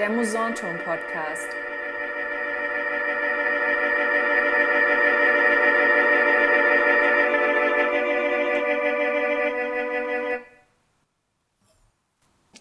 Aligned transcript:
Der 0.00 0.08
Musanturm 0.08 0.78
Podcast. 0.78 1.46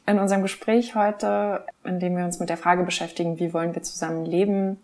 In 0.05 0.19
unserem 0.19 0.41
Gespräch 0.41 0.95
heute, 0.95 1.65
in 1.85 2.01
dem 2.01 2.17
wir 2.17 2.25
uns 2.25 2.41
mit 2.41 2.49
der 2.49 2.57
Frage 2.57 2.83
beschäftigen, 2.83 3.39
wie 3.39 3.53
wollen 3.53 3.73
wir 3.73 3.83
zusammen 3.83 4.25
leben, 4.25 4.83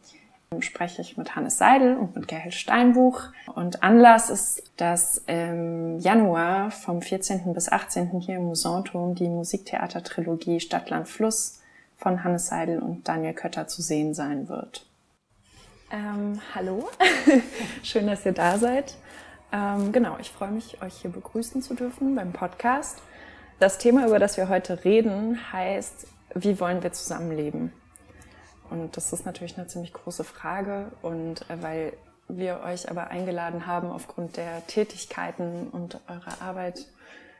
spreche 0.61 1.01
ich 1.01 1.17
mit 1.17 1.35
Hannes 1.35 1.57
Seidel 1.57 1.97
und 1.97 2.15
mit 2.15 2.29
Gerhild 2.29 2.53
Steinbuch. 2.53 3.23
Und 3.53 3.83
Anlass 3.83 4.29
ist, 4.29 4.71
dass 4.77 5.17
im 5.27 5.99
Januar 5.99 6.71
vom 6.71 7.01
14. 7.01 7.53
bis 7.53 7.69
18. 7.69 8.21
hier 8.21 8.37
im 8.37 8.45
Musanturm 8.45 9.13
die 9.13 9.27
Musiktheater-Trilogie 9.27 10.61
Stadtland 10.61 11.09
Fluss 11.09 11.59
von 12.05 12.23
Hannes 12.23 12.45
Seidel 12.45 12.83
und 12.83 13.07
Daniel 13.07 13.33
Kötter 13.33 13.67
zu 13.67 13.81
sehen 13.81 14.13
sein 14.13 14.47
wird. 14.47 14.85
Ähm, 15.91 16.39
hallo, 16.53 16.87
schön, 17.83 18.05
dass 18.05 18.23
ihr 18.27 18.31
da 18.31 18.59
seid. 18.59 18.95
Ähm, 19.51 19.91
genau, 19.91 20.15
ich 20.19 20.29
freue 20.29 20.51
mich, 20.51 20.83
euch 20.83 20.93
hier 21.01 21.09
begrüßen 21.09 21.63
zu 21.63 21.73
dürfen 21.73 22.13
beim 22.13 22.31
Podcast. 22.31 22.99
Das 23.57 23.79
Thema, 23.79 24.05
über 24.05 24.19
das 24.19 24.37
wir 24.37 24.49
heute 24.49 24.85
reden, 24.85 25.51
heißt, 25.51 26.05
wie 26.35 26.59
wollen 26.59 26.83
wir 26.83 26.91
zusammenleben? 26.91 27.73
Und 28.69 28.97
das 28.97 29.11
ist 29.11 29.25
natürlich 29.25 29.57
eine 29.57 29.65
ziemlich 29.65 29.91
große 29.91 30.23
Frage. 30.23 30.91
Und 31.01 31.49
äh, 31.49 31.59
weil 31.63 31.93
wir 32.27 32.59
euch 32.59 32.87
aber 32.87 33.07
eingeladen 33.07 33.65
haben 33.65 33.89
aufgrund 33.89 34.37
der 34.37 34.67
Tätigkeiten 34.67 35.69
und 35.71 35.99
eurer 36.07 36.39
Arbeit, 36.39 36.85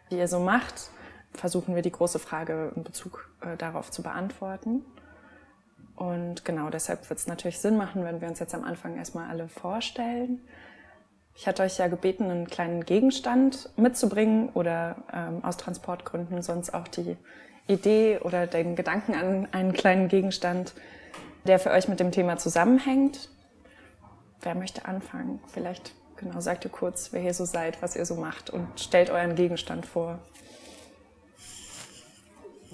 die 0.09 0.17
ihr 0.17 0.27
so 0.27 0.39
macht, 0.39 0.89
versuchen 1.35 1.75
wir 1.75 1.81
die 1.81 1.91
große 1.91 2.19
Frage 2.19 2.71
in 2.75 2.83
Bezug 2.83 3.29
äh, 3.41 3.57
darauf 3.57 3.91
zu 3.91 4.03
beantworten. 4.03 4.85
Und 5.95 6.43
genau 6.43 6.69
deshalb 6.69 7.09
wird 7.09 7.19
es 7.19 7.27
natürlich 7.27 7.59
Sinn 7.59 7.77
machen, 7.77 8.03
wenn 8.03 8.19
wir 8.21 8.27
uns 8.27 8.39
jetzt 8.39 8.53
am 8.53 8.63
Anfang 8.63 8.97
erstmal 8.97 9.29
alle 9.29 9.47
vorstellen. 9.47 10.41
Ich 11.35 11.47
hatte 11.47 11.63
euch 11.63 11.77
ja 11.77 11.87
gebeten, 11.87 12.25
einen 12.25 12.47
kleinen 12.47 12.85
Gegenstand 12.85 13.69
mitzubringen 13.77 14.49
oder 14.49 14.97
ähm, 15.13 15.43
aus 15.43 15.57
Transportgründen 15.57 16.41
sonst 16.41 16.73
auch 16.73 16.87
die 16.87 17.17
Idee 17.67 18.19
oder 18.19 18.47
den 18.47 18.75
Gedanken 18.75 19.15
an 19.15 19.47
einen 19.51 19.73
kleinen 19.73 20.07
Gegenstand 20.07 20.73
der 21.45 21.59
für 21.59 21.71
euch 21.71 21.87
mit 21.87 21.99
dem 21.99 22.11
Thema 22.11 22.37
zusammenhängt. 22.37 23.29
Wer 24.41 24.55
möchte 24.55 24.85
anfangen? 24.85 25.39
Vielleicht, 25.47 25.93
genau, 26.17 26.39
sagt 26.39 26.65
ihr 26.65 26.71
kurz, 26.71 27.13
wer 27.13 27.21
hier 27.21 27.33
so 27.33 27.45
seid, 27.45 27.81
was 27.81 27.95
ihr 27.95 28.05
so 28.05 28.15
macht 28.15 28.49
und 28.49 28.67
stellt 28.79 29.09
euren 29.09 29.35
Gegenstand 29.35 29.85
vor. 29.85 30.19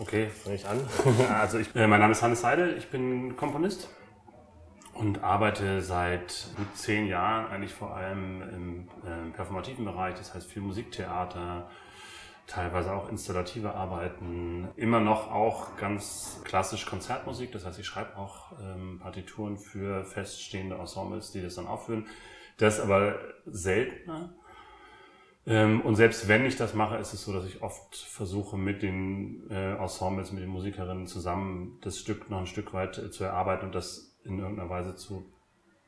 Okay, 0.02 0.30
fange 0.30 0.55
ich 0.55 0.66
an. 0.67 0.80
Also 1.30 1.59
ich, 1.59 1.75
äh, 1.75 1.85
mein 1.85 1.99
Name 1.99 2.13
ist 2.13 2.23
Hannes 2.23 2.41
Seidel, 2.41 2.75
ich 2.75 2.89
bin 2.89 3.35
Komponist 3.35 3.88
und 4.95 5.23
arbeite 5.23 5.83
seit 5.83 6.47
gut 6.57 6.75
zehn 6.75 7.05
Jahren 7.05 7.45
eigentlich 7.52 7.71
vor 7.71 7.95
allem 7.95 8.41
im 8.41 8.88
äh, 9.05 9.31
performativen 9.31 9.85
Bereich, 9.85 10.16
das 10.16 10.33
heißt 10.33 10.52
viel 10.52 10.63
Musiktheater, 10.63 11.69
teilweise 12.47 12.94
auch 12.94 13.09
installative 13.09 13.75
Arbeiten, 13.75 14.69
immer 14.75 15.02
noch 15.02 15.31
auch 15.31 15.77
ganz 15.77 16.41
klassisch 16.45 16.88
Konzertmusik. 16.88 17.52
Das 17.52 17.63
heißt, 17.63 17.77
ich 17.77 17.85
schreibe 17.85 18.17
auch 18.17 18.53
ähm, 18.59 18.97
Partituren 18.99 19.59
für 19.59 20.03
feststehende 20.03 20.77
Ensembles, 20.77 21.31
die 21.31 21.44
das 21.44 21.53
dann 21.55 21.67
aufführen. 21.67 22.07
Das 22.57 22.79
aber 22.79 23.19
seltener. 23.45 24.33
Ähm, 25.47 25.81
und 25.81 25.96
selbst 25.96 26.28
wenn 26.28 26.46
ich 26.46 26.56
das 26.56 26.74
mache, 26.74 26.97
ist 26.97 27.13
es 27.13 27.24
so, 27.24 27.34
dass 27.34 27.46
ich 27.46 27.62
oft 27.62 27.96
versuche, 27.96 28.57
mit 28.57 28.84
den 28.84 29.50
äh, 29.50 29.75
Ensembles, 29.75 30.31
mit 30.31 30.44
den 30.44 30.50
Musikerinnen 30.50 31.07
zusammen 31.07 31.79
das 31.81 31.97
Stück 31.97 32.29
noch 32.29 32.40
ein 32.40 32.46
Stück 32.46 32.74
weit 32.74 32.97
äh, 32.97 33.09
zu 33.09 33.24
erarbeiten 33.24 33.66
und 33.66 33.75
das 33.75 34.19
in 34.24 34.38
irgendeiner 34.38 34.69
Weise 34.69 34.96
zu 34.96 35.31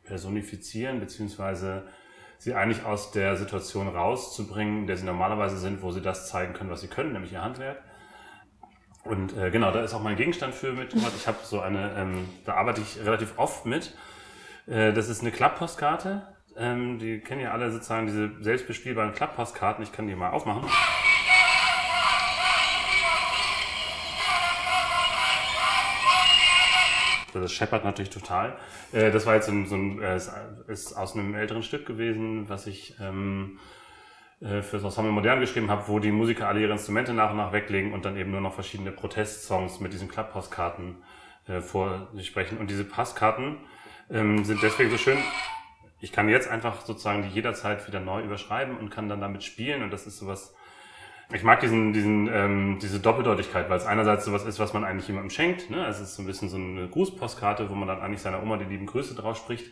personifizieren, 0.03 0.99
beziehungsweise 0.99 1.83
sie 2.39 2.55
eigentlich 2.55 2.83
aus 2.83 3.11
der 3.11 3.37
Situation 3.37 3.87
rauszubringen, 3.87 4.79
in 4.79 4.87
der 4.87 4.97
sie 4.97 5.05
normalerweise 5.05 5.57
sind, 5.57 5.81
wo 5.81 5.91
sie 5.91 6.01
das 6.01 6.27
zeigen 6.29 6.53
können, 6.53 6.71
was 6.71 6.81
sie 6.81 6.87
können, 6.87 7.13
nämlich 7.13 7.31
ihr 7.31 7.41
Handwerk. 7.41 7.81
Und 9.05 9.35
äh, 9.37 9.51
genau, 9.51 9.71
da 9.71 9.83
ist 9.83 9.93
auch 9.93 10.01
mein 10.01 10.15
Gegenstand 10.15 10.55
für 10.55 10.73
mitgebracht. 10.73 11.13
Ich 11.17 11.27
habe 11.27 11.37
so 11.43 11.59
eine, 11.59 11.93
ähm, 11.95 12.27
da 12.45 12.55
arbeite 12.55 12.81
ich 12.81 12.99
relativ 12.99 13.37
oft 13.37 13.65
mit. 13.65 13.95
Äh, 14.65 14.93
das 14.93 15.09
ist 15.09 15.21
eine 15.21 15.31
Klapppostkarte. 15.31 16.32
Ähm, 16.55 16.99
die 16.99 17.19
kennen 17.19 17.41
ja 17.41 17.51
alle 17.51 17.71
sozusagen 17.71 18.07
diese 18.07 18.31
selbstbespielbaren 18.41 19.13
Klapppostkarten. 19.13 19.83
Ich 19.83 19.91
kann 19.91 20.07
die 20.07 20.15
mal 20.15 20.29
aufmachen. 20.29 20.69
Das 27.33 27.51
scheppert 27.51 27.83
natürlich 27.83 28.11
total. 28.11 28.55
Äh, 28.91 29.11
das 29.11 29.25
war 29.25 29.35
jetzt 29.35 29.49
ein, 29.49 29.65
so 29.65 29.75
ein 29.75 30.01
äh, 30.01 30.19
ist 30.67 30.93
aus 30.95 31.15
einem 31.15 31.33
älteren 31.33 31.63
Stück 31.63 31.85
gewesen, 31.85 32.47
was 32.47 32.67
ich 32.67 32.95
ähm, 33.01 33.59
äh, 34.39 34.61
für 34.61 34.77
das 34.77 34.83
Ensemble 34.83 35.11
Modern 35.11 35.39
geschrieben 35.39 35.71
habe, 35.71 35.87
wo 35.87 35.99
die 35.99 36.11
Musiker 36.11 36.47
alle 36.47 36.61
ihre 36.61 36.73
Instrumente 36.73 37.13
nach 37.13 37.31
und 37.31 37.37
nach 37.37 37.51
weglegen 37.51 37.93
und 37.93 38.05
dann 38.05 38.17
eben 38.17 38.31
nur 38.31 38.41
noch 38.41 38.53
verschiedene 38.53 38.91
Protestsongs 38.91 39.79
mit 39.79 39.93
diesen 39.93 40.09
Klappostkarten 40.09 40.97
äh, 41.47 41.61
vor 41.61 42.09
sich 42.13 42.27
sprechen. 42.27 42.57
Und 42.57 42.69
diese 42.69 42.83
Passkarten 42.83 43.57
ähm, 44.11 44.43
sind 44.45 44.61
deswegen 44.61 44.91
so 44.91 44.97
schön. 44.97 45.17
Ich 46.03 46.11
kann 46.11 46.27
jetzt 46.27 46.49
einfach 46.49 46.81
sozusagen 46.81 47.23
die 47.23 47.29
jederzeit 47.29 47.87
wieder 47.87 48.01
neu 48.01 48.21
überschreiben 48.21 48.75
und 48.75 48.89
kann 48.89 49.07
dann 49.07 49.21
damit 49.21 49.41
spielen. 49.41 49.83
Und 49.83 49.91
das 49.91 50.05
ist 50.05 50.17
sowas, 50.17 50.53
ich 51.33 51.43
mag 51.43 51.61
diesen, 51.61 51.93
diesen, 51.93 52.27
ähm, 52.27 52.77
diese 52.81 52.99
Doppeldeutigkeit, 52.99 53.69
weil 53.69 53.77
es 53.77 53.85
einerseits 53.85 54.25
sowas 54.25 54.43
ist, 54.43 54.59
was 54.59 54.73
man 54.73 54.83
eigentlich 54.83 55.07
jemandem 55.07 55.29
schenkt. 55.29 55.69
Ne? 55.69 55.81
Also 55.85 56.03
es 56.03 56.09
ist 56.09 56.15
so 56.17 56.21
ein 56.21 56.25
bisschen 56.25 56.49
so 56.49 56.57
eine 56.57 56.89
Grußpostkarte, 56.89 57.69
wo 57.69 57.75
man 57.75 57.87
dann 57.87 58.01
eigentlich 58.01 58.21
seiner 58.21 58.43
Oma 58.43 58.57
die 58.57 58.65
lieben 58.65 58.85
Grüße 58.85 59.15
drauf 59.15 59.37
spricht. 59.37 59.71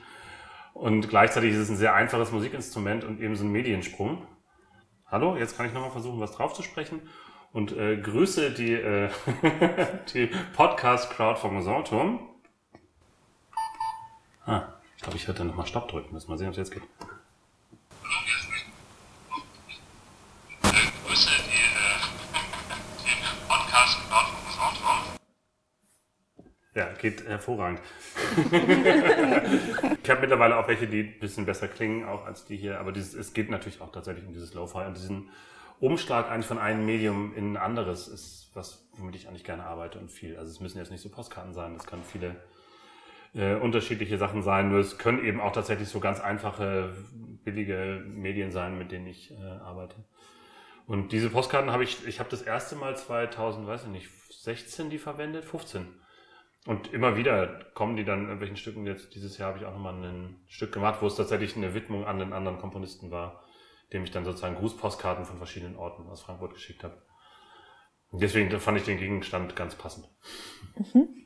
Und 0.74 1.09
gleichzeitig 1.09 1.52
ist 1.52 1.58
es 1.58 1.70
ein 1.70 1.75
sehr 1.75 1.96
einfaches 1.96 2.31
Musikinstrument 2.31 3.03
und 3.03 3.20
eben 3.20 3.36
so 3.36 3.44
ein 3.44 3.52
Mediensprung. 3.52 4.25
Hallo, 5.08 5.36
jetzt 5.36 5.58
kann 5.58 5.66
ich 5.66 5.74
nochmal 5.74 5.91
versuchen, 5.91 6.22
was 6.22 6.31
drauf 6.31 6.53
zu 6.53 6.64
sprechen. 6.64 7.02
Und 7.52 7.75
äh, 7.75 7.97
grüße 7.97 8.52
die, 8.52 8.72
äh, 8.72 9.09
die 10.14 10.30
Podcast-Crowd 10.53 11.41
vom 11.41 11.56
Musanturm. 11.56 12.22
Ah, 14.46 14.81
ich 15.01 15.03
glaube, 15.03 15.17
ich 15.17 15.28
werde 15.28 15.39
dann 15.39 15.47
nochmal 15.47 15.66
Stopp 15.66 15.88
drücken 15.88 16.13
müssen. 16.13 16.29
Mal 16.29 16.38
sehen, 16.38 16.50
ob 16.50 16.51
es 16.51 16.57
jetzt 16.59 16.72
geht. 16.72 16.84
Ja, 26.75 26.94
geht 26.94 27.25
hervorragend. 27.25 27.81
ich 30.03 30.09
habe 30.11 30.22
mittlerweile 30.22 30.57
auch 30.57 30.67
welche, 30.67 30.85
die 30.85 31.00
ein 31.00 31.19
bisschen 31.19 31.47
besser 31.47 31.67
klingen, 31.67 32.06
auch 32.06 32.28
als 32.28 32.45
die 32.45 32.56
hier. 32.56 32.79
Aber 32.79 32.91
dieses, 32.91 33.16
es 33.16 33.34
geht 33.34 33.50
natürlich 33.50 33.81
auch 33.81 33.91
tatsächlich 33.91 34.28
um 34.28 34.34
dieses 34.34 34.53
Lo-Fi 34.53 34.85
und 34.85 34.95
diesen 34.95 35.31
Umschlag 35.79 36.29
eigentlich 36.29 36.45
von 36.45 36.59
einem 36.59 36.85
Medium 36.85 37.35
in 37.35 37.53
ein 37.53 37.57
anderes 37.57 38.07
ist 38.07 38.51
was, 38.53 38.88
womit 38.97 39.16
ich 39.16 39.28
eigentlich 39.28 39.45
gerne 39.45 39.63
arbeite 39.63 39.97
und 39.97 40.11
viel. 40.11 40.38
Also 40.38 40.51
es 40.51 40.59
müssen 40.59 40.78
jetzt 40.78 40.91
nicht 40.91 41.01
so 41.01 41.09
Postkarten 41.09 41.56
sein, 41.56 41.75
es 41.75 41.88
können 41.88 42.03
viele 42.03 42.35
äh, 43.34 43.56
unterschiedliche 43.56 44.18
Sachen 44.18 44.42
sein. 44.42 44.69
Nur 44.69 44.80
es 44.80 44.97
können 44.97 45.24
eben 45.24 45.40
auch 45.40 45.52
tatsächlich 45.52 45.90
so 45.90 46.00
ganz 46.00 46.19
einfache, 46.19 46.94
billige 47.44 48.03
Medien 48.06 48.52
sein, 48.52 48.78
mit 48.78 48.92
denen 48.92 49.08
ich 49.08 49.31
äh, 49.31 49.44
arbeite. 49.44 49.96
Und 50.88 51.12
diese 51.12 51.30
Postkarten 51.30 51.72
habe 51.72 51.84
ich, 51.84 52.06
ich 52.08 52.20
habe 52.20 52.30
das 52.30 52.41
erste 52.41 52.75
Mal 52.75 52.97
2000, 52.97 53.68
weiß 53.68 53.84
ich 53.84 53.90
nicht, 53.90 54.09
16 54.30 54.90
die 54.90 54.97
verwendet, 54.97 55.46
15 55.46 55.88
und 56.66 56.94
immer 56.94 57.17
wieder 57.17 57.66
kommen 57.73 57.96
die 57.96 58.05
dann 58.05 58.20
in 58.20 58.26
irgendwelchen 58.26 58.58
Stücken. 58.58 58.85
Jetzt 58.85 59.16
dieses 59.16 59.38
Jahr 59.38 59.50
habe 59.50 59.59
ich 59.59 59.66
auch 59.66 59.73
nochmal 59.73 59.96
ein 59.96 60.44
Stück 60.47 60.72
gemacht, 60.72 61.02
wo 61.02 61.08
es 61.08 61.16
tatsächlich 61.16 61.55
eine 61.55 61.73
Widmung 61.73 62.05
an 62.05 62.20
den 62.20 62.34
anderen 62.34 62.59
Komponisten 62.59 63.09
war, 63.09 63.44
dem 63.94 64.03
ich 64.03 64.11
dann 64.11 64.26
sozusagen 64.26 64.55
Grußpostkarten 64.55 65.26
von 65.26 65.38
verschiedenen 65.38 65.76
Orten 65.76 66.08
aus 66.08 66.22
Frankfurt 66.22 66.53
geschickt 66.53 66.84
habe. 66.84 67.02
Deswegen 68.11 68.59
fand 68.59 68.78
ich 68.78 68.84
den 68.84 69.00
Gegenstand 69.00 69.55
ganz 69.55 69.76
passend. 69.76 70.08
Mhm. 70.76 71.21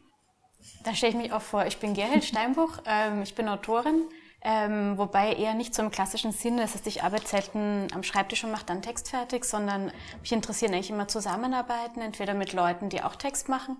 Da 0.83 0.93
stelle 0.93 1.13
ich 1.13 1.17
mich 1.17 1.33
auch 1.33 1.41
vor. 1.41 1.65
Ich 1.65 1.77
bin 1.79 1.93
Gerhild 1.93 2.23
Steinbuch, 2.23 2.79
ähm, 2.85 3.21
ich 3.21 3.35
bin 3.35 3.47
Autorin 3.47 4.05
ähm, 4.47 4.95
wobei 4.99 5.33
eher 5.33 5.55
nicht 5.55 5.73
so 5.73 5.81
im 5.81 5.89
klassischen 5.89 6.31
Sinne. 6.31 6.61
Das 6.61 6.75
heißt, 6.75 6.85
ich 6.85 7.01
arbeite 7.01 7.27
selten 7.27 7.87
am 7.95 8.03
Schreibtisch 8.03 8.43
und 8.43 8.51
mache 8.51 8.65
dann 8.65 8.83
Text 8.83 9.09
fertig, 9.09 9.43
sondern 9.43 9.91
mich 10.21 10.31
interessieren 10.31 10.71
eigentlich 10.71 10.91
immer 10.91 11.07
Zusammenarbeiten, 11.07 11.99
entweder 11.99 12.35
mit 12.35 12.53
Leuten, 12.53 12.89
die 12.89 13.01
auch 13.01 13.15
Text 13.15 13.49
machen, 13.49 13.75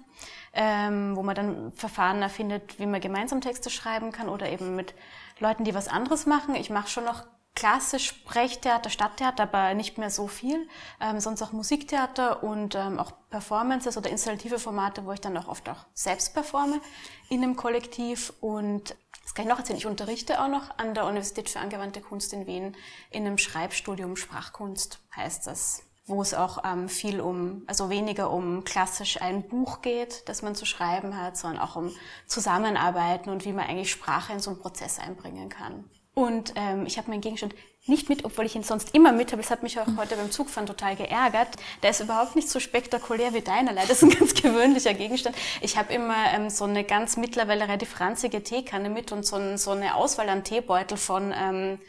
ähm, 0.53 1.15
wo 1.15 1.21
man 1.21 1.35
dann 1.35 1.71
Verfahren 1.73 2.19
erfindet, 2.23 2.79
wie 2.79 2.87
man 2.87 2.99
gemeinsam 2.99 3.41
Texte 3.41 3.69
schreiben 3.69 4.11
kann, 4.11 4.27
oder 4.27 4.49
eben 4.49 4.75
mit 4.75 4.95
Leuten, 5.37 5.65
die 5.65 5.75
was 5.75 5.87
anderes 5.87 6.25
machen. 6.25 6.55
Ich 6.55 6.71
mache 6.71 6.89
schon 6.89 7.05
noch 7.05 7.25
klassisch 7.55 8.07
Sprechtheater, 8.07 8.89
Stadttheater, 8.89 9.43
aber 9.43 9.73
nicht 9.73 9.97
mehr 9.97 10.09
so 10.09 10.27
viel. 10.27 10.67
Ähm, 10.99 11.19
sonst 11.19 11.41
auch 11.41 11.53
Musiktheater 11.53 12.43
und 12.43 12.75
ähm, 12.75 12.99
auch 12.99 13.13
Performances 13.29 13.97
oder 13.97 14.09
installative 14.09 14.59
Formate, 14.59 15.05
wo 15.05 15.13
ich 15.13 15.21
dann 15.21 15.37
auch 15.37 15.47
oft 15.47 15.67
auch 15.69 15.85
selbst 15.93 16.33
performe 16.33 16.81
in 17.29 17.41
einem 17.41 17.55
Kollektiv 17.55 18.33
und 18.41 18.95
das 19.23 19.33
kann 19.33 19.45
ich 19.45 19.49
noch 19.49 19.57
erzählen. 19.57 19.79
Ich 19.79 19.87
unterrichte 19.87 20.39
auch 20.41 20.49
noch 20.49 20.77
an 20.77 20.93
der 20.93 21.05
Universität 21.05 21.49
für 21.49 21.59
angewandte 21.59 22.01
Kunst 22.01 22.31
in 22.33 22.45
Wien 22.45 22.75
in 23.09 23.25
einem 23.25 23.37
Schreibstudium 23.37 24.15
Sprachkunst, 24.17 24.99
heißt 25.15 25.47
das. 25.47 25.81
wo 26.07 26.21
es 26.21 26.35
auch 26.35 26.63
ähm, 26.63 26.87
viel 26.87 27.19
um, 27.19 27.63
also 27.65 27.89
weniger 27.89 28.29
um 28.29 28.63
klassisch 28.63 29.21
ein 29.21 29.47
Buch 29.47 29.81
geht, 29.81 30.27
das 30.29 30.43
man 30.43 30.53
zu 30.53 30.65
schreiben 30.65 31.19
hat, 31.19 31.35
sondern 31.35 31.61
auch 31.61 31.75
um 31.75 31.91
Zusammenarbeiten 32.27 33.31
und 33.31 33.43
wie 33.45 33.53
man 33.53 33.65
eigentlich 33.65 33.91
Sprache 33.91 34.33
in 34.33 34.39
so 34.39 34.51
einen 34.51 34.59
Prozess 34.59 34.99
einbringen 34.99 35.49
kann. 35.49 35.89
Und 36.15 36.53
ähm, 36.55 36.85
ich 36.85 36.97
habe 36.97 37.09
meinen 37.09 37.19
Gegenstand 37.21 37.53
nicht 37.87 38.09
mit, 38.09 38.23
obwohl 38.25 38.45
ich 38.45 38.55
ihn 38.55 38.63
sonst 38.63 38.95
immer 38.95 39.11
mit 39.11 39.31
habe. 39.31 39.41
Das 39.41 39.51
hat 39.51 39.63
mich 39.63 39.79
auch 39.79 39.85
heute 39.97 40.15
beim 40.15 40.31
Zugfahren 40.31 40.65
total 40.65 40.95
geärgert. 40.95 41.49
Der 41.83 41.91
ist 41.91 41.99
überhaupt 41.99 42.35
nicht 42.35 42.49
so 42.49 42.59
spektakulär 42.61 43.33
wie 43.33 43.41
deiner. 43.41 43.73
Das 43.73 43.89
ist 43.89 44.03
ein 44.03 44.09
ganz 44.19 44.33
gewöhnlicher 44.33 44.93
Gegenstand. 44.93 45.35
Ich 45.61 45.77
habe 45.77 45.93
immer 45.93 46.15
ähm, 46.33 46.49
so 46.49 46.63
eine 46.63 46.85
ganz 46.85 47.17
mittlerweile 47.17 47.65
relativ 47.65 47.99
ranzige 47.99 48.41
Teekanne 48.41 48.89
mit 48.89 49.11
und 49.11 49.25
so, 49.25 49.35
ein, 49.35 49.57
so 49.57 49.71
eine 49.71 49.95
Auswahl 49.95 50.29
an 50.29 50.45
Teebeutel 50.45 50.97
von 50.97 51.33
ähm, 51.37 51.79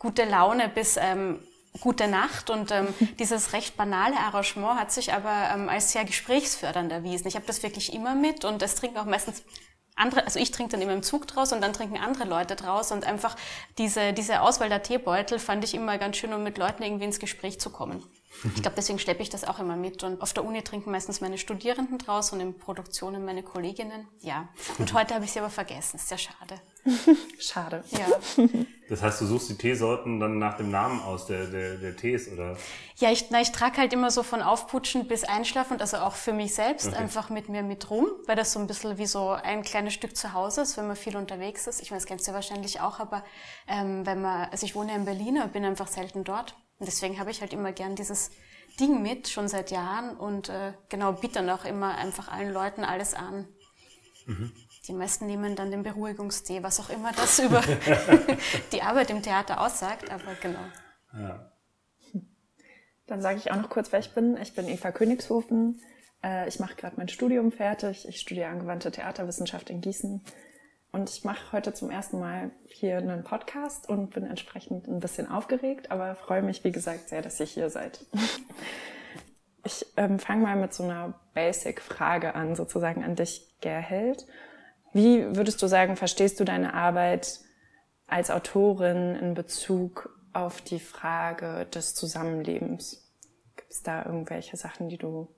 gute 0.00 0.24
Laune 0.24 0.68
bis 0.68 0.96
ähm, 0.96 1.38
gute 1.80 2.08
Nacht. 2.08 2.50
Und 2.50 2.72
ähm, 2.72 2.88
dieses 3.20 3.52
recht 3.52 3.76
banale 3.76 4.16
Arrangement 4.16 4.80
hat 4.80 4.90
sich 4.90 5.12
aber 5.12 5.50
ähm, 5.54 5.68
als 5.68 5.92
sehr 5.92 6.04
gesprächsfördernd 6.04 6.90
erwiesen. 6.90 7.28
Ich 7.28 7.36
habe 7.36 7.46
das 7.46 7.62
wirklich 7.62 7.94
immer 7.94 8.16
mit 8.16 8.44
und 8.44 8.62
es 8.62 8.74
trinken 8.74 8.98
auch 8.98 9.04
meistens 9.04 9.44
andere, 9.96 10.24
also 10.24 10.38
ich 10.38 10.50
trinke 10.50 10.72
dann 10.72 10.82
immer 10.82 10.92
im 10.92 11.02
Zug 11.02 11.26
draus 11.26 11.52
und 11.52 11.60
dann 11.60 11.72
trinken 11.72 11.96
andere 11.96 12.24
Leute 12.24 12.54
draus 12.54 12.92
und 12.92 13.04
einfach 13.04 13.34
diese, 13.78 14.12
diese 14.12 14.42
Auswahl 14.42 14.68
der 14.68 14.82
Teebeutel 14.82 15.38
fand 15.38 15.64
ich 15.64 15.74
immer 15.74 15.98
ganz 15.98 16.16
schön, 16.16 16.32
um 16.32 16.42
mit 16.42 16.58
Leuten 16.58 16.82
irgendwie 16.82 17.06
ins 17.06 17.18
Gespräch 17.18 17.58
zu 17.58 17.70
kommen. 17.70 18.02
Ich 18.54 18.62
glaube, 18.62 18.76
deswegen 18.76 18.98
schleppe 18.98 19.22
ich 19.22 19.30
das 19.30 19.44
auch 19.44 19.58
immer 19.58 19.76
mit. 19.76 20.02
Und 20.02 20.20
auf 20.20 20.34
der 20.34 20.44
Uni 20.44 20.62
trinken 20.62 20.90
meistens 20.90 21.20
meine 21.20 21.38
Studierenden 21.38 21.98
draus 21.98 22.32
und 22.32 22.40
in 22.40 22.58
Produktionen 22.58 23.24
meine 23.24 23.42
Kolleginnen. 23.42 24.06
Ja. 24.20 24.48
Und 24.78 24.92
heute 24.92 25.14
habe 25.14 25.24
ich 25.24 25.32
sie 25.32 25.38
aber 25.38 25.50
vergessen. 25.50 25.96
Ist 25.96 26.10
ja 26.10 26.18
schade. 26.18 26.60
Schade. 27.38 27.84
Ja. 27.90 28.46
Das 28.88 29.02
heißt, 29.02 29.20
du 29.20 29.26
suchst 29.26 29.48
die 29.50 29.56
Teesorten 29.56 30.20
dann 30.20 30.38
nach 30.38 30.56
dem 30.56 30.70
Namen 30.70 31.00
aus 31.00 31.26
der, 31.26 31.46
der, 31.46 31.76
der 31.76 31.96
Tees, 31.96 32.28
oder? 32.28 32.56
Ja, 32.96 33.10
ich, 33.10 33.26
na, 33.30 33.40
ich 33.40 33.50
trage 33.50 33.78
halt 33.78 33.92
immer 33.92 34.10
so 34.10 34.22
von 34.22 34.42
Aufputschen 34.42 35.08
bis 35.08 35.24
Einschlafen, 35.24 35.80
also 35.80 35.98
auch 35.98 36.14
für 36.14 36.32
mich 36.32 36.54
selbst, 36.54 36.88
okay. 36.88 36.96
einfach 36.96 37.28
mit 37.28 37.48
mir 37.48 37.62
mit 37.62 37.90
rum, 37.90 38.06
weil 38.26 38.36
das 38.36 38.52
so 38.52 38.60
ein 38.60 38.66
bisschen 38.66 38.96
wie 38.98 39.06
so 39.06 39.30
ein 39.30 39.62
kleines 39.62 39.94
Stück 39.94 40.16
zu 40.16 40.32
Hause 40.32 40.62
ist, 40.62 40.76
wenn 40.76 40.86
man 40.86 40.96
viel 40.96 41.16
unterwegs 41.16 41.66
ist. 41.66 41.82
Ich 41.82 41.90
meine, 41.90 42.00
das 42.00 42.06
kennst 42.06 42.26
du 42.26 42.30
ja 42.30 42.34
wahrscheinlich 42.36 42.80
auch, 42.80 43.00
aber 43.00 43.24
ähm, 43.66 44.06
wenn 44.06 44.22
man, 44.22 44.48
also 44.50 44.64
ich 44.64 44.74
wohne 44.74 44.92
ja 44.92 44.96
in 44.96 45.04
Berlin 45.04 45.42
und 45.42 45.52
bin 45.52 45.64
einfach 45.64 45.88
selten 45.88 46.22
dort. 46.22 46.54
Und 46.78 46.86
deswegen 46.86 47.18
habe 47.18 47.30
ich 47.30 47.40
halt 47.40 47.52
immer 47.52 47.72
gern 47.72 47.96
dieses 47.96 48.30
Ding 48.78 49.02
mit, 49.02 49.28
schon 49.28 49.48
seit 49.48 49.70
Jahren 49.70 50.16
und 50.16 50.48
äh, 50.48 50.74
genau 50.88 51.12
biete 51.12 51.34
dann 51.34 51.50
auch 51.50 51.64
immer 51.64 51.96
einfach 51.96 52.28
allen 52.28 52.52
Leuten 52.52 52.84
alles 52.84 53.14
an. 53.14 53.48
Mhm. 54.26 54.52
Die 54.88 54.92
meisten 54.92 55.26
nehmen 55.26 55.56
dann 55.56 55.70
den 55.70 55.82
Beruhigungstee, 55.82 56.62
was 56.62 56.78
auch 56.78 56.90
immer 56.90 57.12
das 57.12 57.38
über 57.38 57.62
die 58.72 58.82
Arbeit 58.82 59.10
im 59.10 59.22
Theater 59.22 59.60
aussagt, 59.60 60.10
aber 60.10 60.34
genau. 60.40 60.60
Ja. 61.12 61.50
Dann 63.06 63.20
sage 63.20 63.38
ich 63.38 63.50
auch 63.50 63.56
noch 63.56 63.70
kurz, 63.70 63.92
wer 63.92 64.00
ich 64.00 64.14
bin. 64.14 64.36
Ich 64.36 64.54
bin 64.54 64.68
Eva 64.68 64.92
Königshofen. 64.92 65.80
Äh, 66.22 66.48
ich 66.48 66.60
mache 66.60 66.74
gerade 66.74 66.96
mein 66.96 67.08
Studium 67.08 67.52
fertig. 67.52 68.08
Ich 68.08 68.20
studiere 68.20 68.48
angewandte 68.48 68.90
Theaterwissenschaft 68.90 69.70
in 69.70 69.80
Gießen 69.80 70.22
und 70.92 71.10
ich 71.10 71.24
mache 71.24 71.52
heute 71.52 71.74
zum 71.74 71.90
ersten 71.90 72.18
Mal 72.18 72.50
hier 72.68 72.98
einen 72.98 73.22
Podcast 73.22 73.88
und 73.88 74.14
bin 74.14 74.24
entsprechend 74.24 74.88
ein 74.88 75.00
bisschen 75.00 75.28
aufgeregt, 75.30 75.90
aber 75.90 76.14
freue 76.14 76.42
mich, 76.42 76.64
wie 76.64 76.72
gesagt, 76.72 77.10
sehr, 77.10 77.22
dass 77.22 77.38
ihr 77.38 77.46
hier 77.46 77.70
seid. 77.70 78.06
Ich 79.62 79.84
ähm, 79.96 80.18
fange 80.18 80.42
mal 80.44 80.56
mit 80.56 80.72
so 80.72 80.84
einer 80.84 81.20
Basic-Frage 81.34 82.34
an, 82.34 82.54
sozusagen 82.54 83.04
an 83.04 83.16
dich, 83.16 83.42
Gerheld. 83.60 84.24
Wie 84.96 85.36
würdest 85.36 85.60
du 85.60 85.66
sagen, 85.66 85.94
verstehst 85.94 86.40
du 86.40 86.44
deine 86.44 86.72
Arbeit 86.72 87.40
als 88.06 88.30
Autorin 88.30 89.14
in 89.14 89.34
Bezug 89.34 90.08
auf 90.32 90.62
die 90.62 90.80
Frage 90.80 91.66
des 91.66 91.94
Zusammenlebens? 91.94 93.06
Gibt 93.56 93.70
es 93.70 93.82
da 93.82 94.06
irgendwelche 94.06 94.56
Sachen, 94.56 94.88
die 94.88 94.96
du 94.96 95.28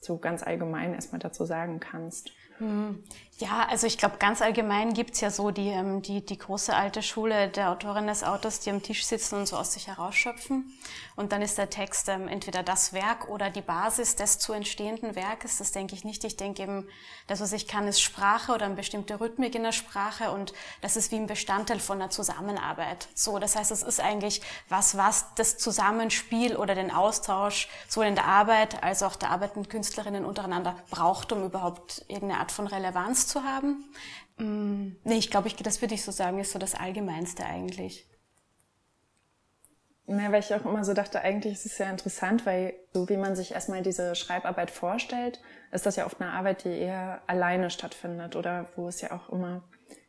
so 0.00 0.18
ganz 0.18 0.42
allgemein 0.42 0.94
erstmal 0.94 1.20
dazu 1.20 1.44
sagen 1.44 1.78
kannst? 1.78 2.32
Hm. 2.58 3.02
Ja, 3.38 3.66
also 3.68 3.86
ich 3.86 3.98
glaube, 3.98 4.16
ganz 4.16 4.40
allgemein 4.40 4.94
gibt's 4.94 5.20
ja 5.20 5.30
so 5.30 5.50
die, 5.50 5.68
ähm, 5.68 6.00
die, 6.00 6.24
die 6.24 6.38
große 6.38 6.74
alte 6.74 7.02
Schule 7.02 7.48
der 7.48 7.70
Autorin 7.70 8.06
des 8.06 8.24
Autors, 8.24 8.60
die 8.60 8.70
am 8.70 8.82
Tisch 8.82 9.04
sitzen 9.04 9.34
und 9.34 9.46
so 9.46 9.58
aus 9.58 9.74
sich 9.74 9.88
herausschöpfen. 9.88 10.72
Und 11.16 11.32
dann 11.32 11.42
ist 11.42 11.58
der 11.58 11.68
Text 11.68 12.08
ähm, 12.08 12.28
entweder 12.28 12.62
das 12.62 12.94
Werk 12.94 13.28
oder 13.28 13.50
die 13.50 13.60
Basis 13.60 14.16
des 14.16 14.38
zu 14.38 14.54
entstehenden 14.54 15.16
Werkes. 15.16 15.58
Das 15.58 15.72
denke 15.72 15.94
ich 15.94 16.02
nicht. 16.02 16.24
Ich 16.24 16.38
denke 16.38 16.62
eben, 16.62 16.88
das, 17.26 17.40
was 17.40 17.52
ich 17.52 17.68
kann, 17.68 17.86
ist 17.86 18.00
Sprache 18.00 18.52
oder 18.52 18.64
eine 18.64 18.74
bestimmte 18.74 19.20
Rhythmik 19.20 19.54
in 19.54 19.64
der 19.64 19.72
Sprache 19.72 20.30
und 20.30 20.54
das 20.80 20.96
ist 20.96 21.12
wie 21.12 21.16
ein 21.16 21.26
Bestandteil 21.26 21.78
von 21.78 22.00
einer 22.00 22.08
Zusammenarbeit. 22.08 23.08
So, 23.14 23.38
das 23.38 23.54
heißt, 23.54 23.70
es 23.70 23.82
ist 23.82 24.00
eigentlich 24.00 24.40
was, 24.70 24.96
was 24.96 25.34
das 25.34 25.58
Zusammenspiel 25.58 26.56
oder 26.56 26.74
den 26.74 26.90
Austausch 26.90 27.68
sowohl 27.86 28.06
in 28.06 28.14
der 28.14 28.24
Arbeit 28.24 28.82
als 28.82 29.02
auch 29.02 29.16
der 29.16 29.30
arbeitenden 29.30 29.68
Künstlerinnen 29.68 30.24
untereinander 30.24 30.74
braucht, 30.88 31.32
um 31.32 31.44
überhaupt 31.44 32.06
irgendeine 32.08 32.40
Art 32.46 32.52
von 32.52 32.68
Relevanz 32.68 33.26
zu 33.26 33.42
haben. 33.42 33.84
Mm, 34.38 34.92
nee, 35.02 35.16
ich 35.16 35.32
glaube, 35.32 35.48
ich, 35.48 35.56
das 35.56 35.82
würde 35.82 35.94
ich 35.94 36.04
so 36.04 36.12
sagen, 36.12 36.38
ist 36.38 36.52
so 36.52 36.60
das 36.60 36.76
Allgemeinste 36.76 37.44
eigentlich. 37.44 38.06
Ja, 40.06 40.30
weil 40.30 40.38
ich 40.38 40.54
auch 40.54 40.64
immer 40.64 40.84
so 40.84 40.94
dachte, 40.94 41.20
eigentlich 41.22 41.54
ist 41.54 41.66
es 41.66 41.78
ja 41.78 41.90
interessant, 41.90 42.46
weil 42.46 42.74
so 42.92 43.08
wie 43.08 43.16
man 43.16 43.34
sich 43.34 43.50
erstmal 43.50 43.82
diese 43.82 44.14
Schreibarbeit 44.14 44.70
vorstellt, 44.70 45.40
ist 45.72 45.86
das 45.86 45.96
ja 45.96 46.06
oft 46.06 46.20
eine 46.20 46.30
Arbeit, 46.30 46.62
die 46.62 46.68
eher 46.68 47.20
alleine 47.26 47.70
stattfindet 47.70 48.36
oder 48.36 48.68
wo 48.76 48.86
es 48.86 49.00
ja 49.00 49.10
auch 49.10 49.30
immer 49.30 49.64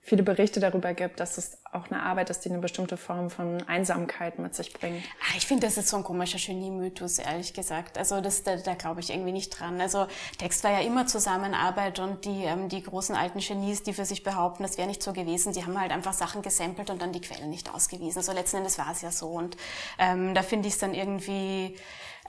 viele 0.07 0.23
Berichte 0.23 0.61
darüber 0.61 0.93
gibt, 0.93 1.19
dass 1.19 1.37
es 1.37 1.57
auch 1.69 1.91
eine 1.91 2.01
Arbeit 2.01 2.29
ist, 2.29 2.45
die 2.45 2.49
eine 2.49 2.59
bestimmte 2.59 2.95
Form 2.95 3.29
von 3.29 3.61
Einsamkeit 3.67 4.39
mit 4.39 4.55
sich 4.55 4.71
bringt. 4.71 5.03
Ah, 5.19 5.35
ich 5.35 5.45
finde, 5.45 5.67
das 5.67 5.77
ist 5.77 5.89
so 5.89 5.97
ein 5.97 6.03
komischer 6.05 6.37
Genie-Mythos, 6.39 7.19
ehrlich 7.19 7.53
gesagt. 7.53 7.97
Also 7.97 8.21
das, 8.21 8.43
da, 8.43 8.55
da 8.55 8.75
glaube 8.75 9.01
ich 9.01 9.09
irgendwie 9.09 9.33
nicht 9.33 9.49
dran. 9.49 9.81
Also 9.81 10.07
Text 10.37 10.63
war 10.63 10.71
ja 10.71 10.79
immer 10.79 11.07
Zusammenarbeit 11.07 11.99
und 11.99 12.23
die, 12.23 12.45
ähm, 12.45 12.69
die 12.69 12.81
großen 12.81 13.17
alten 13.17 13.39
Genies, 13.39 13.83
die 13.83 13.91
für 13.91 14.05
sich 14.05 14.23
behaupten, 14.23 14.63
das 14.63 14.77
wäre 14.77 14.87
nicht 14.87 15.03
so 15.03 15.11
gewesen, 15.11 15.51
die 15.51 15.65
haben 15.65 15.77
halt 15.77 15.91
einfach 15.91 16.13
Sachen 16.13 16.41
gesampelt 16.41 16.89
und 16.89 17.01
dann 17.01 17.11
die 17.11 17.19
Quellen 17.19 17.49
nicht 17.49 17.73
ausgewiesen. 17.73 18.19
Also 18.19 18.31
letzten 18.31 18.57
Endes 18.57 18.77
war 18.77 18.89
es 18.89 19.01
ja 19.01 19.11
so. 19.11 19.27
Und 19.27 19.57
ähm, 19.99 20.33
da 20.33 20.41
finde 20.41 20.69
ich 20.69 20.75
es 20.75 20.79
dann 20.79 20.93
irgendwie 20.93 21.75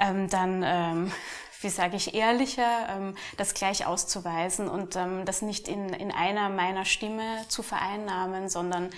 ähm, 0.01 0.29
dann... 0.29 0.65
Ähm, 0.67 1.13
wie 1.61 1.71
sage 1.71 1.97
ich, 1.97 2.15
ehrlicher, 2.15 2.89
ähm, 2.89 3.15
das 3.37 3.55
gleich 3.55 3.87
auszuweisen 3.87 4.69
und 4.69 4.97
ähm, 4.97 5.25
das 5.25 5.43
nicht 5.43 5.69
in, 5.69 5.89
in 5.91 6.11
einer 6.11 6.49
meiner 6.49 6.85
Stimme 6.85 7.45
zu 7.49 7.63
vereinnahmen, 7.63 8.49
sondern 8.49 8.91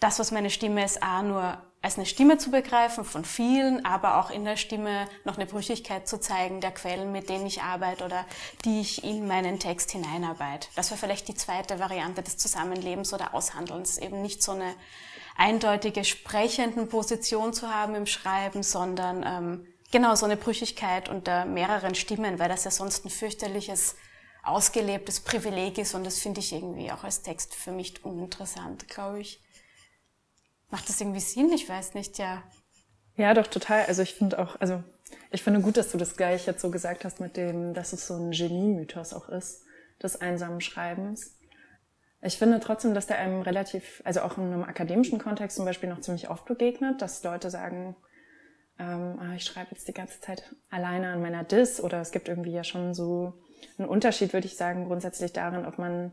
das, 0.00 0.18
was 0.18 0.30
meine 0.30 0.50
Stimme 0.50 0.84
ist, 0.84 1.02
a, 1.02 1.22
nur 1.22 1.58
als 1.82 1.96
eine 1.96 2.06
Stimme 2.06 2.36
zu 2.36 2.50
begreifen 2.50 3.04
von 3.04 3.24
vielen, 3.24 3.84
aber 3.84 4.18
auch 4.18 4.30
in 4.30 4.44
der 4.44 4.56
Stimme 4.56 5.06
noch 5.24 5.36
eine 5.36 5.46
Brüchigkeit 5.46 6.08
zu 6.08 6.18
zeigen 6.18 6.60
der 6.60 6.72
Quellen, 6.72 7.12
mit 7.12 7.28
denen 7.28 7.46
ich 7.46 7.62
arbeite 7.62 8.04
oder 8.04 8.24
die 8.64 8.80
ich 8.80 9.04
in 9.04 9.26
meinen 9.28 9.60
Text 9.60 9.92
hineinarbeite. 9.92 10.68
Das 10.74 10.90
wäre 10.90 10.98
vielleicht 10.98 11.28
die 11.28 11.34
zweite 11.34 11.78
Variante 11.78 12.22
des 12.22 12.38
Zusammenlebens 12.38 13.12
oder 13.12 13.34
Aushandelns, 13.34 13.98
eben 13.98 14.20
nicht 14.20 14.42
so 14.42 14.52
eine 14.52 14.74
eindeutige 15.36 16.04
sprechenden 16.04 16.88
Position 16.88 17.52
zu 17.52 17.72
haben 17.72 17.94
im 17.94 18.06
Schreiben, 18.06 18.62
sondern 18.62 19.22
ähm, 19.24 19.66
Genau, 19.92 20.14
so 20.14 20.26
eine 20.26 20.36
Brüchigkeit 20.36 21.08
unter 21.08 21.44
mehreren 21.44 21.94
Stimmen, 21.94 22.38
weil 22.38 22.48
das 22.48 22.64
ja 22.64 22.70
sonst 22.70 23.04
ein 23.04 23.10
fürchterliches, 23.10 23.96
ausgelebtes 24.42 25.20
Privileg 25.20 25.78
ist 25.78 25.94
und 25.94 26.04
das 26.04 26.18
finde 26.18 26.40
ich 26.40 26.52
irgendwie 26.52 26.90
auch 26.92 27.04
als 27.04 27.22
Text 27.22 27.54
für 27.54 27.72
mich 27.72 28.04
uninteressant, 28.04 28.88
glaube 28.88 29.20
ich. 29.20 29.42
Macht 30.70 30.88
das 30.88 31.00
irgendwie 31.00 31.20
Sinn? 31.20 31.52
Ich 31.52 31.68
weiß 31.68 31.94
nicht, 31.94 32.18
ja. 32.18 32.42
Ja, 33.16 33.34
doch, 33.34 33.46
total. 33.46 33.86
Also 33.86 34.02
ich 34.02 34.14
finde 34.14 34.38
auch, 34.38 34.60
also 34.60 34.82
ich 35.30 35.42
finde 35.42 35.60
gut, 35.60 35.76
dass 35.76 35.90
du 35.90 35.98
das 35.98 36.16
gleich 36.16 36.46
jetzt 36.46 36.60
so 36.60 36.70
gesagt 36.70 37.04
hast 37.04 37.20
mit 37.20 37.36
dem, 37.36 37.74
dass 37.74 37.92
es 37.92 38.06
so 38.06 38.14
ein 38.14 38.30
Genie-Mythos 38.30 39.14
auch 39.14 39.28
ist, 39.28 39.62
des 40.02 40.20
einsamen 40.20 40.60
Schreibens. 40.60 41.36
Ich 42.22 42.38
finde 42.38 42.60
trotzdem, 42.60 42.94
dass 42.94 43.06
der 43.06 43.18
einem 43.18 43.42
relativ, 43.42 44.02
also 44.04 44.22
auch 44.22 44.36
in 44.36 44.44
einem 44.44 44.64
akademischen 44.64 45.18
Kontext 45.18 45.56
zum 45.56 45.64
Beispiel 45.64 45.88
noch 45.88 46.00
ziemlich 46.00 46.28
oft 46.28 46.44
begegnet, 46.44 47.00
dass 47.00 47.22
Leute 47.22 47.50
sagen, 47.50 47.96
ähm, 48.78 49.18
ah, 49.18 49.34
ich 49.34 49.44
schreibe 49.44 49.70
jetzt 49.72 49.88
die 49.88 49.94
ganze 49.94 50.20
Zeit 50.20 50.54
alleine 50.70 51.08
an 51.08 51.22
meiner 51.22 51.44
Dis 51.44 51.80
oder 51.80 52.00
es 52.00 52.12
gibt 52.12 52.28
irgendwie 52.28 52.52
ja 52.52 52.64
schon 52.64 52.94
so 52.94 53.34
einen 53.78 53.88
Unterschied, 53.88 54.32
würde 54.32 54.46
ich 54.46 54.56
sagen, 54.56 54.86
grundsätzlich 54.86 55.32
darin, 55.32 55.64
ob 55.64 55.78
man 55.78 56.12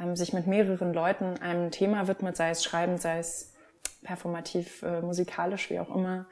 ähm, 0.00 0.16
sich 0.16 0.32
mit 0.32 0.46
mehreren 0.46 0.92
Leuten 0.92 1.38
einem 1.38 1.70
Thema 1.70 2.08
widmet, 2.08 2.36
sei 2.36 2.50
es 2.50 2.64
Schreiben, 2.64 2.98
sei 2.98 3.18
es 3.18 3.54
performativ, 4.02 4.82
äh, 4.82 5.02
musikalisch, 5.02 5.70
wie 5.70 5.78
auch 5.78 5.94
immer, 5.94 6.26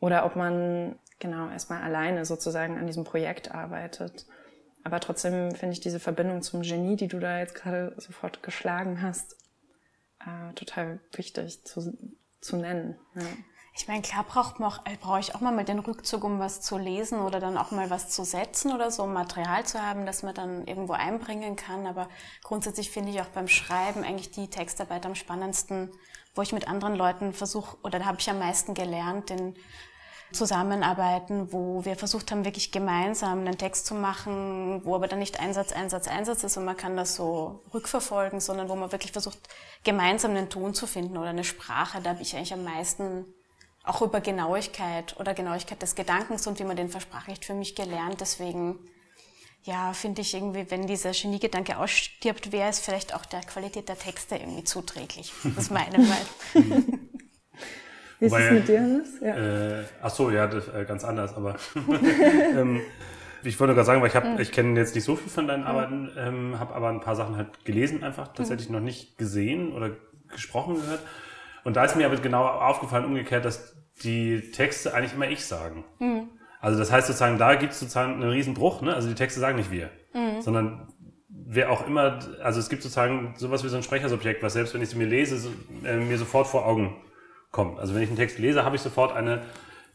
oder 0.00 0.24
ob 0.24 0.34
man 0.34 0.98
genau 1.20 1.48
erstmal 1.50 1.82
alleine 1.82 2.24
sozusagen 2.24 2.78
an 2.78 2.86
diesem 2.86 3.04
Projekt 3.04 3.52
arbeitet. 3.52 4.26
Aber 4.82 4.98
trotzdem 4.98 5.54
finde 5.54 5.74
ich 5.74 5.80
diese 5.80 6.00
Verbindung 6.00 6.42
zum 6.42 6.62
Genie, 6.62 6.96
die 6.96 7.06
du 7.06 7.20
da 7.20 7.38
jetzt 7.38 7.54
gerade 7.54 7.94
sofort 7.98 8.42
geschlagen 8.42 9.02
hast, 9.02 9.36
äh, 10.20 10.52
total 10.54 10.98
wichtig 11.12 11.64
zu, 11.64 11.96
zu 12.40 12.56
nennen. 12.56 12.98
Ja. 13.14 13.22
Ich 13.74 13.88
meine, 13.88 14.02
klar 14.02 14.24
braucht 14.24 14.60
man 14.60 14.70
auch, 14.70 14.84
äh, 14.84 14.96
brauche 15.00 15.20
ich 15.20 15.34
auch 15.34 15.40
mal 15.40 15.64
den 15.64 15.78
Rückzug, 15.78 16.24
um 16.24 16.38
was 16.38 16.60
zu 16.60 16.76
lesen 16.76 17.20
oder 17.20 17.40
dann 17.40 17.56
auch 17.56 17.70
mal 17.70 17.88
was 17.88 18.10
zu 18.10 18.22
setzen 18.22 18.72
oder 18.72 18.90
so, 18.90 19.04
um 19.04 19.14
Material 19.14 19.64
zu 19.64 19.80
haben, 19.80 20.04
das 20.04 20.22
man 20.22 20.34
dann 20.34 20.66
irgendwo 20.66 20.92
einbringen 20.92 21.56
kann. 21.56 21.86
Aber 21.86 22.08
grundsätzlich 22.42 22.90
finde 22.90 23.10
ich 23.10 23.20
auch 23.20 23.28
beim 23.28 23.48
Schreiben 23.48 24.04
eigentlich 24.04 24.30
die 24.30 24.48
Textarbeit 24.48 25.06
am 25.06 25.14
spannendsten, 25.14 25.90
wo 26.34 26.42
ich 26.42 26.52
mit 26.52 26.68
anderen 26.68 26.96
Leuten 26.96 27.32
versuche, 27.32 27.76
oder 27.82 27.98
da 27.98 28.04
habe 28.04 28.18
ich 28.20 28.28
am 28.28 28.38
meisten 28.38 28.74
gelernt, 28.74 29.30
den 29.30 29.56
zusammenarbeiten, 30.32 31.52
wo 31.52 31.84
wir 31.84 31.96
versucht 31.96 32.30
haben, 32.30 32.44
wirklich 32.44 32.72
gemeinsam 32.72 33.40
einen 33.40 33.58
Text 33.58 33.86
zu 33.86 33.94
machen, 33.94 34.80
wo 34.84 34.94
aber 34.94 35.08
dann 35.08 35.18
nicht 35.18 35.40
Einsatz, 35.40 35.72
Einsatz, 35.72 36.08
Einsatz 36.08 36.44
ist 36.44 36.56
und 36.56 36.64
man 36.64 36.76
kann 36.76 36.96
das 36.96 37.16
so 37.16 37.62
rückverfolgen, 37.72 38.40
sondern 38.40 38.68
wo 38.68 38.74
man 38.74 38.92
wirklich 38.92 39.12
versucht, 39.12 39.38
gemeinsam 39.84 40.32
einen 40.32 40.48
Ton 40.48 40.74
zu 40.74 40.86
finden 40.86 41.16
oder 41.16 41.30
eine 41.30 41.44
Sprache. 41.44 42.00
Da 42.00 42.10
habe 42.10 42.22
ich 42.22 42.34
eigentlich 42.34 42.54
am 42.54 42.64
meisten 42.64 43.26
auch 43.84 44.02
über 44.02 44.20
Genauigkeit 44.20 45.18
oder 45.18 45.34
Genauigkeit 45.34 45.82
des 45.82 45.94
Gedankens 45.94 46.46
und 46.46 46.58
wie 46.58 46.64
man 46.64 46.76
den 46.76 46.88
versprachlicht 46.88 47.44
für 47.44 47.54
mich 47.54 47.74
gelernt. 47.74 48.20
Deswegen, 48.20 48.78
ja, 49.64 49.92
finde 49.92 50.20
ich 50.22 50.34
irgendwie, 50.34 50.70
wenn 50.70 50.86
dieser 50.86 51.12
Geniegedanke 51.12 51.78
ausstirbt, 51.78 52.52
wäre 52.52 52.70
es 52.70 52.78
vielleicht 52.78 53.14
auch 53.14 53.24
der 53.26 53.40
Qualität 53.40 53.88
der 53.88 53.98
Texte 53.98 54.36
irgendwie 54.36 54.64
zuträglich. 54.64 55.32
Das 55.42 55.64
ist 55.64 55.70
meine 55.70 55.98
Meinung. 55.98 56.98
Wie 58.20 58.26
ist 58.26 58.32
es 58.34 58.50
mit 58.52 58.68
dir, 58.68 58.80
Hannes? 58.80 59.08
Ja. 59.20 59.80
Äh, 59.80 59.84
ach 60.00 60.10
so, 60.10 60.30
ja, 60.30 60.46
das, 60.46 60.68
äh, 60.68 60.84
ganz 60.84 61.02
anders, 61.02 61.34
aber 61.34 61.56
ähm, 62.56 62.80
ich 63.42 63.58
wollte 63.58 63.74
gerade 63.74 63.84
sagen, 63.84 64.00
weil 64.00 64.10
ich 64.10 64.14
habe, 64.14 64.28
mhm. 64.28 64.38
ich 64.38 64.52
kenne 64.52 64.78
jetzt 64.78 64.94
nicht 64.94 65.02
so 65.02 65.16
viel 65.16 65.28
von 65.28 65.48
deinen 65.48 65.64
Arbeiten, 65.64 66.08
ähm, 66.16 66.60
habe 66.60 66.72
aber 66.72 66.88
ein 66.90 67.00
paar 67.00 67.16
Sachen 67.16 67.36
halt 67.36 67.64
gelesen 67.64 68.04
einfach, 68.04 68.32
tatsächlich 68.32 68.68
mhm. 68.68 68.76
noch 68.76 68.82
nicht 68.82 69.18
gesehen 69.18 69.72
oder 69.72 69.90
gesprochen 70.28 70.76
gehört. 70.76 71.00
Und 71.64 71.76
da 71.76 71.84
ist 71.84 71.96
mir 71.96 72.06
aber 72.06 72.16
genau 72.16 72.46
aufgefallen, 72.46 73.04
umgekehrt, 73.04 73.44
dass 73.44 73.74
die 74.02 74.50
Texte 74.52 74.94
eigentlich 74.94 75.14
immer 75.14 75.28
ich 75.28 75.44
sagen. 75.44 75.84
Mhm. 75.98 76.28
Also 76.60 76.78
das 76.78 76.92
heißt 76.92 77.06
sozusagen, 77.08 77.38
da 77.38 77.54
gibt 77.56 77.72
es 77.72 77.80
sozusagen 77.80 78.14
einen 78.14 78.30
Riesenbruch, 78.30 78.82
ne? 78.82 78.94
Also 78.94 79.08
die 79.08 79.14
Texte 79.14 79.40
sagen 79.40 79.56
nicht 79.56 79.70
wir, 79.70 79.90
mhm. 80.14 80.40
sondern 80.40 80.88
wer 81.28 81.70
auch 81.70 81.86
immer, 81.86 82.20
also 82.42 82.60
es 82.60 82.68
gibt 82.68 82.82
sozusagen 82.82 83.34
sowas 83.36 83.64
wie 83.64 83.68
so 83.68 83.76
ein 83.76 83.82
Sprechersubjekt, 83.82 84.42
was 84.42 84.52
selbst 84.52 84.72
wenn 84.74 84.82
ich 84.82 84.90
sie 84.90 84.96
mir 84.96 85.06
lese, 85.06 85.38
so, 85.38 85.50
äh, 85.84 85.96
mir 85.96 86.18
sofort 86.18 86.46
vor 86.46 86.66
Augen 86.66 86.96
kommt. 87.50 87.78
Also 87.78 87.94
wenn 87.94 88.02
ich 88.02 88.08
einen 88.08 88.16
Text 88.16 88.38
lese, 88.38 88.64
habe 88.64 88.76
ich 88.76 88.82
sofort 88.82 89.12
eine 89.12 89.42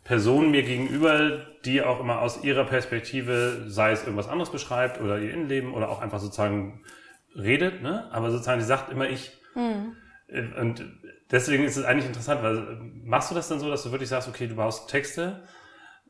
Person 0.04 0.52
mir 0.52 0.64
gegenüber, 0.64 1.42
die 1.66 1.82
auch 1.82 2.00
immer 2.00 2.22
aus 2.22 2.44
ihrer 2.44 2.64
Perspektive, 2.64 3.66
sei 3.68 3.92
es 3.92 4.04
irgendwas 4.04 4.30
anderes 4.30 4.52
beschreibt 4.52 5.02
oder 5.02 5.20
ihr 5.20 5.34
Innenleben 5.34 5.74
oder 5.74 5.90
auch 5.90 6.02
einfach 6.02 6.20
sozusagen 6.20 6.82
redet, 7.36 7.82
ne? 7.82 8.10
aber 8.12 8.32
sozusagen, 8.32 8.60
die 8.60 8.66
sagt 8.66 8.92
immer 8.92 9.10
ich. 9.10 9.32
Mhm. 9.56 9.96
Und 10.60 10.86
deswegen 11.32 11.64
ist 11.64 11.78
es 11.78 11.86
eigentlich 11.86 12.08
interessant, 12.08 12.44
weil 12.44 12.80
machst 13.04 13.32
du 13.32 13.36
das 13.36 13.48
dann 13.48 13.60
so, 13.60 13.70
dass 13.70 13.84
du 13.84 13.92
wirklich 13.92 14.10
sagst, 14.10 14.28
okay, 14.28 14.48
du 14.48 14.56
baust 14.56 14.90
Texte 14.90 15.44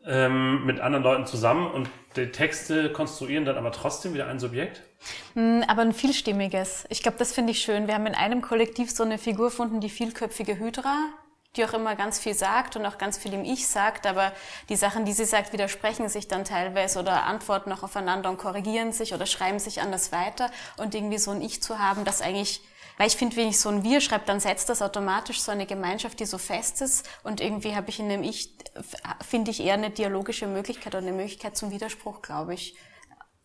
ähm, 0.05 0.65
mit 0.65 0.79
anderen 0.79 1.03
Leuten 1.03 1.25
zusammen 1.25 1.69
und 1.71 1.89
die 2.15 2.31
Texte 2.31 2.91
konstruieren 2.91 3.45
dann 3.45 3.57
aber 3.57 3.71
trotzdem 3.71 4.13
wieder 4.13 4.27
ein 4.27 4.39
Subjekt? 4.39 4.81
Hm, 5.33 5.63
aber 5.67 5.81
ein 5.81 5.93
vielstimmiges. 5.93 6.85
Ich 6.89 7.03
glaube, 7.03 7.17
das 7.17 7.33
finde 7.33 7.51
ich 7.51 7.61
schön. 7.61 7.87
Wir 7.87 7.95
haben 7.95 8.07
in 8.07 8.15
einem 8.15 8.41
Kollektiv 8.41 8.91
so 8.91 9.03
eine 9.03 9.17
Figur 9.17 9.47
gefunden, 9.47 9.81
die 9.81 9.89
vielköpfige 9.89 10.57
Hydra, 10.57 10.95
die 11.55 11.65
auch 11.65 11.73
immer 11.73 11.95
ganz 11.95 12.19
viel 12.19 12.33
sagt 12.33 12.75
und 12.75 12.85
auch 12.85 12.97
ganz 12.97 13.17
viel 13.17 13.33
im 13.33 13.43
Ich 13.43 13.67
sagt, 13.67 14.05
aber 14.05 14.31
die 14.69 14.75
Sachen, 14.75 15.05
die 15.05 15.13
sie 15.13 15.25
sagt, 15.25 15.53
widersprechen 15.53 16.09
sich 16.09 16.27
dann 16.27 16.45
teilweise 16.45 16.99
oder 16.99 17.23
antworten 17.23 17.71
auch 17.71 17.83
aufeinander 17.83 18.29
und 18.29 18.37
korrigieren 18.37 18.91
sich 18.91 19.13
oder 19.13 19.25
schreiben 19.25 19.59
sich 19.59 19.81
anders 19.81 20.11
weiter 20.11 20.51
und 20.77 20.95
irgendwie 20.95 21.17
so 21.17 21.31
ein 21.31 21.41
Ich 21.41 21.61
zu 21.61 21.79
haben, 21.79 22.05
das 22.05 22.21
eigentlich 22.21 22.61
weil 22.97 23.07
ich 23.07 23.15
finde, 23.15 23.35
wenn 23.35 23.47
ich 23.47 23.59
so 23.59 23.69
ein 23.69 23.83
Wir 23.83 24.01
schreibe, 24.01 24.25
dann 24.25 24.39
setzt 24.39 24.69
das 24.69 24.81
automatisch 24.81 25.41
so 25.41 25.51
eine 25.51 25.67
Gemeinschaft, 25.67 26.19
die 26.19 26.25
so 26.25 26.39
fest 26.39 26.81
ist. 26.81 27.07
Und 27.23 27.41
irgendwie 27.41 27.75
habe 27.75 27.89
ich 27.89 27.99
in 27.99 28.09
dem 28.09 28.23
Ich, 28.23 28.55
finde 29.21 29.51
ich 29.51 29.63
eher 29.63 29.75
eine 29.75 29.91
dialogische 29.91 30.47
Möglichkeit 30.47 30.95
oder 30.95 31.05
eine 31.05 31.15
Möglichkeit 31.15 31.55
zum 31.55 31.71
Widerspruch, 31.71 32.23
glaube 32.23 32.55
ich, 32.55 32.75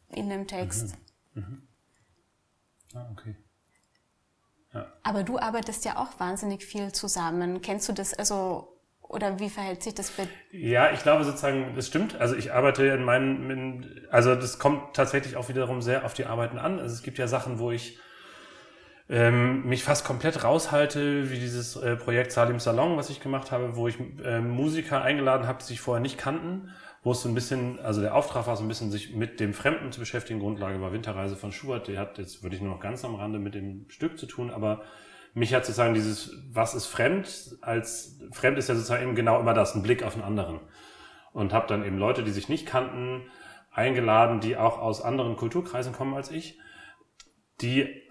in 0.08 0.30
dem 0.30 0.46
Text. 0.46 0.96
Mhm. 1.34 1.42
Mhm. 1.42 1.68
Ah, 2.94 3.08
okay. 3.12 3.36
Ja. 4.72 4.90
Aber 5.02 5.22
du 5.22 5.38
arbeitest 5.38 5.84
ja 5.84 5.98
auch 5.98 6.18
wahnsinnig 6.18 6.64
viel 6.64 6.92
zusammen. 6.92 7.60
Kennst 7.60 7.88
du 7.88 7.92
das, 7.92 8.14
also, 8.14 8.80
oder 9.02 9.38
wie 9.38 9.50
verhält 9.50 9.82
sich 9.82 9.94
das 9.94 10.10
bei 10.10 10.26
Ja, 10.50 10.92
ich 10.92 11.02
glaube 11.02 11.24
sozusagen, 11.24 11.74
das 11.74 11.86
stimmt. 11.86 12.14
Also 12.16 12.36
ich 12.36 12.54
arbeite 12.54 12.86
in 12.86 13.04
meinen, 13.04 14.06
also 14.10 14.34
das 14.34 14.58
kommt 14.58 14.96
tatsächlich 14.96 15.36
auch 15.36 15.50
wiederum 15.50 15.82
sehr 15.82 16.06
auf 16.06 16.14
die 16.14 16.24
Arbeiten 16.24 16.58
an. 16.58 16.78
Also 16.78 16.94
es 16.94 17.02
gibt 17.02 17.18
ja 17.18 17.28
Sachen, 17.28 17.58
wo 17.58 17.70
ich 17.70 17.98
ähm, 19.08 19.66
mich 19.66 19.84
fast 19.84 20.04
komplett 20.04 20.44
raushalte, 20.44 21.30
wie 21.30 21.38
dieses 21.38 21.76
äh, 21.76 21.96
Projekt 21.96 22.32
Salim 22.32 22.60
Salon, 22.60 22.96
was 22.96 23.10
ich 23.10 23.20
gemacht 23.20 23.50
habe, 23.50 23.76
wo 23.76 23.88
ich 23.88 23.96
äh, 24.24 24.40
Musiker 24.40 25.02
eingeladen 25.02 25.46
habe, 25.46 25.58
die 25.58 25.66
sich 25.66 25.80
vorher 25.80 26.00
nicht 26.00 26.18
kannten, 26.18 26.70
wo 27.02 27.12
es 27.12 27.22
so 27.22 27.28
ein 27.28 27.34
bisschen, 27.34 27.80
also 27.80 28.00
der 28.00 28.14
Auftrag 28.14 28.46
war 28.46 28.56
so 28.56 28.62
ein 28.62 28.68
bisschen, 28.68 28.90
sich 28.90 29.14
mit 29.14 29.40
dem 29.40 29.54
Fremden 29.54 29.90
zu 29.92 30.00
beschäftigen. 30.00 30.40
Grundlage 30.40 30.80
war 30.80 30.92
Winterreise 30.92 31.36
von 31.36 31.52
Schubert, 31.52 31.88
der 31.88 31.98
hat 31.98 32.18
jetzt 32.18 32.42
würde 32.42 32.56
ich 32.56 32.62
nur 32.62 32.72
noch 32.72 32.80
ganz 32.80 33.04
am 33.04 33.16
Rande 33.16 33.38
mit 33.38 33.54
dem 33.54 33.86
Stück 33.88 34.18
zu 34.18 34.26
tun, 34.26 34.50
aber 34.50 34.82
mich 35.34 35.54
hat 35.54 35.64
sozusagen 35.64 35.94
dieses, 35.94 36.36
was 36.50 36.74
ist 36.74 36.86
fremd, 36.86 37.56
als 37.62 38.20
fremd 38.32 38.58
ist 38.58 38.68
ja 38.68 38.74
sozusagen 38.74 39.02
eben 39.02 39.14
genau 39.14 39.40
immer 39.40 39.54
das, 39.54 39.74
ein 39.74 39.82
Blick 39.82 40.02
auf 40.02 40.14
einen 40.14 40.24
anderen. 40.24 40.60
Und 41.32 41.54
habe 41.54 41.66
dann 41.66 41.84
eben 41.84 41.96
Leute, 41.96 42.22
die 42.22 42.30
sich 42.30 42.50
nicht 42.50 42.66
kannten, 42.66 43.22
eingeladen, 43.70 44.40
die 44.40 44.58
auch 44.58 44.78
aus 44.78 45.00
anderen 45.00 45.36
Kulturkreisen 45.36 45.94
kommen 45.94 46.14
als 46.14 46.30
ich, 46.30 46.58
die 47.62 48.01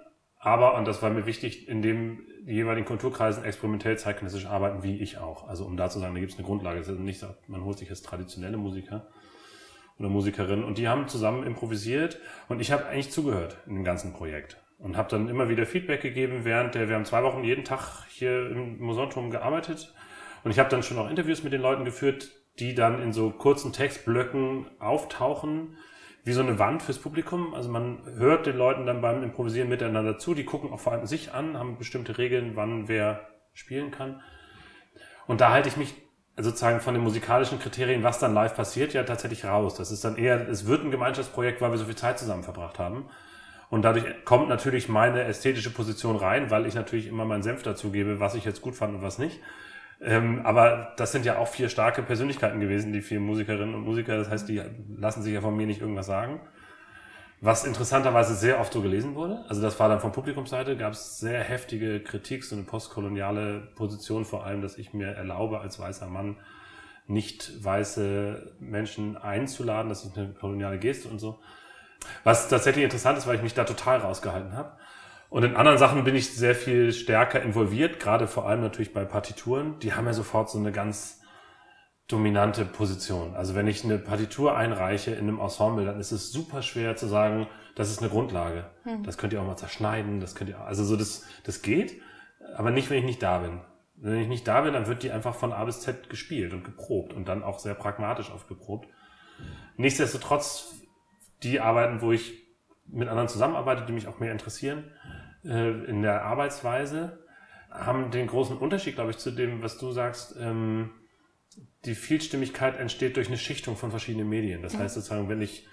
aber, 0.44 0.76
und 0.76 0.88
das 0.88 1.02
war 1.04 1.12
mir 1.12 1.28
wichtig, 1.28 1.68
in 1.70 1.84
dem 1.84 2.26
jeweiligen 2.46 2.88
Kulturkreisen 2.88 3.44
experimentell 3.44 3.98
zeitgenössisch 3.98 4.48
arbeiten, 4.48 4.82
wie 4.82 4.98
ich 4.98 5.20
auch. 5.20 5.48
Also 5.48 5.66
um 5.66 5.78
da 5.78 5.90
zu 5.90 6.00
sagen, 6.00 6.16
da 6.16 6.20
gibt 6.20 6.32
es 6.32 6.38
eine 6.40 6.48
Grundlage. 6.48 6.80
Es 6.80 6.88
ist 6.88 7.00
nicht, 7.00 7.24
man 7.48 7.64
holt 7.64 7.78
sich 7.78 7.90
jetzt 7.90 8.06
traditionelle 8.06 8.58
Musiker 8.58 9.08
oder 10.00 10.10
Musikerinnen 10.10 10.66
und 10.66 10.80
die 10.80 10.88
haben 10.88 11.08
zusammen 11.08 11.46
improvisiert 11.46 12.20
und 12.50 12.60
ich 12.60 12.72
habe 12.72 12.88
eigentlich 12.88 13.12
zugehört 13.12 13.58
in 13.68 13.76
dem 13.76 13.84
ganzen 13.84 14.14
Projekt 14.14 14.58
und 14.80 14.98
habe 14.98 15.10
dann 15.10 15.30
immer 15.30 15.48
wieder 15.48 15.68
Feedback 15.68 16.02
gegeben 16.02 16.44
während 16.44 16.74
der, 16.74 16.90
wir 16.90 16.96
haben 16.96 17.06
zwei 17.06 17.22
Wochen 17.22 17.44
jeden 17.44 17.64
Tag 17.64 18.08
hier 18.10 18.50
im 18.50 18.80
Musanturm 18.80 19.30
gearbeitet 19.30 19.94
und 20.44 20.50
ich 20.50 20.58
habe 20.58 20.70
dann 20.70 20.82
schon 20.82 20.98
auch 20.98 21.08
Interviews 21.08 21.44
mit 21.44 21.54
den 21.54 21.62
Leuten 21.62 21.86
geführt, 21.86 22.32
die 22.58 22.74
dann 22.74 23.00
in 23.04 23.14
so 23.14 23.30
kurzen 23.30 23.74
Textblöcken 23.74 24.66
auftauchen, 24.80 25.78
wie 26.24 26.34
so 26.34 26.42
eine 26.42 26.60
Wand 26.60 26.84
fürs 26.84 27.00
Publikum. 27.00 27.54
Also 27.54 27.70
man 27.70 28.00
hört 28.18 28.46
den 28.46 28.58
Leuten 28.58 28.86
dann 28.86 29.02
beim 29.02 29.24
Improvisieren 29.24 29.70
miteinander 29.70 30.18
zu. 30.18 30.34
Die 30.34 30.46
gucken 30.46 30.72
auch 30.72 30.80
vor 30.80 30.94
allem 30.94 31.06
sich 31.06 31.34
an, 31.34 31.58
haben 31.58 31.78
bestimmte 31.78 32.18
Regeln, 32.18 32.56
wann 32.56 32.88
wer 32.88 33.28
spielen 33.54 33.92
kann. 33.92 34.22
Und 35.28 35.42
da 35.42 35.52
halte 35.52 35.70
ich 35.70 35.78
mich 35.78 35.96
sozusagen 36.38 36.80
von 36.80 36.94
den 36.94 37.04
musikalischen 37.04 37.60
Kriterien, 37.60 38.04
was 38.04 38.20
dann 38.20 38.34
live 38.34 38.56
passiert, 38.56 38.94
ja 38.94 39.04
tatsächlich 39.04 39.46
raus. 39.46 39.76
Das 39.76 39.92
ist 39.92 40.04
dann 40.04 40.18
eher, 40.18 40.48
es 40.48 40.66
wird 40.66 40.84
ein 40.84 40.92
Gemeinschaftsprojekt, 40.92 41.62
weil 41.62 41.72
wir 41.72 41.78
so 41.78 41.86
viel 41.86 41.96
Zeit 41.96 42.20
zusammen 42.20 42.44
verbracht 42.44 42.80
haben. 42.80 43.06
Und 43.70 43.84
dadurch 43.84 44.06
kommt 44.26 44.50
natürlich 44.50 44.90
meine 44.90 45.24
ästhetische 45.24 45.70
Position 45.70 46.18
rein, 46.18 46.52
weil 46.52 46.66
ich 46.66 46.76
natürlich 46.76 47.08
immer 47.08 47.26
meinen 47.26 47.44
Senf 47.44 47.64
dazu 47.64 47.92
gebe, 47.92 48.20
was 48.20 48.36
ich 48.36 48.44
jetzt 48.44 48.62
gut 48.62 48.76
fand 48.76 48.96
und 48.96 49.02
was 49.02 49.18
nicht. 49.18 49.40
Ähm, 50.02 50.42
aber 50.44 50.94
das 50.98 51.12
sind 51.12 51.26
ja 51.26 51.38
auch 51.38 51.48
vier 51.48 51.70
starke 51.70 52.02
Persönlichkeiten 52.02 52.60
gewesen, 52.60 52.92
die 52.92 53.02
vier 53.02 53.20
Musikerinnen 53.20 53.76
und 53.76 53.84
Musiker. 53.84 54.18
Das 54.18 54.30
heißt, 54.30 54.50
die 54.50 54.62
lassen 54.98 55.22
sich 55.22 55.34
ja 55.34 55.42
von 55.42 55.56
mir 55.56 55.68
nicht 55.68 55.82
irgendwas 55.82 56.08
sagen. 56.08 56.42
Was 57.40 57.66
interessanterweise 57.66 58.36
sehr 58.36 58.60
oft 58.60 58.72
so 58.72 58.82
gelesen 58.82 59.16
wurde. 59.16 59.44
Also 59.48 59.62
das 59.62 59.80
war 59.80 59.90
dann 59.90 60.00
von 60.00 60.12
Publikumsseite, 60.12 60.78
gab 60.78 60.94
es 60.94 61.20
sehr 61.20 61.44
heftige 61.44 62.00
Kritik, 62.00 62.44
so 62.44 62.56
eine 62.56 62.66
postkoloniale 62.66 63.72
Position, 63.76 64.26
vor 64.26 64.46
allem, 64.46 64.62
dass 64.62 64.78
ich 64.78 64.94
mir 64.94 65.08
erlaube, 65.08 65.60
als 65.60 65.80
weißer 65.80 66.08
Mann 66.08 66.38
nicht 67.08 67.64
weiße 67.64 68.56
Menschen 68.60 69.18
einzuladen. 69.18 69.90
Das 69.90 70.06
ist 70.06 70.18
eine 70.18 70.34
koloniale 70.34 70.78
Geste 70.78 71.10
und 71.10 71.20
so. 71.20 71.40
Was 72.24 72.48
tatsächlich 72.48 72.84
interessant 72.84 73.18
ist, 73.18 73.28
weil 73.28 73.36
ich 73.36 73.44
mich 73.44 73.54
da 73.54 73.64
total 73.64 74.00
rausgehalten 74.00 74.54
habe. 74.54 74.74
Und 75.32 75.44
in 75.44 75.56
anderen 75.56 75.78
Sachen 75.78 76.04
bin 76.04 76.14
ich 76.14 76.34
sehr 76.34 76.56
viel 76.56 76.92
stärker 76.92 77.42
involviert, 77.42 78.02
gerade 78.02 78.28
vor 78.28 78.50
allem 78.50 78.60
natürlich 78.60 78.92
bei 78.92 79.06
Partituren. 79.06 79.80
Die 79.80 79.94
haben 79.94 80.06
ja 80.06 80.12
sofort 80.12 80.50
so 80.50 80.60
eine 80.60 80.74
ganz 80.74 81.22
dominante 82.10 82.66
Position. 82.66 83.34
Also 83.34 83.56
wenn 83.56 83.66
ich 83.66 83.86
eine 83.86 83.98
Partitur 83.98 84.58
einreiche 84.58 85.12
in 85.12 85.30
einem 85.30 85.40
Ensemble, 85.40 85.86
dann 85.86 86.02
ist 86.02 86.12
es 86.12 86.34
super 86.34 86.62
schwer 86.62 86.98
zu 86.98 87.08
sagen, 87.08 87.48
das 87.76 87.90
ist 87.90 88.02
eine 88.02 88.10
Grundlage. 88.10 88.72
Hm. 88.84 89.04
Das 89.04 89.18
könnt 89.18 89.32
ihr 89.32 89.42
auch 89.42 89.48
mal 89.48 89.56
zerschneiden, 89.56 90.20
das 90.20 90.36
könnt 90.36 90.50
ihr, 90.50 90.60
also 90.60 90.84
so 90.84 90.98
das, 90.98 91.26
das 91.46 91.62
geht, 91.62 92.02
aber 92.58 92.70
nicht, 92.70 92.90
wenn 92.90 92.98
ich 92.98 93.06
nicht 93.06 93.24
da 93.24 93.40
bin. 93.40 93.62
Wenn 93.96 94.20
ich 94.20 94.28
nicht 94.28 94.46
da 94.46 94.60
bin, 94.60 94.74
dann 94.74 94.88
wird 94.88 95.02
die 95.02 95.12
einfach 95.12 95.36
von 95.36 95.54
A 95.54 95.64
bis 95.64 95.80
Z 95.80 96.10
gespielt 96.10 96.52
und 96.52 96.66
geprobt 96.66 97.14
und 97.14 97.30
dann 97.30 97.42
auch 97.42 97.60
sehr 97.60 97.76
pragmatisch 97.76 98.32
oft 98.32 98.50
geprobt. 98.50 98.90
Nichtsdestotrotz, 99.78 100.76
die 101.42 101.62
Arbeiten, 101.62 102.02
wo 102.02 102.12
ich 102.12 102.34
mit 102.86 103.08
anderen 103.08 103.30
zusammenarbeite, 103.30 103.86
die 103.86 103.94
mich 103.94 104.10
auch 104.10 104.20
mehr 104.20 104.34
interessieren, 104.34 104.92
äh, 105.44 105.86
in 105.86 106.02
der 106.02 106.24
Arbeitsweise, 106.24 107.20
haben 107.70 108.12
den 108.12 108.28
großen 108.28 108.58
Unterschied, 108.58 108.96
glaube 108.96 109.12
ich, 109.12 109.18
zu 109.18 109.32
dem, 109.32 109.64
was 109.64 109.78
du 109.78 109.92
sagst. 109.92 110.36
Ähm, 110.40 110.92
die 111.86 111.96
Vielstimmigkeit 111.96 112.78
entsteht 112.78 113.18
durch 113.18 113.28
eine 113.28 113.38
Schichtung 113.38 113.76
von 113.76 113.90
verschiedenen 113.90 114.30
Medien. 114.30 114.62
Das 114.62 114.78
heißt 114.78 114.96
sozusagen, 114.96 115.30
wenn 115.30 115.42
ich 115.42 115.68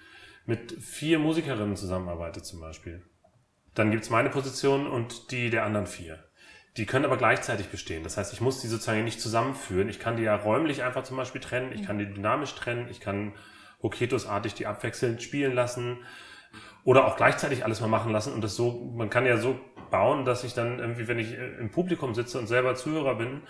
mit 0.45 0.71
vier 0.81 1.19
Musikerinnen 1.19 1.75
zusammenarbeite 1.75 2.41
zum 2.41 2.59
Beispiel, 2.59 3.03
dann 3.75 3.91
gibt's 3.91 4.09
meine 4.09 4.29
Position 4.29 4.87
und 4.87 5.31
die 5.31 5.49
der 5.49 5.65
anderen 5.65 5.87
vier. 5.87 6.23
Die 6.77 6.85
können 6.85 7.05
aber 7.05 7.17
gleichzeitig 7.17 7.67
bestehen. 7.67 8.03
Das 8.03 8.17
heißt, 8.17 8.33
ich 8.33 8.41
muss 8.41 8.61
die 8.61 8.67
sozusagen 8.67 9.03
nicht 9.03 9.21
zusammenführen. 9.21 9.89
Ich 9.89 9.99
kann 9.99 10.17
die 10.17 10.23
ja 10.23 10.35
räumlich 10.35 10.83
einfach 10.83 11.03
zum 11.03 11.17
Beispiel 11.17 11.41
trennen. 11.41 11.71
Ich 11.73 11.83
kann 11.83 11.99
die 11.99 12.11
dynamisch 12.11 12.55
trennen. 12.55 12.87
Ich 12.89 12.99
kann 12.99 13.33
Hoketusartig 13.81 14.55
die 14.55 14.67
abwechselnd 14.67 15.21
spielen 15.21 15.53
lassen. 15.53 15.99
Oder 16.83 17.05
auch 17.05 17.17
gleichzeitig 17.17 17.65
alles 17.65 17.81
mal 17.81 17.87
machen 17.87 18.11
lassen 18.11 18.33
und 18.33 18.43
das 18.43 18.55
so, 18.55 18.91
man 18.95 19.09
kann 19.09 19.25
ja 19.25 19.37
so 19.37 19.59
bauen, 19.91 20.25
dass 20.25 20.43
ich 20.43 20.53
dann 20.53 20.79
irgendwie, 20.79 21.07
wenn 21.07 21.19
ich 21.19 21.33
äh, 21.33 21.57
im 21.59 21.71
Publikum 21.71 22.15
sitze 22.15 22.39
und 22.39 22.47
selber 22.47 22.75
Zuhörer 22.75 23.15
bin, 23.15 23.41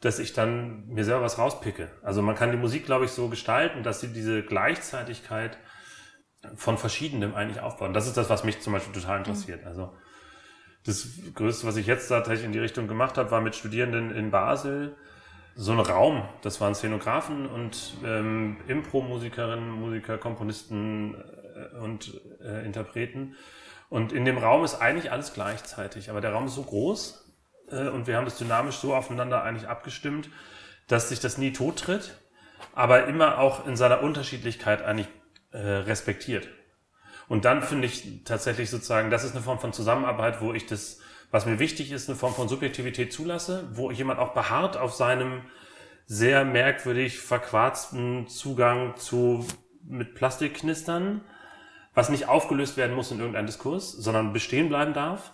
dass 0.00 0.18
ich 0.18 0.32
dann 0.32 0.88
mir 0.88 1.04
selber 1.04 1.22
was 1.22 1.38
rauspicke. 1.38 1.90
Also 2.02 2.22
man 2.22 2.34
kann 2.34 2.50
die 2.50 2.56
Musik, 2.56 2.86
glaube 2.86 3.04
ich, 3.04 3.12
so 3.12 3.28
gestalten, 3.28 3.82
dass 3.82 4.00
sie 4.00 4.08
diese 4.08 4.42
Gleichzeitigkeit 4.42 5.58
von 6.56 6.76
verschiedenem 6.76 7.34
eigentlich 7.34 7.60
aufbauen. 7.60 7.94
Das 7.94 8.08
ist 8.08 8.16
das, 8.16 8.28
was 8.28 8.42
mich 8.42 8.60
zum 8.60 8.72
Beispiel 8.72 8.92
total 8.92 9.18
interessiert. 9.18 9.62
Mhm. 9.62 9.68
Also 9.68 9.92
das 10.84 11.08
Größte, 11.34 11.66
was 11.66 11.76
ich 11.76 11.86
jetzt 11.86 12.08
tatsächlich 12.08 12.44
in 12.44 12.52
die 12.52 12.58
Richtung 12.58 12.88
gemacht 12.88 13.16
habe, 13.16 13.30
war 13.30 13.40
mit 13.40 13.54
Studierenden 13.54 14.10
in 14.10 14.32
Basel 14.32 14.96
so 15.54 15.72
ein 15.72 15.78
Raum. 15.78 16.28
Das 16.42 16.60
waren 16.60 16.74
Szenografen 16.74 17.46
und 17.46 17.94
ähm, 18.04 18.56
Impro-Musikerinnen, 18.66 19.70
Musiker, 19.70 20.18
Komponisten 20.18 21.14
und 21.80 22.20
äh, 22.42 22.64
Interpreten. 22.64 23.36
Und 23.88 24.12
in 24.12 24.24
dem 24.24 24.38
Raum 24.38 24.64
ist 24.64 24.76
eigentlich 24.76 25.12
alles 25.12 25.34
gleichzeitig, 25.34 26.10
aber 26.10 26.20
der 26.20 26.32
Raum 26.32 26.46
ist 26.46 26.54
so 26.54 26.62
groß, 26.62 27.22
äh, 27.70 27.88
und 27.88 28.06
wir 28.06 28.16
haben 28.16 28.24
das 28.24 28.38
dynamisch 28.38 28.76
so 28.76 28.94
aufeinander 28.94 29.42
eigentlich 29.42 29.68
abgestimmt, 29.68 30.28
dass 30.88 31.08
sich 31.08 31.20
das 31.20 31.38
nie 31.38 31.52
tottritt, 31.52 32.18
aber 32.74 33.06
immer 33.06 33.38
auch 33.38 33.66
in 33.66 33.76
seiner 33.76 34.02
Unterschiedlichkeit 34.02 34.82
eigentlich 34.82 35.08
äh, 35.52 35.58
respektiert. 35.58 36.48
Und 37.28 37.44
dann 37.44 37.62
finde 37.62 37.86
ich 37.86 38.24
tatsächlich 38.24 38.70
sozusagen, 38.70 39.10
das 39.10 39.24
ist 39.24 39.32
eine 39.32 39.42
Form 39.42 39.58
von 39.58 39.72
Zusammenarbeit, 39.72 40.40
wo 40.40 40.52
ich 40.52 40.66
das, 40.66 41.00
was 41.30 41.46
mir 41.46 41.58
wichtig 41.58 41.92
ist, 41.92 42.08
eine 42.08 42.18
Form 42.18 42.34
von 42.34 42.48
Subjektivität 42.48 43.12
zulasse, 43.12 43.68
wo 43.72 43.90
jemand 43.90 44.18
auch 44.18 44.34
beharrt 44.34 44.76
auf 44.76 44.92
seinem 44.92 45.42
sehr 46.06 46.44
merkwürdig 46.44 47.20
verquarzten 47.20 48.26
Zugang 48.26 48.96
zu 48.96 49.46
mit 49.84 50.14
Plastikknistern, 50.14 51.22
was 51.94 52.08
nicht 52.08 52.28
aufgelöst 52.28 52.76
werden 52.76 52.96
muss 52.96 53.10
in 53.10 53.18
irgendeinem 53.18 53.46
Diskurs, 53.46 53.92
sondern 53.92 54.32
bestehen 54.32 54.68
bleiben 54.68 54.94
darf 54.94 55.32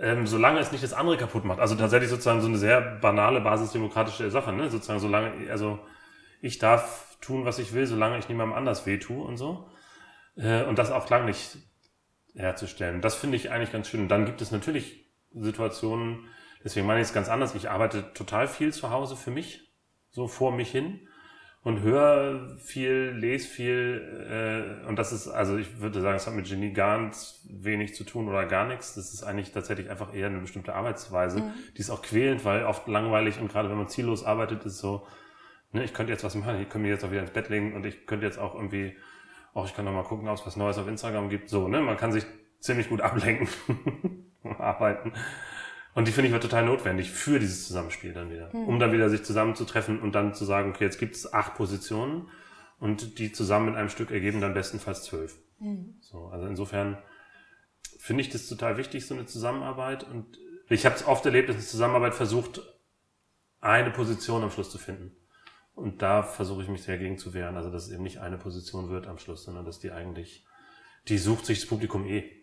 ähm, 0.00 0.26
solange 0.26 0.60
es 0.60 0.72
nicht 0.72 0.84
das 0.84 0.92
andere 0.92 1.16
kaputt 1.16 1.44
macht. 1.44 1.60
Also 1.60 1.74
tatsächlich 1.74 2.10
sozusagen 2.10 2.40
so 2.40 2.48
eine 2.48 2.58
sehr 2.58 2.80
banale 2.80 3.40
basisdemokratische 3.40 4.30
Sache, 4.30 4.52
ne? 4.52 4.70
Sozusagen 4.70 5.00
solange, 5.00 5.50
also 5.50 5.78
ich 6.40 6.58
darf 6.58 7.18
tun, 7.20 7.44
was 7.44 7.58
ich 7.58 7.72
will, 7.72 7.86
solange 7.86 8.18
ich 8.18 8.28
niemandem 8.28 8.56
anders 8.56 8.86
weh 8.86 8.98
tue 8.98 9.22
und 9.22 9.36
so. 9.36 9.68
Äh, 10.36 10.64
und 10.64 10.78
das 10.78 10.90
auch 10.90 11.08
lang 11.10 11.26
nicht 11.26 11.58
herzustellen. 12.34 13.00
Das 13.00 13.14
finde 13.14 13.36
ich 13.36 13.50
eigentlich 13.50 13.72
ganz 13.72 13.88
schön. 13.88 14.00
Und 14.00 14.08
dann 14.08 14.24
gibt 14.24 14.40
es 14.40 14.50
natürlich 14.50 15.10
Situationen, 15.32 16.28
deswegen 16.64 16.86
meine 16.86 17.00
ich 17.00 17.08
es 17.08 17.14
ganz 17.14 17.28
anders. 17.28 17.54
Ich 17.54 17.70
arbeite 17.70 18.12
total 18.14 18.48
viel 18.48 18.72
zu 18.72 18.90
Hause 18.90 19.16
für 19.16 19.30
mich, 19.30 19.72
so 20.10 20.28
vor 20.28 20.52
mich 20.52 20.70
hin 20.70 21.06
und 21.62 21.80
höre 21.80 22.56
viel, 22.58 23.14
lese 23.14 23.46
viel 23.46 24.80
äh, 24.82 24.88
und 24.88 24.98
das 24.98 25.12
ist, 25.12 25.28
also 25.28 25.58
ich 25.58 25.80
würde 25.80 26.00
sagen, 26.00 26.16
es 26.16 26.26
hat 26.26 26.34
mit 26.34 26.48
Genie 26.48 26.72
ganz 26.72 27.46
wenig 27.50 27.94
zu 27.94 28.04
tun 28.04 28.28
oder 28.28 28.46
gar 28.46 28.66
nichts. 28.66 28.94
Das 28.94 29.12
ist 29.12 29.22
eigentlich 29.22 29.52
tatsächlich 29.52 29.90
einfach 29.90 30.14
eher 30.14 30.28
eine 30.28 30.38
bestimmte 30.38 30.74
Arbeitsweise. 30.74 31.40
Mhm. 31.40 31.52
Die 31.76 31.80
ist 31.80 31.90
auch 31.90 32.00
quälend, 32.00 32.46
weil 32.46 32.64
oft 32.64 32.88
langweilig 32.88 33.38
und 33.40 33.52
gerade 33.52 33.68
wenn 33.68 33.76
man 33.76 33.88
ziellos 33.88 34.24
arbeitet, 34.24 34.64
ist 34.64 34.78
so, 34.78 35.06
ne, 35.72 35.84
ich 35.84 35.92
könnte 35.92 36.12
jetzt 36.12 36.24
was 36.24 36.34
machen, 36.34 36.56
ich 36.60 36.68
könnte 36.70 36.78
mich 36.80 36.90
jetzt 36.90 37.04
auch 37.04 37.10
wieder 37.10 37.20
ins 37.20 37.32
Bett 37.32 37.50
legen 37.50 37.74
und 37.74 37.84
ich 37.84 38.06
könnte 38.06 38.24
jetzt 38.24 38.38
auch 38.38 38.54
irgendwie, 38.54 38.96
auch 39.52 39.66
ich 39.66 39.74
kann 39.74 39.84
noch 39.84 39.92
mal 39.92 40.04
gucken, 40.04 40.28
ob 40.28 40.38
es 40.38 40.46
was 40.46 40.56
Neues 40.56 40.78
auf 40.78 40.88
Instagram 40.88 41.28
gibt. 41.28 41.50
So, 41.50 41.68
ne, 41.68 41.80
man 41.82 41.98
kann 41.98 42.12
sich 42.12 42.24
ziemlich 42.58 42.88
gut 42.88 43.00
ablenken, 43.02 43.48
arbeiten. 44.58 45.12
Und 45.94 46.06
die 46.06 46.12
finde 46.12 46.28
ich 46.28 46.32
war 46.32 46.40
total 46.40 46.64
notwendig 46.64 47.10
für 47.10 47.38
dieses 47.38 47.66
Zusammenspiel 47.66 48.12
dann 48.12 48.30
wieder. 48.30 48.54
Mhm. 48.54 48.68
Um 48.68 48.78
dann 48.78 48.92
wieder 48.92 49.10
sich 49.10 49.24
zusammenzutreffen 49.24 50.00
und 50.00 50.14
dann 50.14 50.34
zu 50.34 50.44
sagen, 50.44 50.70
okay, 50.70 50.84
jetzt 50.84 50.98
gibt 50.98 51.16
es 51.16 51.32
acht 51.32 51.54
Positionen 51.54 52.28
und 52.78 53.18
die 53.18 53.32
zusammen 53.32 53.68
in 53.68 53.74
einem 53.74 53.88
Stück 53.88 54.10
ergeben 54.10 54.40
dann 54.40 54.54
bestenfalls 54.54 55.02
zwölf. 55.04 55.36
Mhm. 55.58 55.96
So, 56.00 56.26
also 56.28 56.46
insofern 56.46 56.98
finde 57.98 58.22
ich 58.22 58.30
das 58.30 58.48
total 58.48 58.76
wichtig, 58.76 59.06
so 59.06 59.14
eine 59.14 59.26
Zusammenarbeit. 59.26 60.04
Und 60.04 60.38
ich 60.68 60.86
habe 60.86 60.94
es 60.94 61.06
oft 61.06 61.26
erlebt, 61.26 61.48
dass 61.48 61.56
eine 61.56 61.64
Zusammenarbeit 61.64 62.14
versucht, 62.14 62.62
eine 63.60 63.90
Position 63.90 64.42
am 64.42 64.50
Schluss 64.50 64.70
zu 64.70 64.78
finden. 64.78 65.14
Und 65.74 66.02
da 66.02 66.22
versuche 66.22 66.62
ich 66.62 66.68
mich 66.68 66.82
sehr 66.82 66.98
gegen 66.98 67.18
zu 67.18 67.34
wehren. 67.34 67.56
Also 67.56 67.70
dass 67.70 67.86
es 67.86 67.92
eben 67.92 68.02
nicht 68.02 68.18
eine 68.18 68.38
Position 68.38 68.88
wird 68.88 69.06
am 69.06 69.18
Schluss, 69.18 69.44
sondern 69.44 69.64
dass 69.64 69.78
die 69.78 69.90
eigentlich, 69.90 70.44
die 71.08 71.18
sucht 71.18 71.46
sich 71.46 71.60
das 71.60 71.68
Publikum 71.68 72.06
eh. 72.06 72.39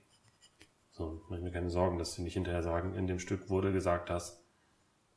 So, 0.98 1.22
mache 1.30 1.38
ich 1.38 1.44
mir 1.44 1.52
keine 1.52 1.70
Sorgen, 1.70 2.00
dass 2.00 2.14
sie 2.14 2.24
nicht 2.24 2.34
hinterher 2.34 2.64
sagen, 2.64 2.96
in 2.96 3.06
dem 3.06 3.20
Stück 3.20 3.52
wurde 3.52 3.72
gesagt 3.72 4.10
dass 4.10 4.44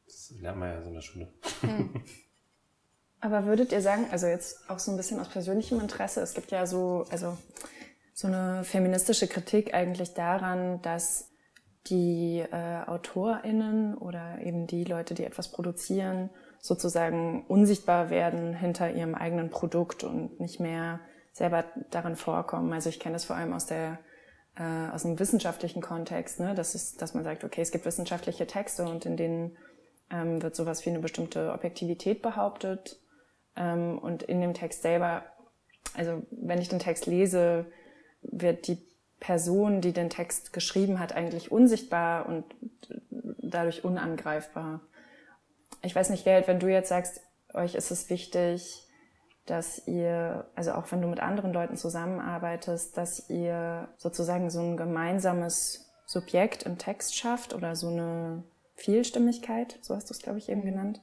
Das 0.04 0.34
lernt 0.38 0.58
man 0.58 0.68
ja 0.68 0.82
so 0.82 0.88
in 0.88 0.94
der 0.94 1.00
Schule. 1.00 1.32
Hm. 1.62 1.94
Aber 3.20 3.46
würdet 3.46 3.72
ihr 3.72 3.80
sagen, 3.80 4.06
also 4.10 4.26
jetzt 4.26 4.68
auch 4.68 4.78
so 4.78 4.90
ein 4.90 4.98
bisschen 4.98 5.20
aus 5.20 5.28
persönlichem 5.28 5.80
Interesse, 5.80 6.20
es 6.20 6.34
gibt 6.34 6.50
ja 6.50 6.66
so, 6.66 7.06
also 7.10 7.36
so 8.12 8.28
eine 8.28 8.62
feministische 8.64 9.26
Kritik 9.26 9.72
eigentlich 9.72 10.12
daran, 10.12 10.82
dass 10.82 11.30
die 11.86 12.40
äh, 12.40 12.82
AutorInnen 12.86 13.96
oder 13.96 14.38
eben 14.42 14.66
die 14.66 14.84
Leute, 14.84 15.14
die 15.14 15.24
etwas 15.24 15.50
produzieren, 15.50 16.28
sozusagen 16.60 17.46
unsichtbar 17.46 18.10
werden 18.10 18.52
hinter 18.54 18.92
ihrem 18.92 19.14
eigenen 19.14 19.48
Produkt 19.48 20.04
und 20.04 20.40
nicht 20.40 20.60
mehr 20.60 21.00
selber 21.32 21.64
darin 21.90 22.16
vorkommen. 22.16 22.72
Also 22.74 22.90
ich 22.90 23.00
kenne 23.00 23.14
das 23.14 23.24
vor 23.24 23.36
allem 23.36 23.54
aus 23.54 23.64
der 23.64 23.98
äh, 24.60 24.90
aus 24.92 25.06
einem 25.06 25.18
wissenschaftlichen 25.18 25.80
Kontext, 25.80 26.38
ne? 26.38 26.54
das 26.54 26.74
ist, 26.74 27.00
dass 27.00 27.14
man 27.14 27.24
sagt, 27.24 27.44
okay, 27.44 27.62
es 27.62 27.70
gibt 27.70 27.86
wissenschaftliche 27.86 28.46
Texte 28.46 28.84
und 28.84 29.06
in 29.06 29.16
denen 29.16 29.56
ähm, 30.10 30.42
wird 30.42 30.54
sowas 30.54 30.84
wie 30.84 30.90
eine 30.90 30.98
bestimmte 30.98 31.52
Objektivität 31.52 32.20
behauptet. 32.20 33.00
Ähm, 33.56 33.98
und 33.98 34.22
in 34.22 34.42
dem 34.42 34.52
Text 34.52 34.82
selber, 34.82 35.24
also 35.94 36.22
wenn 36.30 36.60
ich 36.60 36.68
den 36.68 36.78
Text 36.78 37.06
lese, 37.06 37.72
wird 38.20 38.66
die 38.68 38.78
Person, 39.18 39.80
die 39.80 39.92
den 39.92 40.10
Text 40.10 40.52
geschrieben 40.52 40.98
hat, 40.98 41.14
eigentlich 41.14 41.50
unsichtbar 41.50 42.26
und 42.26 42.44
dadurch 43.38 43.82
unangreifbar. 43.82 44.82
Ich 45.82 45.94
weiß 45.94 46.10
nicht, 46.10 46.24
Geld, 46.24 46.48
wenn 46.48 46.60
du 46.60 46.68
jetzt 46.68 46.90
sagst, 46.90 47.22
euch 47.54 47.74
ist 47.74 47.90
es 47.90 48.10
wichtig, 48.10 48.86
dass 49.50 49.86
ihr, 49.88 50.46
also 50.54 50.72
auch 50.72 50.90
wenn 50.92 51.02
du 51.02 51.08
mit 51.08 51.20
anderen 51.20 51.52
Leuten 51.52 51.76
zusammenarbeitest, 51.76 52.96
dass 52.96 53.28
ihr 53.28 53.88
sozusagen 53.96 54.48
so 54.48 54.60
ein 54.60 54.76
gemeinsames 54.76 55.90
Subjekt 56.06 56.62
im 56.62 56.78
Text 56.78 57.16
schafft 57.16 57.52
oder 57.52 57.74
so 57.74 57.88
eine 57.88 58.44
Vielstimmigkeit, 58.76 59.78
so 59.82 59.94
hast 59.94 60.08
du 60.08 60.14
es, 60.14 60.20
glaube 60.20 60.38
ich, 60.38 60.48
eben 60.48 60.62
genannt. 60.62 61.00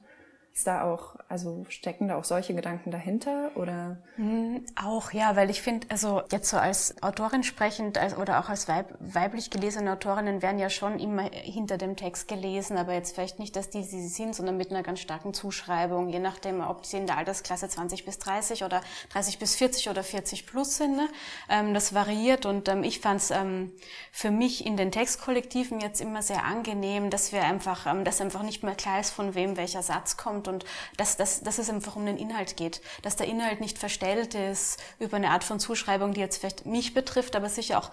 Ist 0.58 0.66
da 0.66 0.82
auch, 0.82 1.14
also 1.28 1.64
stecken 1.68 2.08
da 2.08 2.16
auch 2.16 2.24
solche 2.24 2.52
Gedanken 2.52 2.90
dahinter 2.90 3.52
oder? 3.54 3.98
Mhm, 4.16 4.66
auch, 4.74 5.12
ja, 5.12 5.36
weil 5.36 5.50
ich 5.50 5.62
finde, 5.62 5.86
also 5.88 6.22
jetzt 6.32 6.50
so 6.50 6.56
als 6.56 7.00
Autorin 7.00 7.44
sprechend 7.44 7.96
als, 7.96 8.18
oder 8.18 8.40
auch 8.40 8.48
als 8.48 8.66
weib, 8.66 8.92
weiblich 8.98 9.50
gelesene 9.50 9.92
Autorinnen 9.92 10.42
werden 10.42 10.58
ja 10.58 10.68
schon 10.68 10.98
immer 10.98 11.30
hinter 11.30 11.78
dem 11.78 11.94
Text 11.94 12.26
gelesen, 12.26 12.76
aber 12.76 12.92
jetzt 12.92 13.14
vielleicht 13.14 13.38
nicht, 13.38 13.54
dass 13.54 13.70
die 13.70 13.84
sie 13.84 14.08
sind, 14.08 14.34
sondern 14.34 14.56
mit 14.56 14.72
einer 14.72 14.82
ganz 14.82 14.98
starken 14.98 15.32
Zuschreibung, 15.32 16.08
je 16.08 16.18
nachdem, 16.18 16.60
ob 16.60 16.84
sie 16.84 16.96
in 16.96 17.06
der 17.06 17.18
Altersklasse 17.18 17.68
20 17.68 18.04
bis 18.04 18.18
30 18.18 18.64
oder 18.64 18.80
30 19.12 19.38
bis 19.38 19.54
40 19.54 19.90
oder 19.90 20.02
40 20.02 20.44
plus 20.44 20.76
sind. 20.76 20.96
Ne? 20.96 21.08
Ähm, 21.48 21.72
das 21.72 21.94
variiert 21.94 22.46
und 22.46 22.68
ähm, 22.68 22.82
ich 22.82 22.98
fand 22.98 23.20
es 23.20 23.30
ähm, 23.30 23.70
für 24.10 24.32
mich 24.32 24.66
in 24.66 24.76
den 24.76 24.90
Textkollektiven 24.90 25.78
jetzt 25.78 26.00
immer 26.00 26.20
sehr 26.20 26.44
angenehm, 26.44 27.10
dass 27.10 27.30
wir 27.30 27.44
einfach, 27.44 27.86
ähm, 27.86 28.02
dass 28.02 28.20
einfach 28.20 28.42
nicht 28.42 28.64
mehr 28.64 28.74
klar 28.74 28.98
ist, 28.98 29.10
von 29.10 29.36
wem 29.36 29.56
welcher 29.56 29.84
Satz 29.84 30.16
kommt 30.16 30.47
und 30.48 30.64
dass, 30.96 31.16
dass, 31.16 31.40
dass 31.40 31.58
es 31.58 31.70
einfach 31.70 31.96
um 31.96 32.06
den 32.06 32.16
Inhalt 32.16 32.56
geht. 32.56 32.80
Dass 33.02 33.16
der 33.16 33.28
Inhalt 33.28 33.60
nicht 33.60 33.78
verstellt 33.78 34.34
ist 34.34 34.80
über 34.98 35.16
eine 35.16 35.30
Art 35.30 35.44
von 35.44 35.60
Zuschreibung, 35.60 36.14
die 36.14 36.20
jetzt 36.20 36.38
vielleicht 36.38 36.66
mich 36.66 36.94
betrifft, 36.94 37.36
aber 37.36 37.48
sicher 37.48 37.78
auch 37.78 37.90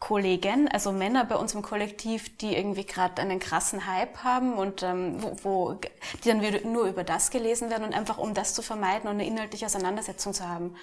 Kollegen, 0.00 0.66
also 0.68 0.92
Männer 0.92 1.26
bei 1.26 1.36
uns 1.36 1.54
im 1.54 1.60
Kollektiv, 1.60 2.34
die 2.38 2.56
irgendwie 2.56 2.86
gerade 2.86 3.20
einen 3.20 3.38
krassen 3.38 3.86
Hype 3.86 4.24
haben 4.24 4.54
und 4.54 4.82
ähm, 4.82 5.22
wo, 5.22 5.36
wo 5.42 5.80
die 6.24 6.28
dann 6.28 6.72
nur 6.72 6.86
über 6.86 7.04
das 7.04 7.30
gelesen 7.30 7.68
werden 7.68 7.84
und 7.84 7.94
einfach 7.94 8.16
um 8.16 8.32
das 8.32 8.54
zu 8.54 8.62
vermeiden 8.62 9.10
und 9.10 9.16
eine 9.16 9.26
inhaltliche 9.26 9.66
Auseinandersetzung 9.66 10.32
zu 10.32 10.48
haben, 10.48 10.74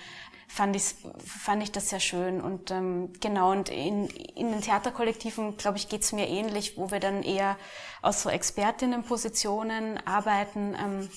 fand 0.47 0.75
ich 0.75 0.95
fand 1.25 1.61
ich 1.61 1.71
das 1.71 1.89
sehr 1.89 1.99
schön 1.99 2.41
und 2.41 2.71
ähm, 2.71 3.11
genau 3.19 3.51
und 3.51 3.69
in, 3.69 4.07
in 4.07 4.51
den 4.51 4.61
Theaterkollektiven 4.61 5.57
glaube 5.57 5.77
ich 5.77 5.89
geht's 5.89 6.13
mir 6.13 6.27
ähnlich, 6.27 6.77
wo 6.77 6.89
wir 6.89 6.99
dann 6.99 7.21
eher 7.21 7.57
aus 8.01 8.23
so 8.23 8.29
Expertinnenpositionen 8.29 9.97
arbeiten. 10.07 10.75
Ähm, 10.79 11.09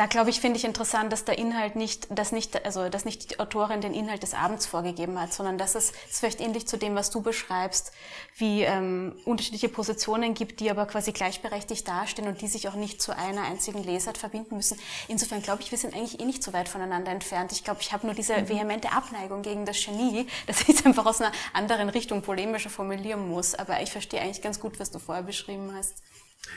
da 0.00 0.06
glaube 0.06 0.30
ich, 0.30 0.40
finde 0.40 0.56
ich 0.56 0.64
interessant, 0.64 1.12
dass 1.12 1.26
der 1.26 1.36
Inhalt 1.36 1.76
nicht, 1.76 2.08
dass 2.08 2.32
nicht, 2.32 2.64
also, 2.64 2.88
dass 2.88 3.04
nicht 3.04 3.32
die 3.32 3.38
Autorin 3.38 3.82
den 3.82 3.92
Inhalt 3.92 4.22
des 4.22 4.32
Abends 4.32 4.64
vorgegeben 4.64 5.20
hat, 5.20 5.34
sondern 5.34 5.58
dass 5.58 5.74
es, 5.74 5.92
es 6.10 6.20
vielleicht 6.20 6.40
ähnlich 6.40 6.66
zu 6.66 6.78
dem, 6.78 6.94
was 6.94 7.10
du 7.10 7.20
beschreibst, 7.20 7.92
wie 8.34 8.62
ähm, 8.62 9.14
unterschiedliche 9.26 9.68
Positionen 9.68 10.32
gibt, 10.32 10.60
die 10.60 10.70
aber 10.70 10.86
quasi 10.86 11.12
gleichberechtigt 11.12 11.86
dastehen 11.86 12.28
und 12.28 12.40
die 12.40 12.48
sich 12.48 12.66
auch 12.66 12.76
nicht 12.76 13.02
zu 13.02 13.14
einer 13.14 13.42
einzigen 13.42 13.84
Lesart 13.84 14.16
verbinden 14.16 14.56
müssen. 14.56 14.78
Insofern 15.08 15.42
glaube 15.42 15.60
ich, 15.60 15.70
wir 15.70 15.76
sind 15.76 15.92
eigentlich 15.94 16.18
eh 16.18 16.24
nicht 16.24 16.42
so 16.42 16.54
weit 16.54 16.70
voneinander 16.70 17.12
entfernt. 17.12 17.52
Ich 17.52 17.62
glaube, 17.62 17.82
ich 17.82 17.92
habe 17.92 18.06
nur 18.06 18.14
diese 18.14 18.38
mhm. 18.38 18.48
vehemente 18.48 18.92
Abneigung 18.92 19.42
gegen 19.42 19.66
das 19.66 19.84
Genie, 19.84 20.26
dass 20.46 20.62
ich 20.62 20.76
es 20.76 20.86
einfach 20.86 21.04
aus 21.04 21.20
einer 21.20 21.32
anderen 21.52 21.90
Richtung 21.90 22.22
polemischer 22.22 22.70
formulieren 22.70 23.28
muss. 23.28 23.54
Aber 23.54 23.82
ich 23.82 23.92
verstehe 23.92 24.22
eigentlich 24.22 24.40
ganz 24.40 24.60
gut, 24.60 24.80
was 24.80 24.90
du 24.90 24.98
vorher 24.98 25.24
beschrieben 25.24 25.74
hast. 25.76 25.96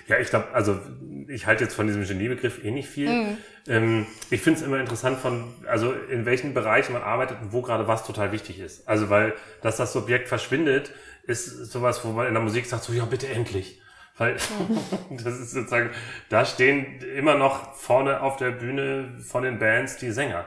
Ja, 0.08 0.18
ich 0.18 0.30
glaube, 0.30 0.48
also 0.54 0.80
ich 1.28 1.46
halte 1.46 1.64
jetzt 1.64 1.76
von 1.76 1.88
diesem 1.88 2.06
Geniebegriff 2.06 2.64
eh 2.64 2.72
nicht 2.72 2.90
viel. 2.90 3.10
Mhm. 3.10 3.38
Ähm, 3.68 4.06
ich 4.30 4.42
finde 4.42 4.60
es 4.60 4.66
immer 4.66 4.80
interessant 4.80 5.20
von, 5.20 5.54
also 5.68 5.94
in 5.94 6.26
welchen 6.26 6.54
Bereichen 6.54 6.94
man 6.94 7.02
arbeitet 7.02 7.38
und 7.42 7.54
wo 7.54 7.62
gerade 7.62 7.88
was 7.88 8.06
total 8.06 8.32
wichtig 8.32 8.60
ist. 8.60 8.88
Also 8.88 9.10
weil, 9.10 9.34
dass 9.62 9.78
das 9.78 9.94
Subjekt 9.94 10.28
verschwindet, 10.28 10.92
ist 11.26 11.72
sowas, 11.72 12.04
wo 12.04 12.12
man 12.12 12.28
in 12.28 12.34
der 12.34 12.44
Musik 12.44 12.66
sagt, 12.66 12.84
so 12.84 12.94
ja, 12.94 13.06
bitte 13.06 13.28
endlich. 13.28 13.82
Weil 14.18 14.36
das 15.10 15.40
ist 15.40 15.52
sozusagen, 15.52 15.90
da 16.30 16.46
stehen 16.46 17.02
immer 17.02 17.36
noch 17.36 17.74
vorne 17.76 18.22
auf 18.22 18.38
der 18.38 18.52
Bühne 18.52 19.18
von 19.26 19.44
den 19.44 19.60
Bands 19.60 19.98
die 19.98 20.12
Sänger. 20.12 20.46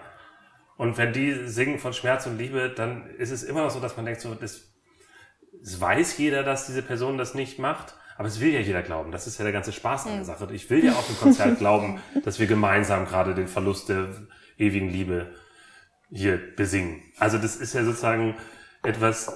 Und 0.76 0.98
wenn 0.98 1.12
die 1.12 1.48
singen 1.48 1.78
von 1.78 1.94
Schmerz 1.94 2.26
und 2.26 2.36
Liebe, 2.38 2.68
dann 2.68 3.08
ist 3.16 3.30
es 3.30 3.42
immer 3.42 3.62
noch 3.62 3.70
so, 3.70 3.80
dass 3.80 3.96
man 3.96 4.04
denkt, 4.04 4.20
so, 4.20 4.34
das, 4.34 4.60
das 5.62 5.80
weiß 5.80 6.18
jeder, 6.18 6.42
dass 6.42 6.66
diese 6.66 6.82
Person 6.82 7.16
das 7.16 7.34
nicht 7.34 7.58
macht. 7.58 7.94
Aber 8.18 8.28
es 8.28 8.40
will 8.40 8.52
ja 8.52 8.60
jeder 8.60 8.82
glauben. 8.82 9.12
Das 9.12 9.26
ist 9.26 9.38
ja 9.38 9.44
der 9.44 9.52
ganze 9.52 9.72
Spaß 9.72 10.06
an 10.06 10.16
der 10.16 10.24
Sache. 10.24 10.48
Ich 10.52 10.70
will 10.70 10.84
ja 10.84 10.92
auf 10.92 11.06
dem 11.06 11.18
Konzert 11.18 11.58
glauben, 11.58 12.00
dass 12.24 12.38
wir 12.38 12.46
gemeinsam 12.46 13.06
gerade 13.06 13.34
den 13.34 13.48
Verlust 13.48 13.88
der 13.88 14.08
ewigen 14.58 14.88
Liebe 14.88 15.34
hier 16.10 16.40
besingen. 16.56 17.02
Also 17.18 17.38
das 17.38 17.56
ist 17.56 17.74
ja 17.74 17.84
sozusagen 17.84 18.36
etwas, 18.82 19.32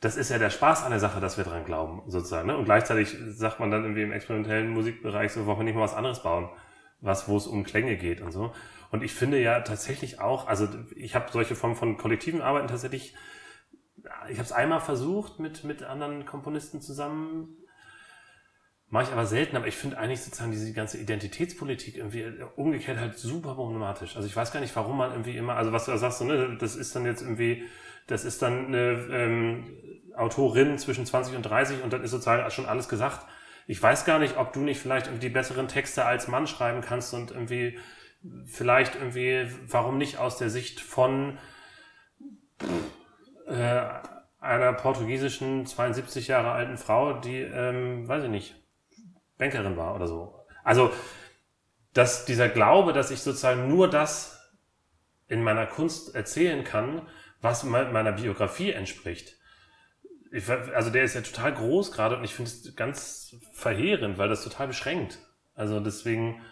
das 0.00 0.16
ist 0.16 0.30
ja 0.30 0.38
der 0.38 0.50
Spaß 0.50 0.84
an 0.84 0.90
der 0.90 1.00
Sache, 1.00 1.20
dass 1.20 1.38
wir 1.38 1.44
dran 1.44 1.64
glauben, 1.64 2.02
sozusagen. 2.10 2.48
Ne? 2.48 2.56
Und 2.56 2.64
gleichzeitig 2.64 3.16
sagt 3.28 3.60
man 3.60 3.70
dann 3.70 3.82
irgendwie 3.82 4.02
im 4.02 4.12
experimentellen 4.12 4.70
Musikbereich 4.70 5.32
so, 5.32 5.46
warum 5.46 5.64
nicht 5.64 5.74
mal 5.74 5.82
was 5.82 5.94
anderes 5.94 6.22
bauen, 6.22 6.50
was, 7.00 7.28
wo 7.28 7.36
es 7.36 7.46
um 7.46 7.64
Klänge 7.64 7.96
geht 7.96 8.20
und 8.20 8.32
so. 8.32 8.52
Und 8.90 9.02
ich 9.02 9.14
finde 9.14 9.40
ja 9.40 9.60
tatsächlich 9.60 10.20
auch, 10.20 10.46
also 10.46 10.68
ich 10.94 11.14
habe 11.14 11.30
solche 11.30 11.54
Formen 11.54 11.76
von 11.76 11.96
kollektiven 11.96 12.40
Arbeiten 12.40 12.68
tatsächlich, 12.68 13.14
ich 14.28 14.38
habe 14.38 14.46
es 14.46 14.52
einmal 14.52 14.80
versucht 14.80 15.38
mit, 15.38 15.64
mit 15.64 15.82
anderen 15.82 16.24
Komponisten 16.24 16.80
zusammen, 16.80 17.56
mache 18.90 19.04
ich 19.04 19.12
aber 19.12 19.26
selten, 19.26 19.56
aber 19.56 19.66
ich 19.66 19.76
finde 19.76 19.98
eigentlich 19.98 20.22
sozusagen 20.22 20.50
diese 20.50 20.72
ganze 20.72 20.98
Identitätspolitik 20.98 21.96
irgendwie 21.96 22.24
umgekehrt 22.56 22.98
halt 22.98 23.18
super 23.18 23.54
problematisch. 23.54 24.16
Also 24.16 24.26
ich 24.26 24.34
weiß 24.34 24.52
gar 24.52 24.60
nicht, 24.60 24.74
warum 24.76 24.96
man 24.96 25.10
irgendwie 25.10 25.36
immer, 25.36 25.56
also 25.56 25.72
was 25.72 25.84
du 25.84 25.90
da 25.90 25.98
sagst, 25.98 26.18
so, 26.18 26.24
ne, 26.24 26.56
das 26.58 26.74
ist 26.74 26.96
dann 26.96 27.04
jetzt 27.04 27.22
irgendwie, 27.22 27.64
das 28.06 28.24
ist 28.24 28.40
dann 28.40 28.66
eine 28.66 28.92
ähm, 29.10 29.66
Autorin 30.16 30.78
zwischen 30.78 31.04
20 31.04 31.36
und 31.36 31.42
30 31.42 31.82
und 31.82 31.92
dann 31.92 32.02
ist 32.02 32.12
sozusagen 32.12 32.50
schon 32.50 32.66
alles 32.66 32.88
gesagt. 32.88 33.26
Ich 33.66 33.82
weiß 33.82 34.06
gar 34.06 34.18
nicht, 34.18 34.38
ob 34.38 34.54
du 34.54 34.60
nicht 34.60 34.80
vielleicht 34.80 35.06
irgendwie 35.06 35.26
die 35.26 35.32
besseren 35.32 35.68
Texte 35.68 36.06
als 36.06 36.26
Mann 36.26 36.46
schreiben 36.46 36.80
kannst 36.80 37.12
und 37.12 37.30
irgendwie 37.30 37.78
vielleicht 38.46 38.94
irgendwie, 38.94 39.46
warum 39.66 39.98
nicht 39.98 40.16
aus 40.16 40.38
der 40.38 40.48
Sicht 40.48 40.80
von 40.80 41.38
äh, 43.46 43.82
einer 44.40 44.72
portugiesischen 44.72 45.66
72 45.66 46.28
Jahre 46.28 46.52
alten 46.52 46.78
Frau, 46.78 47.20
die, 47.20 47.40
ähm, 47.40 48.08
weiß 48.08 48.24
ich 48.24 48.30
nicht, 48.30 48.54
Bankerin 49.38 49.76
war 49.76 49.94
oder 49.94 50.06
so. 50.06 50.34
Also, 50.64 50.92
dass 51.94 52.24
dieser 52.26 52.48
Glaube, 52.48 52.92
dass 52.92 53.10
ich 53.10 53.20
sozusagen 53.20 53.68
nur 53.68 53.88
das 53.88 54.38
in 55.28 55.42
meiner 55.42 55.66
Kunst 55.66 56.14
erzählen 56.14 56.64
kann, 56.64 57.02
was 57.40 57.64
meiner 57.64 58.12
Biografie 58.12 58.72
entspricht. 58.72 59.36
Ich, 60.30 60.48
also 60.50 60.90
der 60.90 61.04
ist 61.04 61.14
ja 61.14 61.22
total 61.22 61.54
groß 61.54 61.92
gerade 61.92 62.16
und 62.16 62.24
ich 62.24 62.34
finde 62.34 62.50
es 62.50 62.76
ganz 62.76 63.36
verheerend, 63.52 64.18
weil 64.18 64.28
das 64.28 64.44
total 64.44 64.66
beschränkt. 64.66 65.18
Also 65.54 65.80
deswegen 65.80 66.42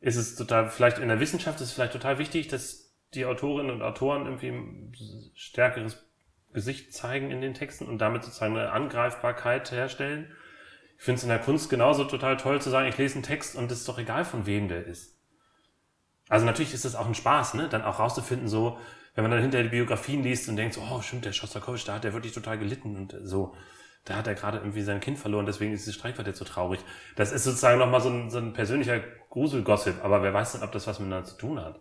ist 0.00 0.16
es 0.16 0.36
total, 0.36 0.70
vielleicht 0.70 0.98
in 0.98 1.08
der 1.08 1.20
Wissenschaft 1.20 1.60
ist 1.60 1.68
es 1.68 1.72
vielleicht 1.72 1.92
total 1.92 2.18
wichtig, 2.18 2.48
dass 2.48 2.96
die 3.14 3.24
Autorinnen 3.24 3.72
und 3.72 3.82
Autoren 3.82 4.26
irgendwie 4.26 4.48
ein 4.48 4.92
stärkeres 5.34 6.06
Gesicht 6.52 6.94
zeigen 6.94 7.30
in 7.30 7.40
den 7.40 7.54
Texten 7.54 7.86
und 7.86 7.98
damit 7.98 8.24
sozusagen 8.24 8.56
eine 8.56 8.72
Angreifbarkeit 8.72 9.70
herstellen. 9.72 10.32
Ich 11.00 11.04
finde 11.04 11.16
es 11.16 11.22
in 11.24 11.30
der 11.30 11.40
Kunst 11.40 11.68
genauso 11.68 12.04
total 12.04 12.36
toll 12.36 12.60
zu 12.60 12.70
sagen, 12.70 12.88
ich 12.88 12.96
lese 12.96 13.14
einen 13.14 13.24
Text 13.24 13.56
und 13.56 13.72
es 13.72 13.78
ist 13.78 13.88
doch 13.88 13.98
egal, 13.98 14.24
von 14.24 14.46
wem 14.46 14.68
der 14.68 14.86
ist. 14.86 15.18
Also 16.28 16.46
natürlich 16.46 16.72
ist 16.72 16.84
es 16.84 16.94
auch 16.94 17.06
ein 17.06 17.16
Spaß, 17.16 17.54
ne? 17.54 17.68
dann 17.68 17.82
auch 17.82 17.98
rauszufinden, 17.98 18.46
so, 18.46 18.78
wenn 19.16 19.24
man 19.24 19.32
dann 19.32 19.40
hinterher 19.40 19.64
die 19.64 19.74
Biografien 19.74 20.22
liest 20.22 20.48
und 20.48 20.54
denkt, 20.56 20.74
so, 20.74 20.82
oh, 20.82 21.00
stimmt, 21.00 21.24
der 21.24 21.32
Schostakowitsch, 21.32 21.88
da 21.88 21.94
hat 21.94 22.04
er 22.04 22.12
wirklich 22.12 22.32
total 22.32 22.58
gelitten 22.58 22.94
und 22.96 23.16
so 23.24 23.56
da 24.04 24.16
hat 24.16 24.26
er 24.26 24.34
gerade 24.34 24.58
irgendwie 24.58 24.82
sein 24.82 25.00
Kind 25.00 25.18
verloren, 25.18 25.46
deswegen 25.46 25.72
ist 25.72 25.82
dieses 25.82 25.94
Streichquartett 25.94 26.36
so 26.36 26.44
traurig. 26.44 26.80
Das 27.16 27.32
ist 27.32 27.44
sozusagen 27.44 27.78
nochmal 27.78 28.00
so 28.00 28.08
ein, 28.08 28.30
so 28.30 28.38
ein 28.38 28.52
persönlicher 28.52 29.00
Gruselgossip, 29.28 30.02
aber 30.02 30.22
wer 30.22 30.32
weiß 30.32 30.52
denn, 30.52 30.62
ob 30.62 30.72
das 30.72 30.86
was 30.86 30.98
miteinander 30.98 31.26
zu 31.26 31.36
tun 31.36 31.60
hat. 31.60 31.80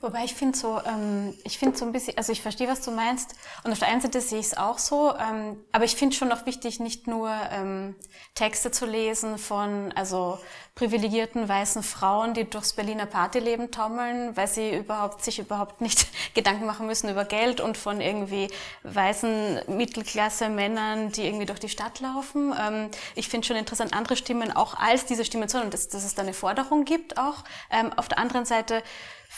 Wobei 0.00 0.24
ich 0.24 0.34
finde 0.34 0.56
so, 0.56 0.80
ähm, 0.86 1.36
ich 1.44 1.58
finde 1.58 1.76
so 1.76 1.84
ein 1.84 1.92
bisschen, 1.92 2.16
also 2.16 2.30
ich 2.30 2.40
verstehe, 2.40 2.68
was 2.68 2.82
du 2.82 2.92
meinst. 2.92 3.34
Und 3.64 3.72
auf 3.72 3.80
der 3.80 3.88
einen 3.88 4.00
Seite 4.00 4.20
sehe 4.20 4.38
ich 4.38 4.46
es 4.46 4.56
auch 4.56 4.78
so, 4.78 5.12
ähm, 5.16 5.58
aber 5.72 5.84
ich 5.84 5.96
finde 5.96 6.14
schon 6.14 6.28
noch 6.28 6.46
wichtig, 6.46 6.78
nicht 6.78 7.08
nur 7.08 7.30
ähm, 7.50 7.96
Texte 8.34 8.70
zu 8.70 8.86
lesen 8.86 9.38
von 9.38 9.92
also 9.96 10.38
privilegierten 10.76 11.48
weißen 11.48 11.82
Frauen, 11.82 12.34
die 12.34 12.48
durchs 12.48 12.74
Berliner 12.74 13.06
Partyleben 13.06 13.72
taumeln, 13.72 14.36
weil 14.36 14.46
sie 14.46 14.76
überhaupt 14.76 15.24
sich 15.24 15.40
überhaupt 15.40 15.80
nicht 15.80 16.06
Gedanken 16.34 16.66
machen 16.66 16.86
müssen 16.86 17.10
über 17.10 17.24
Geld 17.24 17.60
und 17.60 17.76
von 17.76 18.00
irgendwie 18.00 18.48
weißen 18.84 19.62
Mittelklasse 19.66 20.48
Männern, 20.48 21.10
die 21.10 21.26
irgendwie 21.26 21.46
durch 21.46 21.58
die 21.58 21.68
Stadt 21.68 21.98
laufen. 21.98 22.54
Ähm, 22.56 22.90
ich 23.16 23.28
finde 23.28 23.48
schon 23.48 23.56
interessant, 23.56 23.92
andere 23.94 24.14
Stimmen 24.14 24.52
auch 24.52 24.74
als 24.74 25.06
diese 25.06 25.24
Stimmen 25.24 25.48
zu 25.48 25.56
hören 25.56 25.66
und 25.66 25.74
dass, 25.74 25.88
dass 25.88 26.04
es 26.04 26.14
da 26.14 26.22
eine 26.22 26.32
Forderung 26.32 26.84
gibt 26.84 27.18
auch. 27.18 27.42
Ähm, 27.72 27.92
auf 27.96 28.06
der 28.06 28.18
anderen 28.18 28.44
Seite 28.44 28.84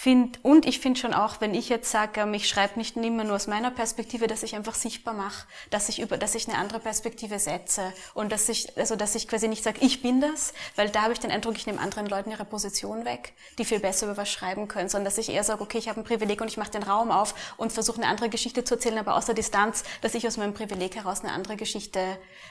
Find, 0.03 0.43
und 0.43 0.65
ich 0.65 0.81
finde 0.81 0.99
schon 0.99 1.13
auch, 1.13 1.43
wenn 1.43 1.53
ich 1.53 1.69
jetzt 1.69 1.91
sage, 1.91 2.23
ähm, 2.23 2.33
ich 2.33 2.49
schreibe 2.49 2.79
nicht 2.79 2.97
immer 2.97 3.23
nur 3.23 3.37
aus 3.37 3.47
meiner 3.47 3.71
Perspektive, 3.71 4.29
dass 4.29 4.43
ich 4.43 4.57
einfach 4.57 4.75
sichtbar 4.75 5.13
mache, 5.13 5.47
dass 5.69 5.91
ich 5.91 6.01
über, 6.01 6.17
dass 6.17 6.35
ich 6.35 6.49
eine 6.49 6.57
andere 6.57 6.81
Perspektive 6.81 7.39
setze 7.39 7.93
und 8.15 8.33
dass 8.33 8.49
ich, 8.49 8.79
also 8.79 8.97
dass 8.97 9.15
ich 9.15 9.29
quasi 9.29 9.47
nicht 9.47 9.63
sage, 9.63 9.77
ich 9.83 10.01
bin 10.01 10.23
das, 10.23 10.55
weil 10.75 10.89
da 10.89 11.03
habe 11.03 11.13
ich 11.13 11.21
den 11.21 11.31
Eindruck, 11.31 11.55
ich 11.59 11.67
nehme 11.67 11.81
anderen 11.81 12.07
Leuten 12.07 12.31
ihre 12.31 12.47
Position 12.47 13.05
weg, 13.05 13.35
die 13.59 13.67
viel 13.67 13.79
besser 13.79 14.07
über 14.07 14.17
was 14.17 14.31
schreiben 14.31 14.69
können, 14.69 14.89
sondern 14.89 15.05
dass 15.05 15.19
ich 15.19 15.29
eher 15.29 15.45
sage, 15.45 15.61
okay, 15.61 15.77
ich 15.77 15.91
habe 15.91 16.01
ein 16.01 16.05
Privileg 16.05 16.41
und 16.41 16.49
ich 16.49 16.57
mache 16.57 16.71
den 16.71 16.83
Raum 16.83 17.11
auf 17.11 17.35
und 17.59 17.71
versuche 17.71 17.99
eine 17.99 18.07
andere 18.07 18.31
Geschichte 18.31 18.65
zu 18.65 18.77
erzählen, 18.77 18.97
aber 18.97 19.17
aus 19.17 19.27
der 19.27 19.35
Distanz, 19.35 19.85
dass 20.01 20.15
ich 20.15 20.27
aus 20.27 20.39
meinem 20.39 20.55
Privileg 20.55 20.97
heraus 20.97 21.21
eine 21.21 21.35
andere 21.35 21.57
Geschichte 21.57 22.01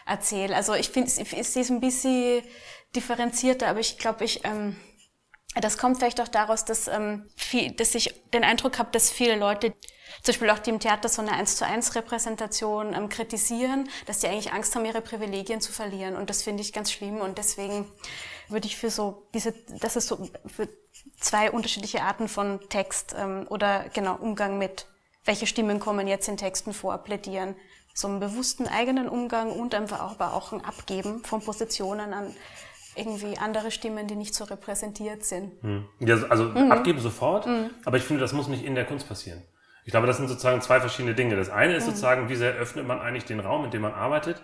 erzähle. 0.06 0.56
Also 0.56 0.76
ich 0.76 0.90
finde, 0.92 1.10
es 1.10 1.56
ist 1.56 1.72
ein 1.72 1.80
bisschen 1.80 2.44
differenzierter, 2.96 3.70
aber 3.70 3.80
ich 3.80 3.98
glaube, 3.98 4.24
ich 4.24 4.46
ähm, 4.46 4.76
das 5.56 5.78
kommt 5.78 5.98
vielleicht 5.98 6.22
auch 6.22 6.28
daraus, 6.28 6.66
dass, 6.66 6.88
ähm, 6.88 7.28
viel, 7.36 7.72
dass 7.72 7.96
ich 7.96 8.14
den 8.34 8.44
Eindruck 8.44 8.78
habe, 8.78 8.90
dass 8.92 9.10
viele 9.10 9.36
Leute, 9.36 9.74
zum 10.24 10.34
Beispiel 10.34 10.50
auch 10.50 10.60
die 10.60 10.70
im 10.70 10.80
Theater 10.80 11.10
so 11.10 11.22
eine 11.22 11.32
1 11.32 11.56
zu 11.56 11.66
1 11.66 11.96
Repräsentation 11.96 12.94
ähm, 12.94 13.10
kritisieren, 13.10 13.90
dass 14.06 14.20
die 14.20 14.28
eigentlich 14.28 14.54
Angst 14.54 14.76
haben, 14.76 14.86
ihre 14.86 15.02
Privilegien 15.02 15.62
zu 15.62 15.72
verlieren. 15.72 16.16
Und 16.16 16.30
das 16.30 16.44
finde 16.44 16.62
ich 16.62 16.74
ganz 16.74 16.92
schlimm. 16.92 17.22
Und 17.22 17.38
deswegen 17.38 17.92
würde 18.48 18.68
ich 18.68 18.78
für 18.78 18.90
so 18.90 19.28
diese, 19.34 19.54
das 19.80 19.96
ist 19.96 20.08
so 20.08 20.30
für 20.46 20.70
zwei 21.20 21.52
unterschiedliche 21.52 22.02
Arten 22.02 22.28
von 22.28 22.60
Text 22.70 23.16
ähm, 23.18 23.48
oder 23.50 23.86
genau 23.94 24.16
Umgang 24.16 24.58
mit, 24.58 24.86
welche 25.26 25.48
Stimmen 25.48 25.80
kommen 25.80 26.08
jetzt 26.08 26.28
in 26.28 26.38
Texten 26.38 26.74
vor, 26.74 26.98
plädieren. 27.00 27.56
So 27.94 28.08
einen 28.08 28.20
bewussten 28.20 28.68
eigenen 28.68 29.10
Umgang 29.10 29.52
und 29.52 29.74
einfach 29.74 30.02
auch, 30.02 30.12
aber 30.12 30.34
auch 30.34 30.52
ein 30.52 30.64
Abgeben 30.64 31.24
von 31.24 31.42
Positionen 31.42 32.14
an 32.14 32.36
irgendwie 33.00 33.38
andere 33.38 33.72
Stimmen, 33.72 34.08
die 34.08 34.16
nicht 34.16 34.36
so 34.36 34.44
repräsentiert 34.44 35.24
sind. 35.24 35.52
Hm. 35.62 35.86
Ja, 36.00 36.18
also 36.30 36.46
mhm. 36.46 36.72
abgeben 36.72 37.00
sofort, 37.00 37.48
mhm. 37.48 37.72
aber 37.86 37.98
ich 37.98 38.04
finde, 38.04 38.22
das 38.22 38.34
muss 38.34 38.48
nicht 38.48 38.64
in 38.64 38.76
der 38.76 38.86
Kunst 38.86 39.08
passieren. 39.08 39.42
Ich 39.86 39.92
glaube, 39.92 40.06
das 40.06 40.18
sind 40.18 40.28
sozusagen 40.28 40.62
zwei 40.62 40.80
verschiedene 40.80 41.16
Dinge. 41.16 41.36
Das 41.36 41.50
eine 41.50 41.76
ist 41.76 41.86
mhm. 41.86 41.92
sozusagen, 41.92 42.30
wie 42.30 42.36
sehr 42.36 42.54
öffnet 42.54 42.86
man 42.86 43.00
eigentlich 43.00 43.26
den 43.26 43.40
Raum, 43.40 43.66
in 43.66 43.72
dem 43.72 43.82
man 43.82 43.94
arbeitet, 43.94 44.42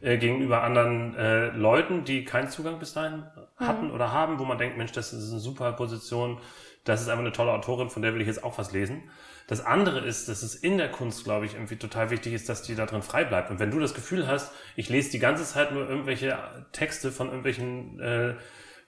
äh, 0.00 0.18
gegenüber 0.18 0.62
anderen 0.62 1.14
äh, 1.16 1.48
Leuten, 1.48 2.04
die 2.04 2.24
keinen 2.24 2.48
Zugang 2.48 2.78
bis 2.78 2.92
dahin 2.94 3.24
hatten 3.56 3.88
mhm. 3.88 3.94
oder 3.94 4.12
haben, 4.12 4.38
wo 4.38 4.44
man 4.44 4.58
denkt, 4.58 4.78
Mensch, 4.78 4.92
das 4.92 5.12
ist 5.12 5.30
eine 5.30 5.40
super 5.40 5.72
Position, 5.72 6.38
das 6.84 7.02
ist 7.02 7.08
einfach 7.08 7.22
eine 7.22 7.32
tolle 7.32 7.52
Autorin, 7.52 7.90
von 7.90 8.02
der 8.02 8.14
will 8.14 8.20
ich 8.20 8.26
jetzt 8.26 8.44
auch 8.44 8.58
was 8.58 8.72
lesen. 8.72 9.02
Das 9.46 9.64
andere 9.64 10.00
ist, 10.00 10.28
dass 10.28 10.42
es 10.42 10.56
in 10.56 10.76
der 10.76 10.90
Kunst, 10.90 11.24
glaube 11.24 11.46
ich, 11.46 11.54
irgendwie 11.54 11.76
total 11.76 12.10
wichtig 12.10 12.32
ist, 12.32 12.48
dass 12.48 12.62
die 12.62 12.74
da 12.74 12.84
drin 12.84 13.02
frei 13.02 13.24
bleibt. 13.24 13.50
Und 13.50 13.60
wenn 13.60 13.70
du 13.70 13.78
das 13.78 13.94
Gefühl 13.94 14.26
hast, 14.26 14.52
ich 14.74 14.88
lese 14.88 15.10
die 15.10 15.20
ganze 15.20 15.44
Zeit 15.44 15.72
nur 15.72 15.88
irgendwelche 15.88 16.36
Texte 16.72 17.12
von 17.12 17.28
irgendwelchen 17.28 18.00
äh, 18.00 18.34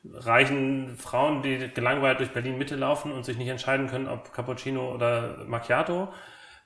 reichen 0.05 0.97
Frauen, 0.97 1.42
die 1.42 1.71
gelangweilt 1.73 2.18
durch 2.18 2.31
Berlin 2.31 2.59
Mitte 2.59 2.75
laufen 2.75 3.12
und 3.12 3.25
sich 3.25 3.37
nicht 3.37 3.49
entscheiden 3.49 3.88
können, 3.88 4.09
ob 4.09 4.33
Cappuccino 4.33 4.92
oder 4.92 5.44
Macchiato, 5.47 6.12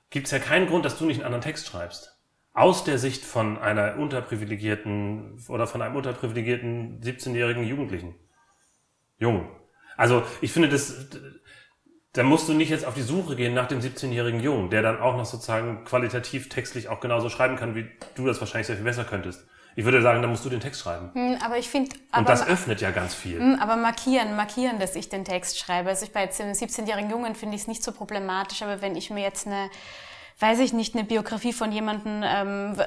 gibt 0.09 0.25
es 0.27 0.31
ja 0.31 0.39
keinen 0.39 0.67
Grund, 0.67 0.85
dass 0.85 0.97
du 0.97 1.05
nicht 1.05 1.17
einen 1.17 1.25
anderen 1.25 1.43
Text 1.43 1.67
schreibst. 1.67 2.19
Aus 2.53 2.83
der 2.83 2.97
Sicht 2.99 3.23
von 3.23 3.57
einer 3.57 3.97
unterprivilegierten 3.97 5.39
oder 5.49 5.67
von 5.67 5.81
einem 5.81 5.95
unterprivilegierten 5.95 7.01
17-jährigen 7.01 7.63
Jugendlichen. 7.63 8.15
Jung. 9.17 9.49
Also 9.97 10.23
ich 10.41 10.51
finde 10.51 10.69
das, 10.69 11.09
da 12.13 12.21
musst 12.21 12.47
du 12.47 12.53
nicht 12.53 12.69
jetzt 12.69 12.85
auf 12.85 12.93
die 12.93 13.01
Suche 13.01 13.35
gehen 13.35 13.55
nach 13.55 13.67
dem 13.67 13.79
17-jährigen 13.79 14.39
Jungen, 14.39 14.69
der 14.69 14.83
dann 14.83 15.01
auch 15.01 15.17
noch 15.17 15.25
sozusagen 15.25 15.83
qualitativ 15.83 16.47
textlich 16.47 16.87
auch 16.87 16.99
genauso 16.99 17.29
schreiben 17.29 17.55
kann, 17.55 17.75
wie 17.75 17.87
du 18.15 18.27
das 18.27 18.39
wahrscheinlich 18.39 18.67
sehr 18.67 18.75
viel 18.75 18.85
besser 18.85 19.03
könntest. 19.03 19.43
Ich 19.75 19.85
würde 19.85 20.03
sagen, 20.03 20.21
da 20.21 20.27
musst 20.27 20.45
du 20.45 20.49
den 20.49 20.59
Text 20.59 20.81
schreiben. 20.81 21.09
Hm, 21.13 21.37
aber 21.43 21.57
ich 21.57 21.67
finde, 21.67 21.95
und 22.15 22.29
das 22.29 22.47
öffnet 22.47 22.81
ja 22.81 22.91
ganz 22.91 23.15
viel. 23.15 23.39
Hm, 23.39 23.57
aber 23.59 23.75
markieren, 23.75 24.35
markieren, 24.35 24.79
dass 24.79 24.95
ich 24.95 25.09
den 25.09 25.25
Text 25.25 25.57
schreibe. 25.57 25.89
Also 25.89 26.05
ich 26.05 26.11
bei 26.11 26.19
einem 26.19 26.53
17-jährigen 26.53 27.09
Jungen 27.09 27.33
finde 27.33 27.55
ich 27.55 27.63
es 27.63 27.67
nicht 27.67 27.83
so 27.83 27.91
problematisch, 27.91 28.61
aber 28.61 28.81
wenn 28.81 28.95
ich 28.95 29.09
mir 29.09 29.23
jetzt 29.23 29.47
eine 29.47 29.71
weiß 30.39 30.59
ich 30.59 30.73
nicht, 30.73 30.95
eine 30.95 31.03
Biografie 31.03 31.53
von 31.53 31.71
jemandem, 31.71 32.23
ähm, 32.23 32.77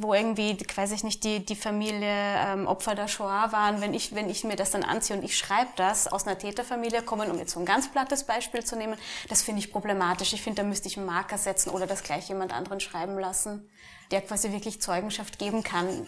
wo 0.00 0.14
irgendwie, 0.14 0.56
weiß 0.74 0.92
ich 0.92 1.04
nicht, 1.04 1.24
die, 1.24 1.44
die 1.44 1.56
Familie 1.56 2.08
ähm, 2.10 2.66
Opfer 2.66 2.94
der 2.94 3.08
Shoah 3.08 3.52
waren, 3.52 3.80
wenn 3.80 3.92
ich, 3.92 4.14
wenn 4.14 4.30
ich 4.30 4.44
mir 4.44 4.56
das 4.56 4.70
dann 4.70 4.82
anziehe 4.82 5.18
und 5.18 5.24
ich 5.24 5.36
schreibe 5.36 5.70
das 5.76 6.08
aus 6.08 6.26
einer 6.26 6.38
Täterfamilie 6.38 7.02
kommen, 7.02 7.30
um 7.30 7.38
jetzt 7.38 7.52
so 7.52 7.60
ein 7.60 7.66
ganz 7.66 7.90
plattes 7.90 8.24
Beispiel 8.24 8.64
zu 8.64 8.76
nehmen, 8.76 8.96
das 9.28 9.42
finde 9.42 9.60
ich 9.60 9.72
problematisch. 9.72 10.32
Ich 10.32 10.42
finde, 10.42 10.62
da 10.62 10.68
müsste 10.68 10.88
ich 10.88 10.96
einen 10.96 11.06
Marker 11.06 11.38
setzen 11.38 11.70
oder 11.70 11.86
das 11.86 12.02
gleich 12.02 12.28
jemand 12.28 12.52
anderen 12.54 12.80
schreiben 12.80 13.18
lassen, 13.18 13.68
der 14.10 14.22
quasi 14.22 14.52
wirklich 14.52 14.80
Zeugenschaft 14.80 15.38
geben 15.38 15.62
kann. 15.62 16.06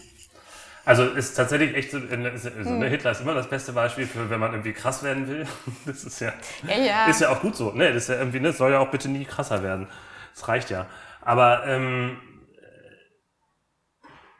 Also 0.84 1.04
ist 1.04 1.34
tatsächlich 1.34 1.74
echt 1.76 1.90
so, 1.90 1.98
also, 1.98 2.70
ne, 2.70 2.88
Hitler 2.88 3.10
ist 3.10 3.20
immer 3.20 3.34
das 3.34 3.50
beste 3.50 3.72
Beispiel 3.72 4.06
für, 4.06 4.30
wenn 4.30 4.40
man 4.40 4.52
irgendwie 4.52 4.72
krass 4.72 5.02
werden 5.02 5.28
will. 5.28 5.46
Das 5.84 6.02
ist 6.02 6.20
ja, 6.20 6.32
ja, 6.66 6.78
ja. 6.78 7.06
ist 7.08 7.20
ja 7.20 7.28
auch 7.28 7.42
gut 7.42 7.56
so. 7.56 7.72
Ne, 7.72 7.92
das 7.92 8.04
ist 8.04 8.08
ja 8.08 8.14
irgendwie, 8.14 8.40
ne, 8.40 8.54
soll 8.54 8.72
ja 8.72 8.78
auch 8.78 8.90
bitte 8.90 9.10
nie 9.10 9.26
krasser 9.26 9.62
werden. 9.62 9.86
Das 10.38 10.48
reicht 10.48 10.70
ja. 10.70 10.86
Aber 11.20 11.66
ähm, 11.66 12.16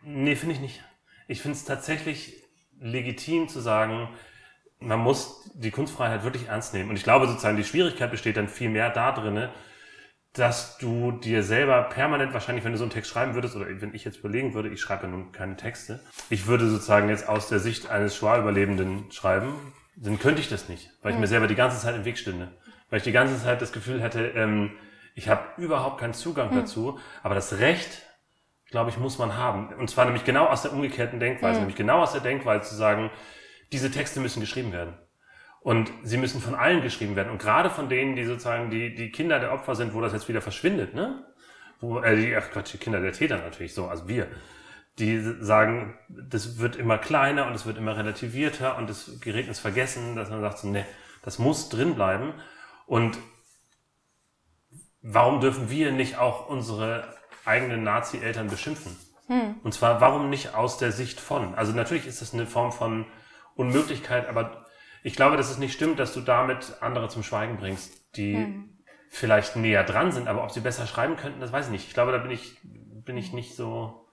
nee, 0.03 0.37
finde 0.37 0.55
ich 0.55 0.61
nicht. 0.61 0.85
Ich 1.27 1.43
finde 1.43 1.57
es 1.57 1.65
tatsächlich 1.65 2.45
legitim 2.81 3.49
zu 3.49 3.61
sagen, 3.61 4.09
man 4.79 5.01
muss 5.01 5.51
die 5.55 5.73
Kunstfreiheit 5.73 6.23
wirklich 6.23 6.47
ernst 6.47 6.73
nehmen. 6.73 6.91
Und 6.91 6.97
ich 6.97 7.03
glaube 7.03 7.27
sozusagen, 7.27 7.57
die 7.57 7.65
Schwierigkeit 7.65 8.13
besteht 8.13 8.37
dann 8.37 8.49
viel 8.49 8.71
mehr 8.71 8.91
da 8.91 9.11
drinne, 9.11 9.51
dass 10.35 10.79
du 10.79 11.11
dir 11.11 11.43
selber 11.43 11.83
permanent 11.83 12.33
wahrscheinlich, 12.33 12.65
wenn 12.65 12.73
du 12.73 12.79
so 12.79 12.85
einen 12.85 12.93
Text 12.93 13.11
schreiben 13.11 13.35
würdest, 13.35 13.57
oder 13.57 13.67
wenn 13.81 13.95
ich 13.95 14.05
jetzt 14.05 14.19
überlegen 14.19 14.55
würde, 14.55 14.69
ich 14.69 14.81
schreibe 14.81 15.05
ja 15.05 15.09
nun 15.09 15.33
keine 15.33 15.57
Texte, 15.57 16.01
ich 16.31 16.47
würde 16.47 16.69
sozusagen 16.69 17.09
jetzt 17.09 17.29
aus 17.29 17.49
der 17.49 17.59
Sicht 17.59 17.91
eines 17.91 18.15
Schwa-Überlebenden 18.15 19.11
schreiben, 19.11 19.73
dann 19.97 20.21
könnte 20.21 20.41
ich 20.41 20.49
das 20.49 20.69
nicht, 20.69 20.93
weil 21.03 21.13
ich 21.13 21.19
mir 21.19 21.27
selber 21.27 21.49
die 21.49 21.57
ganze 21.57 21.81
Zeit 21.81 21.97
im 21.97 22.05
Weg 22.05 22.19
stünde. 22.19 22.53
Weil 22.89 22.99
ich 22.99 23.05
die 23.05 23.13
ganze 23.13 23.43
Zeit 23.43 23.61
das 23.61 23.73
Gefühl 23.73 24.01
hätte, 24.01 24.29
ähm, 24.29 24.71
ich 25.19 25.29
habe 25.29 25.43
überhaupt 25.61 25.99
keinen 25.99 26.15
Zugang 26.15 26.53
mhm. 26.53 26.61
dazu, 26.61 26.99
aber 27.25 27.35
das 27.35 27.59
Recht, 27.59 28.03
glaube 28.71 28.91
ich, 28.91 28.99
muss 28.99 29.19
man 29.19 29.37
haben. 29.37 29.75
Und 29.75 29.91
zwar 29.91 30.05
nämlich 30.05 30.25
genau 30.25 30.47
aus 30.47 30.63
der 30.63 30.73
umgekehrten 30.73 31.19
Denkweise, 31.19 31.55
mhm. 31.55 31.63
nämlich 31.63 31.77
genau 31.77 32.03
aus 32.03 32.13
der 32.13 32.21
Denkweise 32.21 32.69
zu 32.69 32.77
sagen, 32.77 33.11
diese 33.73 33.91
Texte 33.91 34.21
müssen 34.21 34.41
geschrieben 34.41 34.73
werden. 34.73 34.97
Und 35.61 35.91
sie 36.05 36.19
müssen 36.19 36.41
von 36.41 36.55
allen 36.55 36.83
geschrieben 36.83 37.17
werden. 37.17 37.31
Und 37.31 37.39
gerade 37.39 37.69
von 37.69 37.89
denen, 37.89 38.15
die 38.15 38.25
sozusagen 38.25 38.71
die, 38.71 38.95
die 38.95 39.11
Kinder 39.11 39.41
der 39.41 39.53
Opfer 39.53 39.75
sind, 39.75 39.93
wo 39.93 40.01
das 40.01 40.13
jetzt 40.13 40.29
wieder 40.29 40.41
verschwindet, 40.41 40.95
ne? 40.95 41.25
Wo, 41.81 41.99
äh, 41.99 42.15
die, 42.15 42.37
ach 42.37 42.51
Quatsch, 42.53 42.75
die 42.75 42.79
Kinder 42.79 43.01
der 43.01 43.13
Täter 43.13 43.39
natürlich 43.39 43.75
so, 43.75 43.89
also 43.89 44.07
wir. 44.07 44.29
Die 45.01 45.21
sagen, 45.41 45.99
das 46.09 46.59
wird 46.59 46.77
immer 46.77 46.99
kleiner 46.99 47.47
und 47.47 47.55
es 47.55 47.67
wird 47.67 47.77
immer 47.77 47.97
relativierter 47.97 48.79
und 48.79 48.89
es 48.89 49.21
gerät 49.21 49.49
ins 49.49 49.59
Vergessen, 49.59 50.15
dass 50.15 50.31
man 50.31 50.41
sagt 50.41 50.59
so, 50.59 50.69
ne, 50.69 50.87
das 51.23 51.41
muss 51.41 51.69
drin 51.69 51.97
bleiben. 51.97 52.35
Und 52.87 53.19
warum 55.03 55.41
dürfen 55.41 55.71
wir 55.71 55.93
nicht 55.93 56.19
auch 56.19 56.49
unsere 56.49 57.15
eigenen 57.45 57.83
Nazi-Eltern 57.83 58.49
beschimpfen? 58.49 58.97
Hm. 59.27 59.57
Und 59.63 59.73
zwar, 59.73 60.01
warum 60.01 60.31
nicht 60.31 60.55
aus 60.55 60.79
der 60.79 60.93
Sicht 60.93 61.21
von? 61.21 61.55
Also 61.55 61.73
natürlich 61.73 62.07
ist 62.07 62.23
das 62.23 62.35
eine 62.35 62.47
Form 62.47 62.73
von 62.73 63.07
Unmöglichkeit, 63.55 64.29
aber 64.29 64.67
ich 65.03 65.15
glaube, 65.15 65.37
dass 65.37 65.51
es 65.51 65.59
nicht 65.59 65.75
stimmt, 65.75 65.99
dass 65.99 66.15
du 66.15 66.21
damit 66.21 66.75
andere 66.81 67.09
zum 67.09 67.23
Schweigen 67.23 67.57
bringst, 67.57 68.17
die 68.17 68.37
hm. 68.37 68.79
vielleicht 69.11 69.57
näher 69.57 69.85
dran 69.85 70.13
sind, 70.13 70.29
aber 70.29 70.43
ob 70.43 70.51
sie 70.51 70.61
besser 70.61 70.87
schreiben 70.87 71.17
könnten, 71.17 71.41
das 71.41 71.53
weiß 71.53 71.67
ich 71.67 71.73
nicht. 71.73 71.87
Ich 71.89 71.95
glaube, 71.95 72.13
da 72.13 72.19
bin 72.19 72.31
ich, 72.31 72.57
bin 72.63 73.17
ich 73.17 73.33
nicht 73.33 73.55
so 73.55 74.08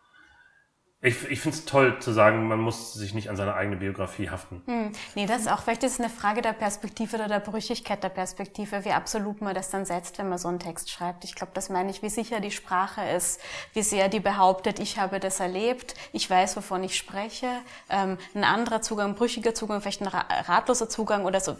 ich, 1.05 1.29
ich 1.29 1.39
finde 1.39 1.57
es 1.57 1.65
toll 1.65 1.99
zu 1.99 2.11
sagen, 2.11 2.47
man 2.47 2.59
muss 2.59 2.93
sich 2.93 3.13
nicht 3.13 3.29
an 3.29 3.35
seine 3.35 3.53
eigene 3.53 3.77
Biografie 3.77 4.29
haften. 4.29 4.63
Hm. 4.65 4.91
Nee, 5.13 5.27
das 5.27 5.41
ist 5.41 5.51
auch, 5.51 5.61
vielleicht 5.61 5.83
ist 5.83 5.93
es 5.93 5.99
eine 5.99 6.09
Frage 6.09 6.41
der 6.41 6.53
Perspektive 6.53 7.17
oder 7.17 7.27
der 7.27 7.39
Brüchigkeit 7.39 8.03
der 8.03 8.09
Perspektive, 8.09 8.83
wie 8.85 8.91
absolut 8.91 9.41
man 9.41 9.53
das 9.53 9.69
dann 9.69 9.85
setzt, 9.85 10.17
wenn 10.17 10.29
man 10.29 10.39
so 10.39 10.47
einen 10.47 10.59
Text 10.59 10.89
schreibt. 10.89 11.23
Ich 11.23 11.35
glaube, 11.35 11.51
das 11.53 11.69
meine 11.69 11.91
ich, 11.91 12.01
wie 12.01 12.09
sicher 12.09 12.39
die 12.39 12.51
Sprache 12.51 13.01
ist, 13.15 13.39
wie 13.73 13.83
sehr 13.83 14.09
die 14.09 14.19
behauptet, 14.19 14.79
ich 14.79 14.97
habe 14.97 15.19
das 15.19 15.39
erlebt, 15.39 15.93
ich 16.11 16.27
weiß, 16.27 16.57
wovon 16.57 16.83
ich 16.83 16.97
spreche. 16.97 17.49
Ähm, 17.89 18.17
ein 18.33 18.43
anderer 18.43 18.81
Zugang, 18.81 19.11
ein 19.11 19.15
brüchiger 19.15 19.53
Zugang, 19.53 19.81
vielleicht 19.81 20.01
ein 20.01 20.07
ratloser 20.07 20.89
Zugang 20.89 21.25
oder 21.25 21.39
so, 21.39 21.55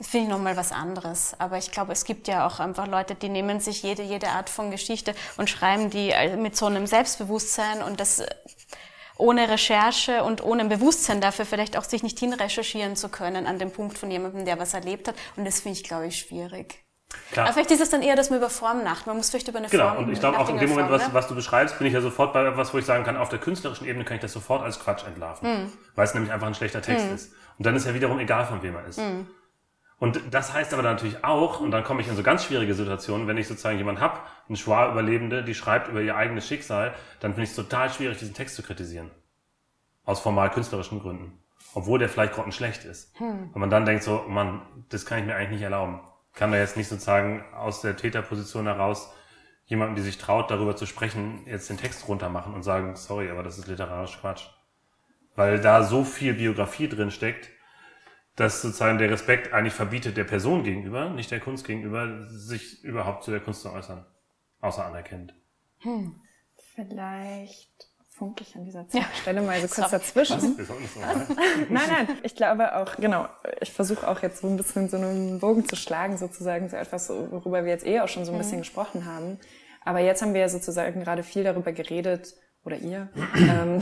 finde 0.00 0.26
ich 0.26 0.32
nochmal 0.32 0.56
was 0.56 0.72
anderes. 0.72 1.34
Aber 1.38 1.58
ich 1.58 1.70
glaube, 1.70 1.92
es 1.92 2.04
gibt 2.04 2.26
ja 2.26 2.46
auch 2.46 2.58
einfach 2.58 2.88
Leute, 2.88 3.14
die 3.14 3.28
nehmen 3.28 3.60
sich 3.60 3.82
jede, 3.82 4.02
jede 4.02 4.28
Art 4.28 4.50
von 4.50 4.70
Geschichte 4.70 5.14
und 5.36 5.48
schreiben 5.50 5.90
die 5.90 6.10
äh, 6.10 6.36
mit 6.36 6.56
so 6.56 6.66
einem 6.66 6.86
Selbstbewusstsein 6.86 7.82
und 7.82 8.00
das 8.00 8.22
ohne 9.18 9.48
Recherche 9.48 10.22
und 10.22 10.42
ohne 10.42 10.64
Bewusstsein 10.64 11.20
dafür 11.20 11.44
vielleicht 11.44 11.76
auch 11.76 11.84
sich 11.84 12.02
nicht 12.02 12.18
hinrecherchieren 12.18 12.96
zu 12.96 13.08
können 13.08 13.46
an 13.46 13.58
dem 13.58 13.70
Punkt 13.70 13.98
von 13.98 14.10
jemandem, 14.10 14.44
der 14.44 14.58
was 14.58 14.74
erlebt 14.74 15.08
hat. 15.08 15.16
Und 15.36 15.44
das 15.44 15.60
finde 15.60 15.78
ich, 15.78 15.84
glaube 15.84 16.06
ich, 16.06 16.18
schwierig. 16.18 16.84
Klar. 17.32 17.46
Aber 17.46 17.54
vielleicht 17.54 17.70
ist 17.70 17.80
es 17.80 17.90
dann 17.90 18.02
eher, 18.02 18.16
dass 18.16 18.30
man 18.30 18.38
über 18.38 18.50
Form 18.50 18.84
macht. 18.84 19.06
Man 19.06 19.16
muss 19.16 19.30
vielleicht 19.30 19.48
über 19.48 19.58
eine 19.58 19.68
genau. 19.68 19.84
Form. 19.84 19.96
Genau, 19.96 20.06
und 20.08 20.12
ich 20.12 20.20
glaube 20.20 20.38
auch 20.38 20.48
in 20.50 20.58
dem 20.58 20.70
Moment, 20.70 20.90
was, 20.90 21.12
was, 21.14 21.26
du 21.26 21.34
beschreibst, 21.34 21.78
bin 21.78 21.86
ich 21.86 21.94
ja 21.94 22.00
sofort 22.00 22.32
bei 22.32 22.46
etwas, 22.46 22.72
wo 22.72 22.78
ich 22.78 22.84
sagen 22.84 23.04
kann, 23.04 23.16
auf 23.16 23.30
der 23.30 23.38
künstlerischen 23.38 23.86
Ebene 23.86 24.04
kann 24.04 24.16
ich 24.16 24.20
das 24.20 24.32
sofort 24.32 24.62
als 24.62 24.78
Quatsch 24.78 25.06
entlarven. 25.06 25.64
Mm. 25.64 25.72
Weil 25.94 26.04
es 26.04 26.14
nämlich 26.14 26.32
einfach 26.32 26.46
ein 26.46 26.54
schlechter 26.54 26.82
Text 26.82 27.10
mm. 27.10 27.14
ist. 27.14 27.32
Und 27.58 27.66
dann 27.66 27.74
ist 27.76 27.86
ja 27.86 27.94
wiederum 27.94 28.18
egal, 28.18 28.46
von 28.46 28.62
wem 28.62 28.76
er 28.76 28.86
ist. 28.86 28.98
Mm. 28.98 29.26
Und 29.98 30.20
das 30.30 30.52
heißt 30.52 30.72
aber 30.72 30.82
natürlich 30.82 31.24
auch, 31.24 31.60
und 31.60 31.72
dann 31.72 31.82
komme 31.82 32.00
ich 32.00 32.08
in 32.08 32.14
so 32.14 32.22
ganz 32.22 32.44
schwierige 32.44 32.74
Situationen, 32.74 33.26
wenn 33.26 33.36
ich 33.36 33.48
sozusagen 33.48 33.78
jemanden 33.78 34.00
hab, 34.00 34.30
eine 34.48 34.56
Schwa-Überlebende, 34.56 35.42
die 35.42 35.54
schreibt 35.54 35.88
über 35.88 36.00
ihr 36.00 36.16
eigenes 36.16 36.46
Schicksal, 36.46 36.94
dann 37.20 37.32
finde 37.32 37.44
ich 37.44 37.50
es 37.50 37.56
total 37.56 37.90
schwierig, 37.90 38.18
diesen 38.18 38.34
Text 38.34 38.54
zu 38.54 38.62
kritisieren. 38.62 39.10
Aus 40.04 40.20
formal 40.20 40.50
künstlerischen 40.50 41.00
Gründen. 41.00 41.40
Obwohl 41.74 41.98
der 41.98 42.08
vielleicht 42.08 42.34
grottenschlecht 42.34 42.84
ist. 42.84 43.12
Hm. 43.18 43.50
Und 43.52 43.56
man 43.56 43.70
dann 43.70 43.84
denkt 43.84 44.04
so, 44.04 44.24
man, 44.28 44.62
das 44.88 45.04
kann 45.04 45.18
ich 45.18 45.26
mir 45.26 45.34
eigentlich 45.34 45.50
nicht 45.50 45.62
erlauben. 45.62 46.00
Kann 46.34 46.52
da 46.52 46.58
jetzt 46.58 46.76
nicht 46.76 46.88
sozusagen 46.88 47.44
aus 47.52 47.80
der 47.80 47.96
Täterposition 47.96 48.66
heraus 48.66 49.12
jemandem, 49.68 49.96
die 49.96 50.02
sich 50.02 50.16
traut, 50.16 50.50
darüber 50.50 50.76
zu 50.76 50.86
sprechen, 50.86 51.42
jetzt 51.44 51.68
den 51.68 51.76
Text 51.76 52.08
runter 52.08 52.30
machen 52.30 52.54
und 52.54 52.62
sagen, 52.62 52.96
sorry, 52.96 53.30
aber 53.30 53.42
das 53.42 53.58
ist 53.58 53.66
literarisch 53.66 54.18
Quatsch. 54.18 54.46
Weil 55.36 55.60
da 55.60 55.82
so 55.82 56.04
viel 56.04 56.34
Biografie 56.34 56.88
drin 56.88 57.10
steckt, 57.10 57.50
dass 58.38 58.62
sozusagen 58.62 58.98
der 58.98 59.10
Respekt 59.10 59.52
eigentlich 59.52 59.74
verbietet 59.74 60.16
der 60.16 60.24
Person 60.24 60.62
gegenüber, 60.62 61.10
nicht 61.10 61.30
der 61.30 61.40
Kunst 61.40 61.66
gegenüber, 61.66 62.28
sich 62.28 62.84
überhaupt 62.84 63.24
zu 63.24 63.32
der 63.32 63.40
Kunst 63.40 63.62
zu 63.62 63.72
äußern. 63.72 64.06
Außer 64.60 64.84
anerkennt. 64.86 65.34
Hm. 65.80 66.20
Vielleicht 66.74 67.88
funke 68.08 68.42
ich 68.42 68.54
an 68.54 68.64
dieser 68.64 68.86
Stelle 69.22 69.42
mal 69.42 69.60
so 69.60 69.68
kurz 69.68 69.90
dazwischen. 69.90 70.56
nein, 71.68 71.88
nein, 71.88 72.08
ich 72.22 72.36
glaube 72.36 72.76
auch, 72.76 72.96
genau, 72.96 73.28
ich 73.60 73.72
versuche 73.72 74.06
auch 74.06 74.22
jetzt 74.22 74.40
so 74.40 74.48
ein 74.48 74.56
bisschen 74.56 74.88
so 74.88 74.96
einen 74.96 75.40
Bogen 75.40 75.68
zu 75.68 75.74
schlagen, 75.74 76.16
sozusagen, 76.16 76.68
so 76.68 76.76
etwas, 76.76 77.08
worüber 77.08 77.64
wir 77.64 77.72
jetzt 77.72 77.86
eh 77.86 78.00
auch 78.00 78.08
schon 78.08 78.24
so 78.24 78.32
ein 78.32 78.38
bisschen 78.38 78.58
mhm. 78.58 78.62
gesprochen 78.62 79.04
haben. 79.04 79.38
Aber 79.84 80.00
jetzt 80.00 80.22
haben 80.22 80.34
wir 80.34 80.40
ja 80.42 80.48
sozusagen 80.48 81.00
gerade 81.00 81.22
viel 81.22 81.44
darüber 81.44 81.72
geredet, 81.72 82.34
oder 82.64 82.76
ihr, 82.76 83.08
ähm, 83.36 83.80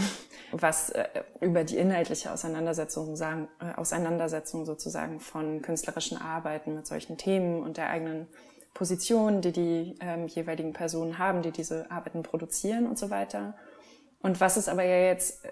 was 0.53 0.91
äh, 0.91 1.07
über 1.41 1.65
die 1.65 1.77
inhaltliche 1.77 2.33
Auseinandersetzung 2.33 3.17
sagen, 3.17 3.49
äh, 3.61 3.75
Auseinandersetzung 3.75 4.65
sozusagen 4.65 5.21
von 5.21 5.63
künstlerischen 5.63 6.19
Arbeiten 6.19 6.75
mit 6.75 6.87
solchen 6.87 7.17
Themen 7.17 7.63
und 7.63 7.77
der 7.77 7.91
eigenen 7.91 8.29
Position, 8.75 9.41
die 9.41 9.53
die 9.53 9.99
ähm, 10.01 10.27
jeweiligen 10.27 10.73
Personen 10.73 11.19
haben, 11.19 11.43
die 11.43 11.51
diese 11.51 11.91
Arbeiten 11.91 12.23
produzieren 12.23 12.87
und 12.87 12.99
so 12.99 13.11
weiter. 13.11 13.57
Und 14.21 14.41
was 14.41 14.57
es 14.57 14.69
aber 14.69 14.85
ja 14.85 15.07
jetzt, 15.07 15.43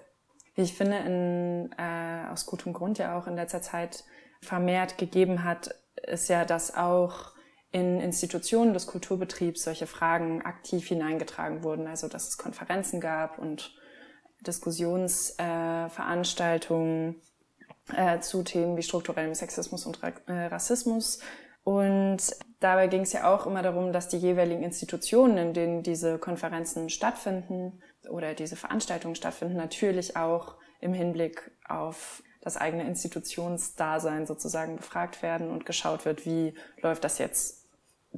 wie 0.53 0.61
ich 0.61 0.75
finde, 0.75 0.97
in, 0.97 1.71
äh, 1.77 2.31
aus 2.31 2.45
gutem 2.45 2.73
Grund 2.73 2.99
ja 2.99 3.17
auch 3.17 3.27
in 3.27 3.35
letzter 3.35 3.61
Zeit 3.61 4.03
vermehrt 4.41 4.97
gegeben 4.97 5.43
hat, 5.43 5.73
ist 6.03 6.29
ja, 6.29 6.45
dass 6.45 6.75
auch 6.75 7.34
in 7.75 7.99
Institutionen 7.99 8.73
des 8.73 8.87
Kulturbetriebs 8.87 9.63
solche 9.63 9.85
Fragen 9.85 10.41
aktiv 10.43 10.87
hineingetragen 10.87 11.61
wurden, 11.61 11.87
also 11.87 12.07
dass 12.07 12.29
es 12.29 12.37
Konferenzen 12.37 13.01
gab 13.01 13.37
und 13.37 13.75
Diskussionsveranstaltungen 14.47 17.21
äh, 17.93 18.15
äh, 18.15 18.21
zu 18.21 18.43
Themen 18.43 18.77
wie 18.77 18.83
strukturellem 18.83 19.35
Sexismus 19.35 19.85
und 19.85 20.01
Ra 20.01 20.13
äh, 20.27 20.45
Rassismus. 20.45 21.19
Und 21.65 22.19
dabei 22.61 22.87
ging 22.87 23.01
es 23.01 23.11
ja 23.11 23.35
auch 23.35 23.45
immer 23.45 23.61
darum, 23.61 23.91
dass 23.91 24.07
die 24.07 24.19
jeweiligen 24.19 24.63
Institutionen, 24.63 25.37
in 25.37 25.53
denen 25.53 25.83
diese 25.83 26.17
Konferenzen 26.17 26.89
stattfinden, 26.89 27.81
oder 28.09 28.35
diese 28.35 28.55
Veranstaltungen 28.55 29.15
stattfinden, 29.15 29.57
natürlich 29.57 30.15
auch 30.15 30.55
im 30.79 30.93
Hinblick 30.93 31.51
auf 31.67 32.23
das 32.39 32.55
eigene 32.55 32.87
Institutionsdasein 32.87 34.25
sozusagen 34.27 34.77
befragt 34.77 35.21
werden 35.21 35.49
und 35.49 35.65
geschaut 35.65 36.05
wird, 36.05 36.25
wie 36.25 36.53
läuft 36.81 37.03
das 37.03 37.17
jetzt 37.17 37.64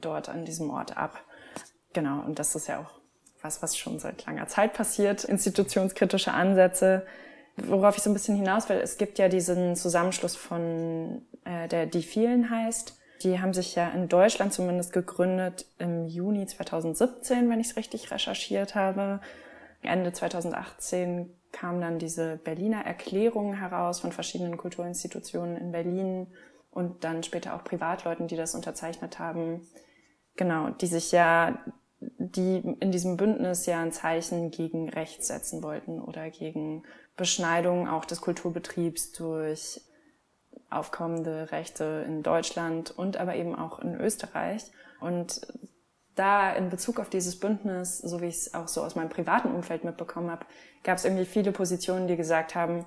dort 0.02 0.30
an 0.30 0.46
diesem 0.46 0.70
Ort 0.70 0.98
ab. 0.98 1.20
Genau, 1.94 2.22
und 2.26 2.40
das 2.40 2.56
ist 2.56 2.68
ja 2.68 2.80
auch 2.80 3.00
was, 3.42 3.62
was 3.62 3.78
schon 3.78 4.00
seit 4.00 4.26
langer 4.26 4.48
Zeit 4.48 4.74
passiert, 4.74 5.24
institutionskritische 5.24 6.34
Ansätze. 6.34 7.06
Worauf 7.56 7.98
ich 7.98 8.04
so 8.04 8.10
ein 8.10 8.14
bisschen 8.14 8.36
hinaus 8.36 8.70
will, 8.70 8.78
es 8.78 8.98
gibt 8.98 9.20
ja 9.20 9.30
diesen 9.30 9.76
Zusammenschluss 9.76 10.36
von, 10.36 11.26
äh, 11.44 11.68
der 11.68 11.86
Die 11.86 12.04
Vielen 12.04 12.50
heißt. 12.50 12.96
Die 13.24 13.40
haben 13.40 13.54
sich 13.54 13.74
ja 13.74 13.90
in 13.90 14.10
Deutschland 14.10 14.54
zumindest 14.54 14.94
gegründet 14.94 15.66
im 15.80 16.06
Juni 16.06 16.46
2017, 16.46 17.50
wenn 17.50 17.60
ich 17.60 17.72
es 17.72 17.76
richtig 17.76 18.12
recherchiert 18.12 18.76
habe. 18.76 19.22
Ende 19.82 20.14
2018 20.14 21.34
kam 21.52 21.82
dann 21.82 21.98
diese 21.98 22.38
Berliner 22.38 22.86
Erklärung 22.86 23.54
heraus 23.54 24.00
von 24.02 24.12
verschiedenen 24.12 24.58
Kulturinstitutionen 24.58 25.58
in 25.58 25.72
Berlin 25.72 26.28
und 26.72 27.04
dann 27.04 27.24
später 27.24 27.56
auch 27.56 27.64
Privatleuten, 27.64 28.28
die 28.28 28.36
das 28.36 28.54
unterzeichnet 28.54 29.18
haben. 29.18 29.62
Genau, 30.38 30.70
die 30.70 30.88
sich 30.88 31.12
ja, 31.12 31.60
die 32.00 32.58
in 32.80 32.92
diesem 32.92 33.18
Bündnis 33.18 33.66
ja 33.66 33.82
ein 33.82 33.92
Zeichen 33.92 34.52
gegen 34.52 34.88
Rechts 34.90 35.28
setzen 35.28 35.64
wollten 35.64 36.00
oder 36.00 36.30
gegen 36.30 36.84
Beschneidung 37.18 37.90
auch 37.90 38.06
des 38.06 38.22
Kulturbetriebs 38.22 39.12
durch 39.14 39.82
aufkommende 40.70 41.52
Rechte 41.52 42.06
in 42.08 42.24
Deutschland 42.24 42.92
und 42.92 43.18
aber 43.18 43.36
eben 43.36 43.56
auch 43.56 43.80
in 43.80 44.00
Österreich. 44.00 44.72
Und 45.00 45.42
da 46.16 46.52
in 46.54 46.70
Bezug 46.70 47.00
auf 47.00 47.10
dieses 47.10 47.40
Bündnis, 47.40 47.98
so 47.98 48.22
wie 48.22 48.28
ich 48.28 48.36
es 48.36 48.54
auch 48.54 48.68
so 48.68 48.84
aus 48.84 48.96
meinem 48.96 49.10
privaten 49.10 49.52
Umfeld 49.52 49.84
mitbekommen 49.84 50.30
habe, 50.30 50.46
gab 50.84 50.98
es 50.98 51.06
irgendwie 51.06 51.26
viele 51.26 51.52
Positionen, 51.52 52.08
die 52.08 52.16
gesagt 52.16 52.54
haben, 52.54 52.86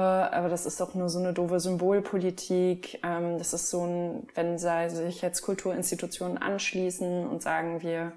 aber 0.00 0.48
das 0.48 0.66
ist 0.66 0.80
doch 0.80 0.94
nur 0.94 1.08
so 1.08 1.20
eine 1.20 1.32
doofe 1.32 1.60
Symbolpolitik. 1.60 3.00
Ähm, 3.04 3.38
das 3.38 3.52
ist 3.54 3.70
so 3.70 3.84
ein, 3.84 4.26
wenn 4.34 4.58
sich 4.58 5.22
jetzt 5.22 5.42
Kulturinstitutionen 5.42 6.38
anschließen 6.38 7.26
und 7.28 7.42
sagen, 7.42 7.80
wir 7.82 8.12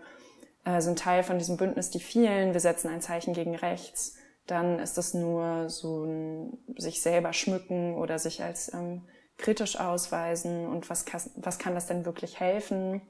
äh, 0.65 0.81
sind 0.81 0.99
Teil 0.99 1.23
von 1.23 1.37
diesem 1.37 1.57
Bündnis 1.57 1.91
die 1.91 1.99
vielen, 1.99 2.53
wir 2.53 2.59
setzen 2.59 2.89
ein 2.89 3.01
Zeichen 3.01 3.33
gegen 3.33 3.55
rechts, 3.55 4.15
dann 4.47 4.79
ist 4.79 4.97
das 4.97 5.13
nur 5.13 5.69
so 5.69 6.03
ein 6.03 6.57
sich 6.77 7.01
selber 7.01 7.33
schmücken 7.33 7.95
oder 7.95 8.17
sich 8.17 8.43
als 8.43 8.73
ähm, 8.73 9.03
kritisch 9.37 9.79
ausweisen 9.79 10.67
und 10.67 10.89
was 10.89 11.05
was 11.35 11.59
kann 11.59 11.75
das 11.75 11.85
denn 11.85 12.05
wirklich 12.05 12.39
helfen? 12.39 13.01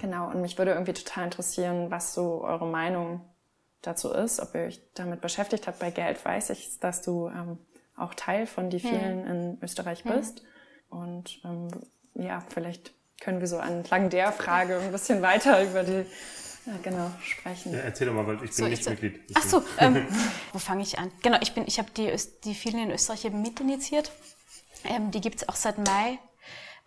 Genau, 0.00 0.30
und 0.30 0.40
mich 0.40 0.58
würde 0.58 0.72
irgendwie 0.72 0.92
total 0.92 1.24
interessieren, 1.24 1.90
was 1.90 2.14
so 2.14 2.44
eure 2.44 2.66
Meinung 2.66 3.22
dazu 3.82 4.12
ist, 4.12 4.40
ob 4.40 4.54
ihr 4.54 4.62
euch 4.62 4.80
damit 4.94 5.20
beschäftigt 5.20 5.66
habt. 5.66 5.80
Bei 5.80 5.90
Geld 5.90 6.24
weiß 6.24 6.50
ich, 6.50 6.78
dass 6.78 7.02
du 7.02 7.28
ähm, 7.28 7.58
auch 7.96 8.14
Teil 8.14 8.46
von 8.46 8.70
die 8.70 8.80
vielen 8.80 9.24
hm. 9.24 9.30
in 9.30 9.58
Österreich 9.62 10.04
hm. 10.04 10.12
bist. 10.12 10.42
Und 10.88 11.40
ähm, 11.44 11.68
ja, 12.14 12.42
vielleicht 12.52 12.92
können 13.20 13.40
wir 13.40 13.46
so 13.46 13.56
entlang 13.58 14.10
der 14.10 14.32
Frage 14.32 14.78
ein 14.78 14.92
bisschen 14.92 15.22
weiter 15.22 15.62
über 15.62 15.84
die 15.84 16.04
ja, 16.66 16.74
genau, 16.82 17.10
sprechen. 17.22 17.72
Ja, 17.72 17.80
erzähl 17.80 18.06
doch 18.06 18.14
mal, 18.14 18.26
weil 18.26 18.34
ich 18.36 18.40
bin 18.42 18.52
so, 18.52 18.66
nicht 18.66 18.82
ich, 18.82 18.88
Mitglied. 18.88 19.20
Ach 19.34 19.42
so, 19.42 19.64
ähm, 19.78 20.06
wo 20.52 20.58
fange 20.58 20.82
ich 20.82 20.98
an? 20.98 21.10
Genau, 21.22 21.38
ich 21.40 21.56
ich 21.56 21.78
habe 21.78 21.90
die, 21.96 22.14
die 22.44 22.54
vielen 22.54 22.84
in 22.84 22.90
Österreich 22.90 23.24
eben 23.24 23.42
mitinitiiert. 23.42 24.12
Ähm, 24.84 25.10
die 25.10 25.20
gibt's 25.20 25.48
auch 25.48 25.56
seit 25.56 25.78
Mai 25.78 26.18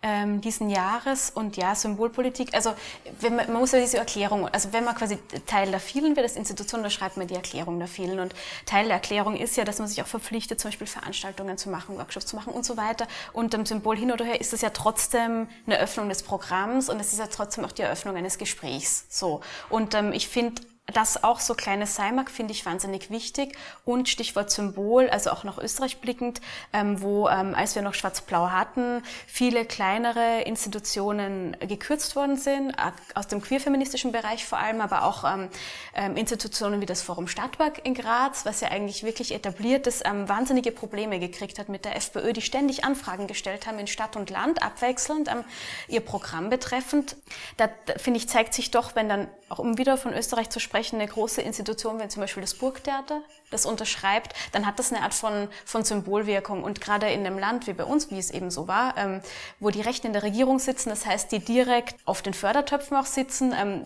ähm, 0.06 0.40
diesen 0.40 0.70
Jahres 0.70 1.30
und 1.30 1.56
ja, 1.56 1.74
Symbolpolitik, 1.74 2.54
also 2.54 2.74
wenn 3.20 3.34
man, 3.34 3.50
man 3.50 3.60
muss 3.60 3.72
ja 3.72 3.80
diese 3.80 3.98
Erklärung, 3.98 4.46
also 4.46 4.72
wenn 4.72 4.84
man 4.84 4.94
quasi 4.94 5.18
Teil 5.46 5.68
der 5.72 5.80
vielen 5.80 6.14
wird, 6.14 6.24
als 6.24 6.36
Institution, 6.36 6.84
da 6.84 6.90
schreibt 6.90 7.16
man 7.16 7.26
die 7.26 7.34
Erklärung 7.34 7.80
der 7.80 7.88
vielen. 7.88 8.20
Und 8.20 8.32
Teil 8.66 8.84
der 8.84 8.94
Erklärung 8.94 9.36
ist 9.36 9.56
ja, 9.56 9.64
dass 9.64 9.80
man 9.80 9.88
sich 9.88 10.00
auch 10.00 10.06
verpflichtet, 10.06 10.60
zum 10.60 10.70
Beispiel 10.70 10.86
Veranstaltungen 10.86 11.58
zu 11.58 11.70
machen, 11.70 11.98
Workshops 11.98 12.26
zu 12.26 12.36
machen 12.36 12.52
und 12.52 12.64
so 12.64 12.76
weiter. 12.76 13.08
Und 13.32 13.52
dem 13.52 13.66
Symbol 13.66 13.96
hin 13.96 14.12
oder 14.12 14.24
her 14.24 14.40
ist 14.40 14.52
es 14.52 14.60
ja 14.60 14.70
trotzdem 14.70 15.48
eine 15.66 15.80
Öffnung 15.80 16.08
des 16.08 16.22
Programms 16.22 16.88
und 16.88 17.00
es 17.00 17.12
ist 17.12 17.18
ja 17.18 17.26
trotzdem 17.26 17.64
auch 17.64 17.72
die 17.72 17.82
Eröffnung 17.82 18.14
eines 18.14 18.38
Gesprächs, 18.38 19.06
so. 19.08 19.40
Und 19.70 19.94
ähm, 19.94 20.12
ich 20.12 20.28
finde, 20.28 20.62
das 20.92 21.24
auch 21.24 21.40
so 21.40 21.54
kleines 21.54 21.98
mag, 21.98 22.30
finde 22.30 22.52
ich 22.52 22.64
wahnsinnig 22.64 23.10
wichtig. 23.10 23.56
Und 23.84 24.08
Stichwort 24.08 24.50
Symbol, 24.50 25.08
also 25.10 25.30
auch 25.30 25.42
nach 25.42 25.58
Österreich 25.58 25.98
blickend, 25.98 26.40
ähm, 26.72 27.02
wo, 27.02 27.28
ähm, 27.28 27.54
als 27.56 27.74
wir 27.74 27.82
noch 27.82 27.94
Schwarz-Blau 27.94 28.50
hatten, 28.50 29.02
viele 29.26 29.64
kleinere 29.64 30.42
Institutionen 30.42 31.56
gekürzt 31.60 32.14
worden 32.14 32.36
sind, 32.36 32.72
aus 33.14 33.26
dem 33.26 33.40
queerfeministischen 33.40 34.12
Bereich 34.12 34.44
vor 34.44 34.58
allem, 34.58 34.80
aber 34.80 35.02
auch 35.02 35.24
ähm, 35.24 35.48
ähm, 35.94 36.16
Institutionen 36.16 36.80
wie 36.80 36.86
das 36.86 37.02
Forum 37.02 37.26
Stadtwerk 37.26 37.84
in 37.84 37.94
Graz, 37.94 38.46
was 38.46 38.60
ja 38.60 38.68
eigentlich 38.68 39.02
wirklich 39.02 39.34
etabliert 39.34 39.88
ist, 39.88 40.04
ähm, 40.06 40.28
wahnsinnige 40.28 40.70
Probleme 40.70 41.18
gekriegt 41.18 41.58
hat 41.58 41.68
mit 41.68 41.84
der 41.84 41.96
FPÖ, 41.96 42.32
die 42.32 42.42
ständig 42.42 42.84
Anfragen 42.84 43.26
gestellt 43.26 43.66
haben 43.66 43.80
in 43.80 43.88
Stadt 43.88 44.14
und 44.14 44.30
Land, 44.30 44.62
abwechselnd 44.62 45.28
ähm, 45.28 45.44
ihr 45.88 46.00
Programm 46.00 46.48
betreffend. 46.48 47.16
Da 47.56 47.68
finde 47.96 48.18
ich, 48.18 48.28
zeigt 48.28 48.54
sich 48.54 48.70
doch, 48.70 48.94
wenn 48.94 49.08
dann, 49.08 49.26
auch 49.48 49.58
um 49.58 49.78
wieder 49.78 49.96
von 49.96 50.12
Österreich 50.12 50.50
zu 50.50 50.58
sprechen, 50.58 50.96
eine 50.96 51.08
große 51.08 51.40
Institution, 51.40 51.98
wenn 51.98 52.10
zum 52.10 52.20
Beispiel 52.20 52.40
das 52.40 52.54
Burgtheater 52.54 53.22
das 53.50 53.64
unterschreibt, 53.64 54.34
dann 54.52 54.66
hat 54.66 54.78
das 54.78 54.92
eine 54.92 55.02
Art 55.02 55.14
von, 55.14 55.48
von 55.64 55.84
Symbolwirkung. 55.84 56.64
Und 56.64 56.80
gerade 56.80 57.10
in 57.10 57.24
einem 57.24 57.38
Land 57.38 57.66
wie 57.66 57.72
bei 57.72 57.84
uns, 57.84 58.10
wie 58.10 58.18
es 58.18 58.30
eben 58.30 58.50
so 58.50 58.66
war, 58.66 58.96
ähm, 58.96 59.20
wo 59.60 59.70
die 59.70 59.80
Rechten 59.80 60.08
in 60.08 60.12
der 60.12 60.24
Regierung 60.24 60.58
sitzen, 60.58 60.88
das 60.88 61.06
heißt, 61.06 61.30
die 61.30 61.38
direkt 61.38 61.96
auf 62.06 62.22
den 62.22 62.34
Fördertöpfen 62.34 62.96
auch 62.96 63.06
sitzen, 63.06 63.52
ähm, 63.52 63.84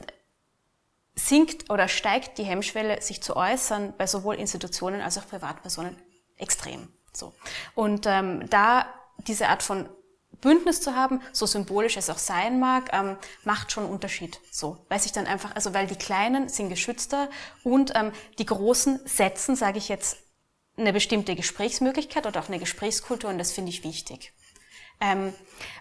sinkt 1.15 1.71
oder 1.71 1.89
steigt 1.89 2.39
die 2.39 2.45
Hemmschwelle, 2.45 3.03
sich 3.03 3.23
zu 3.23 3.37
äußern, 3.37 3.95
bei 3.99 4.07
sowohl 4.07 4.37
Institutionen 4.37 5.01
als 5.03 5.19
auch 5.19 5.29
Privatpersonen 5.29 5.97
extrem. 6.39 6.89
So. 7.13 7.35
Und 7.75 8.07
ähm, 8.07 8.49
da 8.49 8.87
diese 9.27 9.49
Art 9.49 9.63
von 9.63 9.89
Bündnis 10.41 10.81
zu 10.81 10.95
haben, 10.95 11.21
so 11.33 11.47
symbolisch 11.47 11.97
es 11.97 12.11
auch 12.11 12.19
sein 12.19 12.59
mag, 12.59 12.91
ähm, 12.93 13.17
macht 13.45 13.73
schon 13.73 13.85
Unterschied. 13.85 14.41
So, 14.51 14.79
weil 14.89 15.01
sich 15.01 15.13
dann 15.13 15.27
einfach, 15.27 15.55
also 15.55 15.75
weil 15.75 15.87
die 15.87 15.97
Kleinen 15.97 16.49
sind 16.49 16.69
geschützter 16.69 17.29
und 17.63 17.93
ähm, 17.95 18.13
die 18.39 18.47
Großen 18.47 19.01
setzen, 19.05 19.57
sage 19.57 19.79
ich 19.79 19.89
jetzt, 19.89 20.19
eine 20.77 20.93
bestimmte 20.93 21.35
Gesprächsmöglichkeit 21.37 22.27
oder 22.27 22.41
auch 22.41 22.49
eine 22.49 22.59
Gesprächskultur 22.59 23.29
und 23.29 23.39
das 23.39 23.53
finde 23.53 23.71
ich 23.71 23.85
wichtig. 23.85 24.33
Ähm, 25.01 25.33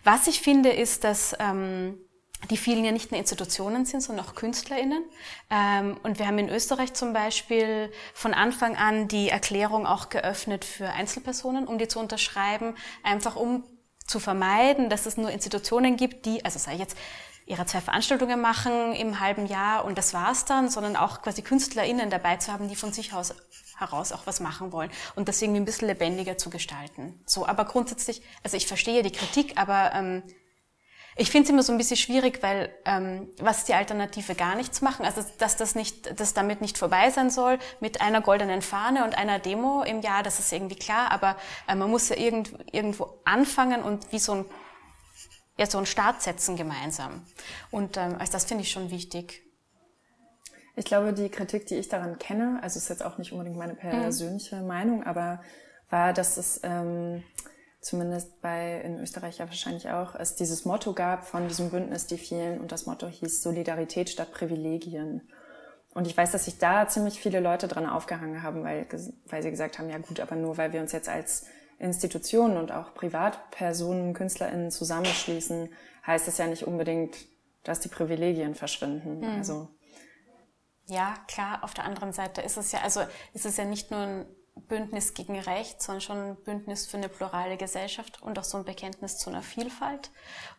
was 0.04 0.28
ich 0.28 0.41
finde, 0.41 0.69
ist, 0.72 1.04
dass 1.04 1.36
ähm, 1.39 1.98
die 2.50 2.58
vielen 2.58 2.86
ja 2.86 2.91
nicht 2.91 3.12
nur 3.12 3.19
Institutionen 3.19 3.86
sind, 3.86 4.02
sondern 4.02 4.26
auch 4.26 4.36
KünstlerInnen. 4.36 5.04
Ähm, 5.50 5.98
und 6.04 6.19
wir 6.19 6.28
haben 6.28 6.38
in 6.38 6.50
Österreich 6.50 6.93
zum 6.93 7.12
Beispiel 7.12 7.91
von 8.13 8.34
Anfang 8.34 8.78
an 8.78 9.08
die 9.08 9.30
Erklärung 9.30 9.86
auch 9.86 10.10
geöffnet 10.10 10.63
für 10.63 10.89
Einzelpersonen, 10.89 11.67
um 11.67 11.78
die 11.78 11.88
zu 11.88 12.00
unterschreiben, 12.00 12.76
einfach 13.04 13.36
um 13.36 13.63
zu 14.10 14.19
vermeiden, 14.19 14.89
dass 14.89 15.06
es 15.06 15.17
nur 15.17 15.32
Institutionen 15.32 15.95
gibt, 15.95 16.26
die, 16.26 16.43
also 16.43 16.60
sei 16.60 16.76
jetzt, 16.76 16.98
ihre 17.45 17.65
zwei 17.65 17.82
Veranstaltungen 17.82 18.39
machen 18.39 18.93
im 18.93 19.19
halben 19.19 19.48
Jahr 19.48 19.84
und 19.84 19.98
das 19.98 20.13
war's 20.13 20.45
dann, 20.45 20.69
sondern 20.69 20.95
auch 20.95 21.24
quasi 21.24 21.41
KünstlerInnen 21.41 22.12
dabei 22.12 22.38
zu 22.38 22.54
haben, 22.54 22.67
die 22.67 22.76
von 22.76 22.93
sich 22.93 23.13
aus 23.13 23.34
heraus 23.78 24.12
auch 24.12 24.28
was 24.28 24.39
machen 24.39 24.72
wollen 24.72 24.91
und 25.15 25.28
das 25.28 25.41
irgendwie 25.41 25.62
ein 25.62 25.65
bisschen 25.65 25.88
lebendiger 25.88 26.38
zu 26.38 26.50
gestalten. 26.50 27.19
So, 27.26 27.48
aber 27.48 27.65
grundsätzlich, 27.65 28.22
also 28.43 28.56
ich 28.56 28.67
verstehe 28.67 29.02
die 29.04 29.12
Kritik, 29.12 29.58
aber 29.58 29.91
ähm, 29.95 30.24
ich 31.20 31.32
finde 31.32 31.44
es 31.44 31.50
immer 31.50 31.64
so 31.64 31.74
ein 31.74 31.78
bisschen 31.78 31.98
schwierig, 31.98 32.42
weil 32.42 32.74
ähm, 32.86 33.28
was 33.40 33.66
die 33.66 33.74
Alternative 33.74 34.36
gar 34.36 34.56
nichts 34.56 34.82
machen, 34.82 35.06
also 35.06 35.22
dass 35.38 35.58
das 35.58 35.76
nicht, 35.76 36.18
dass 36.18 36.34
damit 36.34 36.62
nicht 36.62 36.78
vorbei 36.78 37.10
sein 37.10 37.30
soll 37.30 37.60
mit 37.82 38.00
einer 38.00 38.22
goldenen 38.22 38.62
Fahne 38.62 39.04
und 39.04 39.18
einer 39.18 39.38
Demo 39.38 39.84
im 39.84 40.00
Jahr, 40.02 40.24
das 40.24 40.40
ist 40.40 40.52
irgendwie 40.54 40.78
klar, 40.78 41.12
aber 41.12 41.36
äh, 41.68 41.76
man 41.76 41.90
muss 41.90 42.08
ja 42.08 42.16
irgend, 42.16 42.54
irgendwo 42.72 43.20
anfangen 43.26 43.84
und 43.84 44.12
wie 44.14 44.20
so 44.20 44.34
ein 44.34 44.46
ja, 45.58 45.66
so 45.66 45.78
einen 45.78 45.88
Start 45.88 46.22
setzen 46.22 46.56
gemeinsam. 46.56 47.26
Und 47.70 47.98
ähm, 47.98 48.16
also 48.18 48.32
das 48.32 48.46
finde 48.46 48.64
ich 48.64 48.72
schon 48.72 48.92
wichtig. 48.92 49.44
Ich 50.78 50.86
glaube, 50.86 51.12
die 51.12 51.28
Kritik, 51.28 51.66
die 51.66 51.76
ich 51.76 51.90
daran 51.90 52.18
kenne, 52.18 52.60
also 52.62 52.78
ist 52.78 52.88
jetzt 52.88 53.04
auch 53.04 53.18
nicht 53.18 53.34
unbedingt 53.34 53.58
meine 53.58 53.76
persönliche 53.76 54.56
mhm. 54.56 54.68
Meinung, 54.68 55.04
aber 55.04 55.44
war, 55.90 56.14
dass 56.14 56.38
es 56.38 56.62
ähm, 56.64 57.26
zumindest 57.82 58.42
bei 58.42 58.82
in 58.82 59.00
Österreich 59.00 59.38
ja 59.38 59.48
wahrscheinlich 59.48 59.89
auch, 59.89 60.15
es 60.15 60.36
dieses 60.36 60.65
Motto 60.65 60.94
gab 60.94 61.26
von 61.26 61.48
diesem 61.48 61.70
Bündnis 61.70 62.08
Die 62.08 62.18
vielen 62.18 62.60
und 62.60 62.72
das 62.72 62.86
Motto 62.86 63.08
hieß 63.08 63.42
Solidarität 63.42 64.10
statt 64.10 64.32
Privilegien. 64.32 65.30
Und 65.94 66.06
ich 66.06 66.15
weiß, 66.15 66.32
dass 66.32 66.46
sich 66.46 66.60
da 66.60 66.88
ziemlich 66.88 67.20
viele 67.20 67.39
Leute 67.39 67.68
dran 67.68 67.88
aufgehangen 67.88 68.44
haben, 68.44 68.63
weil, 68.63 68.88
weil 69.26 69.42
sie 69.42 69.50
gesagt 69.50 69.80
haben, 69.80 69.89
ja 69.89 69.98
gut, 69.98 70.20
aber 70.20 70.36
nur 70.36 70.58
weil 70.58 70.72
wir 70.72 70.82
uns 70.82 70.92
jetzt 70.92 71.10
als 71.10 71.46
Institutionen 71.80 72.58
und 72.58 72.72
auch 72.72 72.94
Privatpersonen, 72.94 74.13
KünstlerInnen 74.13 74.70
zusammenschließen, 74.70 75.74
heißt 76.06 76.28
das 76.28 76.38
ja 76.38 76.48
nicht 76.48 76.68
unbedingt, 76.68 77.15
dass 77.63 77.80
die 77.80 77.89
Privilegien 77.89 78.56
verschwinden. 78.56 79.20
Mhm. 79.20 79.38
Also 79.38 79.70
ja, 80.89 81.13
klar. 81.28 81.63
Auf 81.63 81.74
der 81.74 81.86
anderen 81.86 82.13
Seite 82.13 82.42
ist 82.42 82.58
es 82.58 82.72
ja, 82.72 82.82
also 82.82 83.02
ist 83.34 83.46
es 83.46 83.58
ja 83.58 83.65
nicht 83.65 83.92
nur 83.92 84.00
ein 84.00 84.26
Bündnis 84.62 85.13
gegen 85.13 85.39
Recht, 85.39 85.82
sondern 85.82 86.02
schon 86.02 86.17
ein 86.17 86.36
Bündnis 86.36 86.86
für 86.86 86.98
eine 86.98 87.10
plurale 87.10 87.58
Gesellschaft 87.58 88.22
und 88.22 88.38
auch 88.39 88.43
so 88.43 88.58
ein 88.58 88.65
Bekenntnis 88.65 89.17
zu 89.17 89.30
einer 89.30 89.41
Vielfalt. 89.41 90.12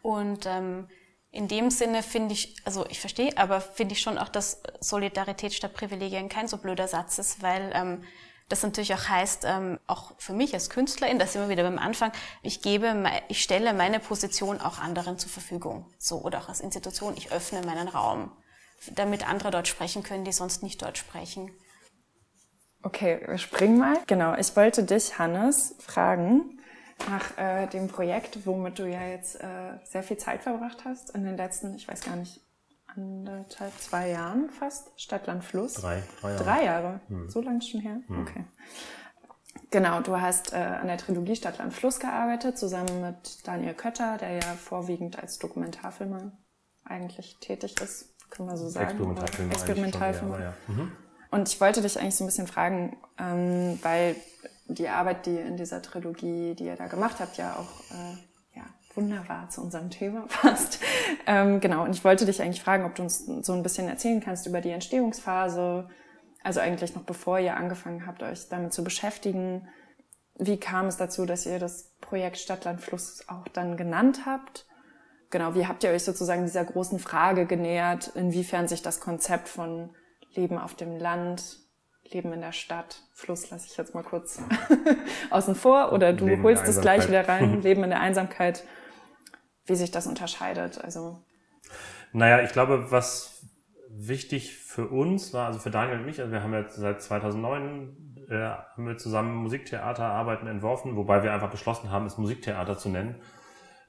Und 0.03 0.47
ähm, 0.47 0.89
in 1.33 1.47
dem 1.47 1.71
Sinne 1.71 2.03
finde 2.03 2.35
ich, 2.35 2.57
also 2.65 2.87
ich 2.87 3.01
verstehe, 3.01 3.37
aber 3.37 3.61
finde 3.61 3.95
ich 3.95 4.01
schon 4.01 4.19
auch, 4.19 4.29
dass 4.29 4.63
Solidarität 4.81 5.55
statt 5.55 5.75
Privilegien 5.75 6.29
kein 6.29 6.49
so 6.49 6.57
blöder 6.57 6.89
Satz 6.89 7.19
ist, 7.19 7.43
weil 7.43 7.71
ähm, 7.75 8.03
das 8.49 8.65
natürlich 8.65 8.93
auch 8.95 9.09
heißt, 9.09 9.45
ähm, 9.47 9.79
auch 9.87 10.13
für 10.19 10.33
mich 10.33 10.53
als 10.55 10.71
Künstlerin, 10.71 11.21
das 11.21 11.37
immer 11.37 11.49
wieder 11.49 11.63
beim 11.63 11.79
Anfang, 11.79 12.11
ich 12.43 12.63
gebe, 12.63 13.05
ich 13.29 13.43
stelle 13.43 13.73
meine 13.73 14.01
Position 14.01 14.61
auch 14.61 14.81
anderen 14.81 15.19
zur 15.19 15.31
Verfügung, 15.31 15.87
so 15.99 16.21
oder 16.21 16.41
auch 16.41 16.49
als 16.49 16.61
Institution, 16.61 17.17
ich 17.17 17.31
öffne 17.31 17.63
meinen 17.63 17.87
Raum, 17.87 18.33
damit 18.97 19.29
andere 19.29 19.53
dort 19.53 19.69
sprechen 19.69 20.03
können, 20.03 20.25
die 20.25 20.33
sonst 20.33 20.65
nicht 20.65 20.83
dort 20.83 20.99
sprechen. 20.99 21.53
Okay, 22.83 23.21
wir 23.27 23.39
springen 23.39 23.79
mal. 23.79 23.99
Genau, 24.07 24.35
ich 24.35 24.57
wollte 24.57 24.85
dich, 24.85 25.19
Hannes, 25.19 25.75
fragen 25.81 26.59
nach 27.09 27.39
äh, 27.39 27.67
dem 27.67 27.89
Projekt, 27.89 28.47
womit 28.47 28.79
du 28.79 28.89
ja 28.89 29.03
jetzt 29.07 29.41
äh, 29.41 29.79
sehr 29.85 30.03
viel 30.03 30.17
Zeit 30.17 30.43
verbracht 30.43 30.85
hast 30.85 31.11
in 31.15 31.25
den 31.25 31.37
letzten, 31.37 31.75
ich 31.75 31.89
weiß 31.89 32.03
gar 32.03 32.17
nicht, 32.17 32.41
anderthalb, 32.87 33.73
zwei 33.79 34.11
Jahren 34.11 34.51
fast, 34.51 34.91
Stadtland 35.01 35.45
Fluss. 35.45 35.75
Drei, 35.75 36.03
drei 36.21 36.31
Jahre. 36.31 36.45
Drei 36.45 36.65
Jahre, 36.65 37.01
hm. 37.09 37.31
so 37.31 37.41
lange 37.41 37.63
schon 37.63 37.81
her? 37.81 38.01
Hm. 38.07 38.23
Okay. 38.23 38.45
Genau, 39.71 40.01
du 40.01 40.21
hast 40.21 40.53
äh, 40.53 40.57
an 40.57 40.87
der 40.87 40.99
Trilogie 40.99 41.37
Stadtland 41.37 41.73
Fluss 41.73 42.01
gearbeitet, 42.01 42.59
zusammen 42.59 43.01
mit 43.01 43.47
Daniel 43.47 43.75
Kötter, 43.75 44.17
der 44.19 44.33
ja 44.33 44.55
vorwiegend 44.55 45.19
als 45.19 45.39
Dokumentarfilmer 45.39 46.33
eigentlich 46.85 47.39
tätig 47.41 47.81
ist, 47.81 48.15
können 48.31 48.49
wir 48.49 48.57
so 48.57 48.69
sagen. 48.69 48.91
Experimentalfilmer. 48.91 49.53
Experimentalfilmer. 49.53 50.41
Ja. 50.41 50.55
Mhm. 50.67 50.93
Und 51.31 51.49
ich 51.49 51.61
wollte 51.61 51.81
dich 51.81 51.99
eigentlich 51.99 52.17
so 52.17 52.25
ein 52.25 52.29
bisschen 52.29 52.47
fragen, 52.47 52.97
ähm, 53.19 53.79
weil 53.83 54.17
die 54.67 54.89
Arbeit, 54.89 55.27
die 55.27 55.37
in 55.37 55.57
dieser 55.57 55.83
Trilogie, 55.83 56.55
die 56.55 56.65
ihr 56.65 56.77
da 56.77 56.87
gemacht 56.87 57.17
habt, 57.21 57.37
ja 57.37 57.57
auch 57.57 57.95
äh, 57.95 58.59
ja, 58.59 58.65
wunderbar 58.95 59.49
zu 59.49 59.63
unserem 59.63 59.91
Thema 59.91 60.27
passt. 60.29 60.81
Ähm, 61.27 61.61
genau, 61.61 61.85
und 61.85 61.95
ich 61.95 62.05
wollte 62.05 62.27
dich 62.27 62.43
eigentlich 62.43 62.63
fragen, 62.63 62.85
ob 62.85 62.95
du 62.95 63.03
uns 63.03 63.25
so 63.27 63.53
ein 63.53 63.63
bisschen 63.63 63.89
erzählen 63.89 64.21
kannst 64.21 64.47
über 64.47 64.61
die 64.61 64.71
Entstehungsphase, 64.71 65.89
also 66.43 66.61
eigentlich 66.61 66.95
noch 66.95 67.03
bevor 67.03 67.39
ihr 67.39 67.57
angefangen 67.57 68.07
habt, 68.07 68.23
euch 68.23 68.49
damit 68.49 68.73
zu 68.73 68.83
beschäftigen. 68.83 69.69
Wie 70.37 70.59
kam 70.59 70.87
es 70.87 70.97
dazu, 70.97 71.27
dass 71.27 71.47
ihr 71.47 71.59
das 71.59 71.93
Projekt 72.01 72.39
Stadtland 72.39 72.81
Fluss 72.81 73.29
auch 73.29 73.47
dann 73.49 73.77
genannt 73.77 74.23
habt? 74.25 74.67
Genau, 75.31 75.55
wie 75.55 75.67
habt 75.67 75.85
ihr 75.85 75.91
euch 75.91 76.03
sozusagen 76.03 76.45
dieser 76.45 76.65
großen 76.65 76.99
Frage 76.99 77.47
genähert, 77.47 78.09
inwiefern 78.15 78.67
sich 78.67 78.83
das 78.83 78.99
Konzept 79.01 79.49
von 79.49 79.95
Leben 80.35 80.59
auf 80.59 80.75
dem 80.75 80.97
Land, 80.97 81.59
Leben 82.05 82.33
in 82.33 82.41
der 82.41 82.53
Stadt, 82.53 83.03
Fluss 83.13 83.51
lasse 83.51 83.67
ich 83.71 83.77
jetzt 83.77 83.95
mal 83.95 84.03
kurz 84.03 84.43
außen 85.31 85.55
vor. 85.55 85.93
Oder 85.93 86.13
du 86.13 86.27
Leben 86.27 86.43
holst 86.43 86.67
es 86.67 86.81
gleich 86.81 87.09
wieder 87.09 87.29
rein, 87.29 87.63
Leben 87.63 87.85
in 87.85 87.91
der 87.91 88.01
Einsamkeit, 88.01 88.65
wie 89.67 89.77
sich 89.77 89.91
das 89.91 90.07
unterscheidet. 90.07 90.83
Also. 90.83 91.23
Naja, 92.13 92.43
ich 92.43 92.53
glaube, 92.53 92.91
was 92.91 93.45
wichtig 93.89 94.57
für 94.57 94.89
uns 94.89 95.33
war, 95.33 95.47
also 95.47 95.59
für 95.59 95.71
Daniel 95.71 95.99
und 95.99 96.07
mich, 96.07 96.21
also 96.21 96.33
wir 96.33 96.43
haben 96.43 96.53
ja 96.53 96.69
seit 96.69 97.03
2009 97.03 98.27
äh, 98.29 98.35
haben 98.35 98.87
wir 98.87 98.97
zusammen 98.97 99.35
Musiktheaterarbeiten 99.35 100.49
entworfen, 100.49 100.97
wobei 100.97 101.23
wir 101.23 101.33
einfach 101.33 101.51
beschlossen 101.51 101.91
haben, 101.91 102.07
es 102.07 102.17
Musiktheater 102.17 102.79
zu 102.79 102.89
nennen 102.89 103.17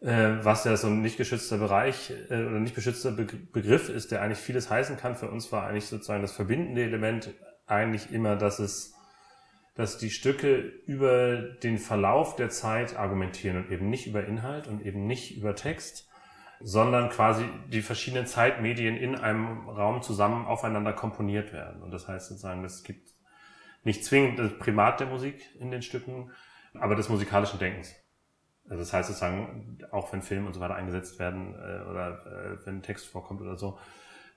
was 0.01 0.63
ja 0.63 0.75
so 0.77 0.87
ein 0.87 1.01
nicht 1.01 1.17
geschützter 1.17 1.59
Bereich 1.59 2.11
äh, 2.29 2.33
oder 2.33 2.59
nicht 2.59 2.73
beschützter 2.73 3.11
Begriff 3.11 3.87
ist, 3.87 4.11
der 4.11 4.21
eigentlich 4.23 4.39
vieles 4.39 4.69
heißen 4.69 4.97
kann. 4.97 5.15
Für 5.15 5.29
uns 5.29 5.51
war 5.51 5.67
eigentlich 5.67 5.85
sozusagen 5.85 6.23
das 6.23 6.31
verbindende 6.31 6.83
Element 6.83 7.29
eigentlich 7.67 8.11
immer, 8.11 8.35
dass 8.35 8.57
es, 8.57 8.95
dass 9.75 9.99
die 9.99 10.09
Stücke 10.09 10.57
über 10.87 11.37
den 11.37 11.77
Verlauf 11.77 12.35
der 12.35 12.49
Zeit 12.49 12.97
argumentieren 12.97 13.57
und 13.57 13.71
eben 13.71 13.91
nicht 13.91 14.07
über 14.07 14.25
Inhalt 14.25 14.67
und 14.67 14.83
eben 14.83 15.05
nicht 15.05 15.37
über 15.37 15.55
Text, 15.55 16.09
sondern 16.59 17.09
quasi 17.09 17.45
die 17.71 17.81
verschiedenen 17.81 18.25
Zeitmedien 18.25 18.97
in 18.97 19.15
einem 19.15 19.69
Raum 19.69 20.01
zusammen 20.01 20.45
aufeinander 20.45 20.93
komponiert 20.93 21.53
werden. 21.53 21.83
Und 21.83 21.91
das 21.91 22.07
heißt 22.07 22.29
sozusagen, 22.29 22.65
es 22.65 22.83
gibt 22.83 23.11
nicht 23.83 24.03
zwingend 24.03 24.39
das 24.39 24.57
Primat 24.57 24.99
der 24.99 25.07
Musik 25.07 25.47
in 25.59 25.69
den 25.69 25.83
Stücken, 25.83 26.31
aber 26.73 26.95
des 26.95 27.09
musikalischen 27.09 27.59
Denkens. 27.59 27.95
Also 28.71 28.83
das 28.83 28.93
heißt 28.93 29.09
sozusagen, 29.09 29.79
auch 29.91 30.13
wenn 30.13 30.21
Film 30.21 30.47
und 30.47 30.53
so 30.53 30.61
weiter 30.61 30.75
eingesetzt 30.75 31.19
werden 31.19 31.55
äh, 31.55 31.89
oder 31.89 32.25
äh, 32.25 32.65
wenn 32.65 32.81
Text 32.81 33.05
vorkommt 33.05 33.41
oder 33.41 33.57
so, 33.57 33.77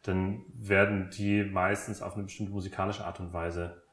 dann 0.02 0.42
werden 0.52 1.08
die 1.16 1.44
meistens 1.44 2.02
auf 2.02 2.14
eine 2.14 2.24
bestimmte 2.24 2.50
musikalische 2.50 3.04
Art 3.04 3.20
und 3.20 3.32
Weise 3.32 3.84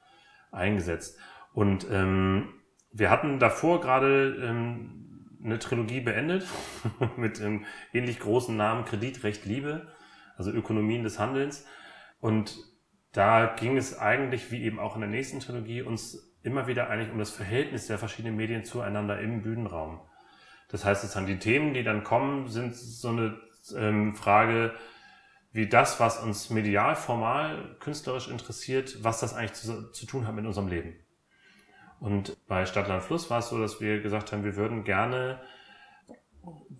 eingesetzt. 0.51 1.19
Und 1.53 1.85
ähm, 1.91 2.55
wir 2.91 3.11
hatten 3.11 3.37
davor 3.37 3.81
gerade 3.81 4.35
ähm, 4.43 5.37
eine 5.43 5.59
Trilogie 5.59 6.01
beendet 6.01 6.47
mit 7.17 7.37
dem 7.37 7.65
ähnlich 7.93 8.19
großen 8.19 8.57
Namen 8.57 8.85
Kredit, 8.85 9.23
Recht, 9.23 9.45
Liebe, 9.45 9.93
also 10.37 10.49
Ökonomien 10.49 11.03
des 11.03 11.19
Handelns. 11.19 11.67
Und 12.19 12.57
da 13.11 13.45
ging 13.45 13.77
es 13.77 13.95
eigentlich, 13.95 14.51
wie 14.51 14.63
eben 14.63 14.79
auch 14.79 14.95
in 14.95 15.01
der 15.01 15.09
nächsten 15.11 15.39
Trilogie, 15.39 15.83
uns 15.83 16.35
immer 16.41 16.65
wieder 16.65 16.89
eigentlich 16.89 17.11
um 17.11 17.19
das 17.19 17.29
Verhältnis 17.29 17.85
der 17.85 17.99
verschiedenen 17.99 18.37
Medien 18.37 18.63
zueinander 18.63 19.19
im 19.19 19.43
Bühnenraum. 19.43 20.01
Das 20.71 20.85
heißt 20.85 21.01
sozusagen, 21.01 21.27
die 21.27 21.39
Themen, 21.39 21.73
die 21.73 21.83
dann 21.83 22.03
kommen, 22.03 22.47
sind 22.47 22.75
so 22.75 23.09
eine 23.09 23.37
ähm, 23.75 24.15
Frage, 24.15 24.73
wie 25.51 25.67
das, 25.67 25.99
was 25.99 26.23
uns 26.23 26.49
medial, 26.49 26.95
formal, 26.95 27.75
künstlerisch 27.79 28.29
interessiert, 28.29 29.03
was 29.03 29.19
das 29.19 29.33
eigentlich 29.33 29.53
zu, 29.53 29.91
zu 29.91 30.05
tun 30.05 30.25
hat 30.25 30.35
mit 30.35 30.45
unserem 30.45 30.67
Leben. 30.67 30.95
Und 31.99 32.37
bei 32.47 32.65
Stadtland 32.65 33.03
Fluss 33.03 33.29
war 33.29 33.39
es 33.39 33.49
so, 33.49 33.59
dass 33.59 33.81
wir 33.81 34.01
gesagt 34.01 34.31
haben, 34.31 34.43
wir 34.43 34.55
würden 34.55 34.83
gerne 34.83 35.41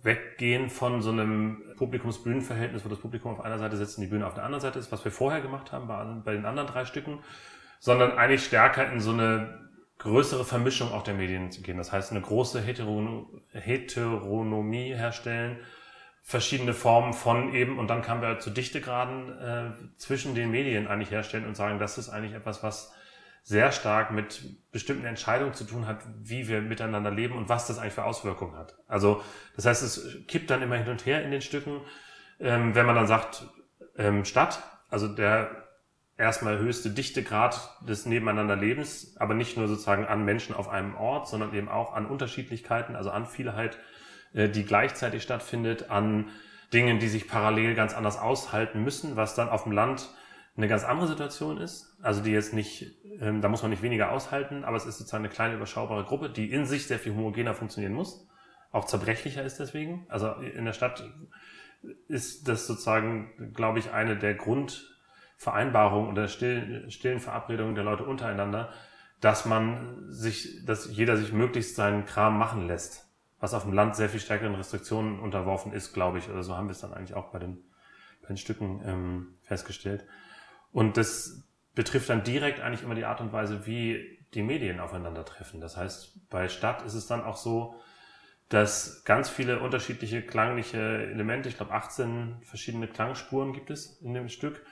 weggehen 0.02 0.68
von 0.68 1.02
so 1.02 1.10
einem 1.10 1.62
Publikumsbühnenverhältnis, 1.76 2.84
wo 2.84 2.88
das 2.88 2.98
Publikum 2.98 3.32
auf 3.32 3.40
einer 3.40 3.58
Seite 3.58 3.76
sitzt 3.76 3.98
und 3.98 4.02
die 4.02 4.10
Bühne 4.10 4.26
auf 4.26 4.34
der 4.34 4.44
anderen 4.44 4.60
Seite 4.60 4.78
ist, 4.78 4.90
was 4.90 5.04
wir 5.04 5.12
vorher 5.12 5.40
gemacht 5.40 5.70
haben 5.70 5.86
bei, 5.86 6.04
bei 6.24 6.32
den 6.32 6.44
anderen 6.44 6.66
drei 6.66 6.84
Stücken, 6.84 7.20
sondern 7.78 8.12
eigentlich 8.18 8.44
stärker 8.44 8.90
in 8.90 9.00
so 9.00 9.12
eine 9.12 9.61
größere 10.02 10.44
Vermischung 10.44 10.92
auch 10.92 11.02
der 11.02 11.14
Medien 11.14 11.50
zu 11.52 11.62
gehen. 11.62 11.78
Das 11.78 11.92
heißt, 11.92 12.10
eine 12.10 12.20
große 12.20 12.60
Heteronomie 12.60 14.94
herstellen, 14.94 15.58
verschiedene 16.22 16.74
Formen 16.74 17.12
von 17.12 17.54
eben, 17.54 17.78
und 17.78 17.88
dann 17.88 18.02
kamen 18.02 18.22
wir 18.22 18.38
zu 18.38 18.50
Dichtegraden 18.50 19.38
äh, 19.38 19.70
zwischen 19.96 20.34
den 20.34 20.50
Medien 20.50 20.88
eigentlich 20.88 21.10
herstellen 21.10 21.46
und 21.46 21.56
sagen, 21.56 21.78
das 21.78 21.98
ist 21.98 22.08
eigentlich 22.08 22.34
etwas, 22.34 22.62
was 22.62 22.92
sehr 23.44 23.72
stark 23.72 24.12
mit 24.12 24.70
bestimmten 24.70 25.04
Entscheidungen 25.04 25.54
zu 25.54 25.64
tun 25.64 25.86
hat, 25.86 26.04
wie 26.20 26.46
wir 26.46 26.60
miteinander 26.60 27.10
leben 27.10 27.36
und 27.36 27.48
was 27.48 27.66
das 27.66 27.78
eigentlich 27.78 27.94
für 27.94 28.04
Auswirkungen 28.04 28.56
hat. 28.56 28.76
Also 28.86 29.22
das 29.56 29.66
heißt, 29.66 29.82
es 29.82 30.26
kippt 30.28 30.50
dann 30.50 30.62
immer 30.62 30.76
hin 30.76 30.88
und 30.88 31.04
her 31.06 31.24
in 31.24 31.32
den 31.32 31.42
Stücken, 31.42 31.80
ähm, 32.38 32.74
wenn 32.74 32.86
man 32.86 32.94
dann 32.94 33.08
sagt 33.08 33.46
ähm, 33.96 34.24
Stadt, 34.24 34.62
also 34.88 35.08
der 35.08 35.61
erstmal 36.16 36.58
höchste 36.58 36.90
Dichtegrad 36.90 37.76
des 37.88 38.06
Nebeneinanderlebens, 38.06 39.16
aber 39.18 39.34
nicht 39.34 39.56
nur 39.56 39.68
sozusagen 39.68 40.06
an 40.06 40.24
Menschen 40.24 40.54
auf 40.54 40.68
einem 40.68 40.94
Ort, 40.94 41.28
sondern 41.28 41.54
eben 41.54 41.68
auch 41.68 41.94
an 41.94 42.06
Unterschiedlichkeiten, 42.06 42.96
also 42.96 43.10
an 43.10 43.26
Vielheit, 43.26 43.78
äh, 44.32 44.48
die 44.48 44.64
gleichzeitig 44.64 45.22
stattfindet, 45.22 45.90
an 45.90 46.30
Dingen, 46.72 46.98
die 46.98 47.08
sich 47.08 47.28
parallel 47.28 47.74
ganz 47.74 47.94
anders 47.94 48.18
aushalten 48.18 48.82
müssen, 48.82 49.16
was 49.16 49.34
dann 49.34 49.48
auf 49.48 49.64
dem 49.64 49.72
Land 49.72 50.08
eine 50.56 50.68
ganz 50.68 50.84
andere 50.84 51.08
Situation 51.08 51.58
ist. 51.58 51.98
Also 52.02 52.22
die 52.22 52.30
jetzt 52.30 52.52
nicht, 52.52 52.94
ähm, 53.20 53.40
da 53.40 53.48
muss 53.48 53.62
man 53.62 53.70
nicht 53.70 53.82
weniger 53.82 54.12
aushalten, 54.12 54.64
aber 54.64 54.76
es 54.76 54.86
ist 54.86 54.98
sozusagen 54.98 55.24
eine 55.24 55.32
kleine 55.32 55.54
überschaubare 55.54 56.04
Gruppe, 56.04 56.30
die 56.30 56.50
in 56.50 56.66
sich 56.66 56.86
sehr 56.86 56.98
viel 56.98 57.14
homogener 57.14 57.54
funktionieren 57.54 57.94
muss, 57.94 58.28
auch 58.70 58.84
zerbrechlicher 58.86 59.42
ist 59.42 59.58
deswegen. 59.58 60.06
Also 60.08 60.32
in 60.32 60.64
der 60.64 60.72
Stadt 60.72 61.04
ist 62.08 62.48
das 62.48 62.66
sozusagen, 62.66 63.52
glaube 63.54 63.78
ich, 63.78 63.90
eine 63.92 64.16
der 64.16 64.34
Grund 64.34 64.91
Vereinbarung 65.42 66.08
oder 66.08 66.28
stillen, 66.28 66.88
stillen 66.92 67.18
Verabredungen 67.18 67.74
der 67.74 67.82
Leute 67.82 68.04
untereinander, 68.04 68.72
dass 69.20 69.44
man 69.44 70.08
sich, 70.08 70.64
dass 70.64 70.88
jeder 70.94 71.16
sich 71.16 71.32
möglichst 71.32 71.74
seinen 71.74 72.06
Kram 72.06 72.38
machen 72.38 72.68
lässt. 72.68 73.08
Was 73.40 73.52
auf 73.52 73.64
dem 73.64 73.72
Land 73.72 73.96
sehr 73.96 74.08
viel 74.08 74.20
stärkeren 74.20 74.54
Restriktionen 74.54 75.18
unterworfen 75.18 75.72
ist, 75.72 75.94
glaube 75.94 76.18
ich. 76.18 76.30
Oder 76.30 76.44
so 76.44 76.56
haben 76.56 76.68
wir 76.68 76.72
es 76.72 76.80
dann 76.80 76.94
eigentlich 76.94 77.14
auch 77.14 77.32
bei 77.32 77.40
den, 77.40 77.58
bei 78.20 78.28
den 78.28 78.36
Stücken 78.36 78.82
ähm, 78.84 79.34
festgestellt. 79.42 80.06
Und 80.70 80.96
das 80.96 81.42
betrifft 81.74 82.08
dann 82.08 82.22
direkt 82.22 82.60
eigentlich 82.60 82.84
immer 82.84 82.94
die 82.94 83.04
Art 83.04 83.20
und 83.20 83.32
Weise, 83.32 83.66
wie 83.66 84.20
die 84.34 84.42
Medien 84.42 84.78
aufeinandertreffen. 84.78 85.60
Das 85.60 85.76
heißt, 85.76 86.30
bei 86.30 86.48
Stadt 86.48 86.82
ist 86.82 86.94
es 86.94 87.08
dann 87.08 87.24
auch 87.24 87.36
so, 87.36 87.74
dass 88.48 89.02
ganz 89.04 89.28
viele 89.28 89.58
unterschiedliche 89.58 90.22
klangliche 90.22 90.78
Elemente, 90.78 91.48
ich 91.48 91.56
glaube 91.56 91.72
18 91.72 92.36
verschiedene 92.44 92.86
Klangspuren 92.86 93.52
gibt 93.52 93.70
es 93.70 94.00
in 94.02 94.14
dem 94.14 94.28
Stück, 94.28 94.64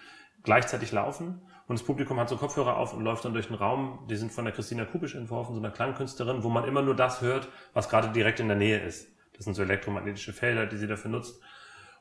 gleichzeitig 0.43 0.93
laufen 0.93 1.43
und 1.71 1.79
das 1.79 1.87
Publikum 1.87 2.19
hat 2.19 2.29
so 2.29 2.37
Kopfhörer 2.37 2.77
auf 2.77 2.95
und 2.95 3.05
läuft 3.05 3.25
dann 3.25 3.33
durch 3.33 3.47
den 3.47 3.55
Raum. 3.55 4.05
Die 4.11 4.17
sind 4.17 4.33
von 4.33 4.45
der 4.45 4.53
Christina 4.53 4.85
Kupisch 4.85 5.15
entworfen, 5.15 5.55
so 5.55 5.61
einer 5.61 5.71
Klangkünstlerin, 5.71 6.43
wo 6.43 6.49
man 6.49 6.65
immer 6.65 6.83
nur 6.83 6.97
das 6.97 7.21
hört, 7.21 7.47
was 7.75 7.89
gerade 7.89 8.09
direkt 8.09 8.41
in 8.41 8.49
der 8.49 8.57
Nähe 8.57 8.81
ist. 8.81 9.09
Das 9.37 9.45
sind 9.45 9.55
so 9.55 9.63
elektromagnetische 9.63 10.33
Felder, 10.33 10.67
die 10.67 10.77
sie 10.77 10.89
dafür 10.89 11.13
nutzt. 11.13 11.41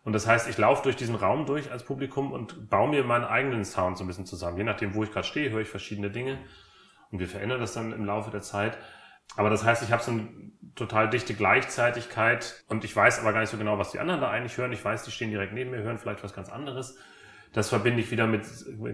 Und 0.04 0.14
das 0.14 0.26
heißt, 0.26 0.50
ich 0.50 0.58
laufe 0.58 0.82
durch 0.82 0.96
diesen 0.96 1.14
Raum 1.14 1.46
durch 1.46 1.72
als 1.72 1.84
Publikum 1.84 2.32
und 2.32 2.70
baue 2.72 2.90
mir 2.90 3.04
meinen 3.04 3.26
eigenen 3.26 3.64
Sound 3.64 3.98
so 3.98 4.04
ein 4.04 4.08
bisschen 4.08 4.26
zusammen. 4.26 4.58
Je 4.58 4.64
nachdem, 4.64 4.96
wo 4.96 5.04
ich 5.04 5.12
gerade 5.12 5.28
stehe, 5.28 5.52
höre 5.52 5.62
ich 5.62 5.70
verschiedene 5.70 6.10
Dinge 6.10 6.40
und 7.12 7.20
wir 7.20 7.28
verändern 7.28 7.60
das 7.60 7.74
dann 7.74 7.94
im 7.94 8.06
Laufe 8.06 8.32
der 8.32 8.42
Zeit. 8.42 8.76
Aber 9.36 9.52
das 9.52 9.64
heißt, 9.64 9.84
ich 9.84 9.92
habe 9.92 10.02
so 10.02 10.10
eine 10.10 10.30
total 10.74 11.12
dichte 11.12 11.36
Gleichzeitigkeit 11.36 12.64
und 12.70 12.84
ich 12.84 12.96
weiß 12.96 13.20
aber 13.20 13.34
gar 13.34 13.42
nicht 13.42 13.52
so 13.52 13.58
genau, 13.58 13.78
was 13.78 13.92
die 13.92 14.00
anderen 14.00 14.20
da 14.20 14.32
eigentlich 14.32 14.58
hören. 14.58 14.72
Ich 14.72 14.84
weiß, 14.84 15.04
die 15.04 15.12
stehen 15.12 15.30
direkt 15.30 15.54
neben 15.54 15.70
mir, 15.70 15.84
hören 15.84 16.00
vielleicht 16.00 16.24
was 16.24 16.34
ganz 16.34 16.50
anderes. 16.50 16.98
Das 17.54 17.70
verbinde 17.70 18.00
ich 18.00 18.12
wieder 18.12 18.28
mit 18.28 18.46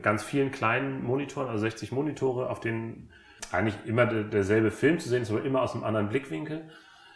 ganz 0.01 0.23
vielen 0.23 0.51
kleinen 0.51 1.03
Monitoren, 1.03 1.49
also 1.49 1.59
60 1.59 1.91
Monitore, 1.91 2.49
auf 2.49 2.59
denen 2.59 3.09
eigentlich 3.51 3.75
immer 3.85 4.05
derselbe 4.05 4.71
Film 4.71 4.99
zu 4.99 5.09
sehen 5.09 5.23
ist, 5.23 5.31
aber 5.31 5.43
immer 5.43 5.61
aus 5.61 5.73
einem 5.73 5.83
anderen 5.83 6.09
Blickwinkel. 6.09 6.69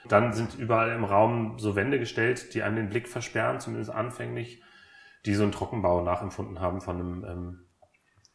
Dann 0.08 0.34
sind 0.34 0.58
überall 0.58 0.92
im 0.92 1.04
Raum 1.04 1.58
so 1.58 1.76
Wände 1.76 2.00
gestellt, 2.00 2.54
die 2.54 2.64
einem 2.64 2.76
den 2.76 2.90
Blick 2.90 3.08
versperren, 3.08 3.60
zumindest 3.60 3.92
anfänglich, 3.92 4.62
die 5.26 5.34
so 5.34 5.44
einen 5.44 5.52
Trockenbau 5.52 6.02
nachempfunden 6.02 6.60
haben 6.60 6.82
von 6.82 6.96
einem, 6.96 7.26
ähm, 7.26 7.60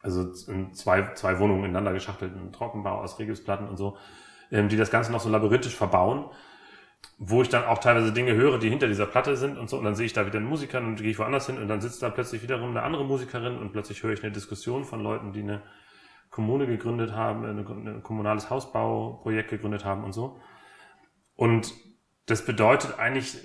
also 0.01 0.31
zwei, 0.73 1.13
zwei 1.13 1.39
Wohnungen 1.39 1.63
ineinander 1.63 1.93
geschachtelten 1.93 2.51
Trockenbau 2.51 3.01
aus 3.01 3.19
Regipsplatten 3.19 3.67
und 3.67 3.77
so, 3.77 3.97
ähm, 4.51 4.69
die 4.69 4.77
das 4.77 4.91
Ganze 4.91 5.11
noch 5.11 5.21
so 5.21 5.29
labyrinthisch 5.29 5.75
verbauen 5.75 6.25
wo 7.17 7.41
ich 7.41 7.49
dann 7.49 7.63
auch 7.63 7.77
teilweise 7.77 8.11
Dinge 8.11 8.33
höre, 8.33 8.59
die 8.59 8.69
hinter 8.69 8.87
dieser 8.87 9.05
Platte 9.05 9.37
sind 9.37 9.57
und 9.57 9.69
so, 9.69 9.77
und 9.77 9.85
dann 9.85 9.95
sehe 9.95 10.05
ich 10.05 10.13
da 10.13 10.25
wieder 10.25 10.37
einen 10.37 10.47
Musiker 10.47 10.79
und 10.79 10.97
gehe 10.97 11.11
ich 11.11 11.19
woanders 11.19 11.45
hin 11.45 11.57
und 11.57 11.67
dann 11.67 11.81
sitzt 11.81 12.01
da 12.03 12.09
plötzlich 12.09 12.43
wiederum 12.43 12.71
eine 12.71 12.83
andere 12.83 13.05
Musikerin 13.05 13.57
und 13.57 13.71
plötzlich 13.71 14.03
höre 14.03 14.13
ich 14.13 14.23
eine 14.23 14.33
Diskussion 14.33 14.83
von 14.83 15.01
Leuten, 15.01 15.31
die 15.31 15.41
eine 15.41 15.61
Kommune 16.29 16.67
gegründet 16.67 17.13
haben, 17.13 17.45
ein 17.45 18.03
kommunales 18.03 18.49
Hausbauprojekt 18.49 19.49
gegründet 19.49 19.85
haben 19.85 20.03
und 20.03 20.11
so. 20.11 20.41
Und 21.35 21.73
das 22.25 22.45
bedeutet 22.45 22.99
eigentlich 22.99 23.37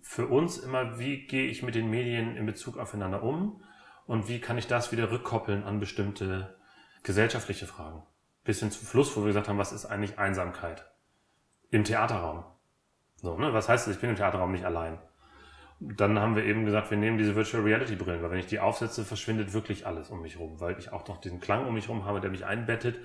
für 0.00 0.26
uns 0.26 0.58
immer, 0.58 0.98
wie 0.98 1.26
gehe 1.26 1.46
ich 1.46 1.62
mit 1.62 1.74
den 1.74 1.90
Medien 1.90 2.36
in 2.36 2.46
Bezug 2.46 2.78
aufeinander 2.78 3.22
um 3.22 3.62
und 4.06 4.28
wie 4.28 4.40
kann 4.40 4.58
ich 4.58 4.66
das 4.66 4.90
wieder 4.92 5.10
rückkoppeln 5.10 5.62
an 5.62 5.78
bestimmte 5.78 6.56
gesellschaftliche 7.04 7.66
Fragen. 7.66 8.02
Bis 8.42 8.60
hin 8.60 8.70
zum 8.70 8.86
Fluss, 8.86 9.16
wo 9.16 9.20
wir 9.20 9.28
gesagt 9.28 9.48
haben, 9.48 9.58
was 9.58 9.72
ist 9.72 9.86
eigentlich 9.86 10.18
Einsamkeit 10.18 10.90
im 11.70 11.84
Theaterraum? 11.84 12.44
So, 13.24 13.38
ne? 13.38 13.54
Was 13.54 13.68
heißt 13.68 13.86
das? 13.86 13.94
Ich 13.94 14.00
bin 14.00 14.10
im 14.10 14.16
Theaterraum 14.16 14.52
nicht 14.52 14.66
allein. 14.66 14.98
Dann 15.80 16.20
haben 16.20 16.36
wir 16.36 16.44
eben 16.44 16.64
gesagt, 16.66 16.90
wir 16.90 16.98
nehmen 16.98 17.18
diese 17.18 17.34
Virtual 17.34 17.62
Reality 17.62 17.96
Brillen, 17.96 18.22
weil 18.22 18.30
wenn 18.30 18.38
ich 18.38 18.46
die 18.46 18.60
aufsetze, 18.60 19.04
verschwindet 19.04 19.52
wirklich 19.54 19.86
alles 19.86 20.10
um 20.10 20.20
mich 20.22 20.38
rum, 20.38 20.60
weil 20.60 20.78
ich 20.78 20.92
auch 20.92 21.08
noch 21.08 21.20
diesen 21.20 21.40
Klang 21.40 21.66
um 21.66 21.74
mich 21.74 21.88
rum 21.88 22.04
habe, 22.04 22.20
der 22.20 22.30
mich 22.30 22.44
einbettet 22.44 23.00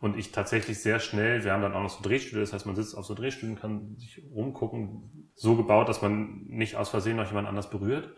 und 0.00 0.16
ich 0.16 0.32
tatsächlich 0.32 0.80
sehr 0.80 0.98
schnell, 0.98 1.44
wir 1.44 1.52
haben 1.52 1.62
dann 1.62 1.74
auch 1.74 1.82
noch 1.82 1.90
so 1.90 2.02
Drehstühle, 2.02 2.40
das 2.40 2.52
heißt, 2.52 2.64
man 2.64 2.74
sitzt 2.74 2.96
auf 2.96 3.04
so 3.04 3.14
Drehstühlen, 3.14 3.56
kann 3.56 3.96
sich 3.96 4.22
rumgucken, 4.32 5.30
so 5.34 5.56
gebaut, 5.56 5.88
dass 5.88 6.00
man 6.00 6.44
nicht 6.46 6.76
aus 6.76 6.88
Versehen 6.88 7.16
noch 7.16 7.26
jemand 7.26 7.48
anders 7.48 7.68
berührt. 7.68 8.14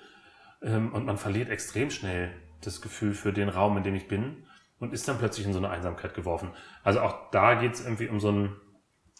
Ähm, 0.62 0.92
und 0.92 1.06
man 1.06 1.16
verliert 1.16 1.48
extrem 1.48 1.90
schnell 1.90 2.30
das 2.60 2.80
Gefühl 2.80 3.14
für 3.14 3.32
den 3.32 3.48
Raum, 3.48 3.76
in 3.76 3.82
dem 3.82 3.94
ich 3.94 4.06
bin 4.06 4.44
und 4.78 4.92
ist 4.92 5.08
dann 5.08 5.18
plötzlich 5.18 5.46
in 5.46 5.52
so 5.52 5.58
eine 5.58 5.70
Einsamkeit 5.70 6.14
geworfen. 6.14 6.50
Also 6.84 7.00
auch 7.00 7.30
da 7.30 7.54
geht 7.54 7.74
es 7.74 7.84
irgendwie 7.84 8.08
um 8.08 8.20
so 8.20 8.30
ein, 8.30 8.56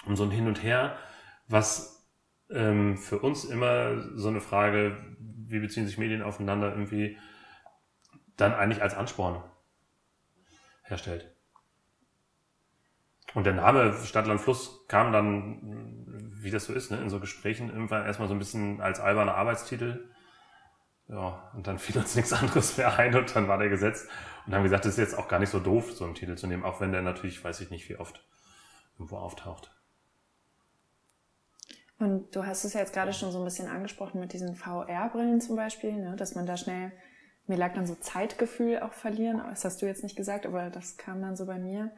um 0.07 0.15
so 0.15 0.25
ein 0.25 0.31
Hin 0.31 0.47
und 0.47 0.63
Her, 0.63 0.97
was 1.49 1.98
ähm, 2.51 2.97
für 2.97 3.19
uns 3.19 3.45
immer 3.45 4.01
so 4.17 4.29
eine 4.29 4.41
Frage, 4.41 4.97
wie 5.19 5.61
beziehen 5.61 5.87
sich 5.87 5.99
Medien 5.99 6.23
aufeinander, 6.23 6.71
irgendwie 6.71 7.19
dann 8.37 8.55
eigentlich 8.55 8.83
als 8.83 8.95
Ansporn 8.95 9.43
herstellt. 10.83 11.35
Und 13.35 13.45
der 13.45 13.55
Name 13.55 13.95
Stadtland 14.05 14.41
Fluss 14.41 14.87
kam 14.89 15.13
dann, 15.13 16.33
wie 16.41 16.51
das 16.51 16.65
so 16.65 16.73
ist, 16.73 16.91
ne, 16.91 16.99
in 16.99 17.11
so 17.11 17.21
Gesprächen 17.21 17.69
irgendwann 17.69 18.07
erstmal 18.07 18.29
so 18.29 18.35
ein 18.35 18.39
bisschen 18.39 18.81
als 18.81 19.01
alberner 19.01 19.35
Arbeitstitel. 19.35 20.09
Ja, 21.09 21.51
und 21.55 21.67
dann 21.67 21.79
fiel 21.79 21.99
uns 21.99 22.15
nichts 22.17 22.33
anderes 22.33 22.77
mehr 22.77 22.99
ein 22.99 23.15
und 23.15 23.35
dann 23.35 23.49
war 23.49 23.59
der 23.59 23.69
gesetzt. 23.69 24.09
Und 24.47 24.55
haben 24.55 24.63
gesagt, 24.63 24.87
das 24.87 24.93
ist 24.93 24.99
jetzt 24.99 25.19
auch 25.19 25.29
gar 25.29 25.41
nicht 25.41 25.51
so 25.51 25.61
doof, 25.61 25.93
so 25.93 26.05
einen 26.05 26.15
Titel 26.15 26.37
zu 26.37 26.47
nehmen, 26.47 26.65
auch 26.65 26.81
wenn 26.81 26.93
der 26.93 27.03
natürlich, 27.03 27.43
weiß 27.45 27.61
ich 27.61 27.71
nicht, 27.71 27.89
wie 27.89 27.97
oft 27.97 28.25
irgendwo 28.95 29.19
auftaucht. 29.19 29.78
Und 31.99 32.35
du 32.35 32.47
hast 32.47 32.65
es 32.65 32.75
ja 32.75 32.81
jetzt 32.81 32.93
gerade 32.93 33.13
schon 33.13 33.33
so 33.33 33.39
ein 33.39 33.45
bisschen 33.45 33.69
angesprochen 33.69 34.21
mit 34.21 34.33
diesen 34.33 34.55
VR-Brillen 34.55 35.41
zum 35.41 35.57
Beispiel, 35.57 35.93
ne, 35.93 36.15
dass 36.17 36.35
man 36.35 36.47
da 36.47 36.57
schnell, 36.57 36.93
mir 37.47 37.57
lag 37.57 37.75
dann 37.75 37.87
so 37.87 37.95
Zeitgefühl 37.97 38.81
auch 38.81 38.93
verlieren, 38.93 39.43
das 39.51 39.65
hast 39.65 39.83
du 39.83 39.87
jetzt 39.87 40.03
nicht 40.03 40.17
gesagt, 40.17 40.47
aber 40.47 40.71
das 40.71 40.97
kam 40.97 41.21
dann 41.21 41.37
so 41.37 41.47
bei 41.47 41.59
mir. 41.59 41.91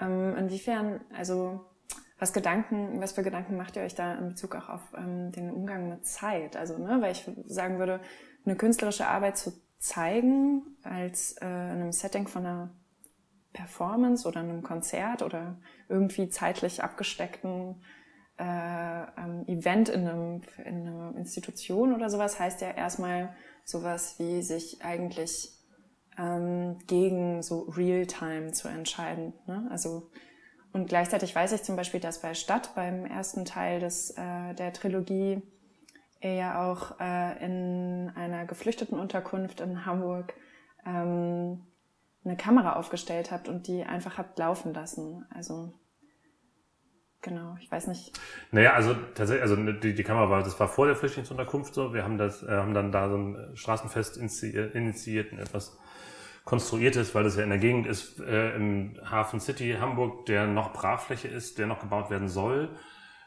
Ähm, 0.00 0.36
inwiefern, 0.36 1.00
also 1.14 1.64
was 2.18 2.32
Gedanken, 2.32 3.00
was 3.00 3.12
für 3.12 3.22
Gedanken 3.22 3.56
macht 3.56 3.76
ihr 3.76 3.82
euch 3.82 3.94
da 3.94 4.14
in 4.14 4.28
Bezug 4.28 4.56
auch 4.56 4.68
auf 4.68 4.80
ähm, 4.96 5.30
den 5.30 5.50
Umgang 5.50 5.88
mit 5.88 6.06
Zeit? 6.06 6.56
Also, 6.56 6.78
ne, 6.78 6.98
weil 7.00 7.12
ich 7.12 7.28
sagen 7.46 7.78
würde, 7.78 8.00
eine 8.44 8.56
künstlerische 8.56 9.06
Arbeit 9.06 9.36
zu 9.36 9.52
zeigen 9.78 10.62
als 10.82 11.32
äh, 11.40 11.46
in 11.46 11.50
einem 11.50 11.92
Setting 11.92 12.26
von 12.26 12.46
einer 12.46 12.70
Performance 13.52 14.26
oder 14.26 14.40
einem 14.40 14.62
Konzert 14.62 15.22
oder 15.22 15.58
irgendwie 15.88 16.28
zeitlich 16.28 16.82
abgesteckten 16.82 17.82
äh, 18.38 18.42
ähm, 18.42 19.44
Event 19.46 19.88
in, 19.88 20.08
einem, 20.08 20.42
in 20.64 20.88
einer 20.88 21.14
Institution 21.16 21.94
oder 21.94 22.10
sowas, 22.10 22.40
heißt 22.40 22.60
ja 22.60 22.70
erstmal 22.70 23.34
sowas 23.64 24.18
wie 24.18 24.42
sich 24.42 24.84
eigentlich 24.84 25.50
ähm, 26.18 26.78
gegen 26.86 27.42
so 27.42 27.62
Real-Time 27.62 28.52
zu 28.52 28.68
entscheiden. 28.68 29.32
Ne? 29.46 29.66
Also 29.70 30.10
und 30.74 30.88
gleichzeitig 30.88 31.34
weiß 31.34 31.52
ich 31.52 31.62
zum 31.62 31.76
Beispiel, 31.76 32.00
dass 32.00 32.20
bei 32.20 32.34
Stadt 32.34 32.74
beim 32.74 33.06
ersten 33.06 33.44
Teil 33.44 33.78
des, 33.78 34.10
äh, 34.10 34.54
der 34.54 34.72
Trilogie 34.72 35.40
ihr 36.20 36.34
ja 36.34 36.68
auch 36.68 36.98
äh, 36.98 37.44
in 37.44 38.10
einer 38.16 38.44
geflüchteten 38.44 38.98
Unterkunft 38.98 39.60
in 39.60 39.86
Hamburg 39.86 40.34
ähm, 40.84 41.64
eine 42.24 42.36
Kamera 42.36 42.74
aufgestellt 42.74 43.30
habt 43.30 43.48
und 43.48 43.68
die 43.68 43.84
einfach 43.84 44.18
habt 44.18 44.36
laufen 44.38 44.74
lassen. 44.74 45.24
Also 45.32 45.72
genau, 47.24 47.56
ich 47.60 47.72
weiß 47.72 47.88
nicht. 47.88 48.12
Naja, 48.52 48.74
also 48.74 48.94
tatsächlich, 49.14 49.42
also 49.42 49.56
die, 49.56 49.94
die 49.94 50.02
Kamera 50.04 50.30
war, 50.30 50.42
das 50.44 50.60
war 50.60 50.68
vor 50.68 50.86
der 50.86 50.94
Flüchtlingsunterkunft 50.94 51.74
so. 51.74 51.92
Wir 51.92 52.04
haben 52.04 52.18
das, 52.18 52.44
äh, 52.44 52.50
haben 52.50 52.74
dann 52.74 52.92
da 52.92 53.08
so 53.08 53.16
ein 53.16 53.56
Straßenfest 53.56 54.16
initiiert, 54.18 55.32
und 55.32 55.38
etwas 55.38 55.76
konstruiert 56.44 56.94
ist, 56.96 57.14
weil 57.14 57.24
das 57.24 57.36
ja 57.36 57.42
in 57.42 57.48
der 57.48 57.58
Gegend 57.58 57.86
ist, 57.86 58.20
äh, 58.20 58.54
im 58.54 58.96
Hafen 59.10 59.40
City 59.40 59.76
Hamburg, 59.80 60.26
der 60.26 60.46
noch 60.46 60.72
Brachfläche 60.72 61.26
ist, 61.26 61.58
der 61.58 61.66
noch 61.66 61.80
gebaut 61.80 62.10
werden 62.10 62.28
soll 62.28 62.68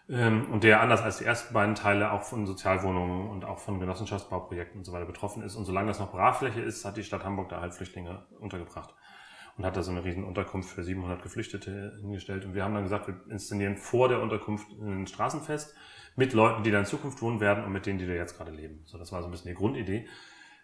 ähm, 0.08 0.52
und 0.52 0.64
der 0.64 0.82
anders 0.82 1.02
als 1.02 1.18
die 1.18 1.26
ersten 1.26 1.54
beiden 1.54 1.74
Teile 1.74 2.12
auch 2.12 2.22
von 2.22 2.46
Sozialwohnungen 2.46 3.28
und 3.30 3.44
auch 3.44 3.58
von 3.58 3.80
Genossenschaftsbauprojekten 3.80 4.80
und 4.80 4.86
so 4.86 4.94
weiter 4.94 5.06
betroffen 5.06 5.42
ist. 5.42 5.56
Und 5.56 5.66
solange 5.66 5.88
das 5.88 6.00
noch 6.00 6.12
Brachfläche 6.12 6.62
ist, 6.62 6.86
hat 6.86 6.96
die 6.96 7.04
Stadt 7.04 7.26
Hamburg 7.26 7.50
da 7.50 7.60
halt 7.60 7.74
Flüchtlinge 7.74 8.24
untergebracht 8.40 8.94
und 9.58 9.66
hat 9.66 9.76
da 9.76 9.82
so 9.82 9.92
eine 9.92 10.06
riesen 10.06 10.24
Unterkunft 10.24 10.70
für 10.70 10.84
700 10.84 11.24
Geflüchtete 11.24 11.98
hingestellt. 12.00 12.46
Und 12.46 12.54
wir 12.54 12.64
haben 12.64 12.76
dann 12.76 12.84
gesagt, 12.84 13.08
wir 13.08 13.20
inszenieren 13.30 13.76
vor 13.76 14.08
der 14.08 14.22
Unterkunft 14.22 14.68
ein 14.80 15.08
Straßenfest 15.08 15.76
mit 16.16 16.34
Leuten, 16.34 16.64
die 16.64 16.72
da 16.72 16.80
in 16.80 16.86
Zukunft 16.86 17.22
wohnen 17.22 17.40
werden 17.40 17.64
und 17.64 17.72
mit 17.72 17.86
denen, 17.86 17.98
die 17.98 18.08
da 18.08 18.14
jetzt 18.14 18.38
gerade 18.38 18.52
leben. 18.52 18.82
So, 18.86 18.98
das 18.98 19.12
war 19.12 19.22
so 19.22 19.28
ein 19.28 19.32
bisschen 19.32 19.50
die 19.50 19.56
Grundidee. 19.56 20.08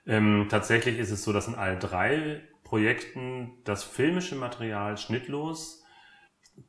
Ähm, 0.06 0.48
tatsächlich 0.50 1.00
ist 1.00 1.12
es 1.12 1.24
so, 1.24 1.34
dass 1.34 1.48
in 1.48 1.56
all 1.56 1.78
drei 1.80 2.42
Projekten 2.64 3.54
das 3.64 3.84
filmische 3.84 4.36
Material 4.36 4.98
schnittlos 4.98 5.84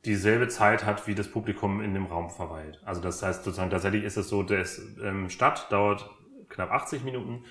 dieselbe 0.03 0.47
Zeit 0.47 0.83
hat, 0.83 1.05
wie 1.07 1.13
das 1.13 1.29
Publikum 1.29 1.81
in 1.81 1.93
dem 1.93 2.07
Raum 2.07 2.31
verweilt. 2.31 2.81
Also 2.85 3.01
das 3.01 3.21
heißt 3.21 3.43
sozusagen, 3.43 3.69
tatsächlich 3.69 4.03
ist 4.03 4.17
es 4.17 4.29
so, 4.29 4.41
das 4.41 4.81
ähm, 5.01 5.29
Stadt 5.29 5.71
dauert 5.71 6.09
knapp 6.49 6.71
80 6.71 7.03
Minuten, 7.03 7.43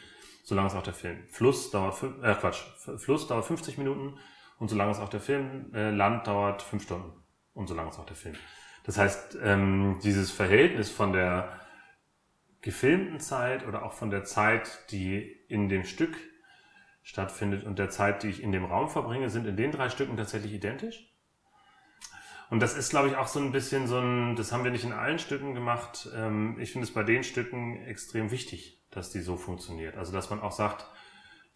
solange 0.42 0.68
es 0.68 0.74
auch 0.74 0.82
der 0.82 0.94
Film. 0.94 1.18
Fluss 1.28 1.70
dauert, 1.70 2.02
äh, 2.22 2.34
Quatsch, 2.34 2.62
Fluss 2.96 3.28
dauert 3.28 3.44
50 3.44 3.78
Minuten 3.78 4.18
und 4.64 4.68
solange 4.68 4.92
es 4.92 4.98
auch 4.98 5.10
der 5.10 5.20
Film, 5.20 5.74
äh, 5.74 5.90
Land 5.90 6.26
dauert 6.26 6.62
5 6.62 6.84
Stunden 6.84 7.12
und 7.52 7.66
solange 7.66 7.90
es 7.90 7.98
auch 7.98 8.06
der 8.06 8.16
Film. 8.16 8.34
Das 8.84 8.96
heißt, 8.96 9.36
ähm, 9.42 9.98
dieses 10.02 10.30
Verhältnis 10.30 10.90
von 10.90 11.12
der 11.12 11.60
gefilmten 12.62 13.20
Zeit 13.20 13.66
oder 13.66 13.84
auch 13.84 13.92
von 13.92 14.08
der 14.08 14.24
Zeit, 14.24 14.90
die 14.90 15.18
in 15.48 15.68
dem 15.68 15.84
Stück 15.84 16.16
stattfindet 17.02 17.64
und 17.64 17.78
der 17.78 17.90
Zeit, 17.90 18.22
die 18.22 18.30
ich 18.30 18.42
in 18.42 18.52
dem 18.52 18.64
Raum 18.64 18.88
verbringe, 18.88 19.28
sind 19.28 19.46
in 19.46 19.58
den 19.58 19.70
drei 19.70 19.90
Stücken 19.90 20.16
tatsächlich 20.16 20.54
identisch. 20.54 21.12
Und 22.48 22.60
das 22.60 22.74
ist, 22.74 22.88
glaube 22.88 23.08
ich, 23.08 23.16
auch 23.16 23.28
so 23.28 23.40
ein 23.40 23.52
bisschen 23.52 23.86
so 23.86 23.98
ein, 23.98 24.34
das 24.34 24.50
haben 24.50 24.64
wir 24.64 24.70
nicht 24.70 24.84
in 24.84 24.92
allen 24.92 25.18
Stücken 25.18 25.52
gemacht. 25.52 26.08
Ähm, 26.16 26.58
ich 26.58 26.72
finde 26.72 26.86
es 26.86 26.94
bei 26.94 27.02
den 27.02 27.22
Stücken 27.22 27.84
extrem 27.84 28.30
wichtig, 28.30 28.82
dass 28.90 29.10
die 29.10 29.20
so 29.20 29.36
funktioniert. 29.36 29.98
Also, 29.98 30.10
dass 30.14 30.30
man 30.30 30.40
auch 30.40 30.52
sagt, 30.52 30.86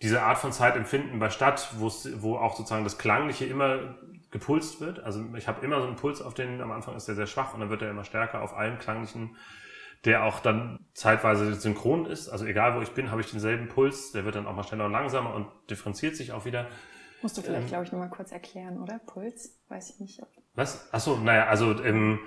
diese 0.02 0.22
Art 0.22 0.38
von 0.38 0.52
Zeitempfinden 0.52 1.18
bei 1.18 1.30
Stadt, 1.30 1.70
wo 1.78 2.36
auch 2.36 2.56
sozusagen 2.56 2.84
das 2.84 2.98
Klangliche 2.98 3.46
immer 3.46 3.96
gepulst 4.30 4.80
wird. 4.80 5.00
Also 5.00 5.24
ich 5.36 5.48
habe 5.48 5.64
immer 5.64 5.80
so 5.80 5.86
einen 5.86 5.96
Puls 5.96 6.22
auf 6.22 6.34
den, 6.34 6.60
am 6.60 6.70
Anfang 6.70 6.94
ist 6.94 7.08
der 7.08 7.14
sehr 7.14 7.26
schwach 7.26 7.54
und 7.54 7.60
dann 7.60 7.70
wird 7.70 7.82
er 7.82 7.90
immer 7.90 8.04
stärker 8.04 8.42
auf 8.42 8.56
allen 8.56 8.78
klanglichen 8.78 9.36
der 10.04 10.24
auch 10.24 10.40
dann 10.40 10.78
zeitweise 10.94 11.54
synchron 11.54 12.06
ist. 12.06 12.28
Also 12.28 12.44
egal 12.44 12.76
wo 12.76 12.80
ich 12.80 12.90
bin, 12.90 13.10
habe 13.10 13.20
ich 13.20 13.30
denselben 13.30 13.68
Puls. 13.68 14.12
Der 14.12 14.24
wird 14.24 14.36
dann 14.36 14.46
auch 14.46 14.54
mal 14.54 14.62
schneller 14.62 14.86
und 14.86 14.92
langsamer 14.92 15.34
und 15.34 15.48
differenziert 15.70 16.16
sich 16.16 16.32
auch 16.32 16.44
wieder. 16.44 16.68
Musst 17.20 17.36
du 17.36 17.42
vielleicht, 17.42 17.62
ähm, 17.62 17.68
glaube 17.68 17.84
ich, 17.84 17.92
nochmal 17.92 18.10
kurz 18.10 18.30
erklären, 18.30 18.80
oder? 18.80 19.00
Puls? 19.00 19.58
Weiß 19.68 19.90
ich 19.90 20.00
nicht. 20.00 20.22
Was? 20.54 20.92
Achso, 20.92 21.16
naja, 21.16 21.46
also 21.46 21.82
ähm, 21.82 22.20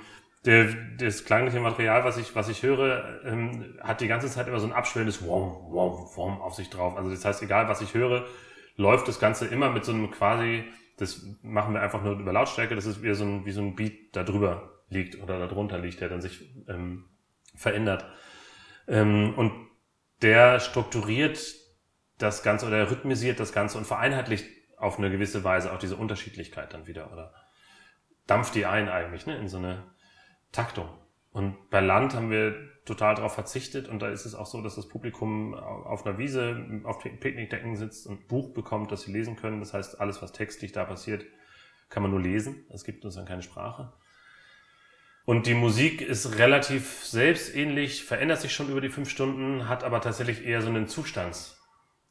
der, 0.45 0.73
das 0.97 1.23
klangliche 1.25 1.59
Material, 1.59 2.03
was 2.03 2.17
ich, 2.17 2.35
was 2.35 2.49
ich 2.49 2.63
höre, 2.63 3.21
ähm, 3.25 3.77
hat 3.81 4.01
die 4.01 4.07
ganze 4.07 4.27
Zeit 4.27 4.47
immer 4.47 4.59
so 4.59 4.67
ein 4.67 4.73
abschwellendes 4.73 5.23
Wom, 5.23 5.71
Wom, 5.71 6.09
Wom 6.15 6.41
auf 6.41 6.55
sich 6.55 6.69
drauf. 6.69 6.97
Also 6.97 7.09
das 7.09 7.23
heißt, 7.23 7.43
egal 7.43 7.67
was 7.67 7.81
ich 7.81 7.93
höre, 7.93 8.25
läuft 8.75 9.07
das 9.07 9.19
Ganze 9.19 9.45
immer 9.47 9.69
mit 9.69 9.85
so 9.85 9.91
einem 9.91 10.09
quasi, 10.09 10.63
das 10.97 11.25
machen 11.43 11.73
wir 11.73 11.81
einfach 11.81 12.01
nur 12.01 12.17
über 12.19 12.33
Lautstärke, 12.33 12.75
das 12.75 12.85
ist 12.85 13.03
wie 13.03 13.13
so 13.13 13.23
ein, 13.23 13.45
wie 13.45 13.51
so 13.51 13.61
ein 13.61 13.75
Beat 13.75 14.15
da 14.15 14.23
drüber 14.23 14.83
liegt 14.89 15.21
oder 15.21 15.39
da 15.39 15.47
drunter 15.47 15.77
liegt, 15.77 16.01
der 16.01 16.09
dann 16.09 16.21
sich 16.21 16.41
ähm, 16.67 17.05
verändert. 17.55 18.05
Ähm, 18.87 19.33
und 19.35 19.53
der 20.23 20.59
strukturiert 20.59 21.39
das 22.17 22.43
Ganze 22.43 22.67
oder 22.67 22.89
rhythmisiert 22.89 23.39
das 23.39 23.53
Ganze 23.53 23.77
und 23.77 23.85
vereinheitlicht 23.85 24.45
auf 24.77 24.97
eine 24.97 25.11
gewisse 25.11 25.43
Weise 25.43 25.71
auch 25.71 25.79
diese 25.79 25.95
Unterschiedlichkeit 25.95 26.73
dann 26.73 26.87
wieder 26.87 27.11
oder 27.11 27.33
dampft 28.27 28.55
die 28.55 28.65
ein 28.65 28.89
eigentlich 28.89 29.25
ne, 29.25 29.37
in 29.37 29.47
so 29.47 29.57
eine 29.57 29.83
Taktung. 30.51 30.89
Und 31.31 31.69
bei 31.69 31.79
Land 31.79 32.13
haben 32.13 32.29
wir 32.29 32.55
total 32.85 33.15
darauf 33.15 33.33
verzichtet 33.33 33.87
und 33.87 34.01
da 34.01 34.09
ist 34.09 34.25
es 34.25 34.35
auch 34.35 34.47
so, 34.47 34.61
dass 34.61 34.75
das 34.75 34.87
Publikum 34.87 35.53
auf 35.53 36.05
einer 36.05 36.17
Wiese 36.17 36.81
auf 36.83 36.99
Picknickdecken 36.99 37.75
sitzt 37.75 38.07
und 38.07 38.27
Buch 38.27 38.53
bekommt, 38.53 38.91
das 38.91 39.03
sie 39.03 39.13
lesen 39.13 39.35
können. 39.35 39.59
Das 39.59 39.73
heißt, 39.73 40.01
alles, 40.01 40.21
was 40.21 40.31
textlich 40.31 40.71
da 40.71 40.83
passiert, 40.83 41.25
kann 41.89 42.03
man 42.03 42.11
nur 42.11 42.21
lesen. 42.21 42.65
Es 42.69 42.83
gibt 42.83 43.05
uns 43.05 43.15
dann 43.15 43.25
keine 43.25 43.43
Sprache. 43.43 43.93
Und 45.25 45.45
die 45.45 45.53
Musik 45.53 46.01
ist 46.01 46.39
relativ 46.39 47.05
selbstähnlich, 47.05 48.03
verändert 48.03 48.41
sich 48.41 48.53
schon 48.53 48.69
über 48.69 48.81
die 48.81 48.89
fünf 48.89 49.09
Stunden, 49.09 49.69
hat 49.69 49.83
aber 49.83 50.01
tatsächlich 50.01 50.43
eher 50.43 50.63
so 50.63 50.69
einen 50.69 50.87
Zustandseffekt. 50.87 51.55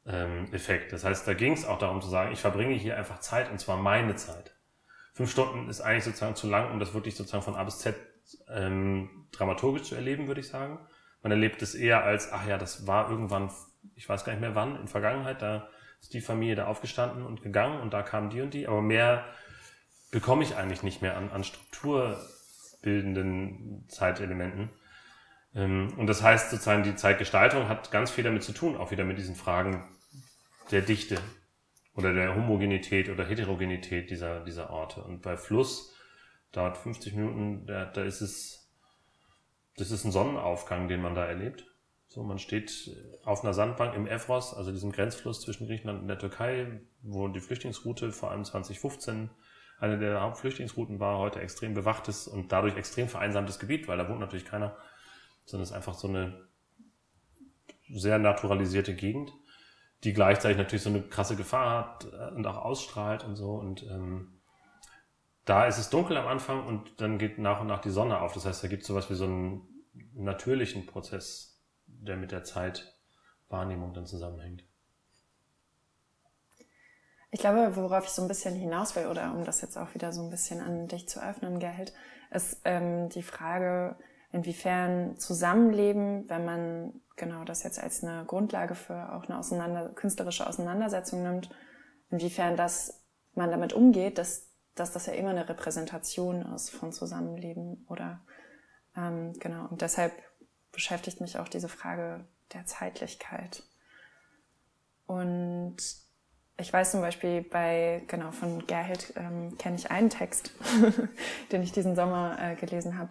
Ähm, 0.07 0.91
das 0.91 1.05
heißt, 1.05 1.27
da 1.27 1.35
ging 1.35 1.53
es 1.55 1.65
auch 1.67 1.79
darum 1.79 2.01
zu 2.01 2.09
sagen, 2.09 2.33
ich 2.33 2.41
verbringe 2.41 2.75
hier 2.75 2.97
einfach 2.97 3.19
Zeit 3.19 3.51
und 3.51 3.59
zwar 3.59 3.77
meine 3.77 4.15
Zeit. 4.15 4.57
Fünf 5.13 5.33
Stunden 5.33 5.69
ist 5.69 5.81
eigentlich 5.81 6.05
sozusagen 6.05 6.37
zu 6.37 6.49
lang, 6.49 6.71
um 6.71 6.79
das 6.79 6.95
wirklich 6.95 7.17
sozusagen 7.17 7.43
von 7.43 7.57
A 7.57 7.65
bis 7.65 7.79
Z 7.79 7.97
ähm, 8.49 9.27
dramaturgisch 9.33 9.85
zu 9.85 9.95
erleben, 9.95 10.27
würde 10.27 10.41
ich 10.41 10.49
sagen. 10.49 10.79
Man 11.23 11.33
erlebt 11.33 11.63
es 11.63 11.75
eher 11.75 12.05
als, 12.05 12.33
ach 12.33 12.47
ja, 12.47 12.59
das 12.59 12.87
war 12.87 13.11
irgendwann, 13.11 13.51
ich 13.95 14.09
weiß 14.09 14.25
gar 14.25 14.33
nicht 14.33 14.41
mehr 14.41 14.55
wann, 14.55 14.81
in 14.81 14.89
Vergangenheit, 14.89 15.43
da 15.43 15.69
ist 16.01 16.15
die 16.15 16.21
Familie 16.21 16.55
da 16.55 16.67
aufgestanden 16.67 17.25
und 17.25 17.43
gegangen 17.43 17.81
und 17.81 17.93
da 17.93 18.03
kamen 18.03 18.31
die 18.31 18.41
und 18.41 18.55
die, 18.55 18.67
aber 18.67 18.81
mehr 18.81 19.25
bekomme 20.11 20.43
ich 20.43 20.57
eigentlich 20.57 20.83
nicht 20.83 21.03
mehr 21.03 21.17
an, 21.17 21.31
an 21.31 21.45
Struktur 21.45 22.19
bildenden 22.83 23.85
Zeitelementen. 23.89 24.71
Ähm, 25.55 25.93
und 25.97 26.07
das 26.07 26.23
heißt 26.23 26.51
sozusagen, 26.51 26.83
die 26.83 26.97
Zeitgestaltung 26.97 27.69
hat 27.69 27.91
ganz 27.91 28.11
viel 28.11 28.25
damit 28.25 28.43
zu 28.43 28.53
tun, 28.53 28.77
auch 28.77 28.91
wieder 28.91 29.05
mit 29.05 29.19
diesen 29.19 29.37
Fragen 29.37 29.85
der 30.71 30.83
Dichte 30.83 31.19
oder 31.95 32.15
der 32.15 32.35
Homogenität 32.35 33.09
oder 33.11 33.27
Heterogenität 33.27 34.11
dieser, 34.11 34.45
dieser 34.45 34.71
Orte. 34.71 35.03
Und 35.03 35.23
bei 35.23 35.37
Fluss 35.37 35.95
dauert 36.53 36.79
50 36.79 37.15
Minuten, 37.15 37.67
da, 37.67 37.85
da 37.85 38.03
ist 38.03 38.21
es, 38.21 38.71
das 39.77 39.91
ist 39.91 40.05
ein 40.05 40.13
Sonnenaufgang, 40.13 40.89
den 40.89 41.01
man 41.01 41.15
da 41.15 41.25
erlebt. 41.25 41.67
So, 42.07 42.25
man 42.25 42.41
steht 42.41 42.91
auf 43.25 43.45
einer 43.45 43.55
Sandbank 43.55 43.95
im 43.95 44.09
Evros, 44.09 44.53
also 44.53 44.73
diesem 44.73 44.91
Grenzfluss 44.91 45.43
zwischen 45.43 45.69
Griechenland 45.69 46.03
und 46.03 46.09
der 46.09 46.19
Türkei, 46.19 46.81
wo 47.03 47.29
die 47.29 47.41
Flüchtlingsroute 47.41 48.11
vor 48.11 48.33
allem 48.33 48.45
2015 48.45 49.31
eine 49.79 49.99
der 49.99 50.21
Hauptflüchtlingsrouten 50.21 50.99
war, 50.99 51.19
heute 51.19 51.41
extrem 51.41 51.73
bewachtes 51.73 52.27
und 52.27 52.51
dadurch 52.51 52.77
extrem 52.77 53.09
vereinsamtes 53.09 53.59
Gebiet, 53.59 53.87
weil 53.87 53.97
da 53.97 54.09
wohnt 54.09 54.21
natürlich 54.21 54.45
keiner, 54.45 54.77
sondern 55.45 55.63
es 55.63 55.71
ist 55.71 55.77
einfach 55.77 55.95
so 55.95 56.09
eine 56.09 56.49
sehr 57.93 58.19
naturalisierte 58.19 58.95
Gegend, 58.95 59.33
die 60.03 60.13
gleichzeitig 60.13 60.59
natürlich 60.59 60.83
so 60.83 60.91
eine 60.91 61.03
krasse 61.03 61.37
Gefahr 61.37 61.79
hat 61.79 62.13
äh, 62.13 62.35
und 62.35 62.47
auch 62.47 62.57
ausstrahlt 62.57 63.25
und 63.25 63.37
so 63.37 63.55
und 63.55 63.85
ähm, 63.85 64.40
da 65.45 65.67
ist 65.67 65.79
es 65.79 65.91
dunkel 65.91 66.17
am 66.17 66.27
Anfang 66.27 66.67
und 66.67 67.01
dann 67.01 67.19
geht 67.19 67.39
nach 67.39 67.61
und 67.61 67.67
nach 67.67 67.81
die 67.81 67.91
Sonne 67.91 68.21
auf. 68.21 68.35
Das 68.35 68.45
heißt, 68.45 68.63
da 68.63 68.69
gibt 68.69 68.83
es 68.83 68.89
sowas 68.89 69.11
wie 69.11 69.15
so 69.15 69.25
einen 69.25 69.63
natürlichen 70.15 70.87
Prozess, 70.87 71.61
der 71.87 72.17
mit 72.17 72.33
der 72.33 72.45
Zeitwahrnehmung 72.45 73.95
dann 73.95 74.07
zusammenhängt. 74.07 74.65
Ich 77.33 77.41
glaube, 77.41 77.77
worauf 77.77 78.05
ich 78.05 78.11
so 78.11 78.23
ein 78.23 78.29
bisschen 78.29 78.57
hinaus 78.57 78.97
will, 78.97 79.07
oder 79.07 79.33
um 79.33 79.45
das 79.45 79.61
jetzt 79.61 79.77
auch 79.77 79.95
wieder 79.95 80.13
so 80.13 80.23
ein 80.23 80.31
bisschen 80.31 80.61
an 80.61 80.89
dich 80.89 81.09
zu 81.09 81.23
öffnen, 81.23 81.61
Geld, 81.61 81.93
ist 82.33 82.61
ähm, 82.65 83.09
die 83.09 83.23
Frage, 83.23 83.97
inwiefern 84.33 85.17
Zusammenleben, 85.17 86.29
wenn 86.29 86.45
man 86.45 87.01
genau 87.17 87.45
das 87.45 87.63
jetzt 87.63 87.83
als 87.83 88.03
eine 88.03 88.25
Grundlage 88.25 88.75
für 88.75 89.13
auch 89.13 89.29
eine 89.29 89.39
auseinander, 89.39 89.89
künstlerische 89.91 90.47
Auseinandersetzung 90.47 91.23
nimmt, 91.23 91.51
inwiefern 92.11 92.57
das 92.57 93.03
man 93.35 93.51
damit 93.51 93.73
umgeht, 93.73 94.19
dass 94.19 94.50
dass 94.81 94.93
das 94.93 95.07
ja 95.07 95.13
immer 95.13 95.31
eine 95.31 95.49
Repräsentation 95.49 96.43
ist 96.55 96.71
von 96.71 96.93
Zusammenleben 96.93 97.85
oder 97.89 98.21
ähm, 98.97 99.35
genau. 99.39 99.67
Und 99.69 99.83
deshalb 99.83 100.13
beschäftigt 100.73 101.21
mich 101.21 101.39
auch 101.39 101.49
diese 101.49 101.69
Frage 101.69 102.27
der 102.53 102.65
Zeitlichkeit. 102.65 103.63
Und 105.07 105.77
ich 106.57 106.73
weiß 106.73 106.93
zum 106.93 107.01
Beispiel 107.01 107.43
bei, 107.43 108.03
genau, 108.07 108.33
von 108.33 108.67
Gerhild 108.67 109.13
ähm, 109.17 109.57
kenne 109.59 109.77
ich 109.77 109.91
einen 109.91 110.11
Text, 110.11 110.53
den 111.53 111.63
ich 111.63 111.73
diesen 111.73 111.97
Sommer 111.97 112.37
äh, 112.41 112.55
gelesen 112.55 112.99
habe. 112.99 113.11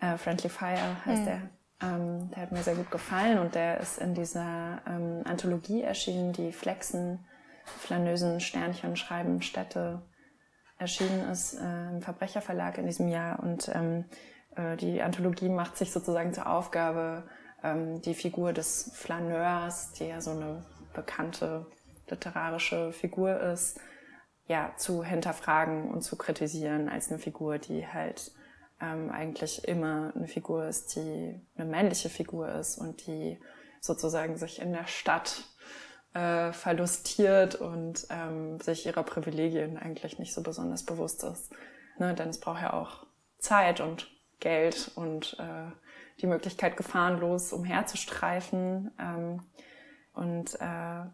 Äh, 0.00 0.16
Friendly 0.16 0.48
Fire 0.48 1.04
heißt 1.04 1.22
mhm. 1.22 1.26
der. 1.26 1.40
Ähm, 1.82 2.30
der 2.30 2.42
hat 2.42 2.52
mir 2.52 2.62
sehr 2.62 2.76
gut 2.76 2.90
gefallen 2.90 3.38
und 3.38 3.54
der 3.54 3.80
ist 3.80 3.98
in 3.98 4.14
dieser 4.14 4.80
ähm, 4.86 5.22
Anthologie 5.24 5.82
erschienen, 5.82 6.32
die 6.32 6.52
Flexen, 6.52 7.26
flanösen 7.64 8.40
Sternchen 8.40 8.96
schreiben 8.96 9.42
Städte 9.42 10.02
erschienen 10.78 11.28
ist 11.30 11.54
äh, 11.54 11.88
im 11.90 12.02
Verbrecherverlag 12.02 12.78
in 12.78 12.86
diesem 12.86 13.08
Jahr. 13.08 13.40
Und 13.40 13.70
ähm, 13.74 14.04
äh, 14.56 14.76
die 14.76 15.02
Anthologie 15.02 15.48
macht 15.48 15.76
sich 15.76 15.92
sozusagen 15.92 16.32
zur 16.34 16.48
Aufgabe, 16.48 17.24
ähm, 17.62 18.00
die 18.02 18.14
Figur 18.14 18.52
des 18.52 18.90
Flaneurs, 18.94 19.92
die 19.92 20.06
ja 20.06 20.20
so 20.20 20.32
eine 20.32 20.64
bekannte 20.92 21.66
literarische 22.08 22.92
Figur 22.92 23.40
ist, 23.40 23.80
ja, 24.46 24.72
zu 24.76 25.02
hinterfragen 25.02 25.90
und 25.90 26.02
zu 26.02 26.16
kritisieren 26.16 26.88
als 26.88 27.10
eine 27.10 27.18
Figur, 27.18 27.58
die 27.58 27.86
halt 27.86 28.32
ähm, 28.80 29.10
eigentlich 29.10 29.66
immer 29.66 30.12
eine 30.14 30.28
Figur 30.28 30.66
ist, 30.66 30.96
die 30.96 31.40
eine 31.56 31.70
männliche 31.70 32.10
Figur 32.10 32.48
ist 32.50 32.78
und 32.78 33.06
die 33.06 33.38
sozusagen 33.80 34.36
sich 34.36 34.60
in 34.60 34.72
der 34.72 34.86
Stadt 34.86 35.44
äh, 36.14 36.52
verlustiert 36.52 37.56
und 37.56 38.06
ähm, 38.10 38.60
sich 38.60 38.86
ihrer 38.86 39.02
Privilegien 39.02 39.76
eigentlich 39.76 40.18
nicht 40.18 40.32
so 40.32 40.42
besonders 40.42 40.84
bewusst 40.84 41.24
ist. 41.24 41.52
Ne? 41.98 42.14
Denn 42.14 42.28
es 42.28 42.40
braucht 42.40 42.62
ja 42.62 42.72
auch 42.72 43.06
Zeit 43.38 43.80
und 43.80 44.10
Geld 44.40 44.90
und 44.94 45.36
äh, 45.38 45.70
die 46.20 46.26
Möglichkeit, 46.26 46.76
gefahrenlos 46.76 47.52
umherzustreifen. 47.52 48.92
Ähm, 48.98 49.42
und 50.12 50.54
äh, 50.60 51.04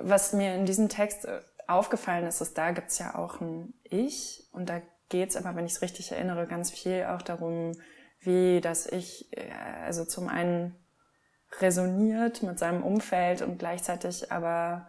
was 0.00 0.32
mir 0.32 0.54
in 0.54 0.66
diesem 0.66 0.88
Text 0.88 1.24
äh, 1.24 1.40
aufgefallen 1.66 2.26
ist, 2.26 2.40
ist, 2.40 2.58
da 2.58 2.72
gibt's 2.72 2.98
ja 2.98 3.14
auch 3.14 3.40
ein 3.40 3.72
Ich 3.84 4.46
und 4.52 4.68
da 4.68 4.82
geht's 5.08 5.36
aber, 5.36 5.54
wenn 5.56 5.66
ich 5.66 5.72
es 5.72 5.82
richtig 5.82 6.12
erinnere, 6.12 6.46
ganz 6.46 6.70
viel 6.70 7.04
auch 7.04 7.22
darum, 7.22 7.72
wie 8.20 8.60
das 8.60 8.86
Ich, 8.86 9.34
äh, 9.36 9.50
also 9.84 10.04
zum 10.04 10.28
einen 10.28 10.76
resoniert 11.60 12.42
mit 12.42 12.58
seinem 12.58 12.82
Umfeld 12.82 13.42
und 13.42 13.58
gleichzeitig 13.58 14.32
aber 14.32 14.88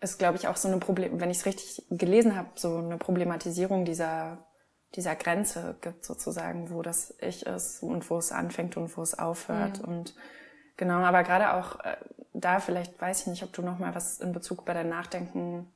ist, 0.00 0.18
glaube 0.18 0.36
ich, 0.36 0.46
auch 0.46 0.56
so 0.56 0.68
eine 0.68 0.78
Problem, 0.78 1.20
wenn 1.20 1.30
ich 1.30 1.38
es 1.38 1.46
richtig 1.46 1.86
gelesen 1.90 2.36
habe, 2.36 2.50
so 2.54 2.76
eine 2.76 2.98
Problematisierung 2.98 3.84
dieser 3.84 4.46
dieser 4.94 5.16
Grenze 5.16 5.76
gibt 5.80 6.04
sozusagen, 6.04 6.70
wo 6.70 6.82
das 6.82 7.14
Ich 7.20 7.44
ist 7.44 7.82
und 7.82 8.08
wo 8.08 8.18
es 8.18 8.32
anfängt 8.32 8.76
und 8.76 8.96
wo 8.96 9.02
es 9.02 9.18
aufhört 9.18 9.82
mhm. 9.82 9.88
und 9.88 10.14
genau, 10.76 11.00
aber 11.00 11.22
gerade 11.22 11.54
auch 11.54 11.80
äh, 11.80 11.96
da 12.32 12.60
vielleicht 12.60 13.00
weiß 13.00 13.22
ich 13.22 13.26
nicht, 13.26 13.42
ob 13.42 13.52
du 13.52 13.62
noch 13.62 13.78
mal 13.78 13.94
was 13.94 14.20
in 14.20 14.32
Bezug 14.32 14.64
bei 14.64 14.74
deinem 14.74 14.90
Nachdenken 14.90 15.72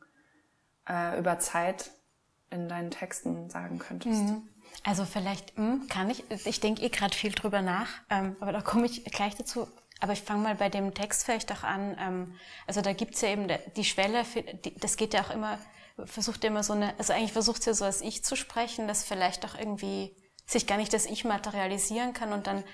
äh, 0.88 1.18
über 1.18 1.38
Zeit 1.38 1.90
in 2.50 2.68
deinen 2.68 2.90
Texten 2.90 3.48
sagen 3.50 3.78
könntest. 3.78 4.22
Mhm. 4.22 4.42
Also 4.84 5.04
vielleicht 5.04 5.56
mh, 5.58 5.64
hm, 5.64 5.88
kann 5.88 6.10
ich, 6.10 6.24
ich 6.46 6.60
denke 6.60 6.82
eh 6.82 6.88
gerade 6.88 7.14
viel 7.14 7.32
drüber 7.32 7.62
nach, 7.62 7.88
ähm, 8.08 8.36
aber 8.40 8.52
da 8.52 8.60
komme 8.60 8.86
ich 8.86 9.04
gleich 9.04 9.36
dazu. 9.36 9.68
Aber 10.00 10.12
ich 10.14 10.22
fange 10.22 10.42
mal 10.42 10.54
bei 10.54 10.68
dem 10.68 10.94
Text 10.94 11.24
vielleicht 11.24 11.52
auch 11.52 11.62
an. 11.62 11.96
Ähm, 12.00 12.34
also 12.66 12.80
da 12.80 12.92
gibt's 12.92 13.20
ja 13.20 13.28
eben 13.28 13.48
die 13.76 13.84
Schwelle, 13.84 14.24
das 14.80 14.96
geht 14.96 15.14
ja 15.14 15.22
auch 15.22 15.30
immer, 15.30 15.58
versucht 16.04 16.42
ja 16.44 16.50
immer 16.50 16.62
so 16.62 16.72
eine, 16.72 16.94
also 16.98 17.12
eigentlich 17.12 17.32
versucht 17.32 17.64
ja 17.66 17.74
so 17.74 17.84
als 17.84 18.00
Ich 18.00 18.24
zu 18.24 18.36
sprechen, 18.36 18.88
das 18.88 19.04
vielleicht 19.04 19.44
auch 19.44 19.58
irgendwie 19.58 20.16
sich 20.46 20.66
gar 20.66 20.78
nicht 20.78 20.92
das 20.92 21.06
Ich 21.06 21.24
materialisieren 21.24 22.12
kann 22.12 22.32
und 22.32 22.46
dann 22.46 22.64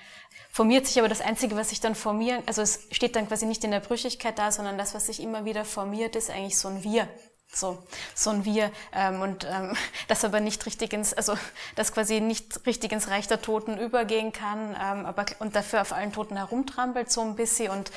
formiert 0.51 0.87
sich 0.87 0.97
aber 0.97 1.09
das 1.09 1.21
Einzige, 1.21 1.55
was 1.55 1.69
sich 1.69 1.79
dann 1.79 1.93
formieren, 1.93 2.41
also 2.47 2.61
es 2.61 2.87
steht 2.91 3.15
dann 3.15 3.27
quasi 3.27 3.45
nicht 3.45 3.63
in 3.63 3.71
der 3.71 3.81
Brüchigkeit 3.81 4.39
da, 4.39 4.51
sondern 4.51 4.77
das, 4.77 4.95
was 4.95 5.05
sich 5.05 5.21
immer 5.21 5.45
wieder 5.45 5.63
formiert, 5.63 6.15
ist 6.15 6.31
eigentlich 6.31 6.57
so 6.57 6.69
ein 6.69 6.83
Wir. 6.83 7.07
So, 7.53 7.81
so 8.13 8.29
ein 8.29 8.45
Wir 8.45 8.71
ähm, 8.93 9.21
und 9.21 9.45
ähm, 9.45 9.75
das 10.07 10.23
aber 10.23 10.39
nicht 10.39 10.65
richtig 10.65 10.93
ins, 10.93 11.13
also 11.13 11.35
das 11.75 11.93
quasi 11.93 12.19
nicht 12.19 12.65
richtig 12.65 12.91
ins 12.91 13.09
Reich 13.09 13.27
der 13.27 13.41
Toten 13.41 13.77
übergehen 13.77 14.31
kann, 14.31 14.75
ähm, 14.79 15.05
aber 15.05 15.25
und 15.39 15.55
dafür 15.55 15.81
auf 15.81 15.93
allen 15.93 16.11
Toten 16.11 16.37
herumtrampelt 16.37 17.11
so 17.11 17.21
ein 17.21 17.35
bisschen 17.35 17.71
und 17.71 17.91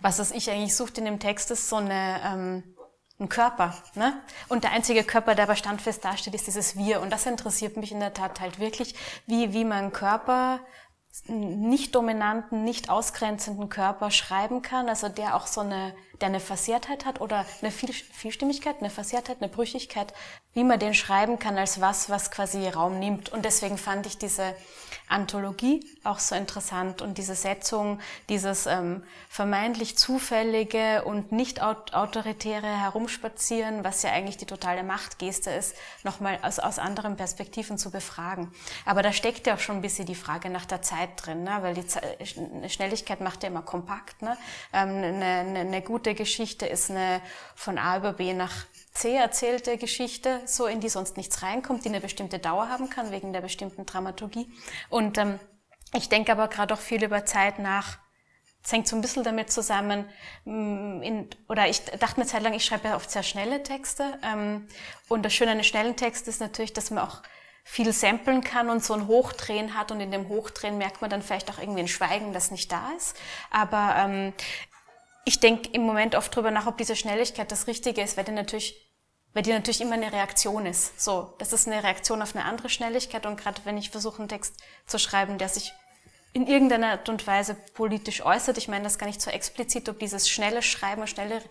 was 0.00 0.16
das 0.16 0.30
ich 0.30 0.50
eigentlich 0.50 0.76
sucht 0.76 0.98
in 0.98 1.04
dem 1.04 1.18
Text 1.18 1.50
ist 1.50 1.68
so 1.68 1.76
eine 1.76 2.20
ähm, 2.24 2.76
ein 3.20 3.28
Körper, 3.28 3.74
ne? 3.94 4.18
Und 4.48 4.64
der 4.64 4.72
einzige 4.72 5.04
Körper, 5.04 5.34
der 5.34 5.44
aber 5.44 5.56
standfest 5.56 6.04
dasteht, 6.04 6.34
ist 6.34 6.46
dieses 6.46 6.76
Wir. 6.76 7.02
Und 7.02 7.10
das 7.10 7.26
interessiert 7.26 7.76
mich 7.76 7.92
in 7.92 8.00
der 8.00 8.14
Tat 8.14 8.40
halt 8.40 8.58
wirklich, 8.58 8.94
wie, 9.26 9.52
wie 9.52 9.64
man 9.64 9.92
Körper 9.92 10.60
nicht 11.26 11.94
dominanten, 11.94 12.64
nicht 12.64 12.88
ausgrenzenden 12.88 13.68
Körper 13.68 14.10
schreiben 14.10 14.62
kann, 14.62 14.88
also 14.88 15.08
der 15.08 15.34
auch 15.34 15.46
so 15.46 15.60
eine, 15.60 15.94
der 16.20 16.28
eine 16.28 16.40
Versehrtheit 16.40 17.06
hat 17.06 17.20
oder 17.20 17.44
eine 17.60 17.70
Viel 17.70 17.92
Vielstimmigkeit, 17.92 18.76
eine 18.80 18.90
Versehrtheit, 18.90 19.38
eine 19.40 19.48
Brüchigkeit, 19.48 20.12
wie 20.52 20.64
man 20.64 20.78
den 20.78 20.94
schreiben 20.94 21.38
kann 21.38 21.56
als 21.56 21.80
was, 21.80 22.10
was 22.10 22.30
quasi 22.30 22.68
Raum 22.68 22.98
nimmt. 22.98 23.30
Und 23.30 23.44
deswegen 23.44 23.78
fand 23.78 24.06
ich 24.06 24.18
diese 24.18 24.54
Anthologie 25.08 25.84
auch 26.04 26.18
so 26.18 26.34
interessant 26.34 27.02
und 27.02 27.18
diese 27.18 27.34
Setzung, 27.34 28.00
dieses 28.28 28.66
ähm, 28.66 29.02
vermeintlich 29.28 29.98
zufällige 29.98 31.04
und 31.04 31.32
nicht 31.32 31.62
autoritäre 31.62 32.66
Herumspazieren, 32.66 33.84
was 33.84 34.02
ja 34.02 34.10
eigentlich 34.10 34.36
die 34.36 34.46
totale 34.46 34.82
Machtgeste 34.82 35.50
ist, 35.50 35.74
nochmal 36.04 36.38
aus, 36.42 36.58
aus 36.58 36.78
anderen 36.78 37.16
Perspektiven 37.16 37.76
zu 37.76 37.90
befragen. 37.90 38.52
Aber 38.84 39.02
da 39.02 39.12
steckt 39.12 39.46
ja 39.46 39.54
auch 39.54 39.58
schon 39.58 39.76
ein 39.76 39.82
bisschen 39.82 40.06
die 40.06 40.14
Frage 40.14 40.48
nach 40.48 40.64
der 40.64 40.82
Zeit 40.82 41.10
drin, 41.16 41.44
ne? 41.44 41.58
weil 41.60 41.74
die 41.74 41.86
Ze 41.86 42.00
Schnelligkeit 42.68 43.20
macht 43.20 43.42
ja 43.42 43.48
immer 43.48 43.62
kompakt. 43.62 44.22
Ne? 44.22 44.36
Ähm, 44.72 44.88
eine, 44.90 45.24
eine, 45.24 45.58
eine 45.60 45.82
gute 45.82 46.09
Geschichte 46.14 46.66
ist 46.66 46.90
eine 46.90 47.20
von 47.54 47.78
A 47.78 47.98
über 47.98 48.12
B 48.12 48.32
nach 48.34 48.66
C 48.92 49.14
erzählte 49.14 49.78
Geschichte, 49.78 50.40
so 50.46 50.66
in 50.66 50.80
die 50.80 50.88
sonst 50.88 51.16
nichts 51.16 51.42
reinkommt, 51.42 51.84
die 51.84 51.88
eine 51.88 52.00
bestimmte 52.00 52.38
Dauer 52.38 52.68
haben 52.68 52.90
kann, 52.90 53.12
wegen 53.12 53.32
der 53.32 53.40
bestimmten 53.40 53.86
Dramaturgie. 53.86 54.52
Und 54.88 55.16
ähm, 55.16 55.38
ich 55.94 56.08
denke 56.08 56.32
aber 56.32 56.48
gerade 56.48 56.74
auch 56.74 56.80
viel 56.80 57.02
über 57.02 57.24
Zeit 57.24 57.58
nach. 57.58 57.98
Es 58.62 58.72
hängt 58.72 58.88
so 58.88 58.96
ein 58.96 59.00
bisschen 59.00 59.24
damit 59.24 59.50
zusammen, 59.50 60.04
mm, 60.44 61.02
in, 61.02 61.30
oder 61.48 61.68
ich 61.68 61.84
dachte 61.84 62.16
eine 62.16 62.26
Zeit 62.26 62.42
lang, 62.42 62.52
ich 62.52 62.64
schreibe 62.64 62.88
ja 62.88 62.96
oft 62.96 63.10
sehr 63.10 63.22
schnelle 63.22 63.62
Texte. 63.62 64.18
Ähm, 64.22 64.68
und 65.08 65.22
das 65.24 65.32
Schöne 65.32 65.52
an 65.52 65.64
schnellen 65.64 65.96
Texten 65.96 66.28
ist 66.28 66.40
natürlich, 66.40 66.72
dass 66.72 66.90
man 66.90 67.04
auch 67.04 67.22
viel 67.64 67.92
samplen 67.92 68.42
kann 68.42 68.68
und 68.68 68.84
so 68.84 68.94
ein 68.94 69.06
Hochdrehen 69.06 69.74
hat 69.78 69.92
und 69.92 70.00
in 70.00 70.10
dem 70.10 70.28
Hochdrehen 70.28 70.78
merkt 70.78 71.00
man 71.00 71.10
dann 71.10 71.22
vielleicht 71.22 71.50
auch 71.50 71.58
irgendwie 71.58 71.80
ein 71.80 71.88
Schweigen, 71.88 72.32
das 72.32 72.50
nicht 72.50 72.72
da 72.72 72.90
ist. 72.96 73.16
Aber 73.50 73.94
ähm, 73.96 74.32
ich 75.24 75.40
denke 75.40 75.70
im 75.72 75.82
Moment 75.82 76.14
oft 76.14 76.34
drüber 76.34 76.50
nach, 76.50 76.66
ob 76.66 76.78
diese 76.78 76.96
Schnelligkeit 76.96 77.50
das 77.52 77.66
Richtige 77.66 78.02
ist, 78.02 78.16
weil 78.16 78.24
die 78.24 78.32
natürlich, 78.32 78.74
weil 79.32 79.42
die 79.42 79.52
natürlich 79.52 79.80
immer 79.80 79.94
eine 79.94 80.12
Reaktion 80.12 80.66
ist. 80.66 81.00
So, 81.00 81.34
das 81.38 81.52
ist 81.52 81.68
eine 81.68 81.82
Reaktion 81.82 82.22
auf 82.22 82.34
eine 82.34 82.44
andere 82.44 82.68
Schnelligkeit 82.68 83.26
und 83.26 83.36
gerade 83.36 83.60
wenn 83.64 83.78
ich 83.78 83.90
versuche, 83.90 84.18
einen 84.18 84.28
Text 84.28 84.56
zu 84.86 84.98
schreiben, 84.98 85.38
der 85.38 85.48
sich 85.48 85.72
in 86.32 86.46
irgendeiner 86.46 86.92
Art 86.92 87.08
und 87.08 87.26
Weise 87.26 87.54
politisch 87.74 88.24
äußert. 88.24 88.56
Ich 88.58 88.68
meine 88.68 88.84
das 88.84 88.98
gar 88.98 89.06
nicht 89.06 89.20
so 89.20 89.30
explizit, 89.30 89.88
ob 89.88 89.98
dieses 89.98 90.28
schnelle 90.28 90.62
Schreiben, 90.62 91.06
schnelle, 91.06 91.42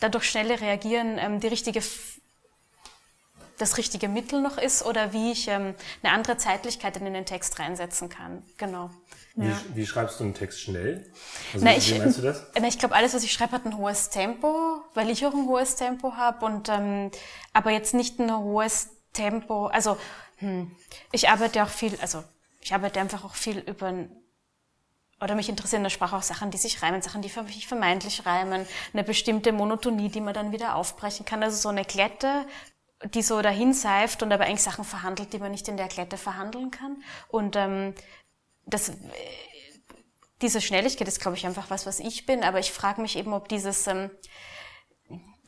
dadurch 0.00 0.28
schnelle 0.28 0.60
Reagieren 0.60 1.18
ähm, 1.18 1.40
die 1.40 1.46
richtige, 1.46 1.80
das 3.58 3.76
richtige 3.76 4.08
Mittel 4.08 4.40
noch 4.40 4.58
ist 4.58 4.84
oder 4.84 5.12
wie 5.12 5.32
ich 5.32 5.48
ähm, 5.48 5.74
eine 6.02 6.12
andere 6.12 6.36
Zeitlichkeit 6.36 6.96
in 6.96 7.12
den 7.12 7.26
Text 7.26 7.58
reinsetzen 7.58 8.08
kann. 8.08 8.42
Genau. 8.56 8.90
Wie, 9.34 9.46
ja. 9.46 9.60
wie 9.74 9.86
schreibst 9.86 10.18
du 10.18 10.24
einen 10.24 10.34
Text 10.34 10.60
schnell? 10.60 11.10
Also 11.52 11.64
na, 11.64 11.72
wie 11.72 11.76
ich, 11.76 11.98
meinst 11.98 12.18
du 12.18 12.22
das? 12.22 12.44
Na, 12.60 12.66
ich 12.66 12.78
glaube, 12.78 12.94
alles, 12.94 13.14
was 13.14 13.22
ich 13.22 13.32
schreibe, 13.32 13.52
hat 13.52 13.66
ein 13.66 13.76
hohes 13.76 14.10
Tempo, 14.10 14.82
weil 14.94 15.10
ich 15.10 15.24
auch 15.26 15.32
ein 15.32 15.46
hohes 15.46 15.76
Tempo 15.76 16.14
habe 16.16 16.44
und 16.44 16.68
ähm, 16.68 17.10
aber 17.52 17.70
jetzt 17.70 17.94
nicht 17.94 18.18
ein 18.18 18.36
hohes 18.36 18.88
Tempo. 19.12 19.66
Also 19.66 19.96
hm, 20.38 20.70
ich 21.12 21.28
arbeite 21.28 21.62
auch 21.62 21.68
viel, 21.68 21.96
also 22.00 22.24
ich 22.60 22.74
arbeite 22.74 23.00
einfach 23.00 23.24
auch 23.24 23.34
viel 23.34 23.58
über 23.58 23.92
oder 25.20 25.34
mich 25.34 25.48
interessieren 25.48 25.80
in 25.80 25.84
der 25.84 25.90
Sprache 25.90 26.16
auch 26.16 26.22
Sachen, 26.22 26.50
die 26.50 26.58
sich 26.58 26.82
reimen, 26.82 27.02
Sachen, 27.02 27.22
die 27.22 27.28
sich 27.28 27.66
vermeintlich 27.66 28.24
reimen, 28.24 28.66
eine 28.92 29.04
bestimmte 29.04 29.52
Monotonie, 29.52 30.08
die 30.08 30.20
man 30.20 30.34
dann 30.34 30.52
wieder 30.52 30.76
aufbrechen 30.76 31.26
kann. 31.26 31.42
Also 31.42 31.56
so 31.56 31.68
eine 31.68 31.84
Klette, 31.84 32.46
die 33.04 33.22
so 33.22 33.40
dahin 33.42 33.72
seift 33.72 34.22
und 34.22 34.32
aber 34.32 34.44
eigentlich 34.44 34.62
Sachen 34.62 34.84
verhandelt, 34.84 35.32
die 35.32 35.38
man 35.38 35.52
nicht 35.52 35.68
in 35.68 35.76
der 35.76 35.88
Klette 35.88 36.16
verhandeln 36.16 36.70
kann. 36.70 37.02
Und 37.28 37.56
ähm, 37.56 37.94
das, 38.66 38.92
diese 40.42 40.60
Schnelligkeit 40.60 41.08
ist, 41.08 41.20
glaube 41.20 41.36
ich, 41.36 41.46
einfach 41.46 41.70
was, 41.70 41.86
was 41.86 42.00
ich 42.00 42.26
bin. 42.26 42.42
Aber 42.42 42.58
ich 42.58 42.72
frage 42.72 43.00
mich 43.00 43.16
eben, 43.16 43.32
ob 43.32 43.48
dieses 43.48 43.86
ähm, 43.86 44.10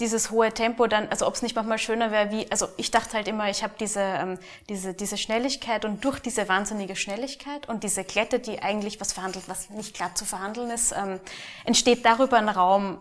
dieses 0.01 0.31
hohe 0.31 0.53
Tempo 0.53 0.87
dann, 0.87 1.09
also 1.09 1.27
ob 1.27 1.35
es 1.35 1.43
nicht 1.43 1.55
manchmal 1.55 1.79
schöner 1.79 2.11
wäre, 2.11 2.31
wie, 2.31 2.51
also 2.51 2.69
ich 2.77 2.91
dachte 2.91 3.15
halt 3.15 3.29
immer, 3.29 3.51
ich 3.51 3.63
habe 3.63 3.75
diese, 3.79 4.01
ähm, 4.01 4.39
diese, 4.69 4.95
diese 4.95 5.19
Schnelligkeit 5.19 5.85
und 5.85 6.05
durch 6.05 6.19
diese 6.19 6.49
wahnsinnige 6.49 6.97
Schnelligkeit 6.97 7.69
und 7.69 7.85
diese 7.85 8.05
Klette, 8.05 8.41
die 8.41 8.63
eigentlich 8.63 9.01
was 9.01 9.13
verhandelt, 9.13 9.49
was 9.49 9.71
nicht 9.71 9.95
glatt 9.95 10.17
zu 10.17 10.25
verhandeln 10.25 10.71
ist, 10.71 10.93
ähm, 10.93 11.21
entsteht 11.65 12.05
darüber 12.05 12.39
ein 12.39 12.49
Raum, 12.49 13.01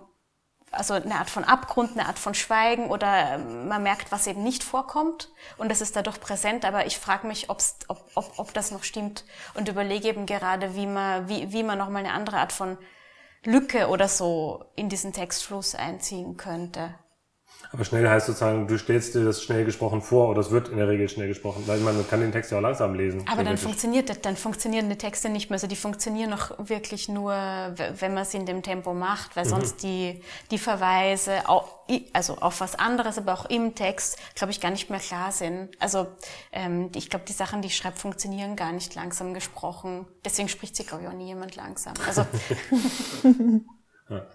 also 0.71 0.93
eine 0.93 1.15
Art 1.15 1.29
von 1.29 1.43
Abgrund, 1.43 1.91
eine 1.97 2.07
Art 2.07 2.19
von 2.19 2.33
Schweigen 2.33 2.89
oder 2.89 3.35
ähm, 3.35 3.67
man 3.67 3.83
merkt, 3.83 4.11
was 4.11 4.27
eben 4.27 4.43
nicht 4.43 4.63
vorkommt. 4.63 5.31
Und 5.57 5.69
das 5.69 5.81
ist 5.81 5.95
dadurch 5.95 6.19
präsent, 6.19 6.65
aber 6.65 6.85
ich 6.85 6.97
frage 6.97 7.27
mich, 7.27 7.49
ob's, 7.49 7.77
ob, 7.87 8.03
ob, 8.15 8.33
ob 8.37 8.53
das 8.53 8.71
noch 8.71 8.83
stimmt. 8.83 9.25
Und 9.55 9.67
überlege 9.67 10.07
eben 10.07 10.25
gerade, 10.25 10.75
wie 10.75 10.87
man, 10.87 11.27
wie, 11.27 11.51
wie 11.51 11.63
man 11.63 11.77
nochmal 11.77 12.05
eine 12.05 12.13
andere 12.13 12.37
Art 12.37 12.51
von 12.51 12.77
Lücke 13.43 13.87
oder 13.87 14.07
so 14.07 14.65
in 14.75 14.89
diesen 14.89 15.13
Textfluss 15.13 15.75
einziehen 15.75 16.37
könnte. 16.37 16.93
Aber 17.71 17.85
schnell 17.85 18.09
heißt 18.09 18.25
sozusagen, 18.25 18.67
du 18.67 18.79
stellst 18.79 19.13
dir 19.13 19.23
das 19.23 19.43
schnell 19.43 19.63
gesprochen 19.63 20.01
vor 20.01 20.29
oder 20.29 20.39
es 20.39 20.49
wird 20.49 20.69
in 20.69 20.77
der 20.77 20.87
Regel 20.87 21.07
schnell 21.07 21.27
gesprochen. 21.27 21.63
Weil 21.67 21.79
man 21.79 22.07
kann 22.07 22.19
den 22.19 22.31
Text 22.31 22.51
ja 22.51 22.57
auch 22.57 22.61
langsam 22.61 22.95
lesen. 22.95 23.23
Aber 23.31 23.43
dann 23.43 23.57
funktioniert 23.57 24.09
das, 24.09 24.21
dann 24.21 24.35
funktionieren 24.35 24.89
die 24.89 24.97
Texte 24.97 25.29
nicht 25.29 25.51
mehr. 25.51 25.55
Also 25.55 25.67
die 25.67 25.75
funktionieren 25.75 26.31
noch 26.31 26.51
wirklich 26.57 27.09
nur, 27.09 27.31
wenn 27.31 28.13
man 28.15 28.25
sie 28.25 28.37
in 28.37 28.47
dem 28.47 28.63
Tempo 28.63 28.95
macht, 28.95 29.35
weil 29.35 29.45
mhm. 29.45 29.49
sonst 29.49 29.83
die, 29.83 30.19
die 30.49 30.57
Verweise, 30.57 31.43
also 32.13 32.37
auf 32.37 32.59
was 32.59 32.73
anderes, 32.73 33.19
aber 33.19 33.33
auch 33.33 33.45
im 33.45 33.75
Text, 33.75 34.17
glaube 34.33 34.51
ich, 34.51 34.61
gar 34.61 34.71
nicht 34.71 34.89
mehr 34.89 34.99
klar 34.99 35.31
sind. 35.31 35.69
Also 35.79 36.07
ähm, 36.51 36.89
ich 36.95 37.11
glaube, 37.11 37.25
die 37.27 37.33
Sachen, 37.33 37.61
die 37.61 37.67
ich 37.67 37.77
schreibe, 37.77 37.97
funktionieren 37.97 38.55
gar 38.55 38.71
nicht 38.71 38.95
langsam 38.95 39.35
gesprochen. 39.35 40.07
Deswegen 40.25 40.49
spricht 40.49 40.75
sie, 40.75 40.85
glaube 40.85 41.03
ich, 41.03 41.09
auch 41.09 41.13
nie 41.13 41.27
jemand 41.27 41.55
langsam. 41.55 41.93
Also 42.07 42.25
ja. 44.09 44.25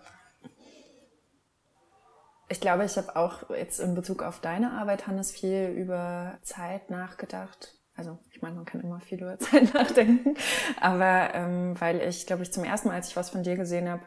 Ich 2.48 2.60
glaube, 2.60 2.84
ich 2.84 2.96
habe 2.96 3.16
auch 3.16 3.48
jetzt 3.50 3.80
in 3.80 3.94
Bezug 3.94 4.22
auf 4.22 4.40
deine 4.40 4.72
Arbeit, 4.72 5.06
Hannes, 5.06 5.32
viel 5.32 5.68
über 5.68 6.38
Zeit 6.42 6.90
nachgedacht. 6.90 7.78
Also 7.96 8.18
ich 8.32 8.42
meine, 8.42 8.56
man 8.56 8.64
kann 8.64 8.80
immer 8.80 9.00
viel 9.00 9.22
über 9.22 9.38
Zeit 9.38 9.72
nachdenken, 9.72 10.36
aber 10.80 11.34
ähm, 11.34 11.80
weil 11.80 12.00
ich, 12.02 12.26
glaube 12.26 12.42
ich, 12.42 12.52
zum 12.52 12.64
ersten 12.64 12.88
Mal, 12.88 12.94
als 12.94 13.08
ich 13.08 13.16
was 13.16 13.30
von 13.30 13.42
dir 13.42 13.56
gesehen 13.56 13.88
habe, 13.88 14.02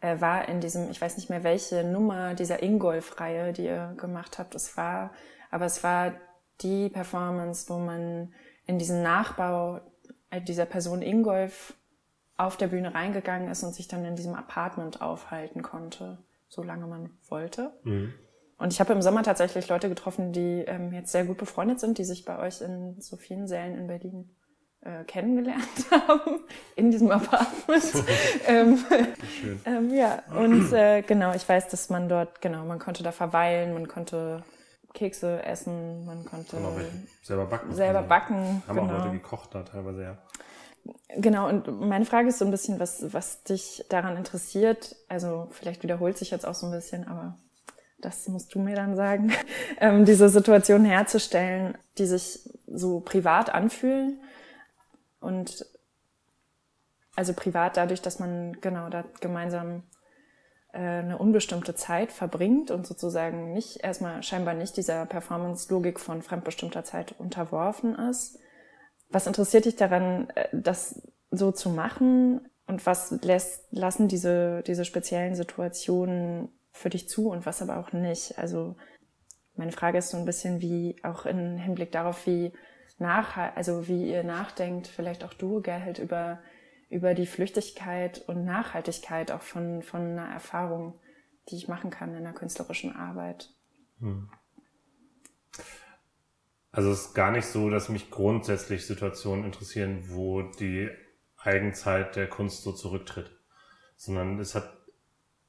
äh, 0.00 0.20
war 0.20 0.48
in 0.48 0.60
diesem, 0.60 0.90
ich 0.90 1.00
weiß 1.00 1.16
nicht 1.16 1.30
mehr 1.30 1.42
welche 1.42 1.82
Nummer 1.82 2.34
dieser 2.34 2.62
Ingolf-Reihe, 2.62 3.52
die 3.52 3.64
ihr 3.64 3.94
gemacht 3.96 4.38
habt, 4.38 4.54
es 4.54 4.76
war, 4.76 5.12
aber 5.50 5.64
es 5.64 5.82
war 5.82 6.12
die 6.60 6.90
Performance, 6.90 7.68
wo 7.68 7.78
man 7.78 8.32
in 8.66 8.78
diesen 8.78 9.02
Nachbau 9.02 9.80
äh, 10.30 10.40
dieser 10.40 10.66
Person 10.66 11.02
Ingolf 11.02 11.74
auf 12.36 12.56
der 12.56 12.68
Bühne 12.68 12.94
reingegangen 12.94 13.50
ist 13.50 13.64
und 13.64 13.74
sich 13.74 13.88
dann 13.88 14.04
in 14.04 14.16
diesem 14.16 14.34
Apartment 14.34 15.02
aufhalten 15.02 15.62
konnte 15.62 16.18
solange 16.50 16.86
man 16.86 17.10
wollte. 17.28 17.72
Mhm. 17.84 18.12
Und 18.58 18.74
ich 18.74 18.80
habe 18.80 18.92
im 18.92 19.00
Sommer 19.00 19.22
tatsächlich 19.22 19.68
Leute 19.68 19.88
getroffen, 19.88 20.32
die 20.32 20.64
ähm, 20.66 20.92
jetzt 20.92 21.12
sehr 21.12 21.24
gut 21.24 21.38
befreundet 21.38 21.80
sind, 21.80 21.96
die 21.96 22.04
sich 22.04 22.26
bei 22.26 22.38
euch 22.38 22.60
in 22.60 23.00
so 23.00 23.16
vielen 23.16 23.46
Sälen 23.46 23.74
in 23.74 23.86
Berlin 23.86 24.36
äh, 24.82 25.04
kennengelernt 25.04 25.62
haben, 25.90 26.40
in 26.76 26.90
diesem 26.90 27.10
Apartment. 27.10 28.04
ähm, 28.46 28.78
Schön. 29.40 29.60
Ähm, 29.64 29.94
ja, 29.94 30.22
und 30.36 30.72
äh, 30.72 31.00
genau, 31.00 31.32
ich 31.32 31.48
weiß, 31.48 31.68
dass 31.68 31.88
man 31.88 32.10
dort, 32.10 32.42
genau, 32.42 32.66
man 32.66 32.78
konnte 32.78 33.02
da 33.02 33.12
verweilen, 33.12 33.72
man 33.72 33.88
konnte 33.88 34.42
Kekse 34.92 35.42
essen, 35.44 36.04
man 36.04 36.26
konnte 36.26 36.56
selber 37.22 37.46
backen. 37.46 37.74
Selber 37.74 38.02
backen. 38.02 38.62
Haben 38.66 38.76
genau. 38.76 38.92
auch 38.92 38.98
Leute 38.98 39.12
gekocht 39.12 39.54
da 39.54 39.62
teilweise, 39.62 40.02
ja. 40.02 40.18
Genau, 41.16 41.48
und 41.48 41.80
meine 41.80 42.04
Frage 42.04 42.28
ist 42.28 42.38
so 42.38 42.44
ein 42.44 42.50
bisschen, 42.50 42.78
was, 42.78 43.12
was 43.12 43.42
dich 43.42 43.84
daran 43.88 44.16
interessiert. 44.16 44.96
Also 45.08 45.48
vielleicht 45.50 45.82
wiederholt 45.82 46.16
sich 46.16 46.30
jetzt 46.30 46.46
auch 46.46 46.54
so 46.54 46.66
ein 46.66 46.72
bisschen, 46.72 47.06
aber 47.06 47.38
das 47.98 48.28
musst 48.28 48.54
du 48.54 48.60
mir 48.60 48.76
dann 48.76 48.96
sagen, 48.96 49.32
ähm, 49.80 50.04
diese 50.04 50.28
Situation 50.28 50.84
herzustellen, 50.84 51.76
die 51.98 52.06
sich 52.06 52.48
so 52.66 53.00
privat 53.00 53.50
anfühlen 53.50 54.20
und 55.20 55.66
also 57.16 57.34
privat 57.34 57.76
dadurch, 57.76 58.00
dass 58.00 58.18
man 58.18 58.58
genau 58.60 58.88
da 58.88 59.04
gemeinsam 59.20 59.82
äh, 60.72 60.78
eine 60.78 61.18
unbestimmte 61.18 61.74
Zeit 61.74 62.12
verbringt 62.12 62.70
und 62.70 62.86
sozusagen 62.86 63.52
nicht 63.52 63.82
erstmal 63.82 64.22
scheinbar 64.22 64.54
nicht 64.54 64.76
dieser 64.76 65.04
Performance-Logik 65.06 65.98
von 65.98 66.22
fremdbestimmter 66.22 66.84
Zeit 66.84 67.14
unterworfen 67.18 67.96
ist 67.96 68.38
was 69.10 69.26
interessiert 69.26 69.64
dich 69.64 69.76
daran, 69.76 70.30
äh, 70.30 70.48
das 70.52 71.02
so 71.30 71.52
zu 71.52 71.70
machen? 71.70 72.48
Und 72.66 72.86
was 72.86 73.10
lässt, 73.22 73.66
lassen 73.72 74.06
diese, 74.06 74.62
diese 74.62 74.84
speziellen 74.84 75.34
Situationen 75.34 76.48
für 76.70 76.88
dich 76.88 77.08
zu 77.08 77.28
und 77.28 77.44
was 77.44 77.62
aber 77.62 77.78
auch 77.78 77.92
nicht? 77.92 78.38
Also 78.38 78.76
meine 79.56 79.72
Frage 79.72 79.98
ist 79.98 80.10
so 80.10 80.16
ein 80.16 80.24
bisschen 80.24 80.60
wie 80.60 80.96
auch 81.02 81.26
im 81.26 81.56
Hinblick 81.56 81.90
darauf, 81.90 82.26
wie 82.26 82.52
nach, 82.98 83.36
also 83.56 83.88
wie 83.88 84.10
ihr 84.10 84.22
nachdenkt, 84.22 84.86
vielleicht 84.86 85.24
auch 85.24 85.34
du, 85.34 85.60
Gerhard, 85.60 85.98
über, 85.98 86.38
über 86.90 87.14
die 87.14 87.26
Flüchtigkeit 87.26 88.22
und 88.28 88.44
Nachhaltigkeit 88.44 89.32
auch 89.32 89.42
von, 89.42 89.82
von 89.82 90.00
einer 90.00 90.28
Erfahrung, 90.28 90.98
die 91.48 91.56
ich 91.56 91.66
machen 91.66 91.90
kann 91.90 92.14
in 92.14 92.22
der 92.22 92.34
künstlerischen 92.34 92.94
Arbeit. 92.94 93.52
Hm. 93.98 94.30
Also 96.72 96.90
es 96.90 97.06
ist 97.06 97.14
gar 97.14 97.32
nicht 97.32 97.46
so, 97.46 97.68
dass 97.68 97.88
mich 97.88 98.10
grundsätzlich 98.10 98.86
Situationen 98.86 99.44
interessieren, 99.44 100.04
wo 100.08 100.42
die 100.42 100.88
Eigenzeit 101.36 102.16
der 102.16 102.28
Kunst 102.28 102.62
so 102.62 102.72
zurücktritt, 102.72 103.30
sondern 103.96 104.38
es 104.38 104.54
hat 104.54 104.80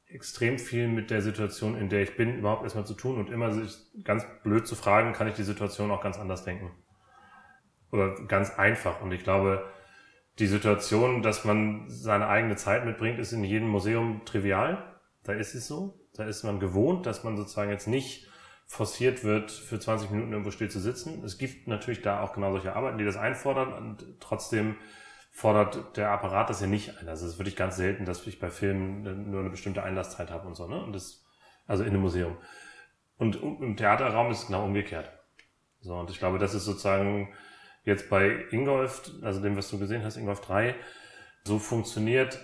extrem 0.07 0.59
viel 0.59 0.87
mit 0.87 1.09
der 1.09 1.21
Situation, 1.21 1.77
in 1.77 1.89
der 1.89 2.01
ich 2.01 2.17
bin, 2.17 2.39
überhaupt 2.39 2.63
erstmal 2.63 2.85
zu 2.85 2.93
tun 2.93 3.17
und 3.17 3.29
immer 3.29 3.51
sich 3.51 3.77
ganz 4.03 4.25
blöd 4.43 4.67
zu 4.67 4.75
fragen, 4.75 5.13
kann 5.13 5.27
ich 5.27 5.35
die 5.35 5.43
Situation 5.43 5.91
auch 5.91 6.01
ganz 6.01 6.17
anders 6.17 6.43
denken. 6.43 6.71
Oder 7.91 8.15
ganz 8.25 8.51
einfach. 8.57 9.01
Und 9.01 9.11
ich 9.11 9.23
glaube, 9.23 9.65
die 10.39 10.47
Situation, 10.47 11.21
dass 11.21 11.45
man 11.45 11.89
seine 11.89 12.27
eigene 12.27 12.55
Zeit 12.55 12.85
mitbringt, 12.85 13.19
ist 13.19 13.31
in 13.31 13.43
jedem 13.43 13.67
Museum 13.67 14.21
trivial. 14.25 14.99
Da 15.23 15.33
ist 15.33 15.55
es 15.55 15.67
so. 15.67 15.99
Da 16.13 16.25
ist 16.25 16.43
man 16.43 16.59
gewohnt, 16.59 17.05
dass 17.05 17.23
man 17.23 17.37
sozusagen 17.37 17.71
jetzt 17.71 17.87
nicht 17.87 18.27
forciert 18.71 19.25
wird, 19.25 19.51
für 19.51 19.81
20 19.81 20.11
Minuten 20.11 20.31
irgendwo 20.31 20.49
still 20.49 20.71
zu 20.71 20.79
sitzen. 20.79 21.25
Es 21.25 21.37
gibt 21.37 21.67
natürlich 21.67 22.01
da 22.01 22.21
auch 22.21 22.31
genau 22.31 22.53
solche 22.53 22.73
Arbeiten, 22.73 22.97
die 22.97 23.03
das 23.03 23.17
einfordern 23.17 23.73
und 23.73 24.05
trotzdem 24.21 24.77
fordert 25.29 25.97
der 25.97 26.09
Apparat 26.11 26.49
das 26.49 26.61
ja 26.61 26.67
nicht 26.67 26.97
ein. 26.97 27.09
Also 27.09 27.25
es 27.25 27.33
ist 27.33 27.37
wirklich 27.37 27.57
ganz 27.57 27.75
selten, 27.75 28.05
dass 28.05 28.25
ich 28.25 28.39
bei 28.39 28.49
Filmen 28.49 29.29
nur 29.29 29.41
eine 29.41 29.49
bestimmte 29.49 29.83
Einlasszeit 29.83 30.31
habe 30.31 30.47
und 30.47 30.55
so, 30.55 30.69
ne? 30.69 30.81
Und 30.81 30.93
das, 30.93 31.25
also 31.67 31.83
in 31.83 31.89
einem 31.89 31.99
Museum. 31.99 32.37
Und 33.17 33.35
im 33.43 33.75
Theaterraum 33.75 34.31
ist 34.31 34.43
es 34.43 34.47
genau 34.47 34.63
umgekehrt. 34.63 35.11
So, 35.81 35.95
und 35.95 36.09
ich 36.09 36.19
glaube, 36.19 36.39
das 36.39 36.53
ist 36.53 36.63
sozusagen 36.63 37.27
jetzt 37.83 38.09
bei 38.09 38.45
Ingolf, 38.51 39.11
also 39.21 39.41
dem, 39.41 39.57
was 39.57 39.69
du 39.69 39.79
gesehen 39.79 40.05
hast, 40.05 40.15
Ingolf 40.15 40.39
3, 40.39 40.75
so 41.43 41.59
funktioniert, 41.59 42.39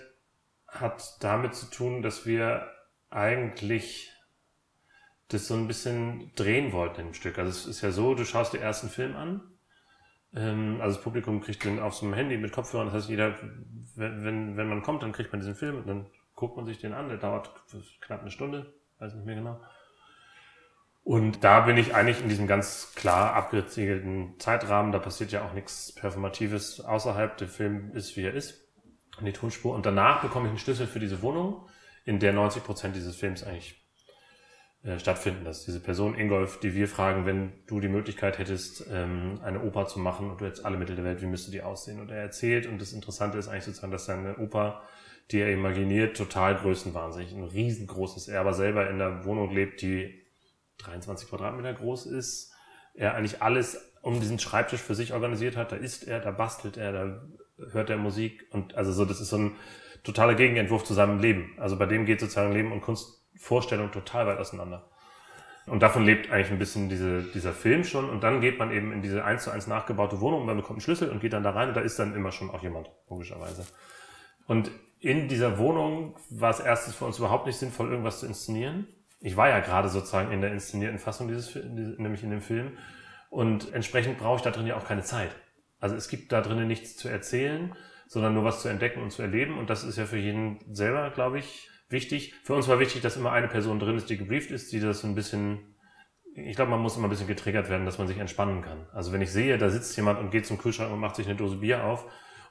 hat 0.66 1.16
damit 1.20 1.54
zu 1.54 1.70
tun, 1.70 2.02
dass 2.02 2.26
wir 2.26 2.68
eigentlich 3.08 4.12
das 5.28 5.46
so 5.46 5.54
ein 5.54 5.66
bisschen 5.66 6.32
drehen 6.34 6.72
wollten 6.72 7.00
im 7.02 7.14
Stück. 7.14 7.38
Also 7.38 7.50
es 7.50 7.66
ist 7.66 7.82
ja 7.82 7.90
so, 7.90 8.14
du 8.14 8.24
schaust 8.24 8.54
den 8.54 8.62
ersten 8.62 8.88
Film 8.88 9.14
an, 9.16 9.42
ähm, 10.34 10.78
also 10.80 10.96
das 10.96 11.04
Publikum 11.04 11.40
kriegt 11.40 11.64
den 11.64 11.78
auf 11.78 11.94
so 11.94 12.06
einem 12.06 12.14
Handy 12.14 12.36
mit 12.36 12.52
Kopfhörern, 12.52 12.86
das 12.86 12.94
heißt 12.94 13.08
jeder, 13.08 13.34
wenn, 13.96 14.24
wenn, 14.24 14.56
wenn 14.56 14.68
man 14.68 14.82
kommt, 14.82 15.02
dann 15.02 15.12
kriegt 15.12 15.32
man 15.32 15.40
diesen 15.40 15.54
Film 15.54 15.76
und 15.76 15.86
dann 15.86 16.06
guckt 16.34 16.56
man 16.56 16.66
sich 16.66 16.78
den 16.78 16.92
an, 16.92 17.08
der 17.08 17.18
dauert 17.18 17.50
knapp 18.00 18.20
eine 18.22 18.30
Stunde, 18.30 18.72
weiß 18.98 19.14
nicht 19.14 19.26
mehr 19.26 19.36
genau. 19.36 19.60
Und 21.02 21.42
da 21.42 21.60
bin 21.60 21.78
ich 21.78 21.94
eigentlich 21.94 22.20
in 22.20 22.28
diesem 22.28 22.46
ganz 22.46 22.92
klar 22.94 23.32
abgeziegelten 23.32 24.38
Zeitrahmen, 24.38 24.92
da 24.92 24.98
passiert 24.98 25.32
ja 25.32 25.42
auch 25.42 25.54
nichts 25.54 25.94
Performatives 25.94 26.80
außerhalb, 26.80 27.36
der 27.38 27.48
Film 27.48 27.92
ist, 27.94 28.16
wie 28.16 28.24
er 28.24 28.34
ist. 28.34 28.68
in 29.18 29.24
die 29.24 29.32
Tonspur. 29.32 29.74
Und 29.74 29.86
danach 29.86 30.20
bekomme 30.20 30.46
ich 30.46 30.50
einen 30.50 30.58
Schlüssel 30.58 30.86
für 30.86 31.00
diese 31.00 31.22
Wohnung, 31.22 31.66
in 32.04 32.20
der 32.20 32.32
90 32.34 32.62
Prozent 32.62 32.94
dieses 32.94 33.16
Films 33.16 33.42
eigentlich 33.42 33.77
äh, 34.84 34.98
stattfinden. 34.98 35.44
Das 35.44 35.58
ist 35.58 35.66
diese 35.66 35.80
Person 35.80 36.16
Ingolf, 36.16 36.60
die 36.60 36.74
wir 36.74 36.86
fragen, 36.86 37.26
wenn 37.26 37.52
du 37.66 37.80
die 37.80 37.88
Möglichkeit 37.88 38.38
hättest, 38.38 38.86
ähm, 38.92 39.40
eine 39.42 39.62
Oper 39.62 39.86
zu 39.86 39.98
machen 39.98 40.30
und 40.30 40.40
du 40.40 40.46
hättest 40.46 40.64
alle 40.64 40.76
Mittel 40.76 40.94
der 40.94 41.04
Welt, 41.04 41.20
wie 41.20 41.26
müsste 41.26 41.50
die 41.50 41.62
aussehen? 41.62 42.00
Und 42.00 42.10
er 42.10 42.22
erzählt, 42.22 42.66
und 42.66 42.80
das 42.80 42.92
Interessante 42.92 43.38
ist 43.38 43.48
eigentlich 43.48 43.64
sozusagen, 43.64 43.90
dass 43.90 44.06
seine 44.06 44.38
Oper, 44.38 44.82
die 45.32 45.40
er 45.40 45.52
imaginiert, 45.52 46.16
total 46.16 46.56
größenwahnsinnig, 46.56 47.32
ein 47.32 47.42
riesengroßes, 47.42 48.28
er 48.28 48.40
aber 48.40 48.54
selber 48.54 48.88
in 48.88 48.98
der 48.98 49.24
Wohnung 49.24 49.50
lebt, 49.50 49.82
die 49.82 50.24
23 50.78 51.28
Quadratmeter 51.28 51.74
groß 51.74 52.06
ist, 52.06 52.52
er 52.94 53.14
eigentlich 53.14 53.42
alles 53.42 53.92
um 54.02 54.20
diesen 54.20 54.38
Schreibtisch 54.38 54.80
für 54.80 54.94
sich 54.94 55.12
organisiert 55.12 55.56
hat, 55.56 55.72
da 55.72 55.76
isst 55.76 56.06
er, 56.06 56.20
da 56.20 56.30
bastelt 56.30 56.76
er, 56.76 56.92
da 56.92 57.22
hört 57.72 57.90
er 57.90 57.96
Musik 57.96 58.46
und 58.52 58.76
also 58.76 58.92
so, 58.92 59.04
das 59.04 59.20
ist 59.20 59.30
so 59.30 59.38
ein 59.38 59.56
totaler 60.04 60.34
Gegenentwurf 60.34 60.84
zu 60.84 60.94
seinem 60.94 61.18
Leben. 61.18 61.54
Also 61.58 61.76
bei 61.76 61.86
dem 61.86 62.06
geht 62.06 62.20
sozusagen 62.20 62.52
Leben 62.52 62.72
und 62.72 62.80
Kunstvorstellung 63.38 63.90
total 63.92 64.26
weit 64.26 64.38
auseinander. 64.38 64.84
Und 65.66 65.82
davon 65.82 66.04
lebt 66.04 66.30
eigentlich 66.30 66.50
ein 66.50 66.58
bisschen 66.58 66.88
diese, 66.88 67.22
dieser 67.22 67.52
Film 67.52 67.84
schon. 67.84 68.08
Und 68.08 68.22
dann 68.22 68.40
geht 68.40 68.58
man 68.58 68.72
eben 68.72 68.92
in 68.92 69.02
diese 69.02 69.24
eins 69.24 69.44
zu 69.44 69.50
eins 69.50 69.66
nachgebaute 69.66 70.20
Wohnung, 70.20 70.46
man 70.46 70.56
bekommt 70.56 70.78
einen 70.78 70.80
Schlüssel 70.80 71.10
und 71.10 71.20
geht 71.20 71.34
dann 71.34 71.42
da 71.42 71.50
rein 71.50 71.68
und 71.68 71.76
da 71.76 71.80
ist 71.80 71.98
dann 71.98 72.14
immer 72.14 72.32
schon 72.32 72.50
auch 72.50 72.62
jemand, 72.62 72.90
logischerweise. 73.08 73.66
Und 74.46 74.70
in 75.00 75.28
dieser 75.28 75.58
Wohnung 75.58 76.16
war 76.30 76.50
es 76.50 76.60
erstes 76.60 76.94
für 76.94 77.04
uns 77.04 77.18
überhaupt 77.18 77.46
nicht 77.46 77.58
sinnvoll, 77.58 77.90
irgendwas 77.90 78.20
zu 78.20 78.26
inszenieren. 78.26 78.88
Ich 79.20 79.36
war 79.36 79.48
ja 79.48 79.60
gerade 79.60 79.88
sozusagen 79.88 80.32
in 80.32 80.40
der 80.40 80.52
inszenierten 80.52 80.98
Fassung 80.98 81.28
dieses, 81.28 81.54
nämlich 81.54 82.22
in 82.22 82.30
dem 82.30 82.40
Film. 82.40 82.78
Und 83.30 83.72
entsprechend 83.74 84.18
brauche 84.18 84.36
ich 84.36 84.42
da 84.42 84.50
drin 84.50 84.66
ja 84.66 84.76
auch 84.76 84.86
keine 84.86 85.02
Zeit. 85.02 85.30
Also 85.80 85.96
es 85.96 86.08
gibt 86.08 86.32
da 86.32 86.40
drinnen 86.40 86.66
nichts 86.66 86.96
zu 86.96 87.08
erzählen, 87.08 87.74
sondern 88.06 88.32
nur 88.32 88.44
was 88.44 88.62
zu 88.62 88.68
entdecken 88.68 89.02
und 89.02 89.10
zu 89.10 89.20
erleben. 89.20 89.58
Und 89.58 89.68
das 89.68 89.84
ist 89.84 89.98
ja 89.98 90.06
für 90.06 90.16
jeden 90.16 90.58
selber, 90.74 91.10
glaube 91.10 91.38
ich, 91.38 91.68
wichtig. 91.88 92.34
Für 92.44 92.54
uns 92.54 92.68
war 92.68 92.78
wichtig, 92.78 93.02
dass 93.02 93.16
immer 93.16 93.32
eine 93.32 93.48
Person 93.48 93.78
drin 93.78 93.96
ist, 93.96 94.10
die 94.10 94.18
gebrieft 94.18 94.50
ist, 94.50 94.72
die 94.72 94.80
das 94.80 95.00
so 95.00 95.06
ein 95.06 95.14
bisschen, 95.14 95.76
ich 96.34 96.56
glaube, 96.56 96.70
man 96.70 96.80
muss 96.80 96.96
immer 96.96 97.06
ein 97.06 97.10
bisschen 97.10 97.26
getriggert 97.26 97.68
werden, 97.68 97.86
dass 97.86 97.98
man 97.98 98.08
sich 98.08 98.18
entspannen 98.18 98.62
kann. 98.62 98.86
Also 98.92 99.12
wenn 99.12 99.22
ich 99.22 99.32
sehe, 99.32 99.58
da 99.58 99.70
sitzt 99.70 99.96
jemand 99.96 100.18
und 100.20 100.30
geht 100.30 100.46
zum 100.46 100.58
Kühlschrank 100.58 100.92
und 100.92 101.00
macht 101.00 101.16
sich 101.16 101.26
eine 101.26 101.36
Dose 101.36 101.56
Bier 101.56 101.84
auf 101.84 102.04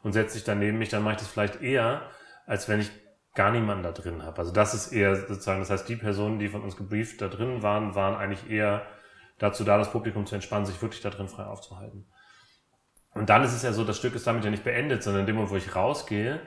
und 0.04 0.14
setzt 0.14 0.34
sich 0.34 0.44
dann 0.44 0.60
neben 0.60 0.78
mich, 0.78 0.90
dann 0.90 1.04
mache 1.04 1.14
ich 1.14 1.20
das 1.20 1.28
vielleicht 1.28 1.62
eher, 1.62 2.10
als 2.46 2.68
wenn 2.68 2.80
ich 2.80 2.90
gar 3.36 3.52
niemanden 3.52 3.84
da 3.84 3.92
drin 3.92 4.24
habe. 4.24 4.40
Also 4.40 4.52
das 4.52 4.74
ist 4.74 4.92
eher 4.92 5.16
sozusagen, 5.16 5.60
das 5.60 5.70
heißt, 5.70 5.88
die 5.88 5.96
Personen, 5.96 6.40
die 6.40 6.50
von 6.50 6.64
uns 6.64 6.76
gebrieft 6.76 7.22
da 7.22 7.28
drin 7.28 7.62
waren, 7.62 7.94
waren 7.94 8.16
eigentlich 8.16 8.50
eher 8.50 8.86
dazu 9.38 9.64
da, 9.64 9.78
das 9.78 9.92
Publikum 9.92 10.26
zu 10.26 10.34
entspannen, 10.34 10.66
sich 10.66 10.82
wirklich 10.82 11.02
da 11.02 11.12
drin 11.12 11.28
frei 11.28 11.46
aufzuhalten. 11.46 12.08
Und 13.14 13.30
dann 13.30 13.44
ist 13.44 13.54
es 13.54 13.64
ja 13.64 13.74
so, 13.74 13.84
das 13.84 13.98
Stück 13.98 14.16
ist 14.16 14.26
damit 14.28 14.44
ja 14.44 14.50
nicht 14.50 14.64
beendet, 14.64 15.04
sondern 15.04 15.22
in 15.22 15.28
dem 15.28 15.36
Moment, 15.36 15.52
wo 15.52 15.58
ich 15.58 15.76
rausgehe, 15.76 16.40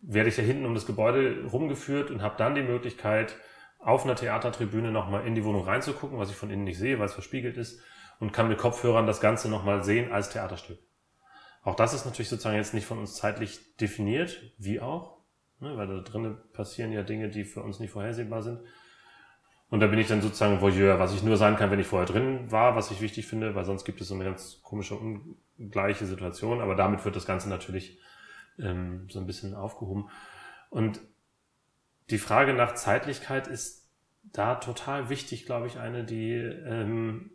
werde 0.00 0.28
ich 0.28 0.36
ja 0.36 0.44
hinten 0.44 0.66
um 0.66 0.74
das 0.74 0.86
Gebäude 0.86 1.44
rumgeführt 1.50 2.10
und 2.10 2.22
habe 2.22 2.36
dann 2.36 2.54
die 2.54 2.62
Möglichkeit, 2.62 3.36
auf 3.78 4.04
einer 4.04 4.16
Theatertribüne 4.16 4.90
nochmal 4.90 5.26
in 5.26 5.34
die 5.34 5.44
Wohnung 5.44 5.64
reinzugucken, 5.64 6.18
was 6.18 6.30
ich 6.30 6.36
von 6.36 6.50
innen 6.50 6.64
nicht 6.64 6.78
sehe, 6.78 6.98
weil 6.98 7.06
es 7.06 7.14
verspiegelt 7.14 7.56
ist, 7.56 7.80
und 8.18 8.32
kann 8.32 8.48
mit 8.48 8.58
Kopfhörern 8.58 9.06
das 9.06 9.20
Ganze 9.20 9.48
nochmal 9.48 9.84
sehen 9.84 10.10
als 10.10 10.30
Theaterstück. 10.30 10.78
Auch 11.62 11.74
das 11.74 11.94
ist 11.94 12.04
natürlich 12.04 12.28
sozusagen 12.28 12.56
jetzt 12.56 12.74
nicht 12.74 12.86
von 12.86 12.98
uns 12.98 13.14
zeitlich 13.14 13.76
definiert, 13.76 14.40
wie 14.58 14.80
auch, 14.80 15.18
ne, 15.60 15.76
weil 15.76 15.86
da 15.86 16.00
drinnen 16.00 16.38
passieren 16.52 16.92
ja 16.92 17.02
Dinge, 17.02 17.28
die 17.28 17.44
für 17.44 17.62
uns 17.62 17.80
nicht 17.80 17.90
vorhersehbar 17.90 18.42
sind. 18.42 18.60
Und 19.68 19.80
da 19.80 19.88
bin 19.88 19.98
ich 19.98 20.06
dann 20.06 20.22
sozusagen 20.22 20.60
Voyeur, 20.60 21.00
was 21.00 21.12
ich 21.12 21.24
nur 21.24 21.36
sein 21.36 21.56
kann, 21.56 21.72
wenn 21.72 21.80
ich 21.80 21.88
vorher 21.88 22.06
drin 22.06 22.50
war, 22.52 22.76
was 22.76 22.92
ich 22.92 23.00
wichtig 23.00 23.26
finde, 23.26 23.54
weil 23.56 23.64
sonst 23.64 23.84
gibt 23.84 24.00
es 24.00 24.08
so 24.08 24.14
eine 24.14 24.24
ganz 24.24 24.62
komische, 24.62 24.94
ungleiche 24.94 26.06
Situation. 26.06 26.60
Aber 26.60 26.76
damit 26.76 27.04
wird 27.04 27.16
das 27.16 27.26
Ganze 27.26 27.48
natürlich 27.48 27.98
ähm, 28.58 29.08
so 29.10 29.18
ein 29.18 29.26
bisschen 29.26 29.54
aufgehoben. 29.54 30.10
Und 30.70 31.00
die 32.10 32.18
Frage 32.18 32.54
nach 32.54 32.74
Zeitlichkeit 32.74 33.46
ist 33.48 33.88
da 34.22 34.56
total 34.56 35.08
wichtig, 35.08 35.46
glaube 35.46 35.66
ich, 35.66 35.78
eine, 35.78 36.04
die 36.04 36.34
ähm, 36.34 37.30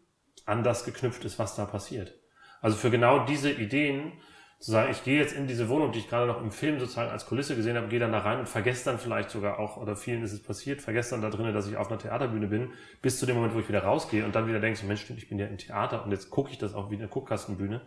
an 0.46 0.64
das 0.64 0.86
geknüpft 0.86 1.26
ist, 1.26 1.40
was 1.40 1.56
da 1.56 1.66
passiert. 1.66 2.14
Also 2.62 2.78
für 2.78 2.92
genau 2.92 3.26
diese 3.26 3.52
Ideen 3.52 4.14
zu 4.60 4.72
sagen, 4.72 4.92
ich 4.92 5.04
gehe 5.04 5.20
jetzt 5.20 5.34
in 5.34 5.48
diese 5.48 5.70
Wohnung, 5.70 5.92
die 5.92 6.00
ich 6.00 6.08
gerade 6.08 6.28
noch 6.28 6.40
im 6.40 6.52
Film 6.52 6.80
sozusagen 6.80 7.10
als 7.10 7.26
Kulisse 7.26 7.56
gesehen 7.56 7.76
habe, 7.76 7.88
gehe 7.88 8.00
dann 8.00 8.12
da 8.12 8.20
rein 8.20 8.40
und 8.40 8.48
vergesse 8.48 8.86
dann 8.86 9.00
vielleicht 9.00 9.32
sogar 9.32 9.58
auch, 9.58 9.78
oder 9.78 9.96
vielen 9.96 10.22
ist 10.22 10.34
es 10.34 10.44
passiert, 10.44 10.82
vergesse 10.82 11.12
dann 11.12 11.24
da 11.24 11.32
drinnen, 11.32 11.54
dass 11.54 11.68
ich 11.68 11.78
auf 11.78 11.90
einer 11.90 11.98
Theaterbühne 11.98 12.46
bin, 12.46 12.70
bis 13.02 13.20
zu 13.20 13.26
dem 13.26 13.36
Moment, 13.36 13.56
wo 13.56 13.60
ich 13.60 13.68
wieder 13.68 13.84
rausgehe 13.84 14.24
und 14.24 14.36
dann 14.36 14.48
wieder 14.48 14.60
denke, 14.60 14.86
Mensch, 14.86 15.10
ich 15.10 15.30
bin 15.30 15.40
ja 15.40 15.48
im 15.48 15.58
Theater 15.58 16.06
und 16.06 16.12
jetzt 16.12 16.30
gucke 16.30 16.52
ich 16.52 16.60
das 16.60 16.76
auch 16.76 16.92
wie 16.92 16.96
eine 16.96 17.08
Guckkastenbühne. 17.08 17.82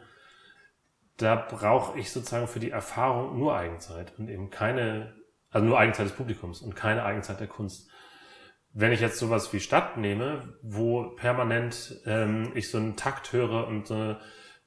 Da 1.16 1.36
brauche 1.36 1.98
ich 1.98 2.10
sozusagen 2.10 2.48
für 2.48 2.60
die 2.60 2.70
Erfahrung 2.70 3.38
nur 3.38 3.56
Eigenzeit 3.56 4.12
und 4.18 4.28
eben 4.28 4.50
keine, 4.50 5.14
also 5.50 5.66
nur 5.66 5.78
Eigenzeit 5.78 6.06
des 6.06 6.16
Publikums 6.16 6.60
und 6.60 6.74
keine 6.74 7.04
Eigenzeit 7.04 7.40
der 7.40 7.46
Kunst. 7.46 7.88
Wenn 8.72 8.90
ich 8.90 9.00
jetzt 9.00 9.18
sowas 9.18 9.52
wie 9.52 9.60
Stadt 9.60 9.96
nehme, 9.96 10.58
wo 10.62 11.10
permanent 11.14 12.00
ähm, 12.06 12.50
ich 12.56 12.70
so 12.70 12.78
einen 12.78 12.96
Takt 12.96 13.32
höre 13.32 13.68
und 13.68 13.86
so 13.86 14.16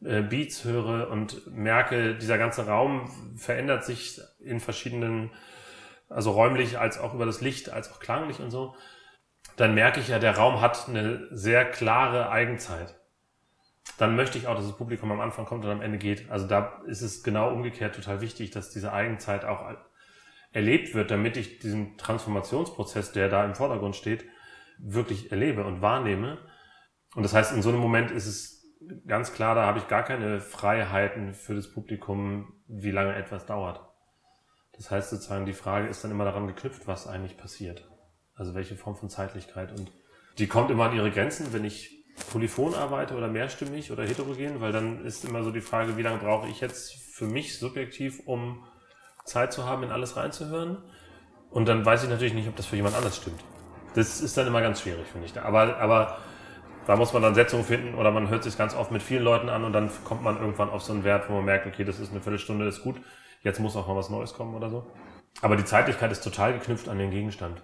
äh, 0.04 0.22
Beats 0.22 0.64
höre 0.64 1.10
und 1.10 1.45
merke, 1.48 2.16
dieser 2.16 2.38
ganze 2.38 2.68
Raum 2.68 3.36
verändert 3.38 3.84
sich 3.84 4.22
in 4.39 4.62
verschiedenen, 4.62 5.32
also 6.08 6.32
räumlich 6.32 6.80
als 6.80 6.98
auch 7.00 7.14
über 7.14 7.26
das 7.26 7.41
Licht, 7.41 7.70
als 7.70 7.91
auch 7.91 8.00
klanglich 8.00 8.39
und 8.39 8.52
so, 8.52 8.76
dann 9.58 9.74
merke 9.74 10.00
ich 10.00 10.10
ja, 10.10 10.20
der 10.20 10.38
Raum 10.38 10.62
hat 10.62 10.88
eine 10.88 11.28
sehr 11.32 11.66
klare 11.66 12.30
Eigenzeit. 12.30 12.95
Dann 13.98 14.16
möchte 14.16 14.38
ich 14.38 14.48
auch, 14.48 14.56
dass 14.56 14.68
das 14.68 14.78
Publikum 14.78 15.12
am 15.12 15.22
Anfang 15.22 15.46
kommt 15.46 15.66
und 15.66 15.72
am 15.72 15.82
Ende 15.82 15.98
geht. 15.98 16.30
Also 16.30 16.48
da 16.48 16.82
ist 16.88 17.02
es 17.02 17.24
genau 17.24 17.52
umgekehrt 17.52 17.96
total 17.96 18.22
wichtig, 18.22 18.52
dass 18.52 18.70
diese 18.70 18.94
Eigenzeit 18.94 19.46
auch 19.46 19.66
erlebt 20.52 20.94
wird, 20.94 21.12
damit 21.12 21.38
ich 21.38 21.60
diesen 21.60 21.98
Transformationsprozess, 21.98 23.12
der 23.12 23.30
da 23.30 23.46
im 23.46 23.56
Vordergrund 23.56 23.96
steht, 23.96 24.26
wirklich 24.78 25.32
erlebe 25.32 25.64
und 25.66 25.82
wahrnehme. 25.82 26.38
Und 27.16 27.24
das 27.24 27.34
heißt, 27.34 27.54
in 27.54 27.62
so 27.62 27.70
einem 27.70 27.80
Moment 27.80 28.12
ist 28.12 28.28
es 28.28 28.58
ganz 29.08 29.34
klar, 29.34 29.56
da 29.56 29.66
habe 29.66 29.80
ich 29.80 29.88
gar 29.88 30.04
keine 30.04 30.40
Freiheiten 30.40 31.34
für 31.34 31.56
das 31.56 31.72
Publikum, 31.72 32.54
wie 32.68 32.92
lange 32.92 33.16
etwas 33.16 33.46
dauert. 33.46 33.82
Das 34.74 34.92
heißt 34.92 35.10
sozusagen, 35.10 35.46
die 35.46 35.54
Frage 35.54 35.88
ist 35.88 36.04
dann 36.04 36.12
immer 36.12 36.26
daran 36.26 36.48
geknüpft, 36.48 36.88
was 36.88 37.08
eigentlich 37.08 37.38
passiert. 37.38 37.90
Also 38.36 38.54
welche 38.54 38.76
Form 38.76 38.96
von 38.96 39.10
Zeitlichkeit. 39.10 39.72
Und 39.72 39.92
die 40.38 40.48
kommt 40.48 40.70
immer 40.70 40.86
an 40.86 40.96
ihre 40.96 41.10
Grenzen, 41.10 41.52
wenn 41.54 41.66
ich 41.66 41.97
polyphon 42.32 42.74
arbeite 42.74 43.15
oder 43.15 43.28
mehrstimmig 43.28 43.91
oder 43.91 44.03
heterogen, 44.03 44.59
weil 44.59 44.72
dann 44.72 45.05
ist 45.05 45.26
immer 45.26 45.43
so 45.43 45.51
die 45.51 45.61
Frage, 45.61 45.97
wie 45.97 46.01
lange 46.01 46.18
brauche 46.18 46.47
ich 46.47 46.61
jetzt 46.61 46.95
für 46.95 47.26
mich 47.26 47.57
subjektiv, 47.57 48.22
um 48.26 48.63
Zeit 49.26 49.53
zu 49.53 49.65
haben, 49.65 49.84
in 49.84 49.91
alles 49.91 50.18
reinzuhören. 50.18 50.78
Und 51.49 51.68
dann 51.68 51.86
weiß 51.86 52.03
ich 52.03 52.09
natürlich 52.09 52.34
nicht, 52.34 52.47
ob 52.47 52.55
das 52.55 52.65
für 52.65 52.76
jemand 52.76 52.95
anders 52.95 53.18
stimmt. 53.18 53.43
Das 53.93 54.22
ist 54.22 54.38
dann 54.38 54.47
immer 54.47 54.61
ganz 54.61 54.82
schwierig, 54.82 55.07
finde 55.07 55.28
ich. 55.28 55.39
Aber, 55.39 55.78
aber 55.78 56.18
da 56.86 56.95
muss 56.95 57.13
man 57.13 57.22
dann 57.22 57.36
Setzungen 57.36 57.63
finden 57.63 57.95
oder 57.95 58.11
man 58.11 58.30
hört 58.30 58.43
sich 58.43 58.57
ganz 58.57 58.76
oft 58.76 58.91
mit 58.91 59.01
vielen 59.01 59.24
Leuten 59.24 59.49
an 59.49 59.63
und 59.63 59.74
dann 59.74 59.89
kommt 60.03 60.24
man 60.24 60.38
irgendwann 60.38 60.70
auf 60.70 60.82
so 60.82 60.93
einen 60.93 61.03
Wert, 61.03 61.30
wo 61.30 61.34
man 61.34 61.45
merkt, 61.45 61.68
okay, 61.68 61.84
das 61.84 61.99
ist 61.99 62.11
eine 62.11 62.22
Viertelstunde, 62.22 62.68
ist 62.68 62.84
gut, 62.84 62.95
jetzt 63.43 63.59
muss 63.59 63.76
auch 63.76 63.88
mal 63.88 63.95
was 63.95 64.09
Neues 64.09 64.34
kommen 64.34 64.55
oder 64.55 64.70
so. 64.70 64.86
Aber 65.41 65.55
die 65.55 65.65
Zeitlichkeit 65.65 66.11
ist 66.11 66.24
total 66.24 66.53
geknüpft 66.53 66.89
an 66.89 66.97
den 66.97 67.11
Gegenstand. 67.11 67.61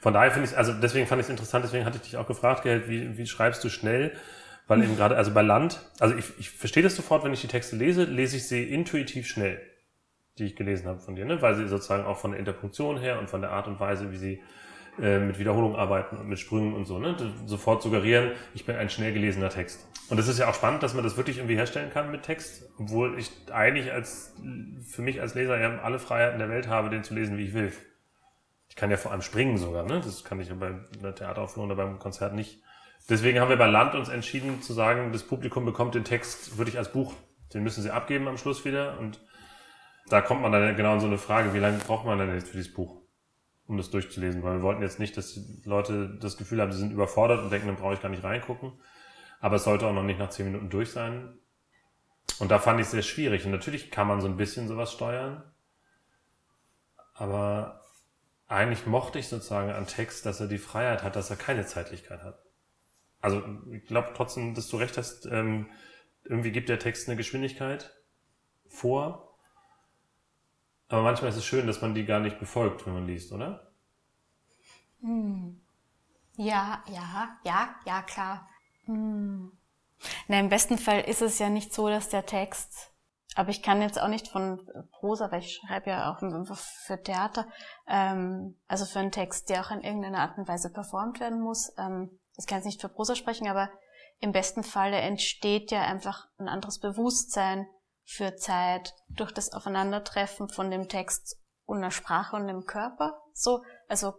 Von 0.00 0.14
daher 0.14 0.30
finde 0.30 0.48
ich, 0.48 0.56
also 0.56 0.72
deswegen 0.72 1.06
fand 1.06 1.20
ich 1.20 1.26
es 1.26 1.30
interessant, 1.30 1.64
deswegen 1.64 1.84
hatte 1.84 1.96
ich 1.96 2.02
dich 2.02 2.16
auch 2.16 2.26
gefragt, 2.26 2.62
Geld, 2.62 2.88
wie, 2.88 3.18
wie 3.18 3.26
schreibst 3.26 3.62
du 3.62 3.68
schnell? 3.68 4.12
Weil 4.66 4.82
eben 4.82 4.96
gerade, 4.96 5.16
also 5.16 5.32
bei 5.32 5.42
Land, 5.42 5.80
also 5.98 6.14
ich, 6.14 6.26
ich 6.38 6.50
verstehe 6.50 6.82
das 6.82 6.96
sofort, 6.96 7.24
wenn 7.24 7.32
ich 7.32 7.40
die 7.40 7.48
Texte 7.48 7.76
lese, 7.76 8.04
lese 8.04 8.36
ich 8.36 8.46
sie 8.46 8.62
intuitiv 8.62 9.26
schnell, 9.26 9.60
die 10.38 10.44
ich 10.44 10.56
gelesen 10.56 10.86
habe 10.86 11.00
von 11.00 11.16
dir, 11.16 11.24
ne? 11.24 11.42
weil 11.42 11.56
sie 11.56 11.66
sozusagen 11.66 12.04
auch 12.04 12.18
von 12.18 12.30
der 12.30 12.40
Interpunktion 12.40 12.98
her 12.98 13.18
und 13.18 13.28
von 13.28 13.40
der 13.40 13.50
Art 13.50 13.66
und 13.66 13.80
Weise, 13.80 14.12
wie 14.12 14.16
sie 14.16 14.40
äh, 15.00 15.18
mit 15.18 15.38
Wiederholung 15.38 15.76
arbeiten 15.76 16.16
und 16.16 16.28
mit 16.28 16.38
Sprüngen 16.38 16.74
und 16.74 16.84
so, 16.84 16.98
ne? 16.98 17.16
Sofort 17.46 17.82
suggerieren, 17.82 18.32
ich 18.54 18.64
bin 18.64 18.76
ein 18.76 18.90
schnell 18.90 19.12
gelesener 19.12 19.48
Text. 19.48 19.86
Und 20.08 20.18
das 20.18 20.28
ist 20.28 20.38
ja 20.38 20.48
auch 20.48 20.54
spannend, 20.54 20.82
dass 20.82 20.94
man 20.94 21.04
das 21.04 21.16
wirklich 21.16 21.38
irgendwie 21.38 21.56
herstellen 21.56 21.90
kann 21.90 22.10
mit 22.10 22.22
Text, 22.22 22.68
obwohl 22.78 23.18
ich 23.18 23.30
eigentlich 23.52 23.92
als, 23.92 24.34
für 24.86 25.02
mich 25.02 25.20
als 25.20 25.34
Leser 25.34 25.60
ja 25.60 25.78
alle 25.80 25.98
Freiheiten 25.98 26.38
der 26.38 26.48
Welt 26.48 26.68
habe, 26.68 26.90
den 26.90 27.04
zu 27.04 27.14
lesen, 27.14 27.38
wie 27.38 27.44
ich 27.46 27.54
will. 27.54 27.72
Ich 28.70 28.76
kann 28.76 28.90
ja 28.90 28.96
vor 28.96 29.12
allem 29.12 29.20
springen 29.20 29.58
sogar, 29.58 29.84
ne? 29.84 30.00
Das 30.00 30.24
kann 30.24 30.40
ich 30.40 30.48
ja 30.48 30.54
bei 30.54 30.74
einer 30.98 31.14
Theateraufführung 31.14 31.70
oder 31.70 31.76
beim 31.76 31.98
Konzert 31.98 32.34
nicht. 32.34 32.62
Deswegen 33.08 33.40
haben 33.40 33.50
wir 33.50 33.56
bei 33.56 33.66
Land 33.66 33.94
uns 33.94 34.08
entschieden 34.08 34.62
zu 34.62 34.72
sagen, 34.72 35.12
das 35.12 35.24
Publikum 35.24 35.66
bekommt 35.66 35.94
den 35.94 36.04
Text 36.04 36.56
wirklich 36.56 36.78
als 36.78 36.92
Buch. 36.92 37.12
Den 37.52 37.62
müssen 37.62 37.82
sie 37.82 37.90
abgeben 37.90 38.28
am 38.28 38.38
Schluss 38.38 38.64
wieder 38.64 38.98
und 38.98 39.20
da 40.08 40.22
kommt 40.22 40.40
man 40.40 40.52
dann 40.52 40.76
genau 40.76 40.94
in 40.94 41.00
so 41.00 41.06
eine 41.06 41.18
Frage, 41.18 41.52
wie 41.52 41.58
lange 41.58 41.78
braucht 41.78 42.06
man 42.06 42.18
denn 42.18 42.34
jetzt 42.34 42.48
für 42.48 42.56
dieses 42.56 42.72
Buch? 42.72 43.00
um 43.70 43.76
das 43.76 43.90
durchzulesen, 43.90 44.42
weil 44.42 44.56
wir 44.56 44.62
wollten 44.62 44.82
jetzt 44.82 44.98
nicht, 44.98 45.16
dass 45.16 45.32
die 45.32 45.62
Leute 45.64 46.18
das 46.20 46.36
Gefühl 46.36 46.60
haben, 46.60 46.72
sie 46.72 46.80
sind 46.80 46.90
überfordert 46.90 47.40
und 47.40 47.50
denken, 47.50 47.68
dann 47.68 47.76
brauche 47.76 47.94
ich 47.94 48.02
gar 48.02 48.08
nicht 48.08 48.24
reingucken. 48.24 48.72
Aber 49.38 49.56
es 49.56 49.64
sollte 49.64 49.86
auch 49.86 49.92
noch 49.92 50.02
nicht 50.02 50.18
nach 50.18 50.30
zehn 50.30 50.46
Minuten 50.46 50.70
durch 50.70 50.90
sein. 50.90 51.38
Und 52.40 52.50
da 52.50 52.58
fand 52.58 52.80
ich 52.80 52.86
es 52.86 52.90
sehr 52.90 53.02
schwierig. 53.02 53.44
Und 53.44 53.52
natürlich 53.52 53.92
kann 53.92 54.08
man 54.08 54.20
so 54.20 54.26
ein 54.26 54.36
bisschen 54.36 54.66
sowas 54.66 54.92
steuern. 54.92 55.44
Aber 57.14 57.79
eigentlich 58.50 58.86
mochte 58.86 59.18
ich 59.18 59.28
sozusagen 59.28 59.70
an 59.70 59.86
Text, 59.86 60.26
dass 60.26 60.40
er 60.40 60.48
die 60.48 60.58
Freiheit 60.58 61.02
hat, 61.02 61.16
dass 61.16 61.30
er 61.30 61.36
keine 61.36 61.66
Zeitlichkeit 61.66 62.22
hat. 62.22 62.42
Also 63.20 63.42
ich 63.70 63.84
glaube 63.86 64.10
trotzdem, 64.16 64.54
dass 64.54 64.68
du 64.68 64.76
recht 64.76 64.98
hast, 64.98 65.26
ähm, 65.26 65.66
irgendwie 66.24 66.52
gibt 66.52 66.68
der 66.68 66.78
Text 66.78 67.08
eine 67.08 67.16
Geschwindigkeit 67.16 67.94
vor 68.68 69.36
Aber 70.88 71.02
manchmal 71.02 71.30
ist 71.30 71.36
es 71.36 71.44
schön, 71.46 71.66
dass 71.68 71.80
man 71.80 71.94
die 71.94 72.04
gar 72.04 72.18
nicht 72.18 72.40
befolgt, 72.40 72.84
wenn 72.84 72.94
man 72.94 73.06
liest, 73.06 73.32
oder? 73.32 73.72
Hm. 75.00 75.60
Ja, 76.36 76.82
ja, 76.88 77.38
ja, 77.44 77.76
ja, 77.86 78.02
klar. 78.02 78.48
Hm. 78.86 79.52
Na, 80.26 80.40
im 80.40 80.48
besten 80.48 80.78
Fall 80.78 81.02
ist 81.02 81.22
es 81.22 81.38
ja 81.38 81.48
nicht 81.48 81.72
so, 81.72 81.88
dass 81.88 82.08
der 82.08 82.26
Text, 82.26 82.89
aber 83.36 83.50
ich 83.50 83.62
kann 83.62 83.80
jetzt 83.80 84.00
auch 84.00 84.08
nicht 84.08 84.28
von 84.28 84.66
Prosa, 84.98 85.30
weil 85.30 85.40
ich 85.40 85.56
schreibe 85.56 85.90
ja 85.90 86.12
auch 86.12 86.18
für 86.54 87.02
Theater, 87.02 87.46
ähm, 87.86 88.58
also 88.66 88.84
für 88.84 88.98
einen 88.98 89.12
Text, 89.12 89.48
der 89.48 89.60
auch 89.60 89.70
in 89.70 89.82
irgendeiner 89.82 90.18
Art 90.18 90.36
und 90.36 90.48
Weise 90.48 90.70
performt 90.70 91.20
werden 91.20 91.40
muss. 91.40 91.72
Ähm, 91.78 92.18
das 92.36 92.46
kann 92.46 92.58
jetzt 92.58 92.66
nicht 92.66 92.80
für 92.80 92.88
Prosa 92.88 93.14
sprechen, 93.14 93.48
aber 93.48 93.70
im 94.18 94.32
besten 94.32 94.62
Falle 94.62 94.98
entsteht 94.98 95.70
ja 95.70 95.82
einfach 95.82 96.26
ein 96.38 96.48
anderes 96.48 96.78
Bewusstsein 96.78 97.66
für 98.04 98.34
Zeit 98.36 98.94
durch 99.08 99.32
das 99.32 99.52
Aufeinandertreffen 99.52 100.48
von 100.48 100.70
dem 100.70 100.88
Text 100.88 101.38
und 101.64 101.80
der 101.80 101.90
Sprache 101.90 102.36
und 102.36 102.48
dem 102.48 102.64
Körper. 102.64 103.22
So, 103.32 103.62
also, 103.88 104.14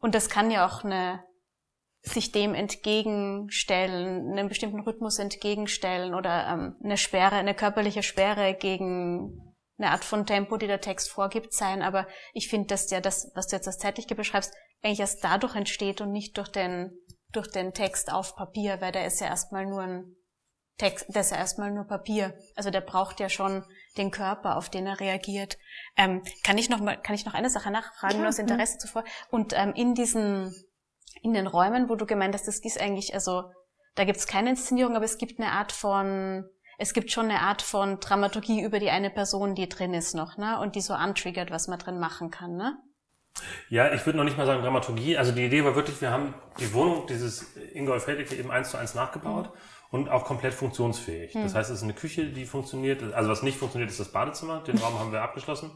und 0.00 0.14
das 0.14 0.30
kann 0.30 0.50
ja 0.50 0.66
auch 0.66 0.82
eine, 0.82 1.22
sich 2.02 2.32
dem 2.32 2.54
entgegenstellen, 2.54 4.32
einem 4.32 4.48
bestimmten 4.48 4.80
Rhythmus 4.80 5.18
entgegenstellen 5.18 6.14
oder 6.14 6.48
ähm, 6.48 6.76
eine 6.82 6.96
Sperre, 6.96 7.36
eine 7.36 7.54
körperliche 7.54 8.02
Sperre 8.02 8.54
gegen 8.54 9.54
eine 9.78 9.90
Art 9.90 10.04
von 10.04 10.26
Tempo, 10.26 10.56
die 10.56 10.66
der 10.66 10.80
Text 10.80 11.10
vorgibt, 11.10 11.52
sein. 11.52 11.82
Aber 11.82 12.06
ich 12.32 12.48
finde, 12.48 12.68
dass 12.68 12.90
ja 12.90 13.00
das, 13.00 13.30
was 13.34 13.48
du 13.48 13.56
jetzt 13.56 13.66
als 13.66 13.78
Zeitliche 13.78 14.14
beschreibst, 14.14 14.54
eigentlich 14.82 15.00
erst 15.00 15.24
dadurch 15.24 15.56
entsteht 15.56 16.00
und 16.00 16.12
nicht 16.12 16.36
durch 16.36 16.48
den, 16.48 16.92
durch 17.32 17.50
den 17.50 17.72
Text 17.72 18.12
auf 18.12 18.34
Papier, 18.34 18.80
weil 18.80 18.92
der 18.92 19.06
ist 19.06 19.20
ja 19.20 19.26
erstmal 19.26 19.66
nur 19.66 19.82
ein 19.82 20.16
Text, 20.78 21.06
das 21.10 21.26
ist 21.26 21.32
ja 21.32 21.38
erstmal 21.38 21.70
nur 21.70 21.84
Papier. 21.84 22.34
Also 22.56 22.70
der 22.70 22.80
braucht 22.80 23.20
ja 23.20 23.28
schon 23.28 23.64
den 23.98 24.10
Körper, 24.10 24.56
auf 24.56 24.70
den 24.70 24.86
er 24.86 24.98
reagiert. 24.98 25.58
Ähm, 25.96 26.22
kann 26.42 26.56
ich 26.56 26.70
noch 26.70 26.80
mal, 26.80 26.96
kann 26.96 27.14
ich 27.14 27.26
noch 27.26 27.34
eine 27.34 27.50
Sache 27.50 27.70
nachfragen, 27.70 28.14
ja, 28.14 28.20
nur 28.20 28.28
aus 28.28 28.38
Interesse 28.38 28.74
ja. 28.74 28.78
zuvor? 28.78 29.04
Und 29.30 29.52
ähm, 29.54 29.74
in 29.74 29.94
diesen, 29.94 30.54
in 31.22 31.34
den 31.34 31.46
Räumen, 31.46 31.88
wo 31.88 31.96
du 31.96 32.06
gemeint 32.06 32.34
hast, 32.34 32.46
das 32.46 32.58
ist 32.60 32.80
eigentlich, 32.80 33.14
also 33.14 33.44
da 33.94 34.04
gibt 34.04 34.18
es 34.18 34.26
keine 34.26 34.50
Inszenierung, 34.50 34.96
aber 34.96 35.04
es 35.04 35.18
gibt 35.18 35.40
eine 35.40 35.52
Art 35.52 35.72
von, 35.72 36.44
es 36.78 36.92
gibt 36.92 37.10
schon 37.10 37.26
eine 37.26 37.40
Art 37.40 37.62
von 37.62 38.00
Dramaturgie 38.00 38.62
über 38.62 38.78
die 38.78 38.90
eine 38.90 39.10
Person, 39.10 39.54
die 39.54 39.68
drin 39.68 39.94
ist 39.94 40.14
noch, 40.14 40.36
ne? 40.36 40.58
Und 40.60 40.76
die 40.76 40.80
so 40.80 40.94
untriggert, 40.94 41.50
was 41.50 41.68
man 41.68 41.78
drin 41.78 41.98
machen 41.98 42.30
kann, 42.30 42.56
ne? 42.56 42.76
Ja, 43.68 43.92
ich 43.92 44.04
würde 44.06 44.18
noch 44.18 44.24
nicht 44.24 44.36
mal 44.36 44.46
sagen 44.46 44.62
Dramaturgie. 44.62 45.16
Also 45.16 45.32
die 45.32 45.44
Idee 45.44 45.64
war 45.64 45.76
wirklich, 45.76 46.00
wir 46.00 46.10
haben 46.10 46.34
die 46.58 46.72
Wohnung 46.74 47.06
dieses 47.06 47.56
Ingolf 47.74 48.06
Hedeke 48.06 48.34
eben 48.34 48.50
eins 48.50 48.70
zu 48.70 48.76
eins 48.76 48.94
nachgebaut. 48.94 49.50
Mhm 49.54 49.58
und 49.90 50.08
auch 50.08 50.24
komplett 50.24 50.54
funktionsfähig. 50.54 51.34
Hm. 51.34 51.42
Das 51.42 51.54
heißt, 51.54 51.70
es 51.70 51.78
ist 51.78 51.82
eine 51.82 51.94
Küche, 51.94 52.26
die 52.26 52.44
funktioniert. 52.46 53.02
Also 53.12 53.28
was 53.28 53.42
nicht 53.42 53.58
funktioniert, 53.58 53.90
ist 53.90 54.00
das 54.00 54.12
Badezimmer. 54.12 54.62
Den 54.62 54.78
Raum 54.78 54.98
haben 54.98 55.12
wir 55.12 55.22
abgeschlossen. 55.22 55.70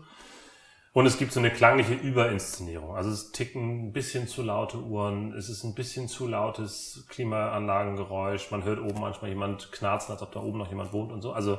Und 0.94 1.06
es 1.06 1.18
gibt 1.18 1.32
so 1.32 1.40
eine 1.40 1.50
klangliche 1.50 1.94
Überinszenierung. 1.94 2.94
Also 2.94 3.10
es 3.10 3.32
ticken 3.32 3.88
ein 3.88 3.92
bisschen 3.92 4.28
zu 4.28 4.44
laute 4.44 4.78
Uhren, 4.78 5.32
es 5.32 5.48
ist 5.48 5.64
ein 5.64 5.74
bisschen 5.74 6.06
zu 6.06 6.28
lautes 6.28 7.04
Klimaanlagengeräusch. 7.08 8.52
Man 8.52 8.62
hört 8.62 8.78
oben 8.78 9.00
manchmal 9.00 9.30
jemand 9.30 9.72
knarzen, 9.72 10.12
als 10.12 10.22
ob 10.22 10.30
da 10.30 10.38
oben 10.38 10.56
noch 10.56 10.68
jemand 10.68 10.92
wohnt 10.92 11.10
und 11.10 11.20
so. 11.20 11.32
Also 11.32 11.58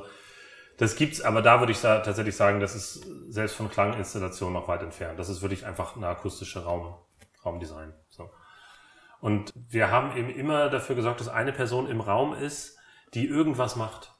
das 0.78 0.96
gibt's, 0.96 1.20
aber 1.20 1.42
da 1.42 1.60
würde 1.60 1.72
ich 1.72 1.82
tatsächlich 1.82 2.34
sagen, 2.34 2.60
das 2.60 2.74
ist 2.74 3.06
selbst 3.28 3.56
von 3.56 3.68
Klanginstallation 3.68 4.54
noch 4.54 4.68
weit 4.68 4.80
entfernt. 4.80 5.18
Das 5.18 5.28
ist 5.28 5.42
wirklich 5.42 5.66
einfach 5.66 5.96
eine 5.96 6.08
akustische 6.08 6.64
Raum, 6.64 6.94
Raumdesign. 7.44 7.92
So. 8.08 8.30
Und 9.20 9.52
wir 9.54 9.90
haben 9.90 10.16
eben 10.16 10.30
immer 10.30 10.70
dafür 10.70 10.96
gesorgt, 10.96 11.20
dass 11.20 11.28
eine 11.28 11.52
Person 11.52 11.88
im 11.88 12.00
Raum 12.00 12.32
ist, 12.32 12.78
die 13.12 13.26
irgendwas 13.26 13.76
macht. 13.76 14.15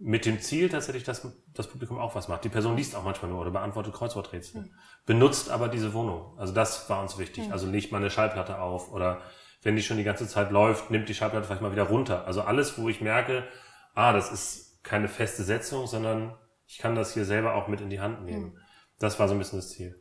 Mit 0.00 0.26
dem 0.26 0.40
Ziel 0.40 0.68
tatsächlich, 0.68 1.02
dass 1.02 1.26
das 1.54 1.66
Publikum 1.66 1.98
auch 1.98 2.14
was 2.14 2.28
macht. 2.28 2.44
Die 2.44 2.48
Person 2.48 2.76
liest 2.76 2.94
auch 2.94 3.02
manchmal 3.02 3.30
nur 3.30 3.40
oder 3.40 3.50
beantwortet 3.50 3.94
Kreuzworträtsel. 3.94 4.62
Mhm. 4.62 4.70
Benutzt 5.06 5.50
aber 5.50 5.68
diese 5.68 5.92
Wohnung. 5.92 6.38
Also 6.38 6.54
das 6.54 6.88
war 6.88 7.02
uns 7.02 7.18
wichtig. 7.18 7.46
Mhm. 7.46 7.52
Also 7.52 7.68
legt 7.68 7.90
mal 7.90 7.98
eine 7.98 8.10
Schallplatte 8.10 8.60
auf 8.60 8.92
oder 8.92 9.20
wenn 9.62 9.74
die 9.74 9.82
schon 9.82 9.96
die 9.96 10.04
ganze 10.04 10.28
Zeit 10.28 10.52
läuft, 10.52 10.90
nimmt 10.90 11.08
die 11.08 11.14
Schallplatte 11.14 11.46
vielleicht 11.46 11.62
mal 11.62 11.72
wieder 11.72 11.88
runter. 11.88 12.26
Also 12.26 12.42
alles, 12.42 12.78
wo 12.78 12.88
ich 12.88 13.00
merke, 13.00 13.44
ah, 13.94 14.12
das 14.12 14.30
ist 14.30 14.84
keine 14.84 15.08
feste 15.08 15.42
Setzung, 15.42 15.88
sondern 15.88 16.36
ich 16.66 16.78
kann 16.78 16.94
das 16.94 17.14
hier 17.14 17.24
selber 17.24 17.54
auch 17.54 17.66
mit 17.66 17.80
in 17.80 17.90
die 17.90 18.00
Hand 18.00 18.24
nehmen. 18.24 18.52
Mhm. 18.52 18.58
Das 19.00 19.18
war 19.18 19.26
so 19.26 19.34
ein 19.34 19.38
bisschen 19.38 19.58
das 19.58 19.70
Ziel. 19.70 20.00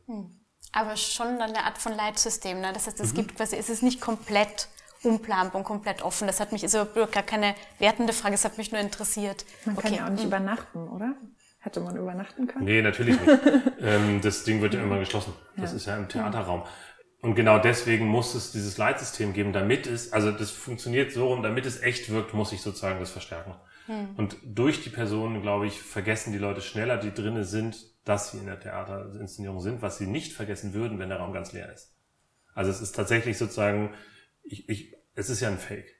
Aber 0.71 0.95
schon 0.95 1.41
eine 1.41 1.63
Art 1.63 1.77
von 1.77 1.93
Leitsystem. 1.93 2.61
Ne? 2.61 2.71
Das 2.73 2.87
heißt, 2.87 2.99
es 2.99 3.13
mhm. 3.13 3.17
gibt 3.17 3.35
quasi, 3.35 3.55
es 3.55 3.69
ist 3.69 3.83
nicht 3.83 4.01
komplett 4.01 4.67
unplanbar 5.03 5.55
und 5.55 5.63
komplett 5.63 6.01
offen. 6.01 6.27
Das 6.27 6.39
hat 6.39 6.51
mich, 6.51 6.63
ist 6.63 6.73
überhaupt 6.73 7.11
gar 7.11 7.23
keine 7.23 7.55
wertende 7.79 8.13
Frage, 8.13 8.35
es 8.35 8.45
hat 8.45 8.57
mich 8.57 8.71
nur 8.71 8.81
interessiert. 8.81 9.45
Man 9.65 9.77
okay. 9.77 9.87
kann 9.87 9.97
ja 9.97 10.05
auch 10.05 10.09
nicht 10.09 10.21
mhm. 10.21 10.27
übernachten, 10.27 10.87
oder? 10.87 11.15
Hätte 11.59 11.81
man 11.81 11.97
übernachten 11.97 12.47
können? 12.47 12.65
Nee, 12.65 12.81
natürlich 12.81 13.19
nicht. 13.19 13.39
ähm, 13.81 14.21
das 14.21 14.43
Ding 14.43 14.61
wird 14.61 14.73
ja 14.73 14.81
immer 14.81 14.99
geschlossen. 14.99 15.33
Das 15.57 15.71
ja. 15.71 15.77
ist 15.77 15.85
ja 15.85 15.97
im 15.97 16.07
Theaterraum. 16.07 16.63
Und 17.21 17.35
genau 17.35 17.57
deswegen 17.57 18.05
muss 18.05 18.35
es 18.35 18.51
dieses 18.51 18.77
Leitsystem 18.77 19.33
geben, 19.33 19.51
damit 19.51 19.87
es, 19.87 20.13
also 20.13 20.31
das 20.31 20.51
funktioniert 20.51 21.11
so 21.11 21.27
rum, 21.27 21.41
damit 21.41 21.65
es 21.65 21.81
echt 21.81 22.11
wirkt, 22.11 22.33
muss 22.33 22.51
ich 22.51 22.61
sozusagen 22.61 22.99
das 22.99 23.09
verstärken. 23.09 23.55
Hm. 23.87 24.09
Und 24.17 24.37
durch 24.45 24.83
die 24.83 24.89
Personen, 24.89 25.41
glaube 25.41 25.65
ich, 25.65 25.81
vergessen 25.81 26.31
die 26.31 26.37
Leute 26.37 26.61
schneller, 26.61 26.97
die 26.97 27.13
drinnen 27.13 27.43
sind, 27.43 27.75
dass 28.05 28.31
sie 28.31 28.37
in 28.37 28.45
der 28.45 28.59
Theaterinszenierung 28.59 29.59
sind, 29.59 29.81
was 29.81 29.97
sie 29.97 30.07
nicht 30.07 30.33
vergessen 30.33 30.73
würden, 30.73 30.99
wenn 30.99 31.09
der 31.09 31.17
Raum 31.17 31.33
ganz 31.33 31.53
leer 31.53 31.71
ist. 31.73 31.95
Also 32.53 32.71
es 32.71 32.81
ist 32.81 32.95
tatsächlich 32.95 33.37
sozusagen, 33.37 33.93
ich, 34.49 34.69
ich, 34.69 34.95
es 35.15 35.29
ist 35.29 35.41
ja 35.41 35.49
ein 35.49 35.57
Fake. 35.57 35.95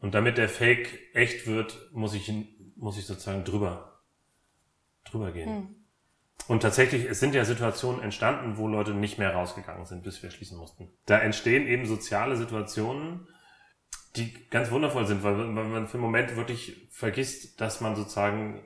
Und 0.00 0.14
damit 0.14 0.38
der 0.38 0.48
Fake 0.48 1.14
echt 1.14 1.46
wird, 1.46 1.90
muss 1.92 2.14
ich, 2.14 2.32
muss 2.76 2.98
ich 2.98 3.06
sozusagen 3.06 3.44
drüber, 3.44 4.00
drüber 5.04 5.32
gehen. 5.32 5.48
Hm. 5.48 5.74
Und 6.48 6.60
tatsächlich, 6.62 7.04
es 7.04 7.20
sind 7.20 7.34
ja 7.34 7.44
Situationen 7.44 8.02
entstanden, 8.02 8.56
wo 8.56 8.66
Leute 8.66 8.92
nicht 8.92 9.18
mehr 9.18 9.34
rausgegangen 9.34 9.84
sind, 9.84 10.02
bis 10.02 10.22
wir 10.22 10.30
schließen 10.30 10.58
mussten. 10.58 10.88
Da 11.06 11.18
entstehen 11.18 11.66
eben 11.66 11.86
soziale 11.86 12.36
Situationen, 12.36 13.28
die 14.16 14.34
ganz 14.48 14.70
wundervoll 14.70 15.06
sind, 15.06 15.22
weil, 15.22 15.36
weil 15.36 15.46
man 15.46 15.86
für 15.86 15.94
einen 15.94 16.02
Moment 16.02 16.34
wirklich 16.36 16.88
vergisst, 16.90 17.60
dass 17.60 17.80
man 17.80 17.94
sozusagen 17.94 18.64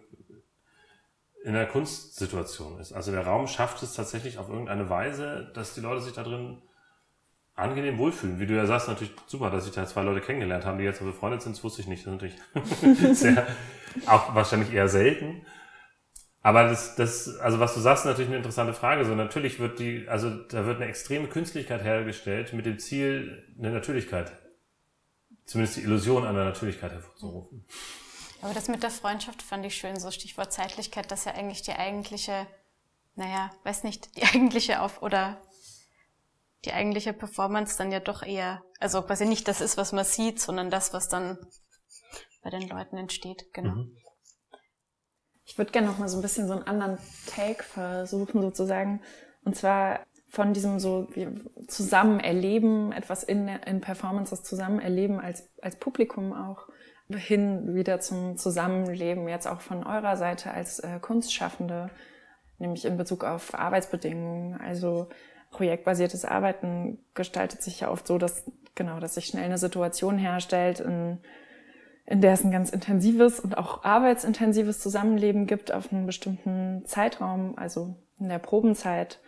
in 1.42 1.54
einer 1.54 1.66
Kunstsituation 1.66 2.80
ist. 2.80 2.92
Also 2.92 3.12
der 3.12 3.26
Raum 3.26 3.46
schafft 3.48 3.82
es 3.82 3.92
tatsächlich 3.92 4.38
auf 4.38 4.48
irgendeine 4.48 4.88
Weise, 4.88 5.50
dass 5.54 5.74
die 5.74 5.82
Leute 5.82 6.00
sich 6.00 6.14
da 6.14 6.22
drin 6.22 6.62
angenehm 7.54 7.98
wohlfühlen. 7.98 8.40
Wie 8.40 8.46
du 8.46 8.54
ja 8.54 8.66
sagst, 8.66 8.88
natürlich 8.88 9.14
super, 9.26 9.50
dass 9.50 9.64
sich 9.64 9.74
da 9.74 9.86
zwei 9.86 10.02
Leute 10.02 10.20
kennengelernt 10.20 10.64
haben, 10.64 10.78
die 10.78 10.84
jetzt 10.84 11.00
befreundet 11.00 11.42
sind, 11.42 11.56
das 11.56 11.62
wusste 11.62 11.82
ich 11.82 11.88
nicht. 11.88 12.06
Das 12.06 12.14
ist 12.14 12.82
natürlich 12.82 13.18
sehr, 13.18 13.46
auch 14.06 14.34
wahrscheinlich 14.34 14.72
eher 14.72 14.88
selten. 14.88 15.46
Aber 16.42 16.64
das, 16.64 16.94
das, 16.96 17.38
also 17.38 17.58
was 17.58 17.72
du 17.72 17.80
sagst, 17.80 18.04
ist 18.04 18.10
natürlich 18.10 18.28
eine 18.28 18.36
interessante 18.36 18.74
Frage. 18.74 19.04
So 19.06 19.14
natürlich 19.14 19.60
wird 19.60 19.78
die, 19.78 20.06
also 20.08 20.30
da 20.30 20.66
wird 20.66 20.76
eine 20.76 20.86
extreme 20.86 21.26
Künstlichkeit 21.26 21.82
hergestellt 21.82 22.52
mit 22.52 22.66
dem 22.66 22.78
Ziel, 22.78 23.54
eine 23.58 23.70
Natürlichkeit, 23.70 24.32
zumindest 25.46 25.78
die 25.78 25.82
Illusion 25.82 26.26
einer 26.26 26.44
Natürlichkeit 26.44 26.92
hervorzurufen. 26.92 27.64
Aber 28.42 28.52
das 28.52 28.68
mit 28.68 28.82
der 28.82 28.90
Freundschaft 28.90 29.40
fand 29.40 29.64
ich 29.64 29.74
schön, 29.74 29.98
so 29.98 30.10
Stichwort 30.10 30.52
Zeitlichkeit, 30.52 31.10
dass 31.10 31.24
ja 31.24 31.32
eigentlich 31.32 31.62
die 31.62 31.72
eigentliche, 31.72 32.46
naja, 33.14 33.50
weiß 33.62 33.84
nicht, 33.84 34.14
die 34.18 34.24
eigentliche 34.24 34.82
Auf- 34.82 35.00
oder 35.00 35.40
die 36.64 36.72
eigentliche 36.72 37.12
Performance 37.12 37.76
dann 37.76 37.92
ja 37.92 38.00
doch 38.00 38.22
eher, 38.22 38.62
also 38.80 39.02
quasi 39.02 39.26
nicht 39.26 39.48
das 39.48 39.60
ist, 39.60 39.76
was 39.76 39.92
man 39.92 40.04
sieht, 40.04 40.40
sondern 40.40 40.70
das, 40.70 40.92
was 40.92 41.08
dann 41.08 41.38
bei 42.42 42.50
den 42.50 42.68
Leuten 42.68 42.96
entsteht, 42.96 43.46
genau. 43.52 43.74
Mhm. 43.74 43.96
Ich 45.46 45.58
würde 45.58 45.72
gerne 45.72 45.88
noch 45.88 45.98
mal 45.98 46.08
so 46.08 46.18
ein 46.18 46.22
bisschen 46.22 46.46
so 46.46 46.54
einen 46.54 46.62
anderen 46.62 46.98
Take 47.26 47.62
versuchen 47.62 48.40
sozusagen, 48.40 49.02
und 49.44 49.56
zwar 49.56 50.00
von 50.30 50.52
diesem 50.52 50.80
so 50.80 51.08
zusammen 51.68 52.18
erleben, 52.18 52.92
etwas 52.92 53.22
in, 53.22 53.46
in 53.46 53.80
Performances 53.80 54.42
zusammen 54.42 54.80
erleben 54.80 55.20
als, 55.20 55.48
als 55.62 55.78
Publikum 55.78 56.32
auch 56.32 56.68
hin 57.10 57.74
wieder 57.74 58.00
zum 58.00 58.36
Zusammenleben, 58.36 59.28
jetzt 59.28 59.46
auch 59.46 59.60
von 59.60 59.84
eurer 59.84 60.16
Seite 60.16 60.50
als 60.50 60.80
äh, 60.80 60.98
Kunstschaffende, 61.00 61.90
nämlich 62.58 62.84
in 62.84 62.96
Bezug 62.96 63.24
auf 63.24 63.54
Arbeitsbedingungen. 63.54 64.58
Also 64.58 65.08
projektbasiertes 65.54 66.24
Arbeiten 66.24 66.98
gestaltet 67.14 67.62
sich 67.62 67.80
ja 67.80 67.90
oft 67.90 68.06
so, 68.06 68.18
dass 68.18 68.44
genau, 68.74 69.00
dass 69.00 69.14
sich 69.14 69.26
schnell 69.26 69.44
eine 69.44 69.58
Situation 69.58 70.18
herstellt, 70.18 70.80
in, 70.80 71.20
in 72.06 72.20
der 72.20 72.34
es 72.34 72.44
ein 72.44 72.50
ganz 72.50 72.70
intensives 72.70 73.40
und 73.40 73.56
auch 73.56 73.84
arbeitsintensives 73.84 74.80
Zusammenleben 74.80 75.46
gibt 75.46 75.72
auf 75.72 75.92
einen 75.92 76.06
bestimmten 76.06 76.84
Zeitraum, 76.84 77.56
also 77.56 77.96
in 78.18 78.28
der 78.28 78.38
Probenzeit. 78.38 79.20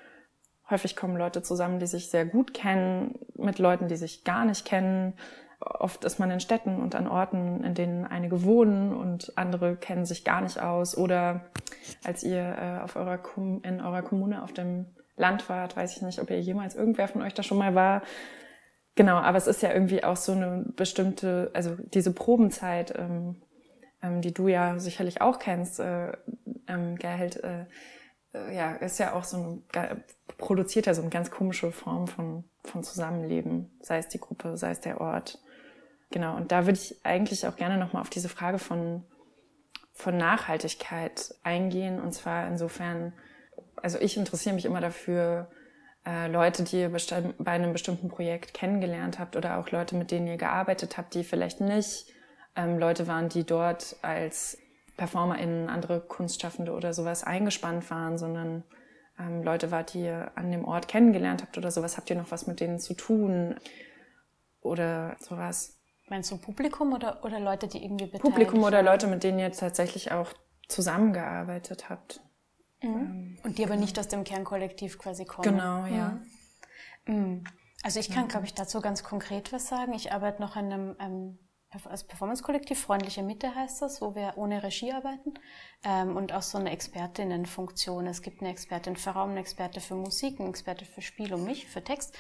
Häufig 0.69 0.97
kommen 0.97 1.17
Leute 1.17 1.43
zusammen, 1.43 1.79
die 1.79 1.87
sich 1.87 2.11
sehr 2.11 2.27
gut 2.27 2.53
kennen, 2.53 3.21
mit 3.35 3.59
Leuten, 3.59 3.89
die 3.89 3.97
sich 3.97 4.25
gar 4.25 4.45
nicht 4.45 4.65
kennen 4.65 5.15
Oft 5.59 6.05
ist 6.05 6.19
man 6.19 6.31
in 6.31 6.41
Städten 6.41 6.81
und 6.81 6.95
an 6.95 7.09
Orten, 7.09 7.65
in 7.65 7.75
denen 7.75 8.05
einige 8.05 8.45
wohnen 8.45 8.95
und 8.95 9.33
andere 9.37 9.77
kennen 9.77 10.05
sich 10.05 10.23
gar 10.23 10.43
nicht 10.43 10.61
aus. 10.61 10.97
Oder 10.97 11.47
als 12.05 12.23
ihr 12.23 12.57
äh, 12.61 12.83
auf 12.83 12.97
eurer 12.97 13.19
in 13.63 13.81
eurer 13.81 14.03
Kommune 14.03 14.43
auf 14.43 14.53
dem 14.53 14.87
Land 15.17 15.49
wart, 15.49 15.77
weiß 15.77 15.97
ich 15.97 16.03
nicht, 16.03 16.21
ob 16.21 16.31
ihr 16.31 16.41
jemals 16.41 16.75
irgendwer 16.75 17.09
von 17.09 17.23
euch 17.23 17.35
da 17.35 17.43
schon 17.43 17.59
mal 17.59 17.75
war. 17.75 18.03
Genau, 18.95 19.17
aber 19.17 19.39
es 19.39 19.47
ist 19.47 19.63
ja 19.63 19.73
irgendwie 19.73 20.05
auch 20.05 20.17
so 20.17 20.33
eine 20.33 20.65
bestimmte, 20.77 21.51
also 21.53 21.77
diese 21.79 22.13
Probenzeit, 22.13 22.95
ähm, 22.99 23.37
ähm, 24.03 24.23
die 24.23 24.33
du 24.33 24.49
ja 24.49 24.79
sicherlich 24.79 25.21
auch 25.21 25.39
kennst, 25.39 25.81
äh, 25.81 26.13
ähm, 26.67 26.97
Gerhard, 26.97 27.43
äh, 27.45 27.67
äh, 28.37 28.57
ja, 28.57 28.75
ist 28.77 28.99
ja 28.99 29.13
auch 29.15 29.25
so 29.25 29.37
ein, 29.73 30.05
produziert 30.39 30.87
ja 30.87 30.95
so 30.95 31.03
eine 31.03 31.11
ganz 31.11 31.31
komische 31.31 31.73
Form 31.73 32.07
von, 32.07 32.45
von 32.65 32.83
Zusammenleben, 32.83 33.71
sei 33.81 33.99
es 33.99 34.09
die 34.09 34.21
Gruppe, 34.21 34.57
sei 34.57 34.71
es 34.71 34.81
der 34.81 35.01
Ort. 35.01 35.39
Genau, 36.11 36.37
und 36.37 36.53
da 36.53 36.67
würde 36.67 36.79
ich 36.79 37.05
eigentlich 37.05 37.47
auch 37.47 37.57
gerne 37.57 37.79
nochmal 37.79 38.03
auf 38.03 38.11
diese 38.11 38.29
Frage 38.29 38.59
von, 38.59 39.05
von 39.93 40.17
Nachhaltigkeit 40.17 41.35
eingehen. 41.43 42.01
Und 42.01 42.13
zwar 42.13 42.47
insofern, 42.47 43.13
also 43.83 43.99
ich 43.99 44.17
interessiere 44.17 44.55
mich 44.55 44.65
immer 44.65 44.81
dafür, 44.81 45.49
äh, 46.07 46.29
Leute, 46.29 46.63
die 46.63 46.81
ihr 46.81 46.91
bei 47.39 47.51
einem 47.51 47.73
bestimmten 47.73 48.09
Projekt 48.09 48.55
kennengelernt 48.55 49.19
habt 49.19 49.37
oder 49.37 49.59
auch 49.59 49.71
Leute, 49.71 49.97
mit 49.97 50.11
denen 50.11 50.27
ihr 50.27 50.37
gearbeitet 50.37 50.97
habt, 50.97 51.15
die 51.15 51.25
vielleicht 51.25 51.61
nicht 51.61 52.07
ähm, 52.55 52.79
Leute 52.79 53.07
waren, 53.07 53.29
die 53.29 53.45
dort 53.45 53.97
als 54.03 54.59
PerformerInnen, 54.97 55.69
andere 55.69 56.01
Kunstschaffende 56.01 56.73
oder 56.73 56.95
sowas 56.95 57.25
eingespannt 57.25 57.91
waren, 57.91 58.19
sondern 58.19 58.65
ähm, 59.19 59.43
Leute 59.43 59.71
wart, 59.71 59.95
die 59.95 60.03
ihr 60.03 60.31
an 60.37 60.51
dem 60.51 60.65
Ort 60.65 60.89
kennengelernt 60.89 61.43
habt 61.43 61.59
oder 61.59 61.71
sowas. 61.71 61.97
Habt 61.97 62.09
ihr 62.09 62.17
noch 62.17 62.31
was 62.31 62.47
mit 62.47 62.61
denen 62.61 62.79
zu 62.79 62.95
tun 62.95 63.57
oder 64.61 65.17
sowas? 65.19 65.79
Meinst 66.09 66.31
du 66.31 66.39
Publikum 66.39 66.93
oder, 66.93 67.25
oder 67.25 67.41
Leute, 67.41 67.67
die 67.67 67.83
irgendwie 67.83 68.07
beteiligt 68.07 68.23
Publikum 68.23 68.63
oder 68.63 68.83
Leute, 68.83 69.07
mit 69.09 69.25
denen 69.25 69.39
ihr 69.39 69.51
tatsächlich 69.51 70.13
auch 70.13 70.33
zusammengearbeitet 70.69 71.91
habt. 71.91 72.21
Mhm. 72.83 72.89
Ähm, 72.89 73.39
Und 73.43 73.59
die 73.59 73.65
aber 73.65 73.77
nicht 73.77 73.99
aus 73.99 74.09
dem 74.09 74.25
Kernkollektiv 74.25 74.99
quasi 74.99 75.25
kommen. 75.25 75.57
Genau, 75.57 75.87
ja. 75.87 76.21
Mhm. 77.07 77.45
Also 77.83 78.01
ich 78.01 78.11
kann, 78.11 78.29
glaube 78.29 78.47
ich, 78.47 78.55
dazu 78.55 78.81
ganz 78.81 79.05
konkret 79.05 79.53
was 79.53 79.69
sagen. 79.69 79.93
Ich 79.93 80.13
arbeite 80.13 80.43
noch 80.43 80.57
in 80.57 80.73
einem 80.73 80.97
ähm, 80.99 81.39
also 81.85 82.07
Performance-Kollektiv, 82.07 82.81
Freundliche 82.81 83.23
Mitte 83.23 83.55
heißt 83.55 83.83
das, 83.83 84.01
wo 84.01 84.15
wir 84.15 84.35
ohne 84.37 84.63
Regie 84.63 84.93
arbeiten 84.93 85.35
ähm, 85.85 86.17
und 86.17 86.33
auch 86.33 86.43
so 86.43 86.59
eine 86.59 86.71
Expertinnenfunktion. 86.71 88.07
Es 88.07 88.23
gibt 88.23 88.41
eine 88.41 88.51
Expertin 88.51 88.97
für 88.97 89.11
Raum, 89.11 89.31
eine 89.31 89.41
Experte 89.41 89.81
für 89.81 89.95
Musik, 89.95 90.41
eine 90.41 90.49
Experte 90.49 90.85
für 90.85 91.03
Spiel 91.03 91.35
und 91.35 91.45
mich, 91.45 91.67
für 91.67 91.83
Text. 91.83 92.17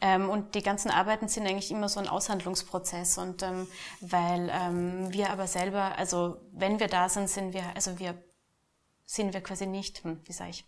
Ähm, 0.00 0.30
und 0.30 0.54
die 0.54 0.62
ganzen 0.62 0.90
Arbeiten 0.90 1.28
sind 1.28 1.46
eigentlich 1.46 1.70
immer 1.70 1.88
so 1.88 2.00
ein 2.00 2.08
Aushandlungsprozess 2.08 3.18
und 3.18 3.42
ähm, 3.42 3.66
weil 4.00 4.50
ähm, 4.52 5.12
wir 5.12 5.30
aber 5.30 5.46
selber, 5.46 5.98
also 5.98 6.36
wenn 6.52 6.80
wir 6.80 6.88
da 6.88 7.08
sind, 7.08 7.28
sind 7.28 7.52
wir, 7.52 7.64
also 7.74 7.98
wir 7.98 8.14
sind 9.06 9.34
wir 9.34 9.42
quasi 9.42 9.66
nicht, 9.66 10.02
hm, 10.04 10.20
wie 10.24 10.32
sage 10.32 10.50
ich, 10.50 10.64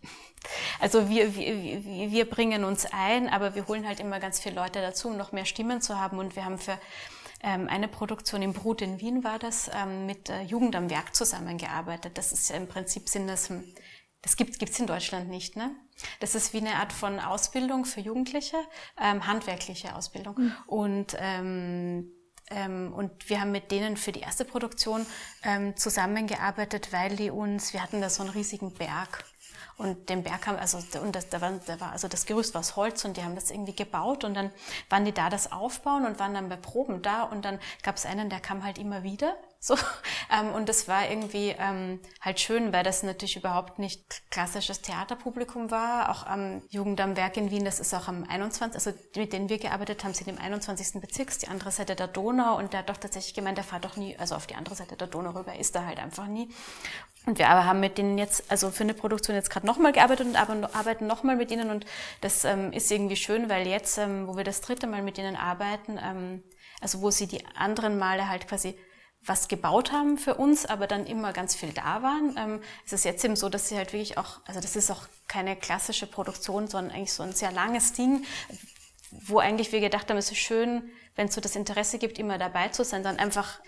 also 0.79 1.09
wir, 1.09 1.35
wir, 1.35 2.11
wir 2.11 2.29
bringen 2.29 2.63
uns 2.63 2.85
ein, 2.91 3.29
aber 3.29 3.55
wir 3.55 3.67
holen 3.67 3.87
halt 3.87 3.99
immer 3.99 4.19
ganz 4.19 4.39
viele 4.39 4.55
Leute 4.55 4.81
dazu, 4.81 5.09
um 5.09 5.17
noch 5.17 5.31
mehr 5.31 5.45
Stimmen 5.45 5.81
zu 5.81 5.99
haben 5.99 6.19
und 6.19 6.35
wir 6.35 6.45
haben 6.45 6.59
für 6.59 6.79
ähm, 7.43 7.67
eine 7.67 7.87
Produktion 7.87 8.41
im 8.41 8.53
Brut 8.53 8.81
in 8.81 8.99
Wien 8.99 9.23
war 9.23 9.39
das, 9.39 9.69
ähm, 9.73 10.05
mit 10.05 10.29
äh, 10.29 10.41
Jugend 10.41 10.75
am 10.75 10.89
Werk 10.89 11.15
zusammengearbeitet. 11.15 12.17
Das 12.17 12.31
ist 12.31 12.49
ja 12.49 12.55
im 12.55 12.67
Prinzip 12.67 13.09
sind 13.09 13.27
das, 13.27 13.49
hm, 13.49 13.63
das 14.21 14.35
gibt 14.37 14.61
es 14.61 14.79
in 14.79 14.87
Deutschland 14.87 15.29
nicht, 15.29 15.55
ne? 15.55 15.75
Das 16.19 16.35
ist 16.35 16.53
wie 16.53 16.57
eine 16.57 16.75
Art 16.75 16.93
von 16.93 17.19
Ausbildung 17.19 17.85
für 17.85 18.01
Jugendliche, 18.01 18.57
ähm, 19.01 19.25
handwerkliche 19.25 19.95
Ausbildung. 19.95 20.35
Mhm. 20.37 20.53
Und 20.67 21.17
ähm, 21.19 22.11
ähm, 22.49 22.93
und 22.93 23.29
wir 23.29 23.41
haben 23.41 23.51
mit 23.51 23.71
denen 23.71 23.97
für 23.97 24.11
die 24.11 24.21
erste 24.21 24.45
Produktion 24.45 25.05
ähm, 25.43 25.75
zusammengearbeitet, 25.75 26.93
weil 26.93 27.15
die 27.15 27.29
uns, 27.29 27.73
wir 27.73 27.83
hatten 27.83 28.01
da 28.01 28.09
so 28.09 28.23
einen 28.23 28.31
riesigen 28.31 28.73
Berg 28.73 29.25
und 29.77 30.09
den 30.09 30.23
Berg 30.23 30.47
haben, 30.47 30.57
also, 30.57 30.79
und 30.99 31.15
das, 31.15 31.29
da 31.29 31.39
war, 31.39 31.51
da 31.65 31.79
war, 31.79 31.91
also 31.91 32.07
das 32.07 32.25
Gerüst 32.25 32.53
war 32.53 32.59
aus 32.59 32.75
Holz 32.75 33.05
und 33.05 33.17
die 33.17 33.23
haben 33.23 33.35
das 33.35 33.51
irgendwie 33.51 33.75
gebaut 33.75 34.23
und 34.23 34.33
dann 34.33 34.51
waren 34.89 35.05
die 35.05 35.11
da 35.11 35.29
das 35.29 35.51
aufbauen 35.51 36.05
und 36.05 36.19
waren 36.19 36.33
dann 36.33 36.49
bei 36.49 36.55
Proben 36.55 37.01
da 37.01 37.23
und 37.23 37.45
dann 37.45 37.59
gab 37.83 37.95
es 37.95 38.05
einen, 38.05 38.29
der 38.29 38.39
kam 38.39 38.63
halt 38.63 38.77
immer 38.77 39.03
wieder. 39.03 39.35
So. 39.59 39.75
Ähm, 40.29 40.51
und 40.51 40.67
das 40.67 40.89
war 40.89 41.09
irgendwie 41.09 41.55
ähm, 41.57 42.01
halt 42.19 42.41
schön, 42.41 42.73
weil 42.73 42.83
das 42.83 43.01
natürlich 43.01 43.37
überhaupt 43.37 43.79
nicht 43.79 44.29
klassisches 44.29 44.81
Theaterpublikum 44.81 45.71
war. 45.71 46.09
Auch 46.09 46.25
am 46.25 46.61
Jugend 46.67 46.99
am 46.99 47.15
Werk 47.15 47.37
in 47.37 47.49
Wien, 47.49 47.63
das 47.63 47.79
ist 47.79 47.93
auch 47.93 48.09
am 48.09 48.25
21., 48.25 48.75
also 48.75 48.91
mit 49.15 49.31
denen 49.31 49.47
wir 49.47 49.57
gearbeitet 49.57 50.03
haben, 50.03 50.13
sind 50.13 50.27
im 50.27 50.37
21. 50.37 50.99
Bezirks, 50.99 51.37
die 51.37 51.47
andere 51.47 51.71
Seite 51.71 51.95
der 51.95 52.07
Donau 52.07 52.57
und 52.57 52.73
der 52.73 52.79
hat 52.79 52.89
doch 52.89 52.97
tatsächlich 52.97 53.35
gemeint, 53.35 53.57
der 53.57 53.63
fährt 53.63 53.85
doch 53.85 53.95
nie, 53.95 54.17
also 54.17 54.35
auf 54.35 54.47
die 54.47 54.55
andere 54.55 54.75
Seite 54.75 54.97
der 54.97 55.07
Donau 55.07 55.29
rüber, 55.29 55.55
ist 55.55 55.73
er 55.75 55.85
halt 55.85 55.99
einfach 55.99 56.27
nie. 56.27 56.49
Und 57.25 57.39
wir 57.39 57.49
aber 57.49 57.63
haben 57.63 57.79
mit 57.79 57.97
denen 57.97 58.17
jetzt, 58.17 58.51
also 58.51 58.69
für 58.69 58.83
eine 58.83 58.93
Produktion 58.93 59.37
jetzt 59.37 59.49
gerade 59.49 59.65
nochmal 59.65 59.93
gearbeitet 59.93 60.27
und 60.27 60.35
arbeiten 60.35 61.07
nochmal 61.07 61.37
mit 61.37 61.51
ihnen 61.51 61.69
und 61.69 61.85
das 62.19 62.43
ähm, 62.43 62.73
ist 62.73 62.91
irgendwie 62.91 63.15
schön, 63.15 63.49
weil 63.49 63.65
jetzt, 63.65 63.97
ähm, 63.97 64.27
wo 64.27 64.35
wir 64.35 64.43
das 64.43 64.59
dritte 64.59 64.87
Mal 64.87 65.01
mit 65.01 65.17
ihnen 65.17 65.37
arbeiten, 65.37 65.97
ähm, 66.01 66.43
also 66.81 67.01
wo 67.01 67.11
sie 67.11 67.27
die 67.27 67.45
anderen 67.55 67.97
Male 67.97 68.27
halt 68.27 68.47
quasi 68.47 68.77
was 69.21 69.47
gebaut 69.47 69.91
haben 69.91 70.17
für 70.17 70.35
uns, 70.35 70.65
aber 70.65 70.87
dann 70.87 71.05
immer 71.05 71.33
ganz 71.33 71.55
viel 71.55 71.73
da 71.73 72.01
waren, 72.01 72.35
ähm, 72.37 72.61
ist 72.85 72.93
es 72.93 73.03
jetzt 73.03 73.23
eben 73.25 73.35
so, 73.35 73.49
dass 73.49 73.69
sie 73.69 73.75
halt 73.75 73.91
wirklich 73.93 74.17
auch, 74.17 74.39
also 74.45 74.59
das 74.59 74.75
ist 74.75 74.89
auch 74.89 75.07
keine 75.27 75.55
klassische 75.55 76.07
Produktion, 76.07 76.67
sondern 76.67 76.95
eigentlich 76.95 77.13
so 77.13 77.23
ein 77.23 77.33
sehr 77.33 77.51
langes 77.51 77.93
Ding, 77.93 78.25
wo 79.11 79.39
eigentlich 79.39 79.71
wir 79.71 79.79
gedacht 79.79 80.09
haben, 80.09 80.17
es 80.17 80.31
ist 80.31 80.37
schön, 80.37 80.89
wenn 81.15 81.27
es 81.27 81.35
so 81.35 81.41
das 81.41 81.55
Interesse 81.55 81.97
gibt, 81.97 82.19
immer 82.19 82.37
dabei 82.37 82.69
zu 82.69 82.83
sein, 82.83 83.03
dann 83.03 83.17
einfach 83.17 83.59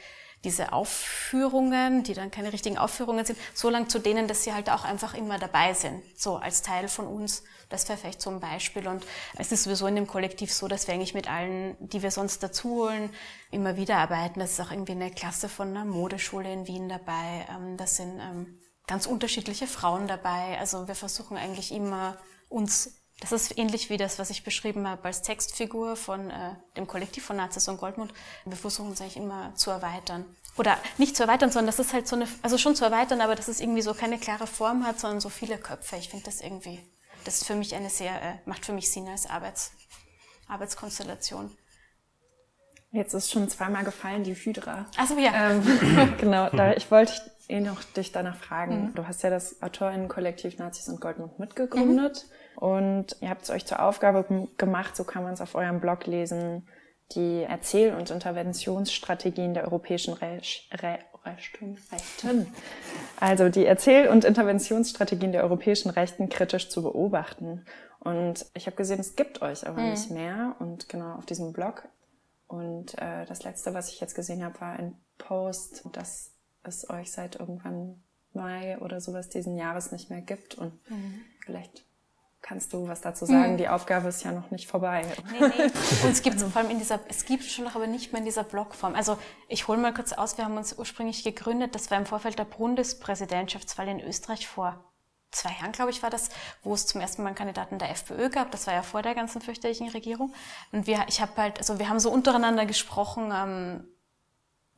diese 0.43 0.71
Aufführungen, 0.71 2.03
die 2.03 2.13
dann 2.13 2.31
keine 2.31 2.53
richtigen 2.53 2.77
Aufführungen 2.77 3.25
sind, 3.25 3.37
so 3.53 3.69
lang 3.69 3.89
zu 3.89 3.99
denen, 3.99 4.27
dass 4.27 4.43
sie 4.43 4.53
halt 4.53 4.69
auch 4.69 4.85
einfach 4.85 5.13
immer 5.13 5.37
dabei 5.37 5.73
sind, 5.73 6.01
so 6.17 6.37
als 6.37 6.61
Teil 6.61 6.87
von 6.87 7.07
uns. 7.07 7.43
Das 7.69 7.87
wäre 7.87 7.97
vielleicht 7.97 8.21
so 8.21 8.37
Beispiel. 8.39 8.87
Und 8.87 9.05
es 9.37 9.51
ist 9.51 9.63
sowieso 9.63 9.87
in 9.87 9.95
dem 9.95 10.07
Kollektiv 10.07 10.51
so, 10.51 10.67
dass 10.67 10.87
wir 10.87 10.93
eigentlich 10.95 11.13
mit 11.13 11.29
allen, 11.29 11.77
die 11.79 12.01
wir 12.01 12.11
sonst 12.11 12.41
dazu 12.41 12.69
holen, 12.69 13.11
immer 13.51 13.77
wieder 13.77 13.97
arbeiten. 13.97 14.39
Das 14.39 14.53
ist 14.53 14.59
auch 14.59 14.71
irgendwie 14.71 14.93
eine 14.93 15.11
Klasse 15.11 15.49
von 15.49 15.69
einer 15.69 15.85
Modeschule 15.85 16.51
in 16.51 16.67
Wien 16.67 16.89
dabei. 16.89 17.47
Ähm, 17.49 17.77
das 17.77 17.97
sind 17.97 18.19
ähm, 18.19 18.59
ganz 18.87 19.05
unterschiedliche 19.05 19.67
Frauen 19.67 20.07
dabei. 20.07 20.57
Also 20.59 20.87
wir 20.87 20.95
versuchen 20.95 21.37
eigentlich 21.37 21.71
immer 21.71 22.17
uns 22.49 22.99
das 23.21 23.31
ist 23.33 23.57
ähnlich 23.57 23.89
wie 23.89 23.97
das, 23.97 24.17
was 24.17 24.29
ich 24.29 24.43
beschrieben 24.43 24.87
habe 24.87 25.03
als 25.05 25.21
Textfigur 25.21 25.95
von 25.95 26.29
äh, 26.29 26.55
dem 26.77 26.87
Kollektiv 26.87 27.25
von 27.25 27.35
Nazis 27.35 27.67
und 27.67 27.77
Goldmund. 27.77 28.13
Wir 28.45 28.55
versuchen 28.55 28.93
es 28.93 29.01
eigentlich 29.01 29.17
immer 29.17 29.53
zu 29.55 29.71
erweitern. 29.71 30.25
Oder 30.57 30.77
nicht 30.97 31.15
zu 31.15 31.23
erweitern, 31.23 31.51
sondern 31.51 31.67
das 31.67 31.79
ist 31.79 31.93
halt 31.93 32.07
so 32.07 32.15
eine, 32.15 32.27
also 32.41 32.57
schon 32.57 32.75
zu 32.75 32.85
erweitern, 32.85 33.21
aber 33.21 33.35
dass 33.35 33.47
es 33.47 33.59
irgendwie 33.59 33.81
so 33.81 33.93
keine 33.93 34.19
klare 34.19 34.47
Form 34.47 34.85
hat, 34.85 34.99
sondern 34.99 35.19
so 35.19 35.29
viele 35.29 35.57
Köpfe. 35.57 35.97
Ich 35.97 36.09
finde 36.09 36.25
das 36.25 36.41
irgendwie, 36.41 36.79
das 37.29 37.41
ist 37.41 37.47
für 37.47 37.53
mich 37.53 37.75
eine 37.75 37.91
sehr, 37.91 38.15
äh, 38.15 38.35
macht 38.45 38.65
für 38.65 38.73
mich 38.73 38.91
Sinn 38.91 39.07
als 39.07 39.29
Arbeits, 39.29 39.71
Arbeitskonstellation. 40.47 41.55
Jetzt 42.91 43.13
ist 43.13 43.29
schon 43.29 43.47
zweimal 43.49 43.83
gefallen, 43.83 44.23
die 44.23 44.33
Hydra. 44.33 44.87
Also 44.97 45.15
ja. 45.19 45.51
Ähm, 45.51 45.61
genau, 46.17 46.49
da, 46.49 46.73
ich 46.73 46.89
wollte 46.89 47.13
eh 47.47 47.59
noch 47.59 47.83
dich 47.83 48.11
danach 48.11 48.35
fragen. 48.35 48.85
Mhm. 48.85 48.95
Du 48.95 49.07
hast 49.07 49.21
ja 49.21 49.29
das 49.29 49.61
Autorinnenkollektiv 49.61 50.57
Nazis 50.57 50.89
und 50.89 51.01
Goldmund 51.01 51.37
mitgegründet. 51.37 52.25
Mhm. 52.55 52.63
Und 52.63 53.15
ihr 53.21 53.29
habt 53.29 53.43
es 53.43 53.51
euch 53.51 53.67
zur 53.67 53.79
Aufgabe 53.79 54.47
gemacht, 54.57 54.95
so 54.95 55.03
kann 55.03 55.21
man 55.21 55.33
es 55.33 55.41
auf 55.41 55.53
eurem 55.53 55.79
Blog 55.79 56.07
lesen, 56.07 56.67
die 57.11 57.43
Erzähl- 57.43 57.93
und 57.93 58.09
Interventionsstrategien 58.09 59.53
der 59.53 59.65
europäischen 59.65 60.15
Rech 60.15 60.67
Re 60.73 60.97
Rechten, 61.31 61.77
Rechten, 61.91 62.47
also 63.19 63.49
die 63.49 63.65
Erzähl- 63.65 64.07
und 64.09 64.25
Interventionsstrategien 64.25 65.31
der 65.31 65.43
europäischen 65.43 65.89
Rechten 65.89 66.29
kritisch 66.29 66.69
zu 66.69 66.83
beobachten. 66.83 67.65
Und 67.99 68.45
ich 68.53 68.65
habe 68.65 68.75
gesehen, 68.75 68.99
es 68.99 69.15
gibt 69.15 69.41
euch 69.41 69.67
aber 69.67 69.81
mhm. 69.81 69.89
nicht 69.91 70.11
mehr. 70.11 70.55
Und 70.59 70.89
genau 70.89 71.15
auf 71.15 71.25
diesem 71.25 71.53
Blog. 71.53 71.87
Und 72.47 72.97
äh, 72.97 73.25
das 73.25 73.43
letzte, 73.43 73.73
was 73.73 73.89
ich 73.89 73.99
jetzt 73.99 74.15
gesehen 74.15 74.43
habe, 74.43 74.59
war 74.61 74.73
ein 74.73 74.95
Post, 75.17 75.83
dass 75.91 76.31
es 76.63 76.89
euch 76.89 77.11
seit 77.11 77.39
irgendwann 77.39 78.01
Mai 78.33 78.77
oder 78.79 79.01
sowas 79.01 79.29
diesen 79.29 79.57
Jahres 79.57 79.91
nicht 79.91 80.09
mehr 80.09 80.21
gibt. 80.21 80.55
Und 80.55 80.73
mhm. 80.89 81.21
vielleicht 81.45 81.85
kannst 82.49 82.73
du 82.73 82.87
was 82.87 83.01
dazu 83.01 83.27
sagen? 83.27 83.53
Mhm. 83.53 83.57
Die 83.57 83.67
Aufgabe 83.67 84.09
ist 84.09 84.23
ja 84.23 84.31
noch 84.31 84.49
nicht 84.49 84.67
vorbei. 84.67 85.05
Nee, 85.31 85.39
nee. 85.39 85.63
Und 86.03 86.11
es 86.11 86.23
gibt 86.23 86.41
vor 86.41 86.59
allem 86.59 86.71
in 86.71 86.79
dieser, 86.79 86.99
es 87.07 87.25
gibt 87.25 87.43
schon 87.43 87.63
noch, 87.63 87.75
aber 87.75 87.85
nicht 87.85 88.11
mehr 88.11 88.19
in 88.19 88.25
dieser 88.25 88.43
Blogform. 88.43 88.95
Also 88.95 89.19
ich 89.47 89.67
hole 89.67 89.77
mal 89.77 89.93
kurz 89.93 90.13
aus, 90.13 90.39
wir 90.39 90.45
haben 90.45 90.57
uns 90.57 90.75
ursprünglich 90.75 91.23
gegründet, 91.23 91.75
das 91.75 91.91
war 91.91 91.99
im 91.99 92.07
Vorfeld 92.07 92.39
der 92.39 92.45
Bundespräsidentschaftswahl 92.45 93.87
in 93.87 93.99
Österreich 93.99 94.47
vor 94.47 94.83
zwei 95.29 95.51
Jahren, 95.61 95.73
glaube 95.73 95.91
ich, 95.91 96.01
war 96.01 96.09
das, 96.09 96.29
wo 96.63 96.73
es 96.73 96.87
zum 96.87 97.01
ersten 97.01 97.21
Mal 97.21 97.27
einen 97.27 97.37
Kandidaten 97.37 97.77
der 97.77 97.91
FPÖ 97.91 98.29
gab. 98.29 98.49
Das 98.49 98.65
war 98.65 98.73
ja 98.73 98.81
vor 98.81 99.03
der 99.03 99.13
ganzen 99.13 99.41
fürchterlichen 99.41 99.89
Regierung. 99.89 100.33
Und 100.71 100.87
wir, 100.87 101.05
ich 101.07 101.21
habe 101.21 101.33
halt, 101.37 101.59
also 101.59 101.77
wir 101.77 101.87
haben 101.87 101.99
so 101.99 102.09
untereinander 102.09 102.65
gesprochen, 102.65 103.31
ähm, 103.31 103.87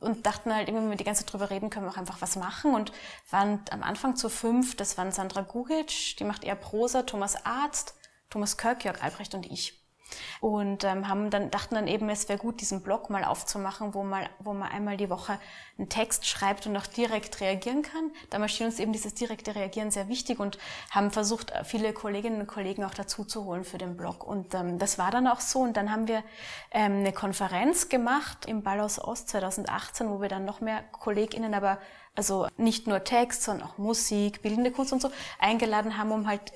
und 0.02 0.26
dachten 0.26 0.54
halt, 0.54 0.68
wenn 0.68 0.90
wir 0.90 0.96
die 0.96 1.04
ganze 1.04 1.24
Zeit 1.24 1.32
drüber 1.32 1.50
reden, 1.50 1.70
können 1.70 1.86
wir 1.86 1.90
auch 1.90 1.96
einfach 1.96 2.20
was 2.20 2.36
machen 2.36 2.74
und 2.74 2.92
waren 3.30 3.60
am 3.70 3.82
Anfang 3.82 4.16
zu 4.16 4.28
fünf, 4.28 4.76
das 4.76 4.98
waren 4.98 5.12
Sandra 5.12 5.42
Gugic, 5.42 6.16
die 6.18 6.24
macht 6.24 6.44
eher 6.44 6.56
Prosa, 6.56 7.02
Thomas 7.02 7.46
Arzt, 7.46 7.94
Thomas 8.28 8.56
Kirk, 8.56 8.84
Jörg 8.84 9.02
Albrecht 9.02 9.34
und 9.34 9.46
ich. 9.46 9.81
Und 10.40 10.84
ähm, 10.84 11.08
haben 11.08 11.30
dann 11.30 11.50
dachten 11.50 11.74
dann 11.74 11.86
eben, 11.86 12.08
es 12.08 12.28
wäre 12.28 12.38
gut, 12.38 12.60
diesen 12.60 12.82
Blog 12.82 13.10
mal 13.10 13.24
aufzumachen, 13.24 13.94
wo 13.94 14.02
mal, 14.02 14.28
wo 14.38 14.52
man 14.52 14.70
einmal 14.70 14.96
die 14.96 15.10
Woche 15.10 15.38
einen 15.78 15.88
Text 15.88 16.26
schreibt 16.26 16.66
und 16.66 16.76
auch 16.76 16.86
direkt 16.86 17.40
reagieren 17.40 17.82
kann. 17.82 18.10
Da 18.30 18.46
schien 18.48 18.66
uns 18.66 18.78
eben 18.78 18.92
dieses 18.92 19.14
direkte 19.14 19.54
Reagieren 19.54 19.90
sehr 19.90 20.08
wichtig 20.08 20.38
und 20.38 20.58
haben 20.90 21.10
versucht, 21.10 21.52
viele 21.64 21.92
Kolleginnen 21.92 22.40
und 22.40 22.46
Kollegen 22.46 22.84
auch 22.84 22.94
dazu 22.94 23.24
zu 23.24 23.44
holen 23.44 23.64
für 23.64 23.78
den 23.78 23.96
Blog. 23.96 24.24
Und 24.24 24.54
ähm, 24.54 24.78
das 24.78 24.98
war 24.98 25.10
dann 25.10 25.26
auch 25.26 25.40
so. 25.40 25.60
Und 25.60 25.76
dann 25.76 25.90
haben 25.90 26.08
wir 26.08 26.22
ähm, 26.70 26.98
eine 26.98 27.12
Konferenz 27.12 27.88
gemacht 27.88 28.46
im 28.46 28.62
Ballhaus 28.62 28.98
Ost 28.98 29.28
2018, 29.28 30.08
wo 30.10 30.20
wir 30.20 30.28
dann 30.28 30.44
noch 30.44 30.60
mehr 30.60 30.82
KollegInnen, 30.92 31.54
aber 31.54 31.78
also 32.14 32.48
nicht 32.56 32.86
nur 32.86 33.04
Text, 33.04 33.42
sondern 33.42 33.68
auch 33.68 33.78
Musik, 33.78 34.42
bildende 34.42 34.70
Kunst 34.70 34.92
und 34.92 35.00
so 35.00 35.10
eingeladen 35.38 35.96
haben, 35.96 36.12
um 36.12 36.26
halt 36.26 36.52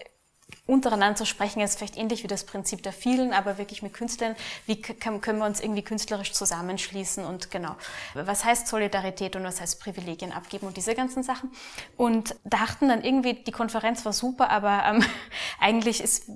untereinander 0.66 1.16
zu 1.16 1.26
sprechen, 1.26 1.60
ist 1.60 1.78
vielleicht 1.78 1.96
ähnlich 1.96 2.22
wie 2.22 2.28
das 2.28 2.44
Prinzip 2.44 2.82
der 2.82 2.92
vielen, 2.92 3.32
aber 3.32 3.58
wirklich 3.58 3.82
mit 3.82 3.92
Künstlern, 3.94 4.36
wie 4.66 4.80
können 4.80 5.38
wir 5.38 5.44
uns 5.44 5.60
irgendwie 5.60 5.82
künstlerisch 5.82 6.32
zusammenschließen 6.32 7.24
und 7.24 7.50
genau, 7.50 7.76
was 8.14 8.44
heißt 8.44 8.66
Solidarität 8.66 9.36
und 9.36 9.44
was 9.44 9.60
heißt 9.60 9.80
Privilegien 9.80 10.32
abgeben 10.32 10.66
und 10.66 10.76
diese 10.76 10.94
ganzen 10.94 11.22
Sachen. 11.22 11.50
Und 11.96 12.36
dachten 12.44 12.88
dann 12.88 13.02
irgendwie, 13.02 13.34
die 13.34 13.52
Konferenz 13.52 14.04
war 14.04 14.12
super, 14.12 14.50
aber 14.50 14.84
ähm, 14.86 15.04
eigentlich 15.60 16.00
ist 16.00 16.30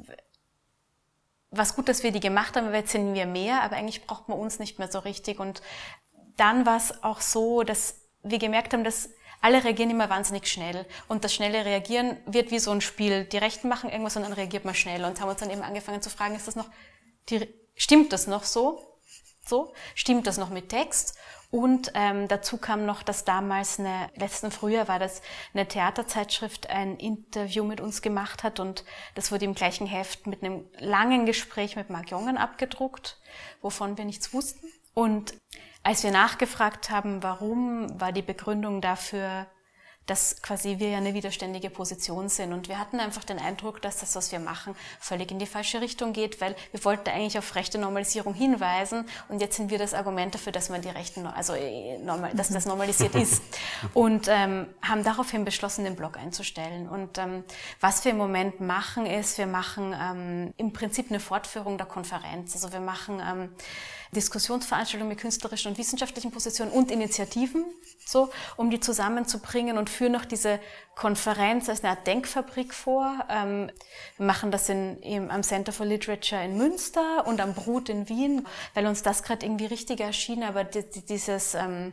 was 1.50 1.74
gut, 1.74 1.88
dass 1.88 2.04
wir 2.04 2.12
die 2.12 2.20
gemacht 2.20 2.56
haben, 2.56 2.66
weil 2.66 2.76
jetzt 2.76 2.92
sind 2.92 3.14
wir 3.14 3.26
mehr, 3.26 3.62
aber 3.62 3.76
eigentlich 3.76 4.06
braucht 4.06 4.28
man 4.28 4.38
uns 4.38 4.60
nicht 4.60 4.78
mehr 4.78 4.90
so 4.90 5.00
richtig. 5.00 5.40
Und 5.40 5.62
dann 6.36 6.64
war 6.64 6.76
es 6.76 7.02
auch 7.02 7.20
so, 7.20 7.64
dass 7.64 7.96
wir 8.22 8.38
gemerkt 8.38 8.72
haben, 8.72 8.84
dass 8.84 9.10
alle 9.40 9.64
reagieren 9.64 9.90
immer 9.90 10.10
wahnsinnig 10.10 10.46
schnell. 10.46 10.86
Und 11.08 11.24
das 11.24 11.34
schnelle 11.34 11.64
Reagieren 11.64 12.18
wird 12.26 12.50
wie 12.50 12.58
so 12.58 12.70
ein 12.70 12.80
Spiel. 12.80 13.24
Die 13.24 13.38
Rechten 13.38 13.68
machen 13.68 13.90
irgendwas 13.90 14.16
und 14.16 14.22
dann 14.22 14.32
reagiert 14.32 14.64
man 14.64 14.74
schnell. 14.74 15.04
Und 15.04 15.20
haben 15.20 15.28
uns 15.28 15.40
dann 15.40 15.50
eben 15.50 15.62
angefangen 15.62 16.02
zu 16.02 16.10
fragen, 16.10 16.34
ist 16.34 16.46
das 16.46 16.56
noch, 16.56 16.68
die, 17.28 17.48
stimmt 17.74 18.12
das 18.12 18.26
noch 18.26 18.44
so? 18.44 18.82
So? 19.46 19.72
Stimmt 19.94 20.26
das 20.26 20.36
noch 20.36 20.50
mit 20.50 20.68
Text? 20.68 21.16
Und 21.50 21.90
ähm, 21.94 22.28
dazu 22.28 22.58
kam 22.58 22.86
noch, 22.86 23.02
dass 23.02 23.24
damals 23.24 23.80
eine, 23.80 24.08
letzten 24.14 24.52
Frühjahr 24.52 24.86
war 24.86 25.00
das, 25.00 25.20
eine 25.52 25.66
Theaterzeitschrift 25.66 26.70
ein 26.70 26.96
Interview 26.96 27.64
mit 27.64 27.80
uns 27.80 28.02
gemacht 28.02 28.44
hat 28.44 28.60
und 28.60 28.84
das 29.16 29.32
wurde 29.32 29.46
im 29.46 29.54
gleichen 29.54 29.88
Heft 29.88 30.28
mit 30.28 30.44
einem 30.44 30.68
langen 30.78 31.26
Gespräch 31.26 31.74
mit 31.74 31.90
Mark 31.90 32.10
Jongen 32.10 32.36
abgedruckt, 32.36 33.18
wovon 33.62 33.98
wir 33.98 34.04
nichts 34.04 34.32
wussten. 34.32 34.64
Und 34.94 35.34
als 35.82 36.02
wir 36.02 36.10
nachgefragt 36.10 36.90
haben, 36.90 37.22
warum, 37.22 38.00
war 38.00 38.12
die 38.12 38.22
Begründung 38.22 38.80
dafür, 38.80 39.46
dass 40.10 40.42
quasi 40.42 40.80
wir 40.80 40.90
ja 40.90 40.98
eine 40.98 41.14
widerständige 41.14 41.70
Position 41.70 42.28
sind. 42.28 42.52
Und 42.52 42.68
wir 42.68 42.80
hatten 42.80 42.98
einfach 42.98 43.22
den 43.22 43.38
Eindruck, 43.38 43.80
dass 43.80 43.98
das, 43.98 44.16
was 44.16 44.32
wir 44.32 44.40
machen, 44.40 44.74
völlig 44.98 45.30
in 45.30 45.38
die 45.38 45.46
falsche 45.46 45.80
Richtung 45.80 46.12
geht, 46.12 46.40
weil 46.40 46.56
wir 46.72 46.84
wollten 46.84 47.08
eigentlich 47.10 47.38
auf 47.38 47.54
rechte 47.54 47.78
Normalisierung 47.78 48.34
hinweisen 48.34 49.06
und 49.28 49.40
jetzt 49.40 49.56
sind 49.56 49.70
wir 49.70 49.78
das 49.78 49.94
Argument 49.94 50.34
dafür, 50.34 50.50
dass 50.50 50.68
man 50.68 50.82
die 50.82 50.88
Rechten, 50.88 51.26
also 51.26 51.52
äh, 51.52 51.98
normal, 51.98 52.32
dass 52.34 52.48
das 52.48 52.66
normalisiert 52.66 53.14
ist. 53.14 53.42
Und 53.94 54.28
ähm, 54.28 54.66
haben 54.82 55.04
daraufhin 55.04 55.44
beschlossen, 55.44 55.84
den 55.84 55.96
Blog 55.96 56.16
einzustellen. 56.16 56.88
Und 56.88 57.18
ähm, 57.18 57.44
was 57.80 58.04
wir 58.04 58.12
im 58.12 58.18
Moment 58.18 58.60
machen, 58.60 59.06
ist, 59.06 59.38
wir 59.38 59.46
machen 59.46 59.94
ähm, 59.98 60.54
im 60.56 60.72
Prinzip 60.72 61.10
eine 61.10 61.20
Fortführung 61.20 61.78
der 61.78 61.86
Konferenz. 61.86 62.54
Also 62.54 62.72
wir 62.72 62.80
machen 62.80 63.22
ähm, 63.24 63.48
Diskussionsveranstaltungen 64.14 65.08
mit 65.08 65.20
künstlerischen 65.20 65.70
und 65.70 65.78
wissenschaftlichen 65.78 66.32
Positionen 66.32 66.72
und 66.72 66.90
Initiativen, 66.90 67.64
so, 68.04 68.30
um 68.56 68.70
die 68.70 68.80
zusammenzubringen 68.80 69.78
und 69.78 69.88
führen 69.88 70.12
noch 70.12 70.24
diese 70.24 70.58
Konferenz 70.96 71.68
als 71.68 71.84
eine 71.84 71.90
Art 71.90 72.06
Denkfabrik 72.06 72.74
vor. 72.74 73.24
Ähm, 73.28 73.70
wir 74.16 74.26
machen 74.26 74.50
das 74.50 74.68
in, 74.68 75.00
im, 75.02 75.30
am 75.30 75.44
Center 75.44 75.72
for 75.72 75.86
Literature 75.86 76.44
in 76.44 76.56
Münster 76.56 77.26
und 77.26 77.40
am 77.40 77.54
Brut 77.54 77.88
in 77.88 78.08
Wien, 78.08 78.46
weil 78.74 78.86
uns 78.86 79.02
das 79.02 79.22
gerade 79.22 79.46
irgendwie 79.46 79.66
richtig 79.66 80.00
erschien, 80.00 80.42
aber 80.42 80.64
die, 80.64 80.82
die, 80.90 81.06
dieses, 81.06 81.54
ähm, 81.54 81.92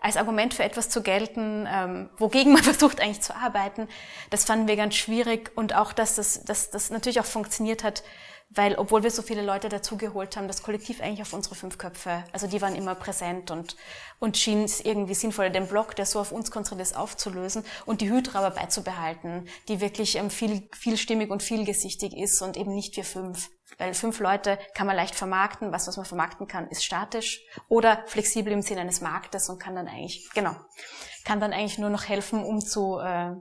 als 0.00 0.16
Argument 0.16 0.54
für 0.54 0.64
etwas 0.64 0.88
zu 0.88 1.02
gelten, 1.02 1.68
ähm, 1.70 2.10
wogegen 2.16 2.52
man 2.52 2.62
versucht 2.64 3.00
eigentlich 3.00 3.20
zu 3.20 3.34
arbeiten, 3.34 3.88
das 4.30 4.44
fanden 4.44 4.66
wir 4.66 4.76
ganz 4.76 4.96
schwierig 4.96 5.52
und 5.56 5.74
auch, 5.74 5.92
dass 5.92 6.16
das, 6.16 6.44
dass 6.44 6.70
das 6.70 6.90
natürlich 6.90 7.20
auch 7.20 7.26
funktioniert 7.26 7.84
hat, 7.84 8.02
weil 8.50 8.76
obwohl 8.76 9.02
wir 9.02 9.10
so 9.10 9.20
viele 9.20 9.42
Leute 9.42 9.68
dazugeholt 9.68 10.36
haben, 10.36 10.48
das 10.48 10.62
Kollektiv 10.62 11.02
eigentlich 11.02 11.20
auf 11.20 11.34
unsere 11.34 11.54
fünf 11.54 11.76
Köpfe, 11.76 12.24
also 12.32 12.46
die 12.46 12.62
waren 12.62 12.74
immer 12.74 12.94
präsent 12.94 13.50
und, 13.50 13.76
und 14.20 14.38
schien 14.38 14.64
es 14.64 14.80
irgendwie 14.80 15.14
sinnvoller, 15.14 15.50
den 15.50 15.68
Block, 15.68 15.94
der 15.96 16.06
so 16.06 16.18
auf 16.18 16.32
uns 16.32 16.50
konzentriert 16.50 16.88
ist, 16.88 16.96
aufzulösen 16.96 17.62
und 17.84 18.00
die 18.00 18.10
Hydra 18.10 18.38
aber 18.38 18.54
beizubehalten, 18.54 19.48
die 19.68 19.80
wirklich 19.80 20.16
ähm, 20.16 20.30
viel, 20.30 20.66
vielstimmig 20.72 21.30
und 21.30 21.42
vielgesichtig 21.42 22.16
ist 22.16 22.40
und 22.40 22.56
eben 22.56 22.74
nicht 22.74 22.96
wir 22.96 23.04
fünf. 23.04 23.50
Weil 23.76 23.92
fünf 23.92 24.18
Leute 24.18 24.58
kann 24.74 24.86
man 24.86 24.96
leicht 24.96 25.14
vermarkten, 25.14 25.70
was, 25.70 25.86
was 25.86 25.98
man 25.98 26.06
vermarkten 26.06 26.46
kann, 26.46 26.68
ist 26.68 26.82
statisch 26.82 27.42
oder 27.68 28.02
flexibel 28.06 28.50
im 28.52 28.62
Sinne 28.62 28.80
eines 28.80 29.02
Marktes 29.02 29.50
und 29.50 29.60
kann 29.60 29.74
dann 29.74 29.88
eigentlich, 29.88 30.26
genau, 30.32 30.56
kann 31.24 31.38
dann 31.38 31.52
eigentlich 31.52 31.78
nur 31.78 31.90
noch 31.90 32.08
helfen, 32.08 32.42
um 32.42 32.60
zu, 32.60 32.98
äh, 32.98 33.34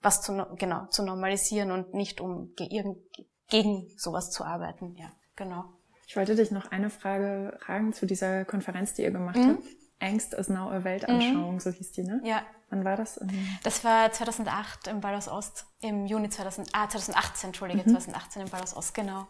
was 0.00 0.22
zu, 0.22 0.46
genau, 0.54 0.86
zu 0.86 1.02
normalisieren 1.02 1.72
und 1.72 1.92
nicht 1.92 2.20
um 2.20 2.54
irgendwie 2.56 3.28
gegen 3.48 3.86
sowas 3.96 4.30
zu 4.30 4.44
arbeiten. 4.44 4.94
Ja, 4.96 5.10
genau. 5.36 5.64
Ich 6.06 6.16
wollte 6.16 6.34
dich 6.34 6.50
noch 6.50 6.70
eine 6.70 6.90
Frage 6.90 7.58
fragen 7.60 7.92
zu 7.92 8.06
dieser 8.06 8.44
Konferenz, 8.44 8.94
die 8.94 9.02
ihr 9.02 9.10
gemacht 9.10 9.36
mhm. 9.36 9.56
habt. 9.56 9.64
Angst 10.00 10.32
ist 10.32 10.48
now 10.48 10.70
a 10.70 10.84
Weltanschauung, 10.84 11.54
mhm. 11.54 11.60
so 11.60 11.70
hieß 11.70 11.92
die, 11.92 12.04
ne? 12.04 12.20
Ja. 12.24 12.42
Wann 12.70 12.84
war 12.84 12.96
das? 12.96 13.18
Das 13.62 13.82
war 13.82 14.12
2008 14.12 14.88
im 14.88 15.00
Ballhaus 15.00 15.26
Ost, 15.26 15.66
im 15.80 16.04
Juni 16.04 16.28
2000, 16.28 16.68
ah, 16.74 16.88
2018, 16.88 17.48
Entschuldige, 17.48 17.80
mhm. 17.80 17.92
2018 17.92 18.42
im 18.42 18.48
Ballhaus 18.50 18.76
Ost, 18.76 18.94
genau. 18.94 19.26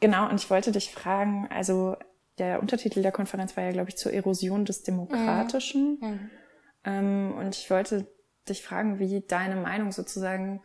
Genau, 0.00 0.28
und 0.28 0.36
ich 0.36 0.50
wollte 0.50 0.70
dich 0.70 0.92
fragen, 0.92 1.48
also 1.50 1.96
der 2.38 2.60
Untertitel 2.60 3.00
der 3.00 3.12
Konferenz 3.12 3.56
war 3.56 3.64
ja, 3.64 3.72
glaube 3.72 3.88
ich, 3.88 3.96
zur 3.96 4.12
Erosion 4.12 4.64
des 4.64 4.82
Demokratischen. 4.82 5.98
Mhm. 6.00 6.08
mhm. 6.08 6.30
Ähm, 6.86 7.34
und 7.38 7.56
ich 7.56 7.70
wollte 7.70 8.06
dich 8.46 8.62
fragen, 8.62 8.98
wie 8.98 9.22
deine 9.22 9.56
Meinung 9.56 9.90
sozusagen 9.90 10.60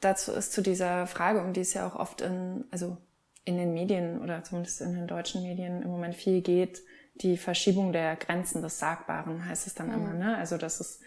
dazu 0.00 0.32
ist 0.32 0.52
zu 0.52 0.62
dieser 0.62 1.06
Frage, 1.06 1.40
um 1.40 1.52
die 1.52 1.60
es 1.60 1.74
ja 1.74 1.86
auch 1.86 1.96
oft 1.96 2.20
in, 2.20 2.64
also 2.70 2.96
in 3.44 3.56
den 3.56 3.74
Medien 3.74 4.20
oder 4.22 4.42
zumindest 4.44 4.80
in 4.80 4.94
den 4.94 5.06
deutschen 5.06 5.42
Medien 5.42 5.82
im 5.82 5.88
Moment 5.88 6.14
viel 6.14 6.42
geht, 6.42 6.82
die 7.14 7.36
Verschiebung 7.36 7.92
der 7.92 8.16
Grenzen 8.16 8.62
des 8.62 8.78
Sagbaren 8.78 9.46
heißt 9.46 9.66
es 9.66 9.74
dann 9.74 9.88
mhm. 9.88 9.94
immer, 9.94 10.12
ne? 10.12 10.36
Also 10.36 10.58
dass 10.58 10.80
es, 10.80 11.00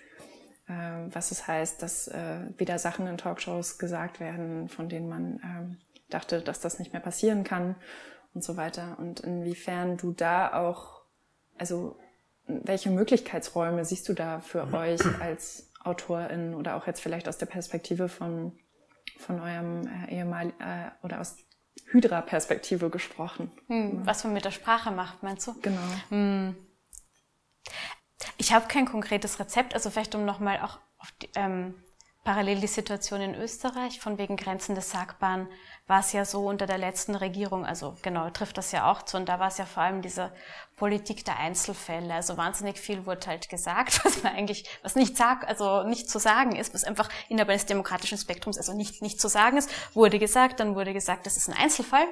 äh, 0.67 0.73
was 1.11 1.31
es 1.31 1.47
heißt, 1.47 1.81
dass 1.81 2.07
äh, 2.07 2.39
wieder 2.57 2.79
Sachen 2.79 3.07
in 3.07 3.17
Talkshows 3.17 3.77
gesagt 3.77 4.19
werden, 4.19 4.69
von 4.69 4.89
denen 4.89 5.07
man 5.07 5.39
ähm, 5.43 5.77
dachte, 6.09 6.41
dass 6.41 6.59
das 6.59 6.79
nicht 6.79 6.93
mehr 6.93 7.01
passieren 7.01 7.43
kann 7.43 7.75
und 8.33 8.43
so 8.43 8.57
weiter. 8.57 8.97
Und 8.99 9.19
inwiefern 9.19 9.97
du 9.97 10.11
da 10.11 10.53
auch, 10.53 11.01
also 11.57 11.97
welche 12.47 12.89
Möglichkeitsräume 12.89 13.85
siehst 13.85 14.09
du 14.09 14.13
da 14.13 14.39
für 14.39 14.73
euch 14.73 15.01
als 15.21 15.71
Autorin 15.83 16.55
oder 16.55 16.75
auch 16.75 16.87
jetzt 16.87 17.01
vielleicht 17.01 17.27
aus 17.27 17.37
der 17.37 17.45
Perspektive 17.45 18.09
von 18.09 18.57
von 19.19 19.39
eurem 19.39 19.87
äh, 19.87 20.15
Ehemal 20.15 20.53
äh, 20.59 21.05
oder 21.05 21.19
aus 21.19 21.37
Hydra-Perspektive 21.91 22.89
gesprochen. 22.89 23.51
Hm, 23.67 24.05
was 24.05 24.23
man 24.23 24.33
mit 24.33 24.45
der 24.45 24.51
Sprache 24.51 24.91
macht, 24.91 25.23
meinst 25.23 25.47
du? 25.47 25.59
Genau. 25.61 25.81
Hm. 26.09 26.55
Ich 28.37 28.53
habe 28.53 28.67
kein 28.67 28.85
konkretes 28.85 29.39
Rezept, 29.39 29.73
also 29.73 29.89
vielleicht 29.89 30.15
um 30.15 30.25
nochmal 30.25 30.59
auch 30.61 30.79
auf 30.97 31.11
die, 31.21 31.29
ähm, 31.35 31.75
parallel 32.23 32.59
die 32.59 32.67
Situation 32.67 33.21
in 33.21 33.35
Österreich, 33.35 33.99
von 33.99 34.17
wegen 34.17 34.35
Grenzen 34.35 34.75
des 34.75 34.91
Sagbaren, 34.91 35.47
war 35.87 36.01
es 36.01 36.11
ja 36.11 36.25
so 36.25 36.47
unter 36.47 36.67
der 36.67 36.77
letzten 36.77 37.15
Regierung, 37.15 37.65
also 37.65 37.95
genau, 38.01 38.29
trifft 38.29 38.57
das 38.57 38.71
ja 38.71 38.91
auch 38.91 39.01
zu, 39.03 39.17
und 39.17 39.27
da 39.27 39.39
war 39.39 39.47
es 39.47 39.57
ja 39.57 39.65
vor 39.65 39.83
allem 39.83 40.01
diese 40.01 40.31
Politik 40.75 41.25
der 41.25 41.39
Einzelfälle, 41.39 42.13
also 42.13 42.37
wahnsinnig 42.37 42.77
viel 42.77 43.05
wurde 43.05 43.27
halt 43.27 43.49
gesagt, 43.49 44.03
was 44.05 44.21
man 44.21 44.35
eigentlich, 44.35 44.69
was 44.83 44.95
nicht 44.95 45.17
sagt, 45.17 45.47
also 45.47 45.83
nicht 45.83 46.09
zu 46.09 46.19
sagen 46.19 46.55
ist, 46.55 46.73
was 46.73 46.83
einfach 46.83 47.09
innerhalb 47.29 47.49
eines 47.49 47.65
demokratischen 47.65 48.17
Spektrums, 48.17 48.57
also 48.57 48.73
nicht, 48.73 49.01
nicht 49.01 49.19
zu 49.19 49.27
sagen 49.27 49.57
ist, 49.57 49.69
wurde 49.95 50.19
gesagt, 50.19 50.59
dann 50.59 50.75
wurde 50.75 50.93
gesagt, 50.93 51.25
das 51.25 51.37
ist 51.37 51.49
ein 51.49 51.57
Einzelfall, 51.57 52.05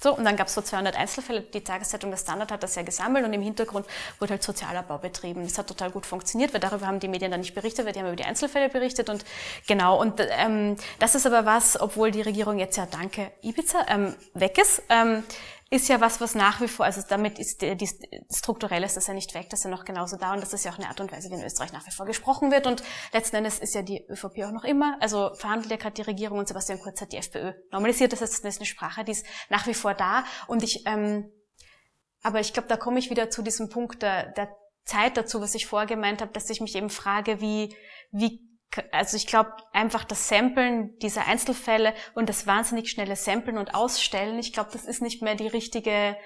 so, 0.00 0.14
und 0.14 0.24
dann 0.24 0.36
gab 0.36 0.48
es 0.48 0.54
so 0.54 0.60
200 0.60 0.96
Einzelfälle. 0.96 1.40
Die 1.40 1.62
Tageszeitung 1.62 2.10
Der 2.10 2.18
Standard 2.18 2.52
hat 2.52 2.62
das 2.62 2.74
ja 2.74 2.82
gesammelt 2.82 3.24
und 3.24 3.32
im 3.32 3.40
Hintergrund 3.40 3.86
wurde 4.18 4.32
halt 4.32 4.42
Sozialabbau 4.42 4.98
betrieben. 4.98 5.42
Das 5.42 5.56
hat 5.58 5.68
total 5.68 5.90
gut 5.90 6.04
funktioniert, 6.04 6.52
weil 6.52 6.60
darüber 6.60 6.86
haben 6.86 7.00
die 7.00 7.08
Medien 7.08 7.30
dann 7.30 7.40
nicht 7.40 7.54
berichtet, 7.54 7.86
weil 7.86 7.92
die 7.92 8.00
haben 8.00 8.08
über 8.08 8.16
die 8.16 8.24
Einzelfälle 8.24 8.68
berichtet 8.68 9.08
und 9.08 9.24
genau. 9.66 9.98
Und 9.98 10.20
ähm, 10.20 10.76
das 10.98 11.14
ist 11.14 11.26
aber 11.26 11.46
was, 11.46 11.80
obwohl 11.80 12.10
die 12.10 12.20
Regierung 12.20 12.58
jetzt 12.58 12.76
ja 12.76 12.86
danke 12.86 13.30
Ibiza 13.42 13.86
ähm, 13.88 14.14
weg 14.34 14.58
ist. 14.58 14.82
Ähm, 14.90 15.24
ist 15.68 15.88
ja 15.88 16.00
was, 16.00 16.20
was 16.20 16.36
nach 16.36 16.60
wie 16.60 16.68
vor, 16.68 16.86
also 16.86 17.02
damit 17.08 17.40
ist 17.40 17.60
die, 17.60 17.76
die 17.76 17.88
strukturell 18.32 18.84
ist 18.84 18.96
das 18.96 19.08
ja 19.08 19.14
nicht 19.14 19.34
weg, 19.34 19.50
das 19.50 19.60
ist 19.60 19.64
ja 19.64 19.70
noch 19.70 19.84
genauso 19.84 20.16
da 20.16 20.32
und 20.32 20.40
das 20.40 20.52
ist 20.52 20.64
ja 20.64 20.70
auch 20.70 20.78
eine 20.78 20.88
Art 20.88 21.00
und 21.00 21.10
Weise, 21.10 21.28
wie 21.28 21.34
in 21.34 21.42
Österreich 21.42 21.72
nach 21.72 21.84
wie 21.86 21.90
vor 21.90 22.06
gesprochen 22.06 22.52
wird 22.52 22.68
und 22.68 22.84
letzten 23.12 23.36
Endes 23.36 23.58
ist 23.58 23.74
ja 23.74 23.82
die 23.82 24.06
ÖVP 24.08 24.44
auch 24.44 24.52
noch 24.52 24.62
immer, 24.62 24.96
also 25.00 25.34
verhandelt 25.34 25.70
ja 25.70 25.76
gerade 25.76 25.94
die 25.94 26.02
Regierung 26.02 26.38
und 26.38 26.46
Sebastian 26.46 26.80
Kurz 26.80 27.00
hat 27.00 27.12
die 27.12 27.16
FPÖ 27.16 27.52
normalisiert, 27.72 28.12
das 28.12 28.20
heißt, 28.20 28.44
das 28.44 28.54
ist 28.54 28.60
eine 28.60 28.66
Sprache, 28.66 29.02
die 29.02 29.12
ist 29.12 29.26
nach 29.48 29.66
wie 29.66 29.74
vor 29.74 29.94
da 29.94 30.24
und 30.46 30.62
ich, 30.62 30.86
ähm, 30.86 31.32
aber 32.22 32.38
ich 32.38 32.52
glaube, 32.52 32.68
da 32.68 32.76
komme 32.76 33.00
ich 33.00 33.10
wieder 33.10 33.28
zu 33.30 33.42
diesem 33.42 33.68
Punkt 33.68 34.02
der, 34.02 34.32
der 34.32 34.48
Zeit 34.84 35.16
dazu, 35.16 35.40
was 35.40 35.56
ich 35.56 35.66
vorher 35.66 35.88
gemeint 35.88 36.20
habe, 36.22 36.32
dass 36.32 36.48
ich 36.48 36.60
mich 36.60 36.76
eben 36.76 36.90
frage, 36.90 37.40
wie, 37.40 37.74
wie 38.12 38.45
also 38.92 39.16
ich 39.16 39.26
glaube 39.26 39.52
einfach 39.72 40.04
das 40.04 40.28
Samplen 40.28 40.98
dieser 40.98 41.26
Einzelfälle 41.26 41.94
und 42.14 42.28
das 42.28 42.46
wahnsinnig 42.46 42.90
schnelle 42.90 43.16
Samplen 43.16 43.58
und 43.58 43.74
Ausstellen, 43.74 44.38
ich 44.38 44.52
glaube, 44.52 44.70
das 44.72 44.84
ist 44.84 45.02
nicht 45.02 45.22
mehr 45.22 45.34
die 45.34 45.46
richtige 45.46 46.16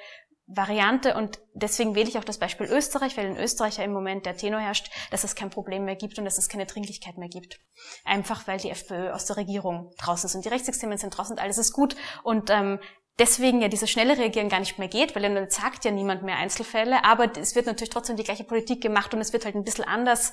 Variante 0.52 1.14
und 1.14 1.38
deswegen 1.54 1.94
wähle 1.94 2.08
ich 2.08 2.18
auch 2.18 2.24
das 2.24 2.38
Beispiel 2.38 2.66
Österreich, 2.66 3.16
weil 3.16 3.26
in 3.26 3.36
Österreich 3.36 3.78
ja 3.78 3.84
im 3.84 3.92
Moment 3.92 4.26
der 4.26 4.36
Tenor 4.36 4.60
herrscht, 4.60 4.90
dass 5.12 5.22
es 5.22 5.36
kein 5.36 5.50
Problem 5.50 5.84
mehr 5.84 5.94
gibt 5.94 6.18
und 6.18 6.24
dass 6.24 6.38
es 6.38 6.48
keine 6.48 6.66
Dringlichkeit 6.66 7.18
mehr 7.18 7.28
gibt. 7.28 7.60
Einfach 8.04 8.48
weil 8.48 8.58
die 8.58 8.70
FPÖ 8.70 9.12
aus 9.12 9.26
der 9.26 9.36
Regierung 9.36 9.92
draußen 9.98 10.26
ist 10.26 10.34
und 10.34 10.44
die 10.44 10.48
Rechtsextremen 10.48 10.98
sind 10.98 11.16
draußen 11.16 11.34
und 11.36 11.42
alles 11.42 11.56
ist 11.56 11.72
gut 11.72 11.94
und 12.24 12.50
ähm, 12.50 12.80
deswegen 13.20 13.60
ja 13.60 13.68
dieses 13.68 13.90
schnelle 13.90 14.18
Reagieren 14.18 14.48
gar 14.48 14.58
nicht 14.58 14.76
mehr 14.76 14.88
geht, 14.88 15.14
weil 15.14 15.22
dann 15.22 15.50
sagt 15.50 15.84
ja 15.84 15.92
niemand 15.92 16.24
mehr 16.24 16.36
Einzelfälle, 16.36 17.04
aber 17.04 17.30
es 17.36 17.54
wird 17.54 17.66
natürlich 17.66 17.90
trotzdem 17.90 18.16
die 18.16 18.24
gleiche 18.24 18.44
Politik 18.44 18.82
gemacht 18.82 19.14
und 19.14 19.20
es 19.20 19.32
wird 19.32 19.44
halt 19.44 19.54
ein 19.54 19.62
bisschen 19.62 19.84
anders 19.84 20.32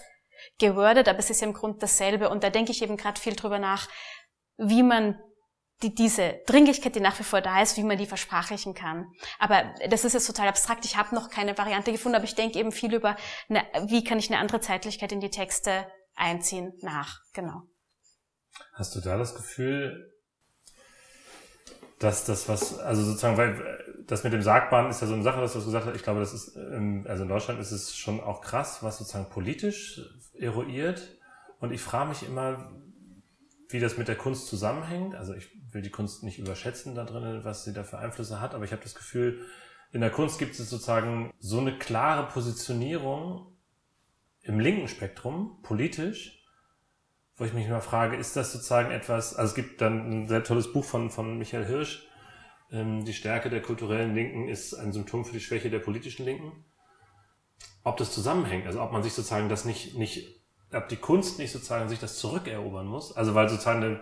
gewordet, 0.59 1.07
aber 1.07 1.19
es 1.19 1.29
ist 1.29 1.41
ja 1.41 1.47
im 1.47 1.53
Grunde 1.53 1.79
dasselbe. 1.79 2.29
Und 2.29 2.43
da 2.43 2.49
denke 2.49 2.71
ich 2.71 2.81
eben 2.81 2.97
gerade 2.97 3.19
viel 3.19 3.35
drüber 3.35 3.59
nach, 3.59 3.87
wie 4.57 4.83
man 4.83 5.19
die, 5.83 5.93
diese 5.93 6.39
Dringlichkeit, 6.47 6.95
die 6.95 6.99
nach 6.99 7.19
wie 7.19 7.23
vor 7.23 7.41
da 7.41 7.61
ist, 7.61 7.77
wie 7.77 7.83
man 7.83 7.97
die 7.97 8.07
versprachlichen 8.07 8.73
kann. 8.73 9.11
Aber 9.37 9.63
das 9.89 10.05
ist 10.05 10.13
jetzt 10.13 10.25
total 10.25 10.47
abstrakt. 10.47 10.85
Ich 10.85 10.97
habe 10.97 11.13
noch 11.13 11.29
keine 11.29 11.57
Variante 11.57 11.91
gefunden, 11.91 12.15
aber 12.15 12.25
ich 12.25 12.35
denke 12.35 12.57
eben 12.57 12.71
viel 12.71 12.93
über, 12.93 13.15
eine, 13.49 13.63
wie 13.87 14.03
kann 14.03 14.17
ich 14.17 14.31
eine 14.31 14.39
andere 14.39 14.59
Zeitlichkeit 14.59 15.11
in 15.11 15.19
die 15.19 15.29
Texte 15.29 15.85
einziehen 16.15 16.73
nach. 16.81 17.19
Genau. 17.33 17.61
Hast 18.73 18.95
du 18.95 19.01
da 19.01 19.17
das 19.17 19.35
Gefühl, 19.35 20.11
dass 21.99 22.25
das 22.25 22.47
was, 22.47 22.79
also 22.79 23.03
sozusagen, 23.03 23.37
weil 23.37 24.03
das 24.05 24.23
mit 24.23 24.33
dem 24.33 24.41
Sagbaren 24.41 24.89
ist 24.89 25.01
ja 25.01 25.07
so 25.07 25.13
eine 25.13 25.23
Sache, 25.23 25.41
dass 25.41 25.53
du 25.53 25.63
gesagt 25.63 25.85
hast, 25.85 25.95
ich 25.95 26.03
glaube, 26.03 26.19
das 26.19 26.33
ist, 26.33 26.55
also 26.57 27.23
in 27.23 27.29
Deutschland 27.29 27.59
ist 27.59 27.71
es 27.71 27.95
schon 27.95 28.19
auch 28.21 28.41
krass, 28.41 28.83
was 28.83 28.99
sozusagen 28.99 29.29
politisch 29.29 30.01
eruiert. 30.33 31.17
Und 31.59 31.71
ich 31.71 31.81
frage 31.81 32.09
mich 32.09 32.23
immer, 32.23 32.71
wie 33.69 33.79
das 33.79 33.97
mit 33.97 34.07
der 34.07 34.15
Kunst 34.15 34.47
zusammenhängt. 34.47 35.15
Also 35.15 35.33
ich 35.33 35.49
will 35.71 35.81
die 35.81 35.89
Kunst 35.89 36.23
nicht 36.23 36.39
überschätzen 36.39 36.95
da 36.95 37.03
drinnen, 37.03 37.43
was 37.43 37.63
sie 37.63 37.73
da 37.73 37.83
für 37.83 37.97
Einflüsse 37.97 38.39
hat, 38.39 38.55
aber 38.55 38.63
ich 38.63 38.71
habe 38.71 38.83
das 38.83 38.95
Gefühl, 38.95 39.45
in 39.91 40.01
der 40.01 40.11
Kunst 40.11 40.39
gibt 40.39 40.51
es 40.51 40.69
sozusagen 40.69 41.33
so 41.39 41.59
eine 41.59 41.77
klare 41.77 42.27
Positionierung 42.27 43.57
im 44.41 44.59
linken 44.59 44.87
Spektrum, 44.87 45.59
politisch, 45.63 46.36
wo 47.37 47.45
ich 47.45 47.53
mich 47.53 47.67
immer 47.67 47.81
frage, 47.81 48.17
ist 48.17 48.35
das 48.35 48.51
sozusagen 48.51 48.91
etwas, 48.91 49.35
also 49.35 49.51
es 49.51 49.55
gibt 49.55 49.81
dann 49.81 50.09
ein 50.09 50.27
sehr 50.27 50.43
tolles 50.43 50.73
Buch 50.73 50.83
von, 50.83 51.11
von 51.11 51.37
Michael 51.37 51.65
Hirsch, 51.65 52.07
ähm, 52.71 53.05
die 53.05 53.13
Stärke 53.13 53.49
der 53.49 53.61
kulturellen 53.61 54.15
Linken 54.15 54.49
ist 54.49 54.73
ein 54.73 54.91
Symptom 54.91 55.23
für 55.23 55.33
die 55.33 55.39
Schwäche 55.39 55.69
der 55.69 55.79
politischen 55.79 56.25
Linken. 56.25 56.65
Ob 57.83 57.97
das 57.97 58.11
zusammenhängt, 58.11 58.65
also 58.65 58.81
ob 58.81 58.91
man 58.91 59.03
sich 59.03 59.13
sozusagen 59.13 59.49
das 59.49 59.65
nicht, 59.65 59.95
nicht, 59.95 60.41
ob 60.73 60.89
die 60.89 60.97
Kunst 60.97 61.39
nicht 61.39 61.51
sozusagen 61.51 61.87
sich 61.89 61.99
das 61.99 62.17
zurückerobern 62.17 62.87
muss, 62.87 63.15
also 63.15 63.35
weil 63.35 63.47
sozusagen 63.47 63.83
eine 63.83 63.99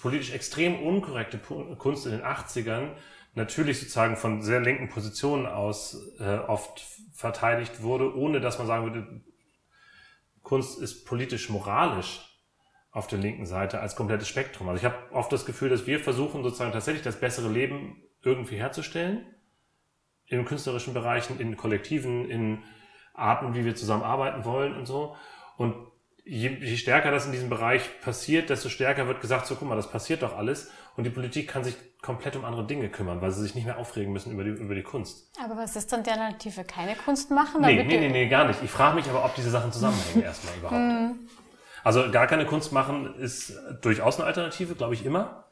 politisch 0.00 0.32
extrem 0.32 0.82
unkorrekte 0.82 1.38
Kunst 1.38 2.06
in 2.06 2.12
den 2.12 2.22
80ern 2.22 2.92
natürlich 3.34 3.78
sozusagen 3.78 4.16
von 4.16 4.42
sehr 4.42 4.60
linken 4.60 4.88
Positionen 4.88 5.46
aus 5.46 6.00
äh, 6.18 6.38
oft 6.38 6.82
verteidigt 7.12 7.82
wurde, 7.82 8.16
ohne 8.16 8.40
dass 8.40 8.58
man 8.58 8.66
sagen 8.66 8.84
würde, 8.84 9.20
Kunst 10.42 10.80
ist 10.80 11.04
politisch 11.04 11.50
moralisch 11.50 12.29
auf 12.92 13.06
der 13.06 13.18
linken 13.18 13.46
Seite 13.46 13.80
als 13.80 13.94
komplettes 13.94 14.28
Spektrum. 14.28 14.68
Also 14.68 14.80
ich 14.80 14.84
habe 14.84 15.12
oft 15.12 15.32
das 15.32 15.46
Gefühl, 15.46 15.68
dass 15.68 15.86
wir 15.86 16.00
versuchen 16.00 16.42
sozusagen 16.42 16.72
tatsächlich 16.72 17.04
das 17.04 17.20
bessere 17.20 17.48
Leben 17.48 18.02
irgendwie 18.22 18.56
herzustellen. 18.56 19.26
In 20.26 20.44
künstlerischen 20.44 20.94
Bereichen, 20.94 21.40
in 21.40 21.56
Kollektiven, 21.56 22.28
in 22.28 22.62
Arten, 23.14 23.54
wie 23.54 23.64
wir 23.64 23.74
zusammenarbeiten 23.74 24.44
wollen 24.44 24.76
und 24.76 24.86
so. 24.86 25.16
Und 25.56 25.74
je, 26.24 26.48
je 26.48 26.76
stärker 26.76 27.10
das 27.10 27.26
in 27.26 27.32
diesem 27.32 27.48
Bereich 27.48 28.00
passiert, 28.00 28.50
desto 28.50 28.68
stärker 28.68 29.06
wird 29.06 29.20
gesagt, 29.20 29.46
so 29.46 29.56
guck 29.56 29.68
mal, 29.68 29.76
das 29.76 29.90
passiert 29.90 30.22
doch 30.22 30.36
alles. 30.36 30.70
Und 30.96 31.04
die 31.04 31.10
Politik 31.10 31.48
kann 31.48 31.64
sich 31.64 31.76
komplett 32.02 32.36
um 32.36 32.44
andere 32.44 32.66
Dinge 32.66 32.88
kümmern, 32.88 33.20
weil 33.20 33.30
sie 33.30 33.42
sich 33.42 33.54
nicht 33.54 33.64
mehr 33.64 33.78
aufregen 33.78 34.12
müssen 34.12 34.32
über 34.32 34.44
die, 34.44 34.50
über 34.50 34.74
die 34.74 34.82
Kunst. 34.82 35.30
Aber 35.42 35.56
was 35.56 35.76
ist 35.76 35.92
dann 35.92 36.02
die 36.02 36.10
Alternative? 36.10 36.64
Keine 36.64 36.94
Kunst 36.96 37.30
machen? 37.30 37.60
Nee, 37.60 37.82
nee, 37.84 37.98
nee, 37.98 38.08
nee, 38.08 38.28
gar 38.28 38.46
nicht. 38.46 38.62
Ich 38.62 38.70
frage 38.70 38.96
mich 38.96 39.08
aber, 39.08 39.24
ob 39.24 39.34
diese 39.34 39.50
Sachen 39.50 39.72
zusammenhängen 39.72 40.22
erstmal 40.22 40.54
überhaupt. 40.56 41.16
Also 41.82 42.10
gar 42.10 42.26
keine 42.26 42.46
Kunst 42.46 42.72
machen 42.72 43.14
ist 43.16 43.58
durchaus 43.82 44.18
eine 44.18 44.26
Alternative, 44.26 44.74
glaube 44.74 44.94
ich 44.94 45.04
immer. 45.04 45.48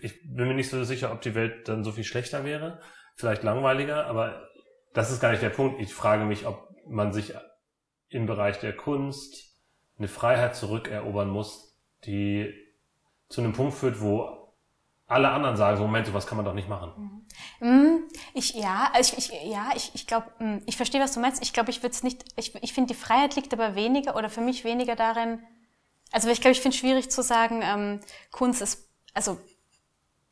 Ich 0.00 0.20
bin 0.22 0.48
mir 0.48 0.54
nicht 0.54 0.70
so 0.70 0.82
sicher, 0.84 1.12
ob 1.12 1.20
die 1.20 1.34
Welt 1.34 1.68
dann 1.68 1.84
so 1.84 1.92
viel 1.92 2.04
schlechter 2.04 2.44
wäre, 2.44 2.80
vielleicht 3.16 3.42
langweiliger, 3.42 4.06
aber 4.06 4.48
das 4.92 5.10
ist 5.10 5.20
gar 5.20 5.30
nicht 5.30 5.42
der 5.42 5.50
Punkt. 5.50 5.80
Ich 5.80 5.94
frage 5.94 6.24
mich, 6.24 6.46
ob 6.46 6.68
man 6.86 7.12
sich 7.12 7.34
im 8.08 8.26
Bereich 8.26 8.60
der 8.60 8.76
Kunst 8.76 9.56
eine 9.98 10.08
Freiheit 10.08 10.54
zurückerobern 10.54 11.28
muss, 11.28 11.78
die 12.04 12.52
zu 13.28 13.40
einem 13.40 13.52
Punkt 13.52 13.74
führt, 13.74 14.00
wo 14.00 14.41
alle 15.12 15.30
anderen 15.30 15.56
sagen, 15.56 15.76
so 15.76 15.84
Moment, 15.84 16.12
was 16.12 16.26
kann 16.26 16.36
man 16.36 16.44
doch 16.44 16.54
nicht 16.54 16.68
machen. 16.68 17.26
Mhm. 17.60 18.08
Ich, 18.34 18.54
ja, 18.54 18.90
also 18.92 19.16
ich, 19.16 19.32
ich, 19.32 19.50
ja, 19.50 19.70
ich, 19.74 19.90
ich 19.94 20.06
glaube, 20.06 20.26
hm, 20.38 20.62
ich 20.66 20.76
verstehe, 20.76 21.00
was 21.00 21.12
du 21.12 21.20
meinst. 21.20 21.42
Ich 21.42 21.52
glaube, 21.52 21.70
ich 21.70 21.82
würde 21.82 21.94
es 21.94 22.02
nicht, 22.02 22.24
ich, 22.36 22.54
ich 22.62 22.72
finde, 22.72 22.94
die 22.94 23.00
Freiheit 23.00 23.36
liegt 23.36 23.52
aber 23.52 23.74
weniger 23.74 24.16
oder 24.16 24.28
für 24.28 24.40
mich 24.40 24.64
weniger 24.64 24.96
darin, 24.96 25.40
also 26.12 26.28
ich 26.28 26.40
glaube, 26.40 26.52
ich 26.52 26.60
finde 26.60 26.74
es 26.74 26.80
schwierig 26.80 27.10
zu 27.10 27.22
sagen, 27.22 27.62
ähm, 27.62 28.00
Kunst 28.30 28.60
ist, 28.60 28.88
also 29.14 29.38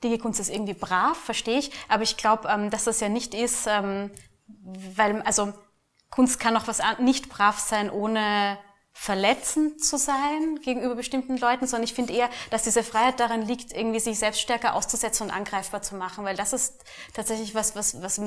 die 0.02 0.18
Kunst 0.18 0.38
ist 0.38 0.50
irgendwie 0.50 0.74
brav, 0.74 1.16
verstehe 1.16 1.58
ich, 1.58 1.72
aber 1.88 2.02
ich 2.02 2.16
glaube, 2.16 2.48
ähm, 2.48 2.70
dass 2.70 2.84
das 2.84 3.00
ja 3.00 3.08
nicht 3.08 3.34
ist, 3.34 3.66
ähm, 3.66 4.10
weil, 4.46 5.22
also 5.22 5.52
Kunst 6.10 6.38
kann 6.38 6.56
auch 6.56 6.66
was 6.66 6.80
nicht 6.98 7.28
brav 7.28 7.58
sein, 7.58 7.90
ohne 7.90 8.58
verletzend 8.92 9.82
zu 9.84 9.96
sein 9.96 10.60
gegenüber 10.62 10.94
bestimmten 10.94 11.36
Leuten, 11.38 11.66
sondern 11.66 11.84
ich 11.84 11.94
finde 11.94 12.12
eher, 12.12 12.28
dass 12.50 12.64
diese 12.64 12.82
Freiheit 12.82 13.20
darin 13.20 13.42
liegt, 13.42 13.72
irgendwie 13.72 14.00
sich 14.00 14.18
selbst 14.18 14.40
stärker 14.40 14.74
auszusetzen 14.74 15.28
und 15.28 15.32
angreifbar 15.32 15.82
zu 15.82 15.94
machen, 15.94 16.24
weil 16.24 16.36
das 16.36 16.52
ist 16.52 16.84
tatsächlich 17.14 17.54
was, 17.54 17.74
was, 17.76 18.02
was 18.02 18.20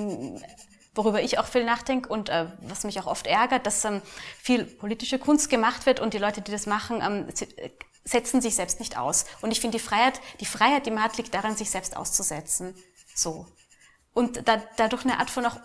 worüber 0.95 1.21
ich 1.21 1.39
auch 1.39 1.45
viel 1.45 1.63
nachdenke 1.63 2.09
und 2.09 2.29
äh, 2.29 2.47
was 2.61 2.83
mich 2.83 2.99
auch 2.99 3.07
oft 3.07 3.27
ärgert, 3.27 3.65
dass 3.65 3.83
ähm, 3.85 4.01
viel 4.41 4.65
politische 4.65 5.19
Kunst 5.19 5.49
gemacht 5.49 5.85
wird 5.85 5.99
und 5.99 6.13
die 6.13 6.19
Leute, 6.19 6.41
die 6.41 6.51
das 6.51 6.65
machen, 6.65 7.01
ähm, 7.01 7.27
äh, 7.57 7.69
setzen 8.05 8.41
sich 8.41 8.55
selbst 8.55 8.79
nicht 8.79 8.97
aus. 8.97 9.25
Und 9.41 9.51
ich 9.51 9.61
finde 9.61 9.77
die 9.77 9.83
Freiheit, 9.83 10.19
die 10.39 10.45
Freiheit, 10.45 10.85
die 10.85 10.91
man 10.91 11.03
hat, 11.03 11.17
liegt 11.17 11.33
darin, 11.33 11.55
sich 11.55 11.69
selbst 11.69 11.95
auszusetzen. 11.95 12.75
So. 13.15 13.47
Und 14.13 14.47
da, 14.47 14.61
dadurch 14.77 15.05
eine 15.05 15.19
Art 15.19 15.29
von 15.29 15.45
auch 15.45 15.57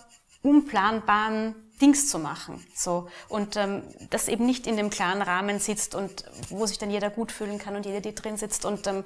unplanbaren 0.42 1.54
Dings 1.78 2.08
zu 2.08 2.18
machen. 2.18 2.64
So. 2.74 3.08
Und 3.28 3.56
ähm, 3.56 3.82
das 4.10 4.28
eben 4.28 4.46
nicht 4.46 4.66
in 4.66 4.76
dem 4.76 4.90
klaren 4.90 5.22
Rahmen 5.22 5.58
sitzt 5.58 5.94
und 5.94 6.24
wo 6.50 6.66
sich 6.66 6.78
dann 6.78 6.90
jeder 6.90 7.10
gut 7.10 7.32
fühlen 7.32 7.58
kann 7.58 7.76
und 7.76 7.86
jeder, 7.86 8.00
die 8.00 8.14
drin 8.14 8.36
sitzt 8.36 8.64
und 8.64 8.86
ähm, 8.86 9.04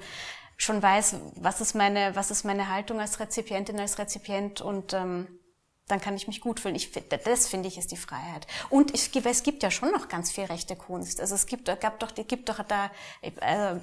schon 0.57 0.81
weiß, 0.81 1.15
was 1.35 1.61
ist 1.61 1.75
meine, 1.75 2.15
was 2.15 2.31
ist 2.31 2.43
meine 2.43 2.69
Haltung 2.69 2.99
als 2.99 3.19
Rezipientin, 3.19 3.79
als 3.79 3.97
Rezipient 3.97 4.61
und 4.61 4.93
ähm, 4.93 5.27
dann 5.87 5.99
kann 5.99 6.15
ich 6.15 6.27
mich 6.27 6.39
gut 6.39 6.61
fühlen. 6.61 6.75
Ich, 6.75 6.91
das 6.91 7.47
finde 7.47 7.67
ich 7.67 7.77
ist 7.77 7.91
die 7.91 7.97
Freiheit. 7.97 8.47
Und 8.69 8.93
ich, 8.93 9.13
es 9.13 9.43
gibt 9.43 9.63
ja 9.63 9.69
schon 9.69 9.91
noch 9.91 10.07
ganz 10.07 10.31
viel 10.31 10.45
rechte 10.45 10.77
Kunst. 10.77 11.19
Also 11.19 11.35
es 11.35 11.45
gibt, 11.45 11.65
gab 11.81 11.99
doch, 11.99 12.13
gibt 12.15 12.47
doch 12.47 12.63
da, 12.63 12.89
äh, 13.21 13.75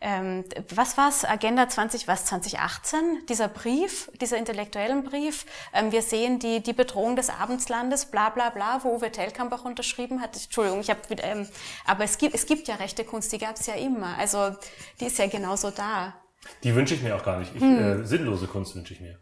ähm, 0.00 0.44
was 0.74 0.96
war's? 0.96 1.24
Agenda 1.24 1.68
20, 1.68 2.06
was 2.06 2.24
2018? 2.26 3.26
Dieser 3.28 3.48
Brief, 3.48 4.10
dieser 4.20 4.38
intellektuellen 4.38 5.02
Brief. 5.02 5.44
Ähm, 5.74 5.90
wir 5.90 6.02
sehen 6.02 6.38
die 6.38 6.62
die 6.62 6.72
Bedrohung 6.72 7.16
des 7.16 7.30
Abendslandes, 7.30 8.06
bla 8.06 8.30
bla 8.30 8.50
bla, 8.50 8.84
wo 8.84 8.96
Uwe 8.96 9.10
Telkamp 9.10 9.52
auch 9.52 9.64
unterschrieben 9.64 10.20
hat. 10.20 10.36
Entschuldigung, 10.36 10.80
ich 10.80 10.90
habe, 10.90 11.00
ähm, 11.22 11.48
aber 11.84 12.04
es 12.04 12.16
gibt 12.18 12.34
es 12.34 12.46
gibt 12.46 12.68
ja 12.68 12.76
rechte 12.76 13.04
Kunst, 13.04 13.32
die 13.32 13.38
gab 13.38 13.56
es 13.56 13.66
ja 13.66 13.74
immer. 13.74 14.16
Also 14.18 14.56
die 15.00 15.06
ist 15.06 15.18
ja 15.18 15.26
genauso 15.26 15.70
da. 15.72 16.14
Die 16.62 16.74
wünsche 16.74 16.94
ich 16.94 17.02
mir 17.02 17.16
auch 17.16 17.24
gar 17.24 17.40
nicht. 17.40 17.54
Ich, 17.54 17.60
hm. 17.60 18.02
äh, 18.02 18.06
sinnlose 18.06 18.46
Kunst 18.46 18.76
wünsche 18.76 18.94
ich 18.94 19.00
mir 19.00 19.18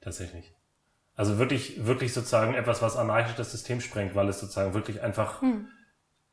tatsächlich. 0.00 0.52
Also 1.14 1.38
wirklich, 1.38 1.86
wirklich 1.86 2.12
sozusagen 2.12 2.54
etwas, 2.54 2.80
was 2.80 2.96
anarchisch 2.96 3.34
das 3.36 3.52
System 3.52 3.80
sprengt, 3.80 4.14
weil 4.14 4.28
es 4.28 4.40
sozusagen 4.40 4.72
wirklich 4.72 5.02
einfach 5.02 5.42
hm. 5.42 5.68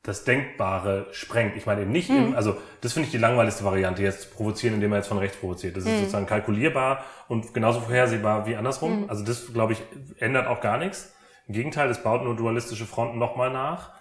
das 0.03 0.23
Denkbare 0.23 1.07
sprengt. 1.11 1.57
Ich 1.57 1.65
meine 1.65 1.81
eben 1.81 1.91
nicht, 1.91 2.10
hm. 2.10 2.30
im, 2.30 2.35
also 2.35 2.57
das 2.81 2.93
finde 2.93 3.07
ich 3.07 3.11
die 3.11 3.18
langweiligste 3.18 3.65
Variante, 3.65 4.01
jetzt 4.01 4.34
provozieren, 4.34 4.76
indem 4.76 4.91
man 4.91 4.99
jetzt 4.99 5.07
von 5.07 5.18
rechts 5.18 5.38
provoziert. 5.38 5.76
Das 5.76 5.84
hm. 5.84 5.91
ist 5.91 5.99
sozusagen 5.99 6.27
kalkulierbar 6.27 7.03
und 7.27 7.53
genauso 7.53 7.81
vorhersehbar 7.81 8.45
wie 8.45 8.56
andersrum. 8.56 9.03
Hm. 9.03 9.10
Also 9.10 9.26
das, 9.26 9.51
glaube 9.51 9.73
ich, 9.73 9.81
ändert 10.18 10.47
auch 10.47 10.61
gar 10.61 10.77
nichts. 10.77 11.14
Im 11.47 11.56
Gegenteil, 11.56 11.89
es 11.89 12.01
baut 12.01 12.23
nur 12.23 12.35
dualistische 12.35 12.85
Fronten 12.85 13.18
nochmal 13.18 13.51
nach, 13.51 13.91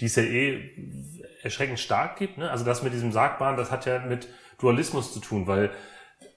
die 0.00 0.04
es 0.04 0.14
ja 0.14 0.22
eh 0.22 0.70
erschreckend 1.42 1.80
stark 1.80 2.16
gibt. 2.16 2.38
Ne? 2.38 2.48
Also 2.48 2.64
das 2.64 2.82
mit 2.82 2.92
diesem 2.92 3.10
Sagbaren, 3.10 3.56
das 3.56 3.72
hat 3.72 3.86
ja 3.86 3.98
mit 4.00 4.28
Dualismus 4.60 5.12
zu 5.12 5.18
tun, 5.18 5.46
weil 5.46 5.70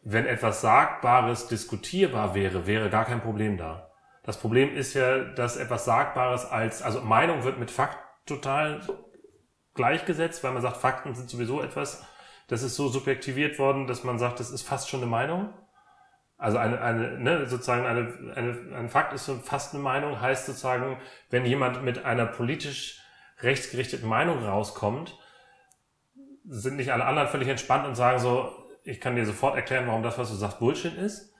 wenn 0.03 0.25
etwas 0.25 0.61
Sagbares 0.61 1.47
diskutierbar 1.47 2.33
wäre, 2.33 2.65
wäre 2.65 2.89
gar 2.89 3.05
kein 3.05 3.21
Problem 3.21 3.57
da. 3.57 3.90
Das 4.23 4.37
Problem 4.37 4.75
ist 4.75 4.93
ja, 4.93 5.19
dass 5.19 5.57
etwas 5.57 5.85
Sagbares 5.85 6.45
als, 6.45 6.81
also 6.81 7.01
Meinung 7.01 7.43
wird 7.43 7.57
mit 7.57 7.71
Fakt 7.71 7.97
total 8.25 8.81
gleichgesetzt, 9.73 10.43
weil 10.43 10.51
man 10.51 10.61
sagt, 10.61 10.77
Fakten 10.77 11.15
sind 11.15 11.29
sowieso 11.29 11.61
etwas, 11.61 12.05
das 12.47 12.63
ist 12.63 12.75
so 12.75 12.89
subjektiviert 12.89 13.57
worden, 13.59 13.87
dass 13.87 14.03
man 14.03 14.19
sagt, 14.19 14.39
das 14.39 14.51
ist 14.51 14.61
fast 14.61 14.89
schon 14.89 15.01
eine 15.01 15.09
Meinung. 15.09 15.53
Also 16.37 16.57
eine, 16.57 16.81
eine 16.81 17.19
ne, 17.19 17.45
sozusagen 17.45 17.85
eine, 17.85 18.33
eine, 18.35 18.75
ein 18.75 18.89
Fakt 18.89 19.13
ist 19.13 19.31
fast 19.43 19.73
eine 19.73 19.83
Meinung, 19.83 20.19
heißt 20.19 20.47
sozusagen, 20.47 20.97
wenn 21.29 21.45
jemand 21.45 21.83
mit 21.83 22.03
einer 22.03 22.25
politisch 22.25 22.99
rechtsgerichteten 23.41 24.07
Meinung 24.07 24.43
rauskommt, 24.43 25.17
sind 26.47 26.77
nicht 26.77 26.91
alle 26.91 27.05
anderen 27.05 27.29
völlig 27.29 27.47
entspannt 27.47 27.87
und 27.87 27.95
sagen 27.95 28.19
so, 28.19 28.51
ich 28.83 28.99
kann 28.99 29.15
dir 29.15 29.25
sofort 29.25 29.55
erklären, 29.55 29.87
warum 29.87 30.03
das, 30.03 30.17
was 30.17 30.29
du 30.29 30.35
sagst, 30.35 30.59
Bullshit 30.59 30.95
ist, 30.95 31.31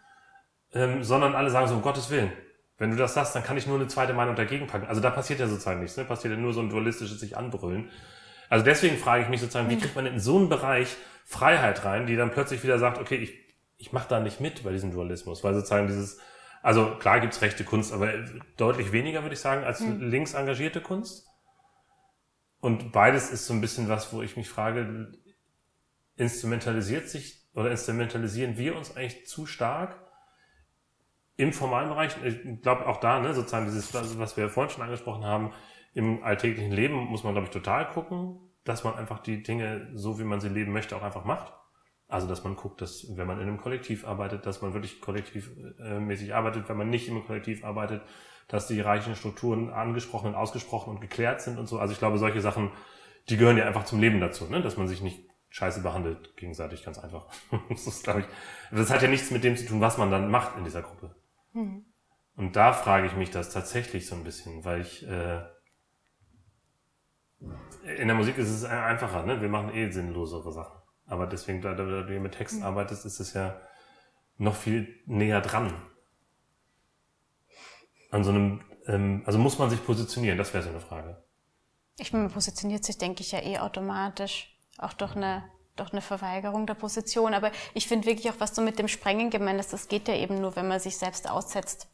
ähm, 0.74 1.04
sondern 1.04 1.36
alle 1.36 1.50
sagen 1.50 1.68
so, 1.68 1.76
um 1.76 1.82
Gottes 1.82 2.10
Willen, 2.12 2.32
wenn 2.82 2.90
du 2.90 2.98
das 2.98 3.14
sagst, 3.14 3.36
dann 3.36 3.44
kann 3.44 3.58
ich 3.58 3.68
nur 3.68 3.76
eine 3.76 3.88
zweite 3.88 4.12
Meinung 4.12 4.36
dagegen 4.36 4.66
packen. 4.66 4.88
Also 4.88 5.02
da 5.02 5.12
passiert 5.12 5.40
ja 5.40 5.48
sozusagen 5.48 5.82
nichts, 5.82 5.98
ne? 5.98 6.04
passiert 6.04 6.34
ja 6.34 6.40
nur 6.40 6.52
so 6.52 6.62
ein 6.62 6.70
dualistisches 6.72 7.20
sich 7.20 7.38
anbrüllen. 7.38 7.92
Also 8.50 8.66
deswegen 8.66 8.98
frage 8.98 9.22
ich 9.22 9.30
mich 9.30 9.40
sozusagen, 9.40 9.70
wie 9.70 9.78
kriegt 9.78 9.96
man 9.96 10.08
in 10.08 10.20
so 10.20 10.36
einen 10.36 10.50
Bereich 10.50 10.98
Freiheit 11.24 11.86
rein, 11.86 12.08
die 12.08 12.16
dann 12.16 12.32
plötzlich 12.32 12.64
wieder 12.64 12.80
sagt, 12.80 12.98
okay, 12.98 13.18
ich, 13.18 13.34
ich 13.78 13.94
mache 13.94 14.10
da 14.10 14.20
nicht 14.20 14.42
mit 14.42 14.64
bei 14.64 14.72
diesem 14.72 14.90
Dualismus, 14.90 15.44
weil 15.44 15.54
sozusagen 15.54 15.86
dieses, 15.86 16.18
also 16.64 16.96
klar 16.96 17.20
gibt's 17.20 17.44
rechte 17.44 17.64
Kunst, 17.64 17.94
aber 17.94 18.14
deutlich 18.58 18.92
weniger, 18.92 19.22
würde 19.22 19.36
ich 19.36 19.42
sagen, 19.42 19.64
als 19.64 19.82
mhm. 19.82 20.10
links 20.10 20.34
engagierte 20.34 20.82
Kunst. 20.82 21.28
Und 22.62 22.92
beides 22.92 23.30
ist 23.30 23.46
so 23.46 23.54
ein 23.54 23.62
bisschen 23.62 23.90
was, 23.90 24.12
wo 24.12 24.24
ich 24.24 24.38
mich 24.38 24.50
frage, 24.50 25.12
instrumentalisiert 26.16 27.10
sich 27.10 27.44
oder 27.54 27.70
instrumentalisieren 27.70 28.58
wir 28.58 28.76
uns 28.76 28.98
eigentlich 28.98 29.28
zu 29.28 29.46
stark 29.46 30.11
im 31.38 31.54
formalen 31.54 31.90
Bereich? 31.90 32.16
Ich 32.24 32.62
glaube 32.62 32.88
auch 32.88 32.98
da, 32.98 33.20
ne, 33.20 33.34
sozusagen 33.34 33.66
dieses, 33.66 33.94
was 33.94 34.38
wir 34.38 34.50
vorhin 34.50 34.72
schon 34.72 34.84
angesprochen 34.84 35.24
haben, 35.24 35.52
im 35.94 36.24
alltäglichen 36.24 36.72
Leben 36.72 36.96
muss 36.96 37.24
man, 37.24 37.34
glaube 37.34 37.48
ich, 37.48 37.54
total 37.54 37.90
gucken, 37.90 38.40
dass 38.64 38.84
man 38.84 38.96
einfach 38.96 39.20
die 39.20 39.44
Dinge 39.44 39.90
so, 39.94 40.20
wie 40.20 40.24
man 40.24 40.40
sie 40.40 40.50
leben 40.50 40.72
möchte, 40.72 40.96
auch 40.96 41.04
einfach 41.04 41.26
macht. 41.26 41.54
Also, 42.08 42.28
dass 42.28 42.44
man 42.44 42.56
guckt, 42.56 42.82
dass, 42.82 43.08
wenn 43.16 43.28
man 43.28 43.38
in 43.38 43.48
einem 43.48 43.58
Kollektiv 43.58 44.06
arbeitet, 44.06 44.46
dass 44.46 44.62
man 44.62 44.74
wirklich 44.74 45.00
kollektivmäßig 45.00 46.30
äh, 46.30 46.34
arbeitet, 46.34 46.68
wenn 46.68 46.78
man 46.78 46.90
nicht 46.90 47.08
im 47.08 47.26
Kollektiv 47.26 47.64
arbeitet, 47.64 48.02
dass 48.50 48.68
die 48.68 48.74
hierarchischen 48.76 49.16
Strukturen 49.16 49.70
angesprochen 49.70 50.28
und 50.28 50.36
ausgesprochen 50.36 50.90
und 50.90 51.00
geklärt 51.00 51.42
sind 51.42 51.58
und 51.58 51.68
so. 51.68 51.80
Also 51.80 51.94
ich 51.94 52.00
glaube, 52.00 52.18
solche 52.18 52.42
Sachen, 52.42 52.72
die 53.30 53.38
gehören 53.38 53.58
ja 53.58 53.66
einfach 53.66 53.86
zum 53.86 54.02
Leben 54.02 54.20
dazu, 54.20 54.46
ne? 54.46 54.62
dass 54.62 54.76
man 54.76 54.90
sich 54.90 55.02
nicht 55.02 55.26
scheiße 55.50 55.82
behandelt, 55.82 56.36
gegenseitig, 56.36 56.84
ganz 56.84 57.00
einfach. 57.00 57.28
das 57.70 57.88
ist, 57.88 58.06
ich, 58.06 58.26
das 58.72 58.90
hat 58.90 59.02
ja 59.02 59.08
nichts 59.08 59.32
mit 59.32 59.46
dem 59.46 59.56
zu 59.56 59.66
tun, 59.66 59.80
was 59.80 59.98
man 59.98 60.12
dann 60.12 60.30
macht 60.30 60.58
in 60.58 60.66
dieser 60.66 60.82
Gruppe. 60.82 61.16
Mhm. 61.54 61.86
Und 62.36 62.56
da 62.56 62.74
frage 62.74 63.08
ich 63.08 63.16
mich 63.16 63.32
das 63.32 63.52
tatsächlich 63.52 64.08
so 64.08 64.16
ein 64.16 64.24
bisschen, 64.24 64.64
weil 64.64 64.82
ich 64.82 65.08
äh, 65.08 65.42
in 67.98 68.08
der 68.08 68.16
Musik 68.16 68.38
ist 68.38 68.50
es 68.50 68.64
einfacher, 68.64 69.26
ne? 69.26 69.42
Wir 69.42 69.50
machen 69.50 69.74
eh 69.74 69.90
sinnlosere 69.90 70.52
Sachen. 70.52 70.80
Aber 71.08 71.28
deswegen, 71.28 71.62
da, 71.62 71.74
da 71.74 71.84
du 71.84 72.20
mit 72.20 72.34
Texten 72.34 72.60
mhm. 72.60 72.66
arbeitest, 72.66 73.06
ist 73.06 73.20
es 73.20 73.34
ja 73.34 73.60
noch 74.38 74.56
viel 74.56 75.02
näher 75.06 75.42
dran. 75.42 75.74
An 78.12 78.24
so 78.24 78.32
einem, 78.32 78.62
ähm, 78.88 79.24
also 79.26 79.40
muss 79.40 79.60
man 79.60 79.70
sich 79.70 79.84
positionieren, 79.86 80.38
das 80.38 80.54
wäre 80.54 80.64
so 80.64 80.70
eine 80.70 80.80
Frage. 80.80 81.24
Ich 81.98 82.14
meine, 82.14 82.26
man 82.26 82.34
positioniert 82.34 82.84
sich, 82.84 82.98
denke 82.98 83.22
ich, 83.22 83.32
ja 83.32 83.40
eh 83.40 83.60
automatisch. 83.60 84.58
Auch 84.78 84.94
durch 84.94 85.16
eine, 85.16 85.44
durch 85.76 85.92
eine 85.92 86.02
Verweigerung 86.02 86.66
der 86.66 86.74
Position. 86.74 87.34
Aber 87.34 87.52
ich 87.74 87.88
finde 87.88 88.08
wirklich 88.08 88.30
auch, 88.30 88.40
was 88.40 88.54
du 88.54 88.62
mit 88.62 88.80
dem 88.80 88.88
Sprengen 88.88 89.30
gemeint 89.30 89.60
hast, 89.60 89.74
das 89.74 89.88
geht 89.88 90.08
ja 90.08 90.16
eben 90.16 90.42
nur, 90.42 90.56
wenn 90.56 90.68
man 90.68 90.80
sich 90.80 90.98
selbst 90.98 91.30
aussetzt. 91.30 91.88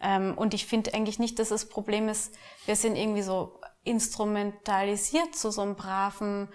Ähm, 0.00 0.36
und 0.36 0.54
ich 0.54 0.66
finde 0.66 0.94
eigentlich 0.94 1.18
nicht, 1.18 1.38
dass 1.38 1.48
das 1.48 1.68
Problem 1.68 2.08
ist, 2.08 2.34
wir 2.66 2.76
sind 2.76 2.96
irgendwie 2.96 3.22
so 3.22 3.60
instrumentalisiert 3.84 5.34
zu 5.34 5.50
so 5.50 5.62
einem 5.62 5.76
braven 5.76 6.48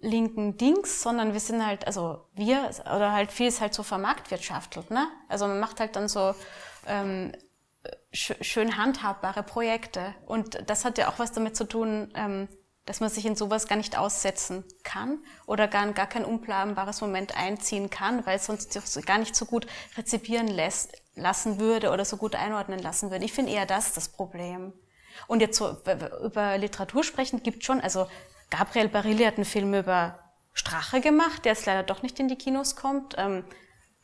linken 0.00 0.56
Dings, 0.56 1.02
sondern 1.02 1.32
wir 1.32 1.40
sind 1.40 1.64
halt, 1.64 1.86
also 1.86 2.26
wir, 2.34 2.70
oder 2.82 3.12
halt 3.12 3.30
viel 3.30 3.46
ist 3.46 3.60
halt 3.60 3.72
so 3.72 3.84
vermarktwirtschaftelt, 3.84 4.90
ne? 4.90 5.06
Also 5.28 5.46
man 5.46 5.60
macht 5.60 5.78
halt 5.78 5.94
dann 5.94 6.08
so 6.08 6.34
ähm, 6.86 7.32
sch 8.12 8.34
schön 8.40 8.76
handhabbare 8.76 9.44
Projekte. 9.44 10.14
Und 10.26 10.68
das 10.68 10.84
hat 10.84 10.98
ja 10.98 11.08
auch 11.08 11.18
was 11.18 11.32
damit 11.32 11.56
zu 11.56 11.64
tun, 11.64 12.12
ähm, 12.16 12.48
dass 12.86 13.00
man 13.00 13.10
sich 13.10 13.24
in 13.26 13.36
sowas 13.36 13.68
gar 13.68 13.76
nicht 13.76 13.96
aussetzen 13.96 14.64
kann 14.82 15.22
oder 15.46 15.68
gar, 15.68 15.92
gar 15.92 16.08
kein 16.08 16.24
unplanbares 16.24 17.00
Moment 17.00 17.36
einziehen 17.36 17.90
kann, 17.90 18.26
weil 18.26 18.36
es 18.36 18.46
sonst 18.46 18.72
sich 18.72 19.06
gar 19.06 19.18
nicht 19.18 19.36
so 19.36 19.44
gut 19.44 19.66
rezipieren 19.96 20.48
lässt, 20.48 21.00
lassen 21.14 21.60
würde 21.60 21.90
oder 21.90 22.04
so 22.04 22.16
gut 22.16 22.34
einordnen 22.34 22.80
lassen 22.80 23.10
würde. 23.10 23.24
Ich 23.24 23.32
finde 23.32 23.52
eher 23.52 23.66
das 23.66 23.92
das 23.92 24.08
Problem. 24.08 24.72
Und 25.28 25.40
jetzt 25.40 25.58
so 25.58 25.76
über 26.24 26.58
Literatur 26.58 27.04
sprechen 27.04 27.42
gibt 27.42 27.64
schon, 27.64 27.80
also 27.80 28.06
Gabriel 28.50 28.88
Barilli 28.88 29.24
hat 29.24 29.36
einen 29.36 29.44
Film 29.44 29.74
über 29.74 30.18
Strache 30.52 31.00
gemacht, 31.00 31.44
der 31.44 31.52
jetzt 31.52 31.66
leider 31.66 31.82
doch 31.82 32.02
nicht 32.02 32.18
in 32.18 32.28
die 32.28 32.36
Kinos 32.36 32.76
kommt. 32.76 33.14
Ähm, 33.16 33.44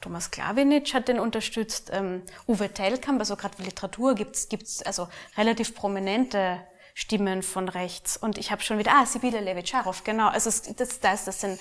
Thomas 0.01 0.31
Klawinitsch 0.31 0.95
hat 0.95 1.09
den 1.09 1.19
unterstützt. 1.19 1.91
Ähm, 1.93 2.23
Uwe 2.47 2.73
Tellkamp, 2.73 3.19
also 3.19 3.37
gerade 3.37 3.63
Literatur 3.63 4.15
gibt's 4.15 4.49
gibt's 4.49 4.83
also 4.83 5.09
relativ 5.37 5.75
prominente 5.75 6.61
Stimmen 6.99 7.45
von 7.45 7.69
rechts. 7.69 8.17
Und 8.17 8.39
ich 8.39 8.51
habe 8.51 8.61
schon 8.61 8.77
wieder, 8.77 8.93
ah, 8.93 9.07
Sibylle 9.07 9.39
Levitscharow, 9.39 10.03
genau. 10.03 10.27
Also 10.31 10.51
das, 10.51 10.99
das, 10.99 11.25
das 11.25 11.41
sind 11.41 11.61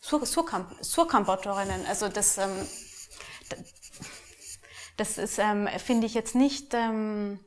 Surkamp-Autorinnen. 0.00 1.84
Also 1.86 2.08
das, 2.08 2.38
ähm, 2.38 2.64
das 4.96 5.18
ist, 5.18 5.40
ähm, 5.40 5.68
finde 5.84 6.06
ich 6.06 6.14
jetzt 6.14 6.36
nicht, 6.36 6.74
ähm, 6.74 7.40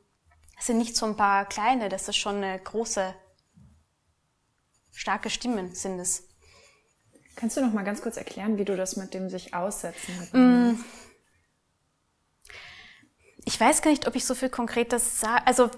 sind 0.60 0.78
nicht 0.78 0.98
so 0.98 1.06
ein 1.06 1.16
paar 1.16 1.45
kleine, 1.45 1.88
das 1.88 2.10
ist 2.10 2.18
schon 2.18 2.44
eine 2.44 2.60
große, 2.60 3.16
starke 4.91 5.30
Stimmen 5.30 5.74
sind 5.74 6.02
es. 6.02 6.28
Kannst 7.38 7.56
du 7.56 7.62
noch 7.62 7.72
mal 7.72 7.86
ganz 7.86 8.02
kurz 8.02 8.18
erklären, 8.18 8.58
wie 8.58 8.66
du 8.66 8.76
das 8.76 8.98
mit 8.98 9.14
dem 9.14 9.30
sich 9.30 9.53
aussetzen 9.53 10.14
mm. 10.34 10.84
Ich 13.45 13.58
weiß 13.58 13.82
gar 13.82 13.90
nicht, 13.90 14.06
ob 14.06 14.16
ich 14.16 14.26
so 14.26 14.36
viel 14.36 14.49
Konkretes 14.49 15.22
sage. 15.22 15.48
Also 15.48 15.72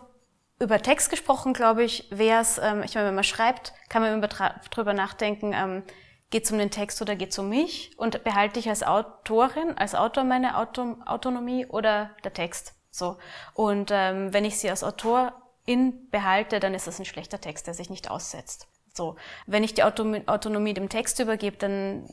über 0.63 0.81
Text 0.81 1.09
gesprochen, 1.09 1.53
glaube 1.53 1.83
ich, 1.83 2.07
wäre 2.09 2.41
es, 2.41 2.57
ähm, 2.57 2.81
ich 2.83 2.95
meine, 2.95 3.07
wenn 3.07 3.15
man 3.15 3.23
schreibt, 3.23 3.73
kann 3.89 4.01
man 4.01 4.13
immer 4.13 4.27
drüber 4.27 4.93
nachdenken, 4.93 5.53
ähm, 5.53 5.83
geht 6.31 6.45
es 6.45 6.51
um 6.51 6.57
den 6.57 6.71
Text 6.71 7.01
oder 7.01 7.15
geht 7.15 7.29
es 7.29 7.37
um 7.37 7.49
mich? 7.49 7.91
Und 7.97 8.23
behalte 8.23 8.59
ich 8.59 8.67
als 8.67 8.81
Autorin, 8.81 9.77
als 9.77 9.93
Autor 9.93 10.23
meine 10.23 10.57
Auto 10.57 10.97
Autonomie 11.05 11.67
oder 11.67 12.09
der 12.23 12.33
Text? 12.33 12.73
So. 12.89 13.17
Und 13.53 13.91
ähm, 13.93 14.33
wenn 14.33 14.45
ich 14.45 14.57
sie 14.57 14.69
als 14.69 14.83
Autorin 14.83 16.09
behalte, 16.09 16.59
dann 16.59 16.73
ist 16.73 16.87
das 16.87 16.99
ein 16.99 17.05
schlechter 17.05 17.39
Text, 17.39 17.67
der 17.67 17.75
sich 17.75 17.89
nicht 17.91 18.09
aussetzt. 18.09 18.67
So. 18.93 19.15
Wenn 19.45 19.63
ich 19.63 19.73
die 19.73 19.83
Autonomie 19.83 20.73
dem 20.73 20.89
Text 20.89 21.19
übergebe, 21.19 21.57
dann, 21.57 22.09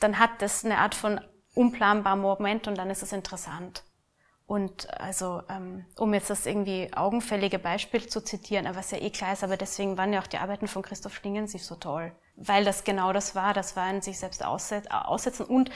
dann 0.00 0.18
hat 0.18 0.40
das 0.40 0.64
eine 0.64 0.78
Art 0.78 0.94
von 0.94 1.20
unplanbarem 1.54 2.20
Moment 2.20 2.66
und 2.66 2.78
dann 2.78 2.90
ist 2.90 3.02
es 3.02 3.12
interessant. 3.12 3.84
Und 4.46 4.92
also, 5.00 5.42
ähm, 5.48 5.86
um 5.96 6.12
jetzt 6.12 6.28
das 6.28 6.46
irgendwie 6.46 6.90
augenfällige 6.94 7.58
Beispiel 7.58 8.06
zu 8.06 8.22
zitieren, 8.22 8.68
was 8.74 8.90
ja 8.90 8.98
eh 8.98 9.10
klar 9.10 9.32
ist, 9.32 9.44
aber 9.44 9.56
deswegen 9.56 9.96
waren 9.96 10.12
ja 10.12 10.20
auch 10.20 10.26
die 10.26 10.38
Arbeiten 10.38 10.68
von 10.68 10.82
Christoph 10.82 11.14
Schlingensief 11.14 11.64
so 11.64 11.76
toll. 11.76 12.12
Weil 12.36 12.64
das 12.64 12.84
genau 12.84 13.12
das 13.12 13.34
war, 13.34 13.54
das 13.54 13.76
war 13.76 13.84
ein 13.84 14.02
sich 14.02 14.18
selbst 14.18 14.44
aussetzen 14.44 15.46
und 15.46 15.70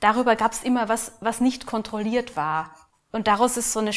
darüber 0.00 0.36
gab 0.36 0.52
es 0.52 0.62
immer 0.62 0.88
was, 0.88 1.12
was 1.20 1.40
nicht 1.40 1.66
kontrolliert 1.66 2.36
war. 2.36 2.74
Und 3.12 3.26
daraus 3.26 3.56
ist 3.56 3.72
so 3.72 3.80
eine 3.80 3.92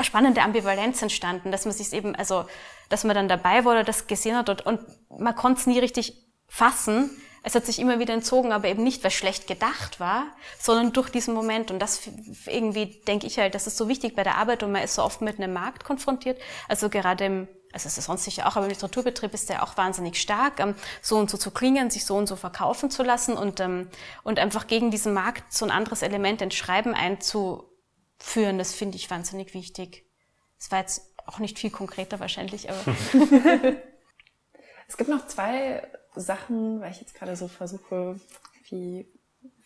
spannende 0.00 0.42
Ambivalenz 0.42 1.02
entstanden, 1.02 1.52
dass 1.52 1.64
man 1.64 1.74
sich 1.74 1.92
eben, 1.92 2.14
also, 2.14 2.46
dass 2.88 3.04
man 3.04 3.14
dann 3.14 3.28
dabei 3.28 3.64
war 3.64 3.72
oder 3.72 3.84
das 3.84 4.06
gesehen 4.06 4.36
hat 4.36 4.48
und, 4.48 4.66
und 4.66 4.80
man 5.08 5.34
konnte 5.34 5.60
es 5.60 5.66
nie 5.66 5.78
richtig 5.78 6.16
fassen. 6.48 7.10
Es 7.42 7.54
hat 7.54 7.64
sich 7.64 7.78
immer 7.78 7.98
wieder 7.98 8.12
entzogen, 8.14 8.52
aber 8.52 8.68
eben 8.68 8.84
nicht, 8.84 9.02
weil 9.02 9.10
schlecht 9.10 9.46
gedacht 9.46 9.98
war, 9.98 10.26
sondern 10.58 10.92
durch 10.92 11.08
diesen 11.08 11.34
Moment. 11.34 11.70
Und 11.70 11.78
das 11.78 12.02
irgendwie 12.46 13.00
denke 13.06 13.26
ich 13.26 13.38
halt, 13.38 13.54
das 13.54 13.66
ist 13.66 13.76
so 13.76 13.88
wichtig 13.88 14.14
bei 14.14 14.22
der 14.22 14.36
Arbeit 14.36 14.62
und 14.62 14.72
man 14.72 14.82
ist 14.82 14.94
so 14.94 15.02
oft 15.02 15.22
mit 15.22 15.38
einem 15.38 15.52
Markt 15.52 15.84
konfrontiert. 15.84 16.40
Also 16.68 16.90
gerade 16.90 17.24
im, 17.24 17.48
also 17.72 17.86
es 17.86 17.96
ist 17.96 18.04
sonst 18.04 18.24
sicher 18.24 18.46
auch, 18.46 18.56
aber 18.56 18.66
im 18.66 18.72
Literaturbetrieb 18.72 19.32
ist 19.32 19.48
der 19.48 19.62
auch 19.62 19.76
wahnsinnig 19.76 20.20
stark, 20.20 20.60
ähm, 20.60 20.74
so 21.00 21.16
und 21.16 21.30
so 21.30 21.38
zu 21.38 21.50
klingen, 21.50 21.90
sich 21.90 22.04
so 22.04 22.16
und 22.16 22.26
so 22.26 22.36
verkaufen 22.36 22.90
zu 22.90 23.02
lassen 23.02 23.36
und, 23.36 23.60
ähm, 23.60 23.88
und 24.22 24.38
einfach 24.38 24.66
gegen 24.66 24.90
diesen 24.90 25.14
Markt 25.14 25.52
so 25.52 25.64
ein 25.64 25.70
anderes 25.70 26.02
Element 26.02 26.42
ins 26.42 26.54
Schreiben 26.54 26.94
einzu, 26.94 27.70
führen. 28.22 28.58
Das 28.58 28.74
finde 28.74 28.96
ich 28.96 29.10
wahnsinnig 29.10 29.54
wichtig. 29.54 30.04
Es 30.58 30.70
war 30.70 30.80
jetzt 30.80 31.14
auch 31.26 31.38
nicht 31.38 31.58
viel 31.58 31.70
konkreter 31.70 32.20
wahrscheinlich, 32.20 32.68
aber. 32.70 32.80
es 34.88 34.96
gibt 34.96 35.08
noch 35.08 35.26
zwei 35.26 35.82
Sachen, 36.16 36.80
weil 36.80 36.90
ich 36.90 37.00
jetzt 37.00 37.14
gerade 37.14 37.36
so 37.36 37.48
versuche, 37.48 38.18
wie, 38.68 39.06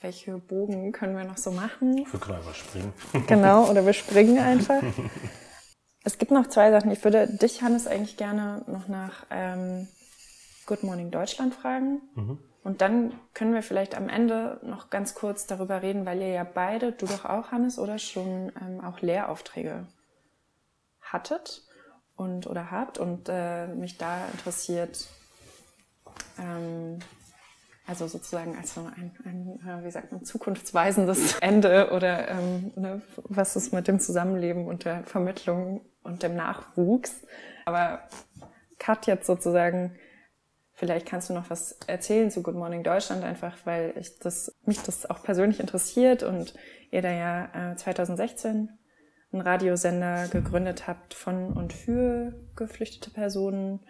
welche 0.01 0.39
Bogen 0.39 0.93
können 0.93 1.17
wir 1.17 1.25
noch 1.25 1.39
so 1.39 1.51
machen? 1.51 2.07
Wir 2.11 2.21
können 2.21 2.39
einfach 2.39 2.55
springen. 2.55 2.93
Genau, 3.27 3.71
oder 3.71 3.87
wir 3.87 3.93
springen 3.93 4.39
einfach. 4.39 4.83
es 6.05 6.19
gibt 6.19 6.31
noch 6.31 6.49
zwei 6.49 6.71
Sachen. 6.71 6.91
Ich 6.91 7.03
würde 7.05 7.29
dich, 7.29 7.63
Hannes, 7.63 7.87
eigentlich 7.87 8.17
gerne 8.17 8.63
noch 8.67 8.89
nach 8.89 9.27
ähm, 9.31 9.89
Good 10.67 10.83
Morning 10.83 11.11
Deutschland 11.11 11.55
fragen. 11.55 12.03
Mhm. 12.15 12.39
Und 12.63 12.81
dann 12.81 13.13
können 13.35 13.53
wir 13.53 13.63
vielleicht 13.63 13.95
am 13.95 14.09
Ende 14.09 14.59
noch 14.63 14.89
ganz 14.89 15.15
kurz 15.15 15.47
darüber 15.47 15.83
reden, 15.83 16.07
weil 16.07 16.21
ihr 16.21 16.29
ja 16.29 16.45
beide, 16.45 16.93
du 16.93 17.07
doch 17.07 17.27
auch, 17.27 17.53
Hannes, 17.53 17.79
oder 17.79 17.99
schon 17.99 18.51
ähm, 18.61 18.83
auch 18.83 19.01
Lehraufträge 19.01 19.87
hattet 21.03 21.63
und 22.17 22.47
oder 22.47 22.71
habt 22.71 22.99
und 22.99 23.29
äh, 23.29 23.67
mich 23.67 23.99
da 23.99 24.27
interessiert, 24.33 25.09
ähm, 26.39 26.99
also 27.87 28.07
sozusagen 28.07 28.57
als 28.57 28.75
so 28.75 28.81
ein, 28.81 29.13
ein 29.25 29.61
äh, 29.67 29.85
wie 29.85 29.91
sagt 29.91 30.13
man, 30.13 30.25
zukunftsweisendes 30.25 31.37
Ende 31.41 31.91
oder 31.93 32.29
ähm, 32.29 32.73
ne, 32.77 33.03
was 33.25 33.57
ist 33.57 33.73
mit 33.73 33.89
dem 33.89 34.01
Zusammenleben 34.01 34.67
und 34.67 34.85
der 34.85 35.05
Vermittlung 35.05 35.83
und 36.03 36.23
dem 36.23 36.35
Nachwuchs. 36.35 37.23
Aber 37.67 38.09
Kat 38.79 39.07
jetzt 39.07 39.27
sozusagen 39.27 39.97
Vielleicht 40.77 41.07
kannst 41.07 41.31
du 41.31 41.35
noch 41.35 41.51
was 41.51 41.79
erzählen 41.87 42.33
zu 42.33 42.43
Good 42.43 42.57
Morning 42.57 42.83
Deutschland, 42.83 43.23
einfach 43.23 43.57
weil 43.65 43.95
ich 43.97 44.19
das, 44.19 44.53
mich 44.67 44.83
das 44.83 45.09
auch 45.09 45.23
persönlich 45.23 45.61
interessiert 45.61 46.25
und 46.25 46.53
ihr 46.91 47.01
da 47.01 47.13
ja 47.13 47.73
äh, 47.73 47.77
2016 47.77 48.71
einen 49.33 49.41
Radiosender 49.41 50.27
gegründet 50.29 50.89
habt 50.89 51.15
von 51.15 51.53
und 51.53 51.73
für 51.73 52.35
geflüchtete 52.57 53.11
Personen 53.11 53.81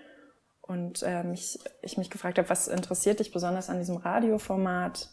und 0.66 1.02
äh, 1.02 1.22
mich, 1.24 1.58
ich 1.82 1.98
mich 1.98 2.10
gefragt 2.10 2.38
habe, 2.38 2.48
was 2.48 2.68
interessiert 2.68 3.20
dich 3.20 3.32
besonders 3.32 3.68
an 3.68 3.78
diesem 3.78 3.96
Radioformat 3.96 5.10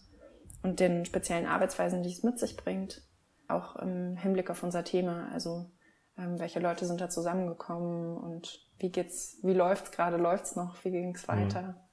und 0.63 0.79
den 0.79 1.05
speziellen 1.05 1.45
Arbeitsweisen, 1.45 2.03
die 2.03 2.11
es 2.11 2.23
mit 2.23 2.39
sich 2.39 2.55
bringt, 2.55 3.01
auch 3.47 3.75
im 3.75 4.15
Hinblick 4.15 4.49
auf 4.49 4.63
unser 4.63 4.85
Thema. 4.85 5.29
Also 5.33 5.69
ähm, 6.17 6.39
welche 6.39 6.59
Leute 6.59 6.85
sind 6.85 7.01
da 7.01 7.09
zusammengekommen 7.09 8.17
und 8.17 8.65
wie 8.77 8.91
geht's, 8.91 9.39
wie 9.43 9.53
läuft's 9.53 9.91
gerade, 9.91 10.17
läuft's 10.17 10.55
noch, 10.55 10.83
wie 10.85 10.91
ging's 10.91 11.27
mhm. 11.27 11.31
weiter? 11.33 11.87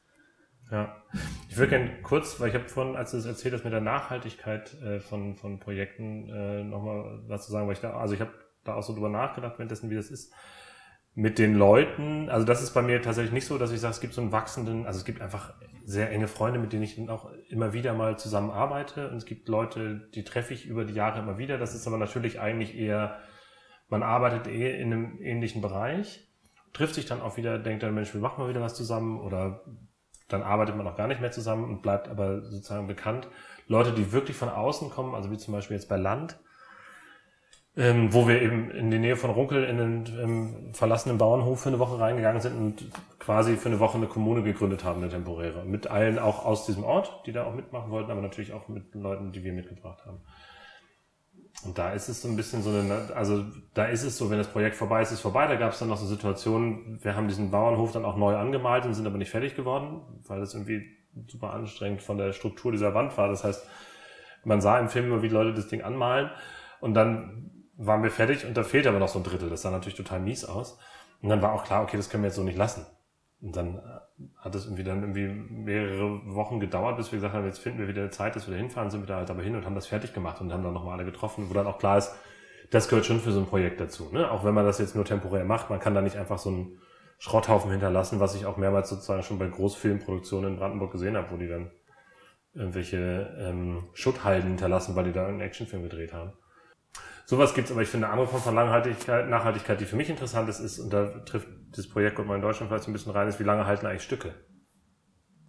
Ja, 0.70 1.02
ich 1.48 1.56
würde 1.56 1.70
gerne 1.70 2.02
kurz, 2.02 2.38
weil 2.38 2.50
ich 2.50 2.54
habe 2.54 2.68
vorhin, 2.68 2.94
als 2.94 3.10
du 3.10 3.16
es 3.16 3.24
erzählt 3.24 3.54
hast 3.54 3.64
mit 3.64 3.72
der 3.72 3.80
Nachhaltigkeit 3.80 4.74
äh, 4.82 5.00
von, 5.00 5.34
von 5.34 5.58
Projekten, 5.58 6.28
äh, 6.28 6.62
nochmal 6.62 7.22
was 7.26 7.46
zu 7.46 7.52
sagen, 7.52 7.66
weil 7.66 7.74
ich 7.74 7.80
da, 7.80 7.98
also 7.98 8.14
ich 8.14 8.20
habe 8.20 8.32
da 8.64 8.74
auch 8.74 8.82
so 8.82 8.92
drüber 8.92 9.08
nachgedacht, 9.08 9.54
währenddessen, 9.58 9.90
wie 9.90 9.96
das 9.96 10.10
ist. 10.10 10.32
Mit 11.20 11.38
den 11.38 11.54
Leuten, 11.54 12.28
also 12.30 12.46
das 12.46 12.62
ist 12.62 12.74
bei 12.74 12.82
mir 12.82 13.02
tatsächlich 13.02 13.32
nicht 13.32 13.46
so, 13.46 13.58
dass 13.58 13.72
ich 13.72 13.80
sage, 13.80 13.92
es 13.92 14.00
gibt 14.00 14.14
so 14.14 14.20
einen 14.20 14.30
wachsenden, 14.30 14.86
also 14.86 14.98
es 14.98 15.04
gibt 15.04 15.20
einfach 15.20 15.54
sehr 15.84 16.12
enge 16.12 16.28
Freunde, 16.28 16.60
mit 16.60 16.72
denen 16.72 16.84
ich 16.84 16.96
auch 17.08 17.30
immer 17.48 17.72
wieder 17.72 17.92
mal 17.92 18.16
zusammenarbeite. 18.16 19.10
Und 19.10 19.16
es 19.16 19.24
gibt 19.24 19.48
Leute, 19.48 20.08
die 20.14 20.22
treffe 20.22 20.54
ich 20.54 20.66
über 20.66 20.84
die 20.84 20.94
Jahre 20.94 21.18
immer 21.18 21.38
wieder. 21.38 21.58
Das 21.58 21.74
ist 21.74 21.86
aber 21.88 21.98
natürlich 21.98 22.40
eigentlich 22.40 22.78
eher 22.78 23.18
man 23.88 24.02
arbeitet 24.02 24.46
eh 24.46 24.80
in 24.80 24.92
einem 24.92 25.20
ähnlichen 25.22 25.62
Bereich, 25.62 26.28
trifft 26.72 26.94
sich 26.94 27.06
dann 27.06 27.20
auch 27.20 27.36
wieder, 27.36 27.58
denkt 27.58 27.82
dann, 27.82 27.94
Mensch, 27.94 28.12
wir 28.12 28.20
machen 28.20 28.42
mal 28.42 28.50
wieder 28.50 28.60
was 28.60 28.74
zusammen 28.74 29.20
oder 29.20 29.64
dann 30.28 30.42
arbeitet 30.42 30.76
man 30.76 30.86
auch 30.86 30.96
gar 30.96 31.08
nicht 31.08 31.22
mehr 31.22 31.30
zusammen 31.30 31.64
und 31.64 31.82
bleibt 31.82 32.08
aber 32.08 32.42
sozusagen 32.42 32.86
bekannt. 32.86 33.28
Leute, 33.66 33.92
die 33.92 34.12
wirklich 34.12 34.36
von 34.36 34.50
außen 34.50 34.90
kommen, 34.90 35.14
also 35.14 35.30
wie 35.30 35.38
zum 35.38 35.54
Beispiel 35.54 35.76
jetzt 35.76 35.88
bei 35.88 35.96
Land, 35.96 36.38
ähm, 37.78 38.12
wo 38.12 38.26
wir 38.26 38.42
eben 38.42 38.72
in 38.72 38.90
die 38.90 38.98
Nähe 38.98 39.14
von 39.14 39.30
Runkel 39.30 39.62
in 39.62 39.80
einen 39.80 40.18
ähm, 40.20 40.74
verlassenen 40.74 41.16
Bauernhof 41.16 41.60
für 41.60 41.68
eine 41.68 41.78
Woche 41.78 42.00
reingegangen 42.00 42.40
sind 42.40 42.56
und 42.56 42.90
quasi 43.20 43.56
für 43.56 43.68
eine 43.68 43.78
Woche 43.78 43.96
eine 43.96 44.08
Kommune 44.08 44.42
gegründet 44.42 44.82
haben, 44.82 45.00
eine 45.00 45.10
temporäre. 45.10 45.64
Mit 45.64 45.86
allen 45.86 46.18
auch 46.18 46.44
aus 46.44 46.66
diesem 46.66 46.82
Ort, 46.82 47.22
die 47.24 47.32
da 47.32 47.44
auch 47.44 47.54
mitmachen 47.54 47.92
wollten, 47.92 48.10
aber 48.10 48.20
natürlich 48.20 48.52
auch 48.52 48.66
mit 48.66 48.92
Leuten, 48.96 49.30
die 49.30 49.44
wir 49.44 49.52
mitgebracht 49.52 50.04
haben. 50.04 50.20
Und 51.64 51.78
da 51.78 51.92
ist 51.92 52.08
es 52.08 52.20
so 52.20 52.28
ein 52.28 52.34
bisschen 52.34 52.62
so 52.62 52.70
eine, 52.70 53.14
also 53.14 53.44
da 53.74 53.84
ist 53.84 54.02
es 54.02 54.18
so, 54.18 54.28
wenn 54.28 54.38
das 54.38 54.48
Projekt 54.48 54.74
vorbei 54.74 55.02
ist, 55.02 55.12
ist 55.12 55.20
vorbei. 55.20 55.46
Da 55.46 55.54
gab 55.54 55.72
es 55.72 55.78
dann 55.78 55.88
noch 55.88 55.98
so 55.98 56.06
Situationen, 56.06 56.98
wir 57.02 57.14
haben 57.14 57.28
diesen 57.28 57.52
Bauernhof 57.52 57.92
dann 57.92 58.04
auch 58.04 58.16
neu 58.16 58.36
angemalt 58.36 58.86
und 58.86 58.94
sind 58.94 59.06
aber 59.06 59.18
nicht 59.18 59.30
fertig 59.30 59.54
geworden, 59.54 60.00
weil 60.26 60.40
das 60.40 60.54
irgendwie 60.54 60.84
super 61.28 61.52
anstrengend 61.52 62.02
von 62.02 62.18
der 62.18 62.32
Struktur 62.32 62.72
dieser 62.72 62.94
Wand 62.94 63.16
war. 63.16 63.28
Das 63.28 63.44
heißt, 63.44 63.64
man 64.44 64.60
sah 64.60 64.80
im 64.80 64.88
Film 64.88 65.06
immer, 65.06 65.22
wie 65.22 65.28
Leute 65.28 65.54
das 65.54 65.68
Ding 65.68 65.82
anmalen 65.82 66.30
und 66.80 66.94
dann 66.94 67.57
waren 67.78 68.02
wir 68.02 68.10
fertig 68.10 68.44
und 68.44 68.56
da 68.56 68.64
fehlt 68.64 68.86
aber 68.86 68.98
noch 68.98 69.08
so 69.08 69.20
ein 69.20 69.24
Drittel. 69.24 69.48
Das 69.48 69.62
sah 69.62 69.70
natürlich 69.70 69.96
total 69.96 70.20
mies 70.20 70.44
aus. 70.44 70.78
Und 71.22 71.30
dann 71.30 71.40
war 71.40 71.52
auch 71.52 71.64
klar, 71.64 71.82
okay, 71.82 71.96
das 71.96 72.10
können 72.10 72.22
wir 72.22 72.28
jetzt 72.28 72.36
so 72.36 72.42
nicht 72.42 72.58
lassen. 72.58 72.86
Und 73.40 73.56
dann 73.56 73.76
äh, 73.76 73.80
hat 74.38 74.54
es 74.54 74.64
irgendwie 74.64 74.84
dann 74.84 75.00
irgendwie 75.00 75.28
mehrere 75.28 76.34
Wochen 76.34 76.58
gedauert, 76.58 76.96
bis 76.96 77.12
wir 77.12 77.18
gesagt 77.18 77.34
haben, 77.34 77.46
jetzt 77.46 77.60
finden 77.60 77.78
wir 77.78 77.88
wieder 77.88 78.10
Zeit, 78.10 78.34
dass 78.34 78.48
wir 78.48 78.54
da 78.54 78.58
hinfahren, 78.58 78.90
sind 78.90 79.02
wir 79.02 79.06
da 79.06 79.16
halt 79.16 79.30
aber 79.30 79.42
hin 79.42 79.54
und 79.54 79.64
haben 79.64 79.76
das 79.76 79.86
fertig 79.86 80.12
gemacht 80.12 80.40
und 80.40 80.52
haben 80.52 80.64
dann 80.64 80.74
nochmal 80.74 80.94
alle 80.94 81.04
getroffen, 81.04 81.48
wo 81.48 81.54
dann 81.54 81.66
auch 81.68 81.78
klar 81.78 81.98
ist, 81.98 82.12
das 82.70 82.88
gehört 82.88 83.06
schon 83.06 83.20
für 83.20 83.30
so 83.30 83.38
ein 83.38 83.46
Projekt 83.46 83.80
dazu. 83.80 84.10
Ne? 84.12 84.30
Auch 84.30 84.44
wenn 84.44 84.54
man 84.54 84.66
das 84.66 84.78
jetzt 84.78 84.94
nur 84.94 85.04
temporär 85.04 85.44
macht, 85.44 85.70
man 85.70 85.78
kann 85.78 85.94
da 85.94 86.02
nicht 86.02 86.16
einfach 86.16 86.38
so 86.38 86.50
einen 86.50 86.78
Schrotthaufen 87.18 87.70
hinterlassen, 87.70 88.20
was 88.20 88.34
ich 88.34 88.44
auch 88.44 88.56
mehrmals 88.56 88.90
sozusagen 88.90 89.22
schon 89.22 89.38
bei 89.38 89.46
Großfilmproduktionen 89.46 90.52
in 90.52 90.58
Brandenburg 90.58 90.92
gesehen 90.92 91.16
habe, 91.16 91.30
wo 91.30 91.36
die 91.36 91.48
dann 91.48 91.70
irgendwelche 92.54 93.36
ähm, 93.38 93.88
Schutthalden 93.94 94.48
hinterlassen, 94.48 94.96
weil 94.96 95.04
die 95.04 95.12
da 95.12 95.26
einen 95.26 95.40
Actionfilm 95.40 95.84
gedreht 95.84 96.12
haben. 96.12 96.32
Sowas 97.28 97.52
gibt's, 97.52 97.70
aber 97.70 97.82
ich 97.82 97.90
finde 97.90 98.06
eine 98.06 98.14
andere 98.14 98.26
Form 98.26 98.40
von 98.40 98.54
Nachhaltigkeit, 98.54 99.28
Nachhaltigkeit, 99.28 99.78
die 99.78 99.84
für 99.84 99.96
mich 99.96 100.08
interessant 100.08 100.48
ist, 100.48 100.60
ist, 100.60 100.78
und 100.78 100.90
da 100.90 101.10
trifft 101.26 101.46
das 101.76 101.86
Projekt 101.86 102.18
mal 102.18 102.36
in 102.36 102.40
Deutschland 102.40 102.70
vielleicht 102.70 102.88
ein 102.88 102.94
bisschen 102.94 103.12
rein, 103.12 103.28
ist, 103.28 103.38
wie 103.38 103.44
lange 103.44 103.66
halten 103.66 103.84
eigentlich 103.86 104.04
Stücke? 104.04 104.32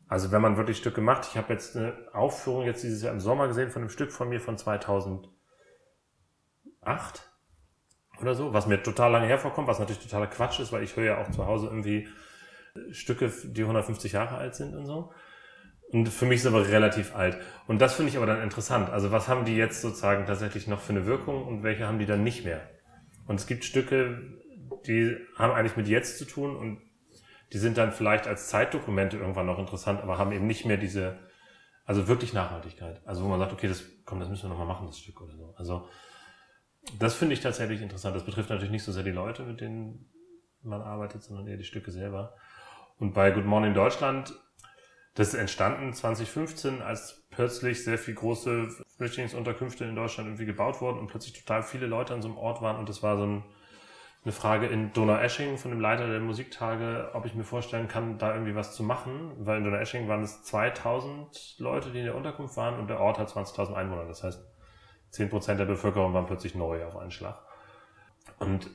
Also 0.05 0.33
wenn 0.33 0.41
man 0.41 0.57
wirklich 0.57 0.75
Stücke 0.75 0.99
macht, 0.99 1.29
ich 1.31 1.37
habe 1.37 1.53
jetzt 1.53 1.77
eine 1.77 1.93
Aufführung 2.11 2.65
jetzt 2.65 2.83
dieses 2.83 3.01
Jahr 3.01 3.13
im 3.13 3.21
Sommer 3.21 3.47
gesehen 3.47 3.71
von 3.71 3.81
einem 3.81 3.89
Stück 3.89 4.11
von 4.11 4.27
mir 4.27 4.41
von 4.41 4.57
2008 4.57 5.31
oder 8.19 8.35
so, 8.35 8.51
was 8.51 8.67
mir 8.67 8.83
total 8.83 9.13
lange 9.13 9.27
hervorkommt, 9.27 9.69
was 9.69 9.79
natürlich 9.79 10.03
totaler 10.03 10.27
Quatsch 10.27 10.59
ist, 10.59 10.73
weil 10.73 10.83
ich 10.83 10.97
höre 10.97 11.05
ja 11.05 11.21
auch 11.21 11.31
zu 11.31 11.45
Hause 11.45 11.67
irgendwie 11.67 12.09
Stücke, 12.91 13.31
die 13.45 13.61
150 13.61 14.11
Jahre 14.11 14.35
alt 14.35 14.53
sind 14.53 14.75
und 14.75 14.85
so. 14.85 15.13
Und 15.91 16.07
für 16.07 16.25
mich 16.25 16.41
ist 16.41 16.45
aber 16.45 16.67
relativ 16.67 17.15
alt. 17.15 17.37
Und 17.67 17.81
das 17.81 17.95
finde 17.95 18.11
ich 18.11 18.17
aber 18.17 18.27
dann 18.27 18.41
interessant. 18.41 18.89
Also 18.89 19.11
was 19.11 19.27
haben 19.27 19.45
die 19.45 19.55
jetzt 19.55 19.81
sozusagen 19.81 20.25
tatsächlich 20.25 20.67
noch 20.67 20.81
für 20.81 20.93
eine 20.93 21.05
Wirkung 21.05 21.45
und 21.45 21.63
welche 21.63 21.87
haben 21.87 21.99
die 21.99 22.05
dann 22.05 22.23
nicht 22.23 22.45
mehr? 22.45 22.61
Und 23.25 23.39
es 23.39 23.47
gibt 23.47 23.65
Stücke, 23.65 24.21
die 24.85 25.17
haben 25.35 25.53
eigentlich 25.53 25.77
mit 25.77 25.87
jetzt 25.87 26.19
zu 26.19 26.25
tun 26.25 26.55
und 26.55 26.81
die 27.53 27.57
sind 27.57 27.77
dann 27.77 27.91
vielleicht 27.91 28.27
als 28.27 28.49
Zeitdokumente 28.49 29.17
irgendwann 29.17 29.47
noch 29.47 29.57
interessant, 29.57 30.01
aber 30.01 30.19
haben 30.19 30.31
eben 30.31 30.45
nicht 30.45 30.65
mehr 30.65 30.77
diese, 30.77 31.17
also 31.85 32.07
wirklich 32.07 32.33
Nachhaltigkeit. 32.33 33.01
Also 33.05 33.23
wo 33.23 33.27
man 33.27 33.39
sagt, 33.39 33.53
okay, 33.53 33.67
das, 33.67 33.83
komm, 34.05 34.19
das 34.19 34.29
müssen 34.29 34.43
wir 34.43 34.49
nochmal 34.49 34.67
machen, 34.67 34.85
das 34.85 34.99
Stück 34.99 35.19
oder 35.21 35.35
so. 35.35 35.55
Also 35.57 35.87
das 36.99 37.15
finde 37.15 37.33
ich 37.33 37.41
tatsächlich 37.41 37.81
interessant. 37.81 38.15
Das 38.15 38.25
betrifft 38.25 38.51
natürlich 38.51 38.71
nicht 38.71 38.83
so 38.83 38.91
sehr 38.91 39.03
die 39.03 39.11
Leute, 39.11 39.43
mit 39.43 39.59
denen 39.61 40.11
man 40.61 40.81
arbeitet, 40.81 41.23
sondern 41.23 41.47
eher 41.47 41.57
die 41.57 41.63
Stücke 41.63 41.91
selber. 41.91 42.35
Und 42.97 43.13
bei 43.13 43.31
Good 43.31 43.45
Morning 43.45 43.73
Deutschland 43.73 44.33
das 45.19 45.33
ist 45.33 45.33
entstanden 45.33 45.91
2015, 45.91 46.81
als 46.81 47.27
plötzlich 47.29 47.83
sehr 47.83 47.97
viel 47.97 48.13
große 48.13 48.69
Flüchtlingsunterkünfte 48.95 49.83
in 49.83 49.93
Deutschland 49.93 50.29
irgendwie 50.29 50.45
gebaut 50.45 50.79
wurden 50.79 50.97
und 50.97 51.07
plötzlich 51.07 51.33
total 51.33 51.61
viele 51.61 51.87
Leute 51.87 52.13
an 52.13 52.21
so 52.21 52.29
einem 52.29 52.37
Ort 52.37 52.61
waren. 52.61 52.77
Und 52.77 52.87
das 52.87 53.03
war 53.03 53.17
so 53.17 53.25
ein, 53.25 53.43
eine 54.23 54.31
Frage 54.31 54.67
in 54.67 54.93
Donaueschingen 54.93 55.57
von 55.57 55.71
dem 55.71 55.81
Leiter 55.81 56.07
der 56.07 56.21
Musiktage, 56.21 57.09
ob 57.11 57.25
ich 57.25 57.35
mir 57.35 57.43
vorstellen 57.43 57.89
kann, 57.89 58.17
da 58.17 58.31
irgendwie 58.31 58.55
was 58.55 58.73
zu 58.73 58.81
machen. 58.81 59.33
Weil 59.39 59.57
in 59.57 59.65
Donaueschingen 59.65 60.07
waren 60.07 60.23
es 60.23 60.41
2000 60.43 61.55
Leute, 61.57 61.91
die 61.91 61.99
in 61.99 62.05
der 62.05 62.15
Unterkunft 62.15 62.55
waren 62.55 62.79
und 62.79 62.87
der 62.87 63.01
Ort 63.01 63.19
hat 63.19 63.29
20.000 63.29 63.73
Einwohner. 63.73 64.05
Das 64.05 64.23
heißt, 64.23 64.41
10% 65.11 65.55
der 65.55 65.65
Bevölkerung 65.65 66.13
waren 66.13 66.27
plötzlich 66.27 66.55
neu 66.55 66.85
auf 66.85 66.95
einen 66.95 67.11
Schlag. 67.11 67.41
Und 68.39 68.69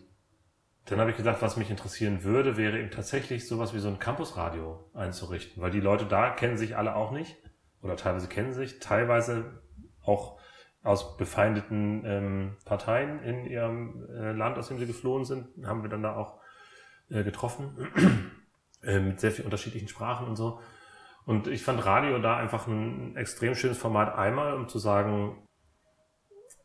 dann 0.87 1.01
habe 1.01 1.11
ich 1.11 1.17
gedacht, 1.17 1.41
was 1.41 1.57
mich 1.57 1.71
interessieren 1.71 2.25
würde, 2.25 2.57
wäre 2.57 2.79
eben 2.79 2.91
tatsächlich 2.91 3.49
sowas 3.49 3.73
wie 3.73 3.79
so 3.79 3.89
ein 3.89 3.99
Campusradio 3.99 4.91
einzurichten, 4.93 5.63
weil 5.63 5.71
die 5.71 5.81
Leute 5.81 6.05
da 6.05 6.31
kennen 6.31 6.59
sich 6.59 6.77
alle 6.77 6.95
auch 6.95 7.11
nicht 7.11 7.37
oder 7.81 7.97
teilweise 7.97 8.29
kennen 8.29 8.53
sich, 8.53 8.81
teilweise 8.81 9.63
auch 10.03 10.39
aus 10.83 11.17
befeindeten 11.17 12.03
ähm, 12.05 12.57
Parteien 12.67 13.23
in 13.23 13.47
ihrem 13.47 14.07
äh, 14.11 14.33
Land, 14.33 14.59
aus 14.59 14.69
dem 14.69 14.79
sie 14.79 14.87
geflohen 14.87 15.25
sind, 15.25 15.49
haben 15.67 15.83
wir 15.83 15.89
dann 15.89 16.03
da 16.03 16.15
auch 16.15 16.39
äh, 17.09 17.25
getroffen 17.25 17.89
äh, 18.83 19.01
mit 19.01 19.21
sehr 19.21 19.33
vielen 19.33 19.47
unterschiedlichen 19.47 19.89
Sprachen 19.89 20.27
und 20.27 20.37
so. 20.37 20.61
Und 21.25 21.47
ich 21.47 21.63
fand 21.63 21.85
Radio 21.87 22.19
da 22.19 22.37
einfach 22.37 22.67
ein 22.67 23.17
extrem 23.17 23.55
schönes 23.55 23.79
Format 23.79 24.15
einmal, 24.15 24.53
um 24.55 24.69
zu 24.69 24.79
sagen, 24.79 25.49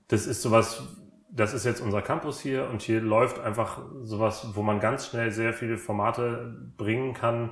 das 0.09 0.27
ist 0.27 0.41
sowas, 0.41 0.97
das 1.31 1.53
ist 1.53 1.65
jetzt 1.65 1.81
unser 1.81 2.01
Campus 2.01 2.39
hier 2.39 2.69
und 2.69 2.81
hier 2.81 3.01
läuft 3.01 3.39
einfach 3.39 3.81
sowas, 4.01 4.51
wo 4.53 4.61
man 4.61 4.79
ganz 4.79 5.07
schnell 5.07 5.31
sehr 5.31 5.53
viele 5.53 5.77
Formate 5.77 6.71
bringen 6.77 7.13
kann, 7.13 7.51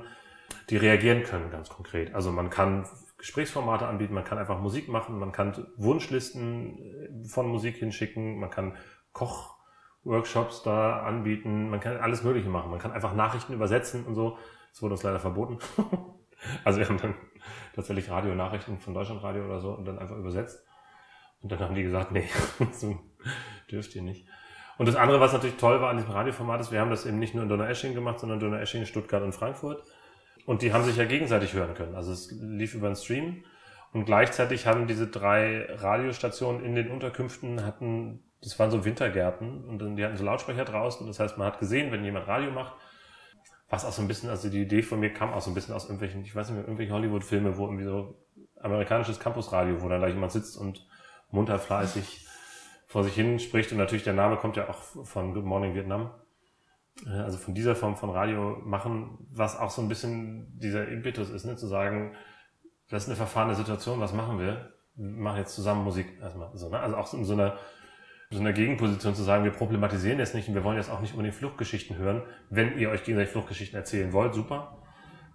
die 0.70 0.76
reagieren 0.76 1.22
können 1.22 1.50
ganz 1.50 1.68
konkret. 1.68 2.14
Also 2.14 2.32
man 2.32 2.50
kann 2.50 2.86
Gesprächsformate 3.18 3.86
anbieten, 3.86 4.14
man 4.14 4.24
kann 4.24 4.38
einfach 4.38 4.60
Musik 4.60 4.88
machen, 4.88 5.18
man 5.18 5.32
kann 5.32 5.66
Wunschlisten 5.76 6.78
äh, 6.78 7.28
von 7.28 7.48
Musik 7.48 7.76
hinschicken, 7.76 8.38
man 8.38 8.50
kann 8.50 8.76
Kochworkshops 9.12 10.62
da 10.62 11.00
anbieten, 11.00 11.70
man 11.70 11.80
kann 11.80 11.96
alles 11.96 12.22
Mögliche 12.22 12.48
machen. 12.48 12.70
Man 12.70 12.78
kann 12.78 12.92
einfach 12.92 13.14
Nachrichten 13.14 13.52
übersetzen 13.52 14.04
und 14.04 14.14
so. 14.14 14.38
Das 14.72 14.82
wurde 14.82 14.94
uns 14.94 15.02
leider 15.02 15.18
verboten. 15.18 15.58
also 16.64 16.78
wir 16.78 16.88
haben 16.88 16.98
dann 16.98 17.14
tatsächlich 17.74 18.08
Radionachrichten 18.08 18.78
von 18.78 18.94
Deutschlandradio 18.94 19.44
oder 19.44 19.60
so 19.60 19.72
und 19.72 19.84
dann 19.84 19.98
einfach 19.98 20.16
übersetzt. 20.16 20.64
Und 21.40 21.52
dann 21.52 21.60
haben 21.60 21.74
die 21.74 21.82
gesagt, 21.82 22.12
nee, 22.12 22.28
dürft 23.70 23.94
ihr 23.94 24.02
nicht. 24.02 24.26
Und 24.78 24.86
das 24.86 24.94
andere, 24.94 25.20
was 25.20 25.32
natürlich 25.32 25.56
toll 25.56 25.80
war 25.80 25.90
an 25.90 25.96
diesem 25.96 26.12
Radioformat, 26.12 26.60
ist, 26.60 26.70
wir 26.70 26.80
haben 26.80 26.90
das 26.90 27.04
eben 27.04 27.18
nicht 27.18 27.34
nur 27.34 27.42
in 27.42 27.48
Donaueschingen 27.48 27.96
gemacht, 27.96 28.20
sondern 28.20 28.38
Donaueschingen, 28.38 28.86
Stuttgart 28.86 29.22
und 29.22 29.32
Frankfurt. 29.32 29.82
Und 30.46 30.62
die 30.62 30.72
haben 30.72 30.84
sich 30.84 30.96
ja 30.96 31.04
gegenseitig 31.04 31.52
hören 31.52 31.74
können. 31.74 31.94
Also 31.94 32.12
es 32.12 32.30
lief 32.30 32.74
über 32.74 32.88
den 32.88 32.96
Stream. 32.96 33.44
Und 33.92 34.04
gleichzeitig 34.04 34.66
haben 34.66 34.86
diese 34.86 35.08
drei 35.08 35.66
Radiostationen 35.68 36.64
in 36.64 36.74
den 36.74 36.90
Unterkünften 36.90 37.64
hatten, 37.64 38.22
das 38.40 38.58
waren 38.58 38.70
so 38.70 38.84
Wintergärten 38.84 39.64
und 39.64 39.96
die 39.96 40.04
hatten 40.04 40.16
so 40.16 40.24
Lautsprecher 40.24 40.64
draußen. 40.64 41.06
Das 41.06 41.18
heißt, 41.18 41.38
man 41.38 41.48
hat 41.48 41.58
gesehen, 41.58 41.90
wenn 41.90 42.04
jemand 42.04 42.28
Radio 42.28 42.52
macht, 42.52 42.74
was 43.68 43.84
auch 43.84 43.92
so 43.92 44.00
ein 44.00 44.08
bisschen, 44.08 44.30
also 44.30 44.48
die 44.48 44.62
Idee 44.62 44.82
von 44.82 45.00
mir 45.00 45.12
kam 45.12 45.32
auch 45.32 45.40
so 45.40 45.50
ein 45.50 45.54
bisschen 45.54 45.74
aus 45.74 45.84
irgendwelchen, 45.84 46.22
ich 46.22 46.34
weiß 46.34 46.48
nicht 46.48 46.54
mehr, 46.54 46.64
irgendwelchen 46.64 46.94
Hollywood-Filme, 46.94 47.56
wo 47.56 47.64
irgendwie 47.64 47.84
so 47.84 48.14
amerikanisches 48.60 49.18
Campusradio, 49.18 49.82
wo 49.82 49.88
dann 49.88 50.00
da 50.00 50.08
jemand 50.08 50.32
sitzt 50.32 50.56
und 50.56 50.86
munter 51.30 51.58
fleißig 51.58 52.27
vor 52.88 53.04
sich 53.04 53.14
hin 53.14 53.38
spricht. 53.38 53.70
Und 53.70 53.78
natürlich 53.78 54.02
der 54.02 54.14
Name 54.14 54.36
kommt 54.36 54.56
ja 54.56 54.68
auch 54.68 54.82
von 55.04 55.34
Good 55.34 55.44
Morning 55.44 55.74
Vietnam. 55.74 56.10
äh, 57.06 57.10
also 57.10 57.38
von 57.38 57.54
dieser 57.54 57.76
Form 57.76 57.96
von 57.96 58.10
Radio 58.10 58.60
machen, 58.64 59.18
was 59.30 59.56
auch 59.56 59.70
so 59.70 59.82
ein 59.82 59.88
bisschen 59.88 60.58
dieser 60.58 60.88
Impetus 60.88 61.30
ist, 61.30 61.44
ne? 61.44 61.54
zu 61.56 61.68
sagen, 61.68 62.16
das 62.88 63.04
ist 63.04 63.10
eine 63.10 63.16
verfahrene 63.16 63.54
Situation, 63.54 64.00
was 64.00 64.12
machen 64.14 64.40
wir? 64.40 64.72
Wir 64.96 65.22
machen 65.22 65.38
jetzt 65.38 65.54
zusammen 65.54 65.84
Musik 65.84 66.18
erstmal. 66.20 66.50
So, 66.56 66.70
ne? 66.70 66.80
Also 66.80 66.96
auch 66.96 67.12
in 67.12 67.24
so 67.24 67.34
einer, 67.34 67.58
so 68.30 68.40
einer 68.40 68.54
Gegenposition 68.54 69.14
zu 69.14 69.22
sagen, 69.22 69.44
wir 69.44 69.52
problematisieren 69.52 70.18
jetzt 70.18 70.34
nicht 70.34 70.48
und 70.48 70.54
wir 70.54 70.64
wollen 70.64 70.78
jetzt 70.78 70.90
auch 70.90 71.00
nicht 71.00 71.12
unbedingt 71.12 71.36
Fluchtgeschichten 71.36 71.98
hören. 71.98 72.22
Wenn 72.48 72.78
ihr 72.78 72.90
euch 72.90 73.04
gegenseitig 73.04 73.32
Fluchtgeschichten 73.32 73.78
erzählen 73.78 74.12
wollt, 74.12 74.34
super. 74.34 74.82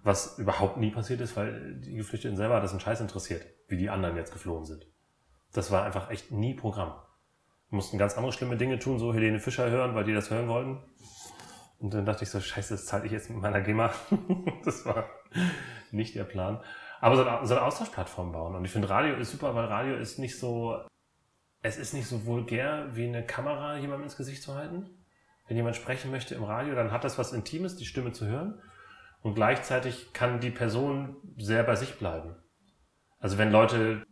Was 0.02 0.38
überhaupt 0.38 0.76
nie 0.76 0.90
passiert 0.90 1.20
ist, 1.20 1.34
weil 1.36 1.76
die 1.76 1.94
Geflüchteten 1.94 2.36
selber 2.36 2.60
das 2.60 2.72
einen 2.72 2.80
Scheiß 2.80 3.00
interessiert, 3.00 3.46
wie 3.68 3.78
die 3.78 3.88
anderen 3.88 4.16
jetzt 4.16 4.32
geflohen 4.32 4.66
sind. 4.66 4.86
Das 5.52 5.70
war 5.70 5.84
einfach 5.84 6.10
echt 6.10 6.30
nie 6.30 6.54
Programm. 6.54 6.92
Mussten 7.74 7.98
ganz 7.98 8.16
andere 8.16 8.32
schlimme 8.32 8.56
Dinge 8.56 8.78
tun, 8.78 8.98
so 8.98 9.12
Helene 9.12 9.40
Fischer 9.40 9.68
hören, 9.70 9.94
weil 9.94 10.04
die 10.04 10.14
das 10.14 10.30
hören 10.30 10.48
wollten. 10.48 10.82
Und 11.78 11.92
dann 11.92 12.06
dachte 12.06 12.24
ich 12.24 12.30
so, 12.30 12.40
scheiße, 12.40 12.74
das 12.74 12.86
zahle 12.86 13.06
ich 13.06 13.12
jetzt 13.12 13.30
mit 13.30 13.40
meiner 13.40 13.60
GEMA. 13.60 13.92
das 14.64 14.86
war 14.86 15.08
nicht 15.90 16.14
der 16.14 16.24
Plan. 16.24 16.62
Aber 17.00 17.16
so 17.16 17.24
eine, 17.24 17.46
so 17.46 17.54
eine 17.54 17.64
Austauschplattform 17.64 18.32
bauen. 18.32 18.54
Und 18.54 18.64
ich 18.64 18.70
finde, 18.70 18.88
Radio 18.88 19.16
ist 19.16 19.30
super, 19.30 19.54
weil 19.54 19.66
Radio 19.66 19.96
ist 19.96 20.18
nicht 20.18 20.38
so, 20.38 20.78
es 21.60 21.76
ist 21.76 21.92
nicht 21.92 22.06
so 22.06 22.24
vulgär, 22.24 22.88
wie 22.94 23.06
eine 23.06 23.26
Kamera 23.26 23.76
jemandem 23.76 24.04
ins 24.04 24.16
Gesicht 24.16 24.42
zu 24.42 24.54
halten. 24.54 24.88
Wenn 25.46 25.56
jemand 25.56 25.76
sprechen 25.76 26.10
möchte 26.10 26.34
im 26.34 26.44
Radio, 26.44 26.74
dann 26.74 26.90
hat 26.90 27.04
das 27.04 27.18
was 27.18 27.32
Intimes, 27.32 27.76
die 27.76 27.84
Stimme 27.84 28.12
zu 28.12 28.26
hören. 28.26 28.62
Und 29.20 29.34
gleichzeitig 29.34 30.12
kann 30.12 30.40
die 30.40 30.50
Person 30.50 31.16
sehr 31.36 31.64
bei 31.64 31.76
sich 31.76 31.98
bleiben. 31.98 32.36
Also 33.18 33.38
wenn 33.38 33.50
Leute 33.50 34.06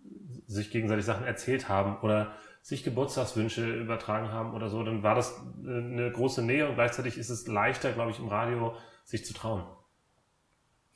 sich 0.47 0.70
gegenseitig 0.70 1.05
Sachen 1.05 1.24
erzählt 1.24 1.68
haben 1.68 2.01
oder 2.01 2.32
sich 2.62 2.84
Geburtstagswünsche 2.84 3.68
übertragen 3.74 4.30
haben 4.30 4.55
oder 4.55 4.70
so, 4.70 4.82
dann 4.84 5.02
war 5.02 5.16
das 5.16 5.32
äh, 5.64 5.68
eine 5.68 6.10
große 6.12 6.43
Nähe 6.43 6.68
und 6.68 6.76
gleichzeitig 6.76 7.18
ist 7.18 7.28
es 7.28 7.48
leichter, 7.48 7.93
glaube 7.93 8.12
ich, 8.12 8.20
im 8.20 8.28
Radio 8.28 8.76
sich 9.05 9.26
zu 9.26 9.34
trauen. 9.34 9.64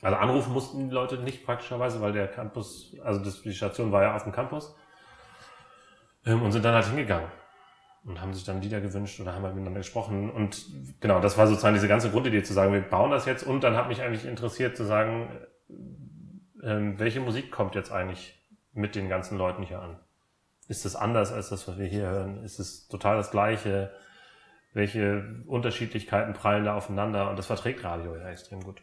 Also 0.01 0.15
anrufen 0.15 0.53
mussten 0.53 0.89
die 0.89 0.93
Leute 0.93 1.17
nicht 1.17 1.45
praktischerweise, 1.45 1.99
weil 2.01 2.13
der 2.13 2.27
Campus, 2.27 2.95
also 3.03 3.19
die 3.19 3.53
Station 3.53 3.91
war 3.91 4.03
ja 4.03 4.15
auf 4.15 4.23
dem 4.23 4.31
Campus 4.31 4.75
ähm, 6.25 6.41
und 6.41 6.53
sind 6.53 6.63
dann 6.63 6.73
halt 6.73 6.85
hingegangen 6.85 7.29
und 8.05 8.21
haben 8.21 8.33
sich 8.33 8.45
dann 8.45 8.61
Lieder 8.61 8.79
gewünscht 8.79 9.19
oder 9.19 9.33
haben 9.33 9.43
halt 9.43 9.55
miteinander 9.55 9.81
gesprochen 9.81 10.29
und 10.29 10.65
genau, 11.01 11.19
das 11.19 11.37
war 11.37 11.47
sozusagen 11.47 11.73
diese 11.73 11.89
ganze 11.89 12.11
Grundidee 12.11 12.43
zu 12.43 12.53
sagen, 12.53 12.71
wir 12.71 12.81
bauen 12.81 13.11
das 13.11 13.25
jetzt 13.25 13.43
und 13.43 13.61
dann 13.61 13.75
hat 13.75 13.89
mich 13.89 14.01
eigentlich 14.01 14.25
interessiert 14.25 14.77
zu 14.77 14.85
sagen, 14.85 15.29
ähm, 16.63 16.97
welche 16.97 17.19
Musik 17.19 17.51
kommt 17.51 17.75
jetzt 17.75 17.91
eigentlich 17.91 18.39
mit 18.71 18.95
den 18.95 19.09
ganzen 19.09 19.37
Leuten 19.37 19.63
hier 19.63 19.81
an? 19.81 19.99
Ist 20.67 20.85
es 20.85 20.95
anders 20.95 21.31
als 21.31 21.49
das, 21.49 21.67
was 21.67 21.77
wir 21.77 21.85
hier 21.85 22.09
hören? 22.09 22.43
Ist 22.43 22.59
es 22.59 22.87
total 22.87 23.17
das 23.17 23.31
Gleiche? 23.31 23.91
Welche 24.73 25.43
Unterschiedlichkeiten 25.47 26.33
prallen 26.33 26.65
da 26.65 26.75
aufeinander? 26.75 27.29
Und 27.29 27.39
das 27.39 27.47
verträgt 27.47 27.83
Radio 27.83 28.15
ja 28.15 28.29
extrem 28.29 28.61
gut. 28.61 28.81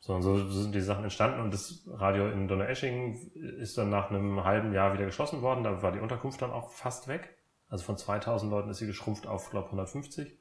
So, 0.00 0.14
und 0.14 0.22
so 0.22 0.48
sind 0.48 0.74
die 0.74 0.80
Sachen 0.80 1.04
entstanden 1.04 1.40
und 1.40 1.52
das 1.52 1.82
Radio 1.86 2.30
in 2.30 2.48
Donaueschingen 2.48 3.30
ist 3.34 3.76
dann 3.76 3.90
nach 3.90 4.10
einem 4.10 4.42
halben 4.44 4.72
Jahr 4.72 4.94
wieder 4.94 5.04
geschlossen 5.04 5.42
worden. 5.42 5.62
Da 5.62 5.82
war 5.82 5.92
die 5.92 5.98
Unterkunft 5.98 6.40
dann 6.40 6.50
auch 6.50 6.70
fast 6.70 7.06
weg. 7.06 7.36
Also 7.68 7.84
von 7.84 7.98
2000 7.98 8.50
Leuten 8.50 8.70
ist 8.70 8.78
sie 8.78 8.86
geschrumpft 8.86 9.26
auf, 9.26 9.50
glaube 9.50 9.66
150. 9.66 10.38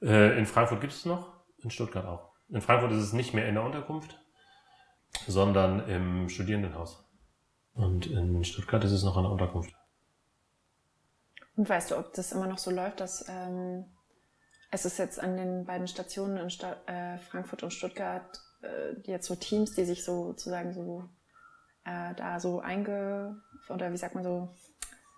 Äh, 0.00 0.38
in 0.38 0.46
Frankfurt 0.46 0.80
gibt 0.80 0.94
es 0.94 1.04
noch, 1.04 1.32
in 1.58 1.70
Stuttgart 1.70 2.06
auch. 2.06 2.32
In 2.48 2.62
Frankfurt 2.62 2.92
ist 2.92 3.02
es 3.02 3.12
nicht 3.12 3.34
mehr 3.34 3.46
in 3.46 3.54
der 3.54 3.64
Unterkunft, 3.64 4.18
sondern 5.26 5.86
im 5.88 6.30
Studierendenhaus. 6.30 7.03
Und 7.74 8.06
in 8.06 8.44
Stuttgart 8.44 8.84
ist 8.84 8.92
es 8.92 9.04
noch 9.04 9.20
der 9.20 9.30
Unterkunft. 9.30 9.74
Und 11.56 11.68
weißt 11.68 11.90
du, 11.90 11.98
ob 11.98 12.12
das 12.14 12.32
immer 12.32 12.46
noch 12.46 12.58
so 12.58 12.70
läuft, 12.70 13.00
dass 13.00 13.26
ähm, 13.28 13.84
es 14.70 14.84
ist 14.84 14.98
jetzt 14.98 15.20
an 15.20 15.36
den 15.36 15.64
beiden 15.64 15.86
Stationen 15.86 16.36
in 16.36 16.50
Sta 16.50 16.76
äh, 16.86 17.18
Frankfurt 17.18 17.62
und 17.62 17.72
Stuttgart 17.72 18.40
äh, 18.62 18.94
jetzt 19.04 19.26
so 19.26 19.36
Teams, 19.36 19.72
die 19.74 19.84
sich 19.84 20.04
so 20.04 20.26
sozusagen 20.26 20.72
so 20.72 21.08
äh, 21.84 22.14
da 22.14 22.40
so 22.40 22.60
einge 22.60 23.40
oder 23.68 23.92
wie 23.92 23.96
sagt 23.96 24.14
man 24.14 24.24
so 24.24 24.48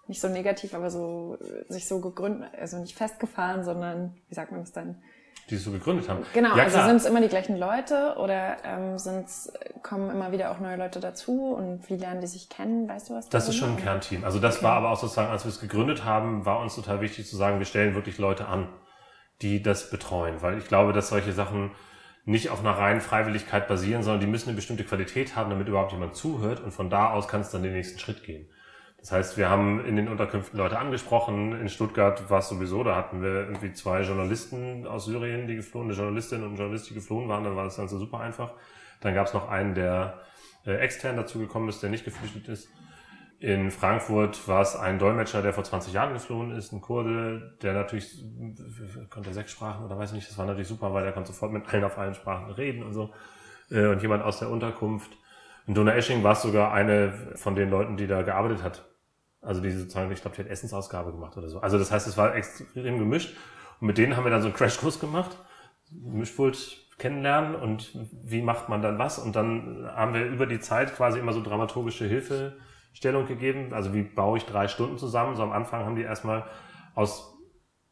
nicht 0.09 0.20
so 0.20 0.28
negativ, 0.28 0.74
aber 0.74 0.91
so 0.91 1.37
sich 1.69 1.89
so 1.89 2.01
gegründet, 2.01 2.51
also 2.55 2.78
nicht 2.78 2.97
festgefahren, 2.97 3.65
sondern 3.65 4.16
wie 4.28 4.35
sagt 4.35 4.53
man 4.53 4.61
das 4.61 4.73
dann? 4.73 5.03
Die 5.48 5.55
es 5.55 5.64
so 5.64 5.70
gegründet 5.70 6.09
haben. 6.09 6.24
Genau, 6.35 6.56
ja, 6.56 6.64
also 6.64 6.82
sind 6.82 6.97
es 6.97 7.05
immer 7.05 7.20
die 7.20 7.28
gleichen 7.28 7.56
Leute 7.56 8.16
oder 8.18 8.56
ähm, 8.64 8.98
sind's, 8.98 9.52
kommen 9.82 10.10
immer 10.10 10.32
wieder 10.32 10.51
auch 10.51 10.59
neue 10.59 10.77
Leute 10.77 10.98
dazu 10.98 11.55
und 11.55 11.89
wie 11.89 11.97
lernen 11.97 12.20
die 12.20 12.27
sich 12.27 12.48
kennen? 12.48 12.89
Weißt 12.89 13.10
du 13.10 13.14
was? 13.14 13.28
Das 13.28 13.48
ist 13.48 13.55
schon 13.55 13.70
ein 13.70 13.77
Kernteam. 13.77 14.24
Also 14.24 14.40
das 14.40 14.56
okay. 14.56 14.64
war 14.64 14.73
aber 14.73 14.90
auch 14.90 14.98
sozusagen, 14.98 15.31
als 15.31 15.44
wir 15.44 15.51
es 15.51 15.60
gegründet 15.60 16.05
haben, 16.05 16.44
war 16.44 16.59
uns 16.60 16.74
total 16.74 17.01
wichtig 17.01 17.28
zu 17.28 17.36
sagen, 17.36 17.59
wir 17.59 17.66
stellen 17.66 17.94
wirklich 17.94 18.18
Leute 18.18 18.47
an 18.47 18.68
die 19.43 19.62
das 19.62 19.90
betreuen. 19.90 20.40
Weil 20.43 20.59
ich 20.59 20.68
glaube, 20.68 20.93
dass 20.93 21.09
solche 21.09 21.32
Sachen 21.32 21.73
nicht 22.24 22.51
auf 22.51 22.60
einer 22.60 22.77
reinen 22.77 23.01
Freiwilligkeit 23.01 23.68
basieren, 23.68 24.02
sondern 24.02 24.20
die 24.20 24.27
müssen 24.27 24.48
eine 24.48 24.56
bestimmte 24.56 24.85
Qualität 24.85 25.36
haben, 25.36 25.51
damit 25.51 25.68
überhaupt 25.68 25.93
jemand 25.93 26.16
zuhört 26.16 26.60
und 26.60 26.73
von 26.73 26.90
da 26.90 27.10
aus 27.10 27.28
kann 27.28 27.40
es 27.40 27.51
dann 27.51 27.62
den 27.62 27.73
nächsten 27.73 27.98
Schritt 27.98 28.24
gehen. 28.24 28.48
Das 28.98 29.12
heißt, 29.12 29.36
wir 29.36 29.48
haben 29.48 29.85
in 29.85 29.97
den 29.97 30.09
Unterkünften 30.09 30.59
Leute 30.59 30.78
angesprochen. 30.78 31.52
In 31.52 31.68
Stuttgart 31.68 32.28
war 32.28 32.40
es 32.40 32.48
sowieso, 32.48 32.82
da 32.82 32.97
hatten 32.97 33.23
wir 33.23 33.47
irgendwie 33.47 33.73
zwei 33.73 34.02
Journalisten 34.02 34.86
aus 34.86 35.05
Syrien, 35.05 35.47
die 35.47 35.56
geflohen, 35.56 35.89
eine 35.89 35.97
Journalistin 35.97 36.43
und 36.43 36.55
ein 36.55 36.56
Journalist, 36.56 36.90
die 36.90 36.94
geflohen 36.94 37.28
waren, 37.28 37.44
dann 37.44 37.56
war 37.56 37.64
das 37.64 37.77
Ganze 37.77 37.98
super 37.98 38.20
einfach. 38.20 38.52
Dann 39.01 39.14
gab 39.14 39.27
es 39.27 39.35
noch 39.35 39.48
einen, 39.48 39.74
der 39.74 40.20
äh, 40.64 40.74
extern 40.77 41.16
dazugekommen 41.16 41.68
ist, 41.68 41.82
der 41.82 41.90
nicht 41.90 42.05
geflüchtet 42.05 42.48
ist. 42.48 42.68
In 43.39 43.70
Frankfurt 43.70 44.48
war 44.48 44.62
es 44.62 44.74
ein 44.77 44.98
Dolmetscher, 44.98 45.43
der 45.43 45.52
vor 45.52 45.62
20 45.62 45.93
Jahren 45.93 46.14
geflohen 46.14 46.52
ist, 46.52 46.73
ein 46.73 46.81
Kurde, 46.81 47.56
der 47.60 47.74
natürlich 47.74 48.24
konnte 49.10 49.35
sechs 49.35 49.52
Sprachen 49.52 49.85
oder 49.85 49.98
weiß 49.98 50.12
nicht, 50.12 50.28
das 50.28 50.39
war 50.39 50.47
natürlich 50.47 50.68
super, 50.68 50.94
weil 50.94 51.05
er 51.05 51.12
konnte 51.12 51.32
sofort 51.32 51.52
mit 51.52 51.68
allen 51.68 51.85
auf 51.85 51.98
allen 51.98 52.14
Sprachen 52.14 52.51
reden 52.51 52.82
und 52.82 52.94
so. 52.94 53.12
Äh, 53.70 53.86
und 53.89 54.01
jemand 54.01 54.23
aus 54.23 54.39
der 54.39 54.51
Unterkunft. 54.51 55.18
In 55.67 55.75
Donaueschingen 55.75 56.23
war 56.23 56.33
es 56.33 56.43
sogar 56.43 56.73
eine 56.73 57.13
von 57.35 57.55
den 57.55 57.71
Leuten, 57.71 57.97
die 57.97 58.07
da 58.07 58.23
gearbeitet 58.23 58.63
hat. 58.63 58.89
Also 59.41 59.61
die 59.61 59.71
sozusagen, 59.71 60.11
ich 60.13 60.23
glaube, 60.23 60.37
die 60.37 60.43
hat 60.43 60.51
Essensausgabe 60.51 61.13
gemacht 61.13 61.37
oder 61.37 61.49
so. 61.49 61.61
Also 61.61 61.79
das 61.79 61.91
heißt, 61.91 62.07
es 62.07 62.17
war 62.17 62.35
extrem 62.35 62.99
gemischt. 62.99 63.37
Und 63.81 63.89
mit 63.89 63.99
denen 63.99 64.17
haben 64.17 64.25
wir 64.25 64.31
dann 64.31 64.43
so 64.43 64.49
einen 64.49 64.57
Crashkurs 64.57 65.01
gemacht. 65.01 65.37
Mischpult 65.91 66.85
kennenlernen 66.99 67.55
und 67.55 67.97
wie 68.25 68.43
macht 68.43 68.69
man 68.69 68.81
dann 68.83 68.99
was. 68.99 69.19
Und 69.19 69.37
dann 69.37 69.89
haben 69.95 70.15
wir 70.15 70.25
über 70.25 70.47
die 70.47 70.61
Zeit 70.61 70.95
quasi 70.95 71.19
immer 71.19 71.33
so 71.33 71.43
dramaturgische 71.43 72.07
Hilfe 72.07 72.57
Stellung 72.93 73.27
gegeben. 73.27 73.75
Also 73.75 73.93
wie 73.93 74.03
baue 74.03 74.39
ich 74.39 74.47
drei 74.47 74.69
Stunden 74.69 74.99
zusammen? 74.99 75.37
So 75.37 75.43
am 75.43 75.53
Anfang 75.53 75.85
haben 75.85 75.97
die 75.97 76.03
erstmal 76.03 76.45
aus 76.95 77.37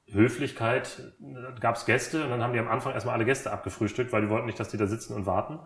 Höflichkeit 0.06 1.14
gab 1.60 1.76
es 1.76 1.86
Gäste 1.86 2.24
und 2.24 2.30
dann 2.30 2.42
haben 2.42 2.52
die 2.52 2.58
am 2.58 2.68
Anfang 2.68 2.92
erstmal 2.92 3.14
alle 3.14 3.24
Gäste 3.24 3.52
abgefrühstückt, 3.52 4.12
weil 4.12 4.22
die 4.22 4.28
wollten 4.28 4.46
nicht, 4.46 4.60
dass 4.60 4.68
die 4.68 4.76
da 4.76 4.86
sitzen 4.86 5.14
und 5.14 5.26
warten. 5.26 5.58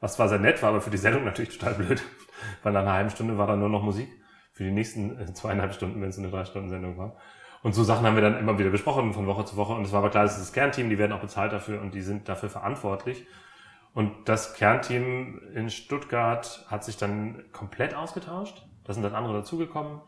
Was 0.00 0.16
zwar 0.16 0.28
sehr 0.28 0.38
nett 0.38 0.62
war, 0.62 0.70
aber 0.70 0.80
für 0.80 0.90
die 0.90 0.96
Sendung 0.96 1.24
natürlich 1.24 1.58
total 1.58 1.74
blöd. 1.74 2.02
Weil 2.62 2.72
nach 2.72 2.80
einer 2.80 2.94
halben 2.94 3.10
Stunde 3.10 3.38
war 3.38 3.46
dann 3.46 3.60
nur 3.60 3.68
noch 3.68 3.82
Musik. 3.82 4.08
Für 4.52 4.64
die 4.64 4.70
nächsten 4.70 5.18
äh, 5.18 5.32
zweieinhalb 5.32 5.74
Stunden, 5.74 6.00
wenn 6.00 6.08
es 6.08 6.18
eine 6.18 6.30
drei 6.30 6.44
Stunden 6.44 6.70
Sendung 6.70 6.96
war. 6.98 7.16
Und 7.62 7.74
so 7.74 7.84
Sachen 7.84 8.06
haben 8.06 8.14
wir 8.14 8.22
dann 8.22 8.38
immer 8.38 8.58
wieder 8.58 8.70
besprochen 8.70 9.12
von 9.12 9.26
Woche 9.26 9.44
zu 9.44 9.56
Woche. 9.56 9.74
Und 9.74 9.84
es 9.84 9.92
war 9.92 9.98
aber 9.98 10.10
klar, 10.10 10.24
das 10.24 10.32
ist 10.32 10.40
das 10.40 10.52
Kernteam, 10.52 10.88
die 10.88 10.98
werden 10.98 11.12
auch 11.12 11.20
bezahlt 11.20 11.52
dafür 11.52 11.80
und 11.80 11.94
die 11.94 12.00
sind 12.00 12.28
dafür 12.28 12.48
verantwortlich. 12.48 13.26
Und 13.92 14.28
das 14.28 14.54
Kernteam 14.54 15.40
in 15.54 15.68
Stuttgart 15.68 16.64
hat 16.68 16.84
sich 16.84 16.96
dann 16.96 17.44
komplett 17.52 17.94
ausgetauscht. 17.94 18.66
Da 18.84 18.94
sind 18.94 19.02
dann 19.02 19.14
andere 19.14 19.34
dazugekommen. 19.34 20.00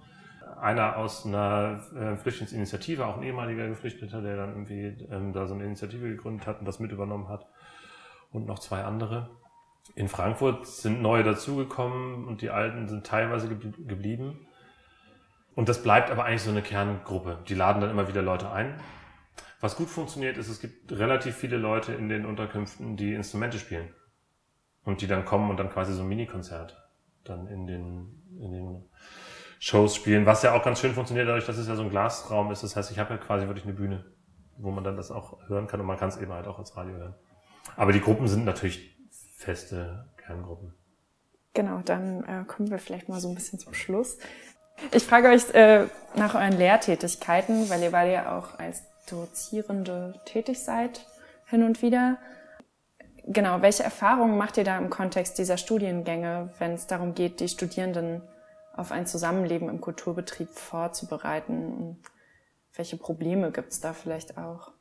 Einer 0.60 0.97
aus 0.97 1.27
einer 1.27 1.81
äh, 1.94 2.16
Flüchtlingsinitiative, 2.16 3.05
auch 3.05 3.16
ein 3.16 3.24
ehemaliger 3.24 3.69
Geflüchteter, 3.69 4.23
der 4.23 4.36
dann 4.36 4.51
irgendwie 4.51 5.06
ähm, 5.10 5.32
da 5.32 5.47
so 5.47 5.55
eine 5.55 5.64
Initiative 5.64 6.09
gegründet 6.09 6.47
hat 6.47 6.60
und 6.60 6.66
das 6.66 6.78
mit 6.78 6.93
übernommen 6.93 7.28
hat. 7.28 7.47
Und 8.31 8.47
noch 8.47 8.60
zwei 8.60 8.85
andere. 8.85 9.28
In 9.94 10.09
Frankfurt 10.09 10.66
sind 10.66 11.02
neue 11.02 11.22
dazugekommen 11.22 12.26
und 12.26 12.40
die 12.40 12.50
alten 12.50 12.88
sind 12.88 13.06
teilweise 13.06 13.48
geblieben. 13.48 14.46
Und 15.54 15.68
das 15.68 15.82
bleibt 15.82 16.10
aber 16.10 16.24
eigentlich 16.24 16.42
so 16.42 16.50
eine 16.50 16.62
Kerngruppe. 16.62 17.38
Die 17.48 17.54
laden 17.54 17.80
dann 17.80 17.90
immer 17.90 18.09
wieder 18.09 18.22
Leute 18.22 18.50
ein. 18.50 18.80
Was 19.60 19.76
gut 19.76 19.88
funktioniert, 19.88 20.38
ist, 20.38 20.48
es 20.48 20.60
gibt 20.60 20.92
relativ 20.92 21.36
viele 21.36 21.56
Leute 21.56 21.92
in 21.92 22.09
den 22.09 22.24
Unterkünften, 22.24 22.96
die 22.96 23.14
Instrumente 23.14 23.59
spielen. 23.59 23.92
Und 24.84 25.00
die 25.02 25.06
dann 25.06 25.24
kommen 25.24 25.50
und 25.50 25.59
dann 25.59 25.70
quasi 25.70 25.92
so 25.92 26.02
ein 26.02 26.09
Mini-Konzert 26.09 26.76
dann 27.24 27.46
in 27.46 27.66
den 27.66 28.22
in 28.40 28.52
den 28.52 28.84
Shows 29.59 29.94
spielen, 29.94 30.26
was 30.26 30.42
ja 30.42 30.54
auch 30.54 30.64
ganz 30.64 30.80
schön 30.80 30.92
funktioniert, 30.92 31.28
dadurch, 31.28 31.46
dass 31.46 31.56
es 31.56 31.68
ja 31.68 31.76
so 31.76 31.82
ein 31.82 31.90
Glasraum 31.90 32.50
ist. 32.50 32.64
Das 32.64 32.74
heißt, 32.74 32.90
ich 32.90 32.98
habe 32.98 33.14
ja 33.14 33.18
quasi 33.18 33.46
wirklich 33.46 33.64
eine 33.64 33.74
Bühne, 33.74 34.04
wo 34.56 34.72
man 34.72 34.82
dann 34.82 34.96
das 34.96 35.12
auch 35.12 35.38
hören 35.46 35.68
kann 35.68 35.80
und 35.80 35.86
man 35.86 35.96
kann 35.96 36.09
es 36.09 36.16
eben 36.16 36.32
halt 36.32 36.48
auch 36.48 36.59
als 36.59 36.76
Radio 36.76 36.96
hören. 36.96 37.14
Aber 37.76 37.92
die 37.92 38.00
Gruppen 38.00 38.26
sind 38.26 38.44
natürlich 38.44 38.98
feste 39.43 40.06
Kerngruppen. 40.16 40.74
Genau, 41.55 41.81
dann 41.85 42.24
äh, 42.24 42.44
kommen 42.47 42.70
wir 42.70 42.78
vielleicht 42.78 43.09
mal 43.09 43.20
so 43.20 43.28
ein 43.28 43.35
bisschen 43.35 43.59
zum 43.59 43.74
Schluss. 43.74 44.19
Ich 44.93 45.05
frage 45.05 45.28
euch 45.28 45.51
äh, 45.55 45.86
nach 46.14 46.35
euren 46.35 46.56
Lehrtätigkeiten, 46.56 47.69
weil 47.69 47.82
ihr 47.82 47.90
beide 47.90 48.12
ja 48.12 48.39
auch 48.39 48.59
als 48.59 48.82
Dozierende 49.09 50.20
tätig 50.24 50.62
seid, 50.62 51.06
hin 51.47 51.62
und 51.62 51.82
wieder. 51.82 52.19
Genau, 53.27 53.60
welche 53.62 53.82
Erfahrungen 53.82 54.36
macht 54.36 54.56
ihr 54.56 54.64
da 54.64 54.78
im 54.78 54.90
Kontext 54.90 55.39
dieser 55.39 55.59
Studiengänge, 55.59 56.52
wenn 56.59 56.73
es 56.73 56.86
darum 56.86 57.14
geht, 57.14 57.40
die 57.40 57.48
Studierenden 57.48 58.23
auf 58.74 58.90
ein 58.90 59.06
Zusammenleben 59.06 59.69
im 59.69 59.81
Kulturbetrieb 59.81 60.48
vorzubereiten? 60.48 61.98
welche 62.74 62.97
Probleme 62.97 63.52
gibt 63.52 63.73
es 63.73 63.81
da 63.81 63.93
vielleicht 63.93 64.39
auch? 64.39 64.73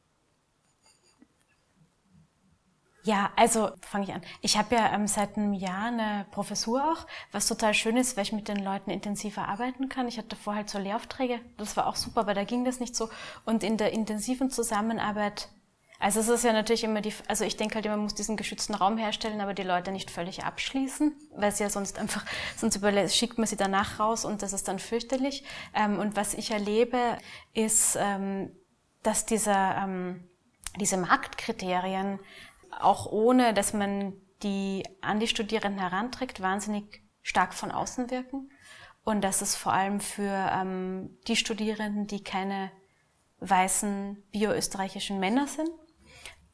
Ja, 3.03 3.31
also 3.35 3.71
fange 3.81 4.03
ich 4.05 4.13
an. 4.13 4.21
Ich 4.41 4.57
habe 4.57 4.75
ja 4.75 4.93
ähm, 4.93 5.07
seit 5.07 5.35
einem 5.35 5.53
Jahr 5.53 5.87
eine 5.87 6.27
Professur 6.29 6.83
auch, 6.83 7.07
was 7.31 7.47
total 7.47 7.73
schön 7.73 7.97
ist, 7.97 8.15
weil 8.15 8.23
ich 8.23 8.31
mit 8.31 8.47
den 8.47 8.63
Leuten 8.63 8.91
intensiver 8.91 9.47
arbeiten 9.47 9.89
kann. 9.89 10.07
Ich 10.07 10.19
hatte 10.19 10.35
vorher 10.35 10.61
halt 10.61 10.69
so 10.69 10.77
Lehraufträge, 10.77 11.39
das 11.57 11.75
war 11.77 11.87
auch 11.87 11.95
super, 11.95 12.21
aber 12.21 12.35
da 12.35 12.43
ging 12.43 12.63
das 12.63 12.79
nicht 12.79 12.95
so. 12.95 13.09
Und 13.43 13.63
in 13.63 13.77
der 13.77 13.91
intensiven 13.91 14.51
Zusammenarbeit, 14.51 15.49
also 15.97 16.19
es 16.19 16.27
ist 16.27 16.43
ja 16.43 16.53
natürlich 16.53 16.83
immer 16.83 17.01
die, 17.01 17.13
also 17.27 17.43
ich 17.43 17.57
denke 17.57 17.75
halt 17.75 17.87
immer, 17.87 17.95
man 17.95 18.03
muss 18.03 18.13
diesen 18.13 18.37
geschützten 18.37 18.75
Raum 18.75 18.99
herstellen, 18.99 19.41
aber 19.41 19.55
die 19.55 19.63
Leute 19.63 19.91
nicht 19.91 20.11
völlig 20.11 20.43
abschließen, 20.43 21.15
weil 21.35 21.51
sie 21.51 21.63
ja 21.63 21.71
sonst 21.71 21.97
einfach, 21.97 22.23
sonst 22.55 22.79
schickt 23.15 23.39
man 23.39 23.47
sie 23.47 23.57
danach 23.57 23.99
raus 23.99 24.25
und 24.25 24.43
das 24.43 24.53
ist 24.53 24.67
dann 24.67 24.77
fürchterlich. 24.77 25.43
Ähm, 25.73 25.97
und 25.97 26.15
was 26.15 26.35
ich 26.35 26.51
erlebe, 26.51 27.17
ist, 27.55 27.97
ähm, 27.99 28.51
dass 29.01 29.25
dieser, 29.25 29.77
ähm, 29.77 30.27
diese 30.79 30.97
Marktkriterien 30.97 32.19
auch 32.79 33.05
ohne, 33.05 33.53
dass 33.53 33.73
man 33.73 34.13
die 34.43 34.83
an 35.01 35.19
die 35.19 35.27
Studierenden 35.27 35.79
heranträgt, 35.79 36.41
wahnsinnig 36.41 37.03
stark 37.21 37.53
von 37.53 37.71
außen 37.71 38.09
wirken. 38.09 38.51
Und 39.03 39.21
dass 39.21 39.41
es 39.41 39.55
vor 39.55 39.73
allem 39.73 39.99
für 39.99 40.49
ähm, 40.51 41.17
die 41.27 41.35
Studierenden, 41.35 42.07
die 42.07 42.23
keine 42.23 42.71
weißen 43.39 44.23
bioösterreichischen 44.31 45.19
Männer 45.19 45.47
sind, 45.47 45.69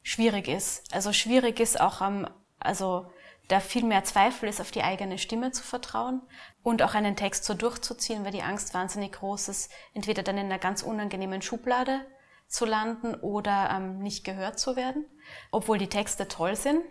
schwierig 0.02 0.48
ist. 0.48 0.92
Also 0.94 1.12
schwierig 1.12 1.60
ist 1.60 1.80
auch 1.80 2.00
ähm, 2.00 2.26
also 2.58 3.10
da 3.48 3.60
viel 3.60 3.84
mehr 3.84 4.04
Zweifel 4.04 4.48
ist, 4.48 4.60
auf 4.60 4.70
die 4.70 4.82
eigene 4.82 5.18
Stimme 5.18 5.52
zu 5.52 5.62
vertrauen 5.62 6.22
und 6.62 6.82
auch 6.82 6.94
einen 6.94 7.16
Text 7.16 7.44
so 7.44 7.54
durchzuziehen, 7.54 8.24
weil 8.24 8.32
die 8.32 8.42
Angst 8.42 8.74
wahnsinnig 8.74 9.12
groß 9.12 9.48
ist, 9.48 9.72
entweder 9.94 10.22
dann 10.22 10.36
in 10.36 10.46
einer 10.46 10.58
ganz 10.58 10.82
unangenehmen 10.82 11.40
Schublade 11.40 12.00
zu 12.48 12.64
landen 12.64 13.14
oder 13.14 13.70
ähm, 13.70 13.98
nicht 13.98 14.24
gehört 14.24 14.58
zu 14.58 14.76
werden, 14.76 15.04
obwohl 15.50 15.78
die 15.78 15.88
Texte 15.88 16.28
toll 16.28 16.56
sind. 16.56 16.82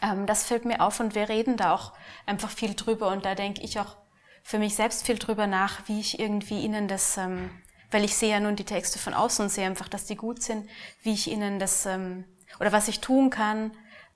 Ähm, 0.00 0.26
das 0.26 0.44
fällt 0.44 0.64
mir 0.64 0.80
auf 0.80 1.00
und 1.00 1.14
wir 1.14 1.28
reden 1.28 1.56
da 1.56 1.74
auch 1.74 1.92
einfach 2.26 2.50
viel 2.50 2.74
drüber 2.74 3.08
und 3.08 3.24
da 3.24 3.34
denke 3.34 3.62
ich 3.62 3.80
auch 3.80 3.96
für 4.42 4.58
mich 4.58 4.74
selbst 4.74 5.06
viel 5.06 5.18
drüber 5.18 5.46
nach, 5.46 5.88
wie 5.88 6.00
ich 6.00 6.18
irgendwie 6.18 6.60
ihnen 6.60 6.88
das, 6.88 7.16
ähm, 7.16 7.50
weil 7.90 8.04
ich 8.04 8.16
sehe 8.16 8.30
ja 8.30 8.40
nun 8.40 8.56
die 8.56 8.64
Texte 8.64 8.98
von 8.98 9.14
außen 9.14 9.44
und 9.44 9.50
sehe 9.50 9.66
einfach, 9.66 9.88
dass 9.88 10.04
die 10.04 10.16
gut 10.16 10.42
sind, 10.42 10.68
wie 11.02 11.12
ich 11.12 11.30
ihnen 11.30 11.58
das 11.58 11.86
ähm, 11.86 12.24
oder 12.60 12.72
was 12.72 12.88
ich 12.88 13.00
tun 13.00 13.30
kann, 13.30 13.72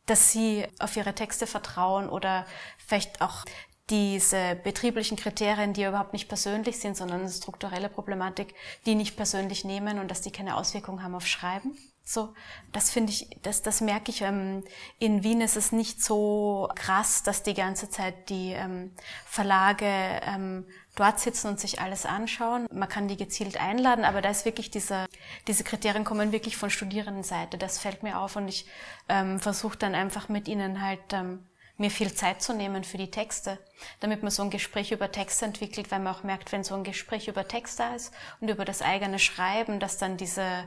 dass 0.06 0.30
sie 0.30 0.66
auf 0.78 0.96
ihre 0.96 1.14
Texte 1.14 1.46
vertrauen 1.46 2.08
oder 2.08 2.46
vielleicht 2.78 3.20
auch 3.20 3.44
diese 3.90 4.56
betrieblichen 4.56 5.16
Kriterien, 5.16 5.72
die 5.72 5.84
überhaupt 5.84 6.12
nicht 6.12 6.28
persönlich 6.28 6.78
sind, 6.78 6.96
sondern 6.96 7.20
eine 7.20 7.30
strukturelle 7.30 7.88
Problematik, 7.88 8.54
die 8.84 8.94
nicht 8.96 9.16
persönlich 9.16 9.64
nehmen 9.64 9.98
und 9.98 10.10
dass 10.10 10.22
die 10.22 10.32
keine 10.32 10.56
Auswirkungen 10.56 11.02
haben 11.02 11.14
auf 11.14 11.26
Schreiben. 11.26 11.76
So, 12.08 12.32
das 12.72 12.90
finde 12.90 13.12
ich, 13.12 13.28
das, 13.42 13.62
das 13.62 13.80
merke 13.80 14.12
ich. 14.12 14.22
Ähm, 14.22 14.62
in 15.00 15.24
Wien 15.24 15.40
ist 15.40 15.56
es 15.56 15.72
nicht 15.72 16.02
so 16.02 16.68
krass, 16.76 17.24
dass 17.24 17.42
die 17.42 17.54
ganze 17.54 17.90
Zeit 17.90 18.28
die 18.28 18.52
ähm, 18.52 18.92
Verlage 19.24 19.86
ähm, 19.86 20.66
dort 20.94 21.18
sitzen 21.18 21.48
und 21.48 21.58
sich 21.58 21.80
alles 21.80 22.06
anschauen. 22.06 22.68
Man 22.72 22.88
kann 22.88 23.08
die 23.08 23.16
gezielt 23.16 23.60
einladen, 23.60 24.04
aber 24.04 24.22
da 24.22 24.30
ist 24.30 24.44
wirklich 24.44 24.70
dieser, 24.70 25.06
diese 25.48 25.64
Kriterien 25.64 26.04
kommen 26.04 26.30
wirklich 26.30 26.56
von 26.56 26.70
Studierendenseite. 26.70 27.58
Das 27.58 27.78
fällt 27.78 28.04
mir 28.04 28.20
auf 28.20 28.36
und 28.36 28.46
ich 28.46 28.66
ähm, 29.08 29.40
versuche 29.40 29.76
dann 29.76 29.96
einfach 29.96 30.28
mit 30.28 30.46
ihnen 30.46 30.80
halt 30.80 31.12
ähm, 31.12 31.44
mir 31.78 31.90
viel 31.90 32.12
Zeit 32.14 32.42
zu 32.42 32.54
nehmen 32.54 32.84
für 32.84 32.96
die 32.96 33.10
Texte, 33.10 33.58
damit 34.00 34.22
man 34.22 34.30
so 34.30 34.42
ein 34.42 34.50
Gespräch 34.50 34.92
über 34.92 35.12
Texte 35.12 35.44
entwickelt, 35.44 35.90
weil 35.90 36.00
man 36.00 36.14
auch 36.14 36.22
merkt, 36.22 36.52
wenn 36.52 36.64
so 36.64 36.74
ein 36.74 36.84
Gespräch 36.84 37.28
über 37.28 37.46
Text 37.46 37.78
da 37.78 37.94
ist 37.94 38.12
und 38.40 38.48
über 38.48 38.64
das 38.64 38.80
eigene 38.80 39.18
Schreiben, 39.18 39.78
dass 39.78 39.98
dann 39.98 40.16
diese, 40.16 40.64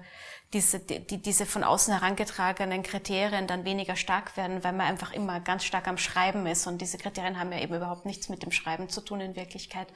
diese, 0.53 0.79
die, 0.79 1.21
diese 1.21 1.45
von 1.45 1.63
außen 1.63 1.93
herangetragenen 1.93 2.83
Kriterien 2.83 3.47
dann 3.47 3.65
weniger 3.65 3.95
stark 3.95 4.37
werden, 4.37 4.63
weil 4.63 4.73
man 4.73 4.87
einfach 4.87 5.11
immer 5.11 5.39
ganz 5.39 5.63
stark 5.63 5.87
am 5.87 5.97
Schreiben 5.97 6.45
ist 6.45 6.67
und 6.67 6.79
diese 6.79 6.97
Kriterien 6.97 7.39
haben 7.39 7.51
ja 7.51 7.59
eben 7.59 7.75
überhaupt 7.75 8.05
nichts 8.05 8.29
mit 8.29 8.43
dem 8.43 8.51
Schreiben 8.51 8.89
zu 8.89 9.01
tun 9.01 9.19
in 9.19 9.35
Wirklichkeit. 9.35 9.87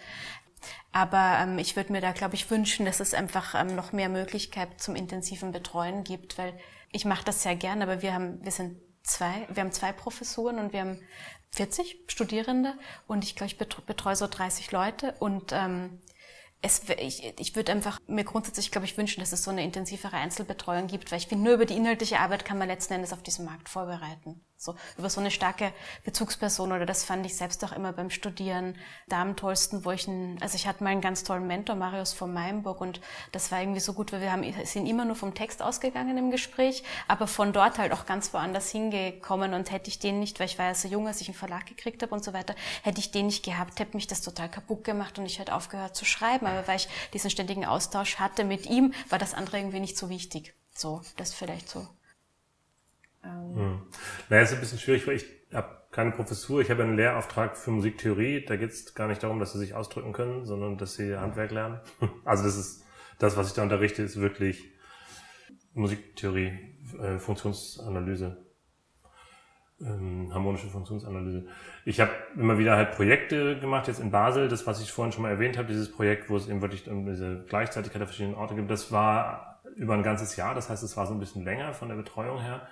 Aber 0.91 1.40
ähm, 1.41 1.60
ich 1.60 1.76
würde 1.76 1.91
mir 1.91 2.02
da, 2.02 2.11
glaube 2.11 2.35
ich, 2.35 2.49
wünschen, 2.49 2.85
dass 2.85 2.99
es 2.99 3.14
einfach 3.14 3.53
ähm, 3.53 3.76
noch 3.76 3.91
mehr 3.91 4.10
Möglichkeit 4.10 4.81
zum 4.81 4.95
intensiven 4.95 5.52
Betreuen 5.52 6.03
gibt, 6.03 6.38
weil 6.38 6.57
ich 6.91 7.06
mache 7.06 7.26
das 7.26 7.44
sehr 7.44 7.56
gern, 7.56 7.81
aber 7.81 8.02
wir 8.02 8.14
haben, 8.14 8.44
wir 8.44 8.52
sind 8.52 8.77
zwei, 9.04 9.48
wir 9.50 9.64
haben 9.64 9.72
zwei 9.72 9.92
Professuren 9.92 10.60
und 10.60 10.74
wir 10.74 10.82
haben 10.82 11.00
40 11.52 12.06
Studierende 12.08 12.74
und 13.08 13.24
ich 13.24 13.36
glaube, 13.36 13.52
ich 13.52 13.58
betreue 13.58 14.16
so 14.16 14.28
30 14.28 14.72
Leute 14.72 15.14
und 15.20 15.52
ähm, 15.52 16.02
es, 16.62 16.82
ich, 16.98 17.34
ich 17.40 17.56
würde 17.56 17.74
einfach 17.74 18.00
mir 18.08 18.24
grundsätzlich, 18.24 18.72
glaube 18.72 18.86
ich, 18.86 18.98
wünschen, 18.98 19.20
dass 19.20 19.34
es 19.34 19.44
so 19.44 19.52
eine 19.52 19.64
intensivere 19.64 20.16
Einzelbetreuung 20.16 20.88
gibt, 20.88 21.12
weil 21.12 21.20
ich 21.20 21.28
finde, 21.28 21.44
nur 21.44 21.56
über 21.56 21.66
die 21.66 21.76
inhaltliche 21.76 22.20
Arbeit 22.20 22.46
kann 22.46 22.58
man 22.58 22.70
letzten 22.70 22.94
Endes 22.94 23.14
auf 23.14 23.22
diesen 23.22 23.46
Markt 23.46 23.68
vorbereiten. 23.68 24.42
So, 24.64 24.76
über 24.98 25.10
so 25.10 25.19
eine 25.19 25.30
starke 25.30 25.73
Bezugsperson 26.06 26.72
oder 26.72 26.85
das 26.85 27.03
fand 27.03 27.26
ich 27.26 27.35
selbst 27.35 27.65
auch 27.65 27.73
immer 27.73 27.91
beim 27.91 28.10
Studieren 28.10 28.76
da 29.07 29.22
am 29.22 29.35
tollsten, 29.35 29.84
wo 29.84 29.91
ich 29.91 30.07
einen, 30.07 30.41
also 30.41 30.56
ich 30.56 30.68
hatte 30.68 30.85
mal 30.85 30.91
einen 30.91 31.02
ganz 31.02 31.26
tollen 31.26 31.48
Mentor, 31.48 31.76
Marius 31.76 32.14
von 32.14 32.31
Meimburg 32.31 32.80
und 32.80 33.02
das 33.34 33.52
war 33.52 33.60
irgendwie 33.60 33.81
so 33.81 33.91
gut, 33.91 34.14
weil 34.14 34.22
wir 34.22 34.31
haben, 34.31 34.45
sind 34.64 34.85
immer 34.85 35.03
nur 35.03 35.18
vom 35.18 35.34
Text 35.34 35.61
ausgegangen 35.61 36.18
im 36.18 36.31
Gespräch, 36.31 36.84
aber 37.10 37.27
von 37.27 37.52
dort 37.52 37.77
halt 37.77 37.91
auch 37.91 38.06
ganz 38.06 38.34
woanders 38.34 38.69
hingekommen 38.72 39.53
und 39.53 39.69
hätte 39.69 39.90
ich 39.90 39.99
den 39.99 40.22
nicht, 40.22 40.40
weil 40.40 40.48
ich 40.48 40.57
war 40.57 40.68
ja 40.68 40.76
so 40.76 40.88
jung, 40.88 41.07
als 41.07 41.19
ich 41.19 41.27
einen 41.27 41.35
Verlag 41.35 41.65
gekriegt 41.65 42.02
habe 42.02 42.15
und 42.15 42.23
so 42.23 42.31
weiter, 42.31 42.56
hätte 42.84 43.02
ich 43.02 43.11
den 43.11 43.26
nicht 43.26 43.44
gehabt, 43.44 43.80
hätte 43.80 43.98
mich 43.98 44.07
das 44.07 44.22
total 44.22 44.48
kaputt 44.48 44.85
gemacht 44.85 45.19
und 45.19 45.26
ich 45.26 45.40
hätte 45.40 45.53
aufgehört 45.53 45.98
zu 45.98 46.06
schreiben, 46.06 46.48
aber 46.48 46.65
weil 46.69 46.77
ich 46.77 46.88
diesen 47.11 47.30
ständigen 47.30 47.65
Austausch 47.65 48.15
hatte 48.15 48.45
mit 48.45 48.65
ihm, 48.68 48.94
war 49.10 49.19
das 49.19 49.34
andere 49.34 49.57
irgendwie 49.57 49.81
nicht 49.81 49.98
so 49.98 50.07
wichtig. 50.07 50.56
So, 50.73 51.02
das 51.18 51.34
vielleicht 51.34 51.68
so 51.68 51.85
ähm 53.24 53.56
hm. 53.56 53.82
Naja, 54.30 54.44
ist 54.44 54.54
ein 54.54 54.60
bisschen 54.60 54.80
schwierig, 54.80 55.08
weil 55.08 55.16
ich 55.16 55.26
habe 55.54 55.70
keine 55.91 56.12
Professur, 56.12 56.62
ich 56.62 56.72
habe 56.72 56.84
einen 56.84 56.98
Lehrauftrag 56.98 57.56
für 57.56 57.72
Musiktheorie. 57.72 58.45
Da 58.45 58.56
geht 58.56 58.72
es 58.72 58.95
gar 58.95 59.08
nicht 59.08 59.22
darum, 59.22 59.40
dass 59.40 59.54
sie 59.54 59.60
sich 59.60 59.76
ausdrücken 59.76 60.12
können, 60.12 60.45
sondern 60.45 60.78
dass 60.78 60.95
sie 60.95 61.16
Handwerk 61.16 61.52
lernen. 61.52 61.80
Also 62.26 62.44
das 62.44 62.58
ist 62.58 62.84
das, 63.20 63.38
was 63.38 63.48
ich 63.48 63.54
da 63.54 63.64
unterrichte, 63.64 64.02
ist 64.02 64.20
wirklich 64.20 64.72
Musiktheorie, 65.74 66.52
äh, 67.00 67.20
Funktionsanalyse, 67.20 68.38
ähm, 69.82 70.30
harmonische 70.34 70.68
Funktionsanalyse. 70.68 71.48
Ich 71.86 72.00
habe 72.00 72.12
immer 72.36 72.58
wieder 72.58 72.76
halt 72.76 72.91
Projekte 72.91 73.60
gemacht, 73.60 73.88
jetzt 73.88 74.00
in 74.00 74.12
Basel, 74.12 74.48
das, 74.48 74.66
was 74.68 74.82
ich 74.82 74.91
vorhin 74.91 75.12
schon 75.12 75.24
mal 75.24 75.30
erwähnt 75.30 75.58
habe, 75.58 75.68
dieses 75.68 75.91
Projekt, 75.91 76.30
wo 76.30 76.38
es 76.38 76.48
eben 76.48 76.62
wirklich 76.62 76.90
um 76.90 77.06
diese 77.06 77.45
Gleichzeitigkeit 77.45 78.02
der 78.02 78.08
verschiedenen 78.08 78.36
Orte 78.36 78.56
gibt, 78.56 78.70
das 78.70 78.91
war 78.91 79.62
über 79.76 79.94
ein 79.94 80.04
ganzes 80.04 80.36
Jahr, 80.36 80.54
das 80.54 80.70
heißt, 80.70 80.84
es 80.84 80.98
war 80.98 81.08
so 81.08 81.14
ein 81.14 81.20
bisschen 81.20 81.44
länger 81.44 81.74
von 81.74 81.90
der 81.90 81.95
Betreuung 81.95 82.40
her 82.41 82.68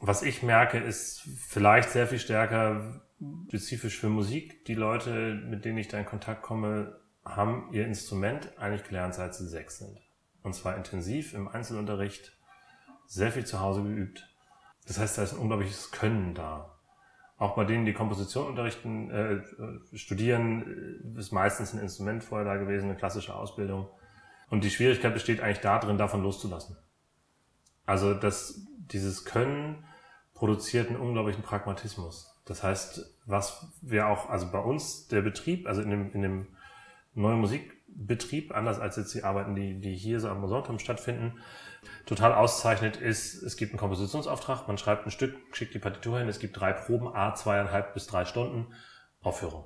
was 0.00 0.22
ich 0.22 0.42
merke, 0.42 0.78
ist 0.78 1.20
vielleicht 1.48 1.90
sehr 1.90 2.06
viel 2.06 2.18
stärker 2.18 3.02
spezifisch 3.48 3.98
für 3.98 4.08
Musik. 4.08 4.64
Die 4.66 4.74
Leute, 4.74 5.34
mit 5.34 5.64
denen 5.64 5.78
ich 5.78 5.88
da 5.88 5.98
in 5.98 6.06
Kontakt 6.06 6.42
komme, 6.42 6.98
haben 7.24 7.68
ihr 7.72 7.86
Instrument 7.86 8.52
eigentlich 8.58 8.84
gelernt, 8.84 9.14
seit 9.14 9.34
sie 9.34 9.46
sechs 9.46 9.78
sind. 9.78 9.98
Und 10.42 10.54
zwar 10.54 10.76
intensiv 10.76 11.32
im 11.34 11.48
Einzelunterricht, 11.48 12.36
sehr 13.06 13.32
viel 13.32 13.46
zu 13.46 13.60
Hause 13.60 13.82
geübt. 13.82 14.28
Das 14.86 14.98
heißt, 14.98 15.16
da 15.16 15.22
ist 15.22 15.32
ein 15.32 15.38
unglaubliches 15.38 15.90
Können 15.90 16.34
da. 16.34 16.78
Auch 17.36 17.56
bei 17.56 17.64
denen, 17.64 17.86
die 17.86 17.92
Komposition 17.92 18.46
unterrichten, 18.46 19.10
äh, 19.10 19.42
studieren, 19.96 21.14
ist 21.16 21.32
meistens 21.32 21.72
ein 21.72 21.80
Instrument 21.80 22.22
vorher 22.22 22.46
da 22.46 22.56
gewesen, 22.56 22.84
eine 22.90 22.96
klassische 22.96 23.34
Ausbildung. 23.34 23.88
Und 24.50 24.64
die 24.64 24.70
Schwierigkeit 24.70 25.14
besteht 25.14 25.40
eigentlich 25.40 25.60
darin, 25.60 25.98
davon 25.98 26.22
loszulassen. 26.22 26.76
Also, 27.86 28.14
dass 28.14 28.66
dieses 28.92 29.24
Können 29.24 29.84
produziert 30.34 30.88
einen 30.88 31.00
unglaublichen 31.00 31.42
Pragmatismus. 31.42 32.40
Das 32.44 32.62
heißt, 32.62 33.18
was 33.26 33.66
wir 33.80 34.08
auch, 34.08 34.28
also 34.28 34.50
bei 34.50 34.58
uns, 34.58 35.08
der 35.08 35.22
Betrieb, 35.22 35.66
also 35.66 35.80
in 35.80 35.90
dem, 35.90 36.12
in 36.12 36.22
dem 36.22 36.46
neuen 37.14 37.40
Musikbetrieb, 37.40 38.54
anders 38.54 38.80
als 38.80 38.96
jetzt 38.96 39.14
die 39.14 39.22
Arbeiten, 39.22 39.54
die, 39.54 39.80
die 39.80 39.94
hier 39.94 40.20
so 40.20 40.28
am 40.28 40.46
Sonntag 40.46 40.80
stattfinden, 40.80 41.38
total 42.06 42.34
auszeichnet 42.34 42.96
ist, 42.96 43.42
es 43.42 43.56
gibt 43.56 43.72
einen 43.72 43.78
Kompositionsauftrag, 43.78 44.66
man 44.66 44.78
schreibt 44.78 45.06
ein 45.06 45.10
Stück, 45.10 45.34
schickt 45.52 45.74
die 45.74 45.78
Partitur 45.78 46.18
hin, 46.18 46.28
es 46.28 46.38
gibt 46.38 46.58
drei 46.58 46.72
Proben, 46.72 47.08
a 47.14 47.34
zweieinhalb 47.34 47.94
bis 47.94 48.06
drei 48.06 48.24
Stunden, 48.24 48.74
Aufführung. 49.20 49.64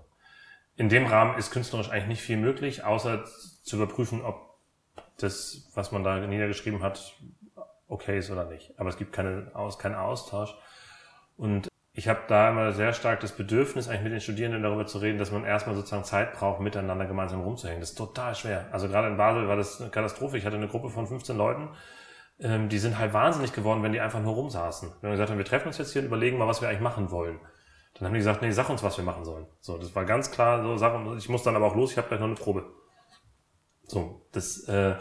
In 0.77 0.89
dem 0.89 1.07
Rahmen 1.07 1.37
ist 1.37 1.51
künstlerisch 1.51 1.91
eigentlich 1.91 2.09
nicht 2.09 2.23
viel 2.23 2.37
möglich, 2.37 2.85
außer 2.85 3.25
zu 3.25 3.77
überprüfen, 3.77 4.23
ob 4.23 4.49
das, 5.19 5.69
was 5.75 5.91
man 5.91 6.05
da 6.05 6.25
niedergeschrieben 6.25 6.83
hat, 6.83 7.17
okay 7.89 8.19
ist 8.19 8.31
oder 8.31 8.45
nicht. 8.45 8.73
Aber 8.79 8.89
es 8.89 8.97
gibt 8.97 9.13
keine, 9.13 9.51
aus, 9.55 9.79
keinen 9.79 9.97
Austausch. 9.97 10.55
Und 11.37 11.69
ich 11.93 12.09
habe 12.09 12.21
da 12.29 12.51
immer 12.51 12.73
sehr 12.73 12.93
stark 12.93 13.21
das 13.21 13.33
Bedürfnis, 13.33 13.89
eigentlich 13.89 14.05
mit 14.05 14.13
den 14.13 14.21
Studierenden 14.21 14.63
darüber 14.63 14.87
zu 14.87 14.99
reden, 14.99 15.19
dass 15.19 15.33
man 15.33 15.45
erstmal 15.45 15.75
sozusagen 15.75 16.05
Zeit 16.05 16.35
braucht, 16.35 16.61
miteinander 16.61 17.07
gemeinsam 17.07 17.41
rumzuhängen. 17.41 17.81
Das 17.81 17.91
ist 17.91 17.99
total 17.99 18.35
schwer. 18.37 18.69
Also 18.71 18.89
gerade 18.89 19.09
in 19.09 19.17
Basel 19.17 19.49
war 19.49 19.57
das 19.57 19.81
eine 19.81 19.91
Katastrophe. 19.91 20.39
Ich 20.39 20.47
hatte 20.47 20.57
eine 20.57 20.69
Gruppe 20.69 20.91
von 20.91 21.07
15 21.09 21.37
Leuten, 21.37 21.71
ähm, 22.41 22.69
die 22.69 22.79
sind 22.79 22.99
halt 22.99 23.13
wahnsinnig 23.13 23.53
geworden, 23.53 23.83
wenn 23.83 23.93
die 23.93 24.01
einfach 24.01 24.21
nur 24.23 24.35
rumsaßen. 24.35 24.93
Wenn 25.01 25.11
wir 25.11 25.15
gesagt 25.15 25.31
haben, 25.31 25.39
wir 25.39 25.45
treffen 25.45 25.69
uns 25.69 25.79
jetzt 25.79 25.93
hier 25.93 26.03
und 26.03 26.07
überlegen 26.07 26.39
mal, 26.39 26.47
was 26.47 26.61
wir 26.61 26.69
eigentlich 26.69 26.83
machen 26.83 27.11
wollen. 27.11 27.41
Dann 27.95 28.07
haben 28.07 28.15
die 28.15 28.21
gesagt, 28.21 28.43
nee, 28.43 28.51
sag 28.53 28.69
uns, 28.69 28.83
was 28.85 28.97
wir 28.97 29.05
machen 29.05 29.25
sollen. 29.25 29.47
So, 29.61 29.77
das 29.77 29.95
war 29.97 30.05
ganz 30.05 30.31
klar, 30.31 30.63
so 30.63 30.77
Sachen. 30.77 31.19
Ich 31.19 31.29
muss 31.29 31.43
dann 31.43 31.57
aber 31.57 31.67
auch 31.67 31.75
los, 31.75 31.91
ich 31.91 31.99
habe 31.99 32.07
gleich 32.07 32.21
noch 32.21 32.29
eine 32.29 32.37
Probe. 32.37 32.65
So, 33.85 34.25
das, 34.31 34.69
äh, 34.69 34.95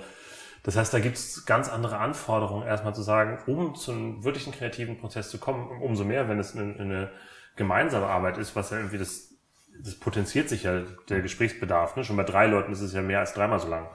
Das 0.67 0.75
heißt, 0.75 0.93
da 0.93 0.99
gibt 0.99 1.15
es 1.15 1.45
ganz 1.45 1.69
andere 1.69 1.97
Anforderungen, 1.97 2.67
erstmal 2.67 2.93
zu 2.93 3.01
sagen, 3.01 3.39
um 3.47 3.73
zu 3.73 3.93
einem 3.93 4.25
wirklichen 4.25 4.51
kreativen 4.51 4.97
Prozess 4.97 5.29
zu 5.29 5.37
kommen, 5.37 5.81
umso 5.81 6.03
mehr, 6.03 6.27
wenn 6.27 6.39
es 6.39 6.57
eine, 6.57 6.77
eine 6.77 7.11
gemeinsame 7.55 8.05
Arbeit 8.05 8.37
ist, 8.37 8.53
was 8.53 8.71
ja 8.71 8.77
irgendwie 8.77 8.97
das, 8.97 9.33
das 9.81 9.95
potenziert 9.95 10.49
sich 10.49 10.63
ja 10.63 10.81
der 11.07 11.21
Gesprächsbedarf. 11.21 11.95
Ne? 11.95 12.03
Schon 12.03 12.17
bei 12.17 12.25
drei 12.25 12.47
Leuten 12.47 12.73
ist 12.73 12.81
es 12.81 12.91
ja 12.91 13.01
mehr 13.01 13.21
als 13.21 13.33
dreimal 13.33 13.61
so 13.61 13.69
lang, 13.69 13.87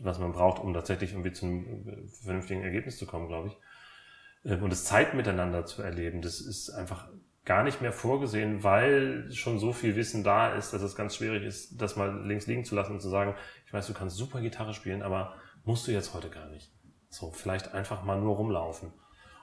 was 0.00 0.18
man 0.18 0.32
braucht, 0.32 0.60
um 0.60 0.74
tatsächlich 0.74 1.12
irgendwie 1.12 1.30
zu 1.30 1.46
einem 1.46 2.08
vernünftigen 2.20 2.64
Ergebnis 2.64 2.98
zu 2.98 3.06
kommen, 3.06 3.28
glaube 3.28 3.50
ich. 3.50 4.50
Ähm, 4.50 4.64
und 4.64 4.70
das 4.70 4.86
Zeit 4.86 5.14
miteinander 5.14 5.66
zu 5.66 5.82
erleben, 5.82 6.20
das 6.20 6.40
ist 6.40 6.68
einfach 6.70 7.08
gar 7.44 7.62
nicht 7.62 7.80
mehr 7.80 7.92
vorgesehen, 7.92 8.64
weil 8.64 9.30
schon 9.30 9.60
so 9.60 9.72
viel 9.72 9.94
Wissen 9.94 10.24
da 10.24 10.52
ist, 10.52 10.72
dass 10.72 10.82
es 10.82 10.96
ganz 10.96 11.14
schwierig 11.14 11.44
ist, 11.44 11.80
das 11.80 11.94
mal 11.94 12.26
links 12.26 12.48
liegen 12.48 12.64
zu 12.64 12.74
lassen 12.74 12.94
und 12.94 13.00
zu 13.00 13.08
sagen, 13.08 13.36
ich 13.66 13.72
weiß, 13.72 13.86
du 13.86 13.94
kannst 13.94 14.16
super 14.16 14.40
Gitarre 14.40 14.74
spielen, 14.74 15.02
aber 15.02 15.36
musst 15.66 15.86
du 15.86 15.92
jetzt 15.92 16.14
heute 16.14 16.30
gar 16.30 16.48
nicht. 16.48 16.72
So, 17.10 17.30
vielleicht 17.30 17.74
einfach 17.74 18.02
mal 18.02 18.18
nur 18.18 18.36
rumlaufen. 18.36 18.92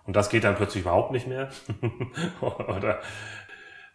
Und 0.05 0.15
das 0.15 0.29
geht 0.29 0.43
dann 0.43 0.55
plötzlich 0.55 0.83
überhaupt 0.83 1.11
nicht 1.11 1.27
mehr. 1.27 1.49
Oder 2.41 3.01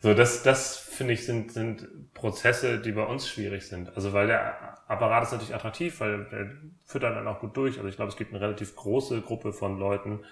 so, 0.01 0.15
das, 0.15 0.43
das 0.43 0.79
finde 0.79 1.15
ich 1.15 1.27
sind, 1.27 1.53
sind 1.53 2.15
Prozesse, 2.15 2.81
die 2.81 2.93
bei 2.93 3.05
uns 3.05 3.29
schwierig 3.29 3.67
sind. 3.67 3.95
Also 3.97 4.13
weil 4.13 4.29
der 4.29 4.79
Apparat 4.89 5.25
ist 5.25 5.33
natürlich 5.33 5.55
attraktiv, 5.55 6.01
weil 6.01 6.25
der 6.27 6.51
führt 6.85 7.05
dann 7.05 7.27
auch 7.27 7.41
gut 7.41 7.57
durch. 7.57 7.79
Also 7.79 7.89
ich 7.89 7.97
glaube, 7.97 8.11
es 8.11 8.17
gibt 8.17 8.33
eine 8.33 8.41
relativ 8.41 8.77
große 8.77 9.21
Gruppe 9.23 9.53
von 9.53 9.79
Leuten, 9.79 10.25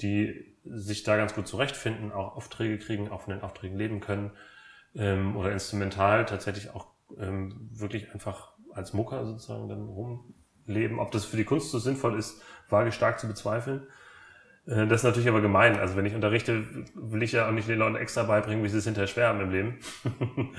die 0.00 0.56
sich 0.64 1.04
da 1.04 1.16
ganz 1.16 1.34
gut 1.34 1.46
zurechtfinden, 1.46 2.12
auch 2.12 2.36
Aufträge 2.36 2.78
kriegen, 2.78 3.10
auch 3.10 3.22
von 3.22 3.34
den 3.34 3.42
Aufträgen 3.42 3.78
leben 3.78 4.00
können 4.00 4.32
ähm, 4.94 5.36
oder 5.36 5.52
instrumental 5.52 6.26
tatsächlich 6.26 6.74
auch 6.74 6.88
ähm, 7.18 7.70
wirklich 7.72 8.12
einfach 8.12 8.52
als 8.72 8.92
Mucker 8.92 9.24
sozusagen 9.24 9.68
dann 9.68 9.88
rumleben. 10.66 10.98
Ob 10.98 11.10
das 11.10 11.24
für 11.24 11.36
die 11.36 11.44
Kunst 11.44 11.70
so 11.70 11.78
sinnvoll 11.78 12.18
ist, 12.18 12.42
wage 12.68 12.92
stark 12.92 13.20
zu 13.20 13.28
bezweifeln. 13.28 13.86
Äh, 14.66 14.86
das 14.86 15.00
ist 15.00 15.04
natürlich 15.04 15.28
aber 15.28 15.40
gemein. 15.40 15.78
Also 15.78 15.96
wenn 15.96 16.06
ich 16.06 16.14
unterrichte, 16.14 16.64
will 16.94 17.22
ich 17.22 17.32
ja 17.32 17.48
auch 17.48 17.52
nicht 17.52 17.68
den 17.68 17.78
Leuten 17.78 17.96
extra 17.96 18.24
beibringen, 18.24 18.64
wie 18.64 18.68
sie 18.68 18.78
es 18.78 18.84
hinterher 18.84 19.06
schwer 19.06 19.28
haben 19.28 19.40
im 19.40 19.50
Leben. 19.50 19.78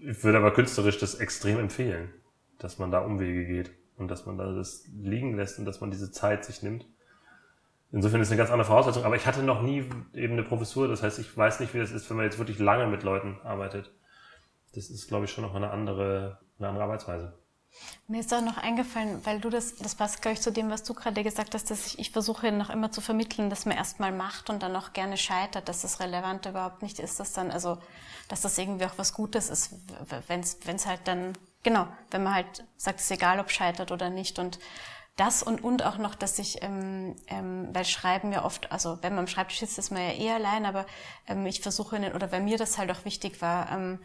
ich 0.00 0.22
würde 0.22 0.38
aber 0.38 0.52
künstlerisch 0.52 0.98
das 0.98 1.16
extrem 1.16 1.58
empfehlen, 1.58 2.10
dass 2.58 2.78
man 2.78 2.90
da 2.90 3.00
Umwege 3.00 3.46
geht 3.46 3.72
und 3.96 4.08
dass 4.08 4.26
man 4.26 4.38
da 4.38 4.52
das 4.52 4.86
liegen 4.94 5.36
lässt 5.36 5.58
und 5.58 5.64
dass 5.64 5.80
man 5.80 5.90
diese 5.90 6.10
Zeit 6.10 6.44
sich 6.44 6.62
nimmt. 6.62 6.86
Insofern 7.92 8.20
ist 8.20 8.28
es 8.28 8.32
eine 8.32 8.38
ganz 8.38 8.50
andere 8.50 8.68
Voraussetzung, 8.68 9.02
aber 9.02 9.16
ich 9.16 9.26
hatte 9.26 9.42
noch 9.42 9.62
nie 9.62 9.84
eben 10.14 10.34
eine 10.34 10.44
Professur, 10.44 10.86
das 10.86 11.02
heißt, 11.02 11.18
ich 11.18 11.36
weiß 11.36 11.58
nicht, 11.58 11.74
wie 11.74 11.78
das 11.78 11.90
ist, 11.90 12.08
wenn 12.08 12.16
man 12.16 12.24
jetzt 12.24 12.38
wirklich 12.38 12.60
lange 12.60 12.86
mit 12.86 13.02
Leuten 13.02 13.40
arbeitet. 13.42 13.92
Das 14.76 14.90
ist, 14.90 15.08
glaube 15.08 15.24
ich, 15.24 15.32
schon 15.32 15.42
noch 15.42 15.56
eine 15.56 15.70
andere, 15.70 16.38
eine 16.58 16.68
andere 16.68 16.84
Arbeitsweise. 16.84 17.39
Mir 18.08 18.20
ist 18.20 18.34
auch 18.34 18.40
noch 18.40 18.56
eingefallen, 18.56 19.24
weil 19.24 19.40
du 19.40 19.50
das, 19.50 19.76
das 19.76 19.94
passt, 19.94 20.20
glaube 20.20 20.34
ich, 20.34 20.40
zu 20.40 20.50
dem, 20.50 20.70
was 20.70 20.82
du 20.82 20.94
gerade 20.94 21.22
gesagt 21.22 21.54
hast, 21.54 21.70
dass 21.70 21.86
ich, 21.86 21.98
ich 21.98 22.10
versuche 22.10 22.50
noch 22.50 22.70
immer 22.70 22.90
zu 22.90 23.00
vermitteln, 23.00 23.50
dass 23.50 23.66
man 23.66 23.76
erstmal 23.76 24.12
macht 24.12 24.50
und 24.50 24.62
dann 24.62 24.74
auch 24.74 24.92
gerne 24.92 25.16
scheitert, 25.16 25.68
dass 25.68 25.82
das 25.82 26.00
relevant 26.00 26.46
überhaupt 26.46 26.82
nicht 26.82 26.98
ist, 26.98 27.20
dass 27.20 27.32
dann, 27.32 27.50
also, 27.50 27.78
dass 28.28 28.40
das 28.40 28.58
irgendwie 28.58 28.86
auch 28.86 28.98
was 28.98 29.12
Gutes 29.12 29.48
ist, 29.48 29.74
wenn 30.26 30.40
es 30.40 30.86
halt 30.86 31.00
dann, 31.04 31.38
genau, 31.62 31.86
wenn 32.10 32.24
man 32.24 32.34
halt 32.34 32.64
sagt, 32.76 32.98
es 32.98 33.04
ist 33.04 33.12
egal, 33.12 33.38
ob 33.38 33.50
scheitert 33.50 33.92
oder 33.92 34.10
nicht. 34.10 34.38
Und 34.38 34.58
das 35.16 35.42
und, 35.42 35.62
und 35.62 35.84
auch 35.84 35.98
noch, 35.98 36.14
dass 36.14 36.38
ich, 36.38 36.62
ähm, 36.62 37.14
ähm, 37.28 37.68
weil 37.72 37.84
Schreiben 37.84 38.32
ja 38.32 38.44
oft, 38.44 38.72
also 38.72 38.98
wenn 39.02 39.14
man 39.14 39.20
am 39.20 39.26
Schreibtisch 39.28 39.60
sitzt, 39.60 39.78
ist 39.78 39.90
man 39.90 40.02
ja 40.02 40.12
eh 40.14 40.30
allein, 40.32 40.64
aber 40.64 40.86
ähm, 41.28 41.46
ich 41.46 41.60
versuche, 41.60 42.12
oder 42.14 42.28
bei 42.28 42.40
mir 42.40 42.58
das 42.58 42.78
halt 42.78 42.90
auch 42.90 43.04
wichtig 43.04 43.42
war, 43.42 43.70
ähm, 43.70 44.00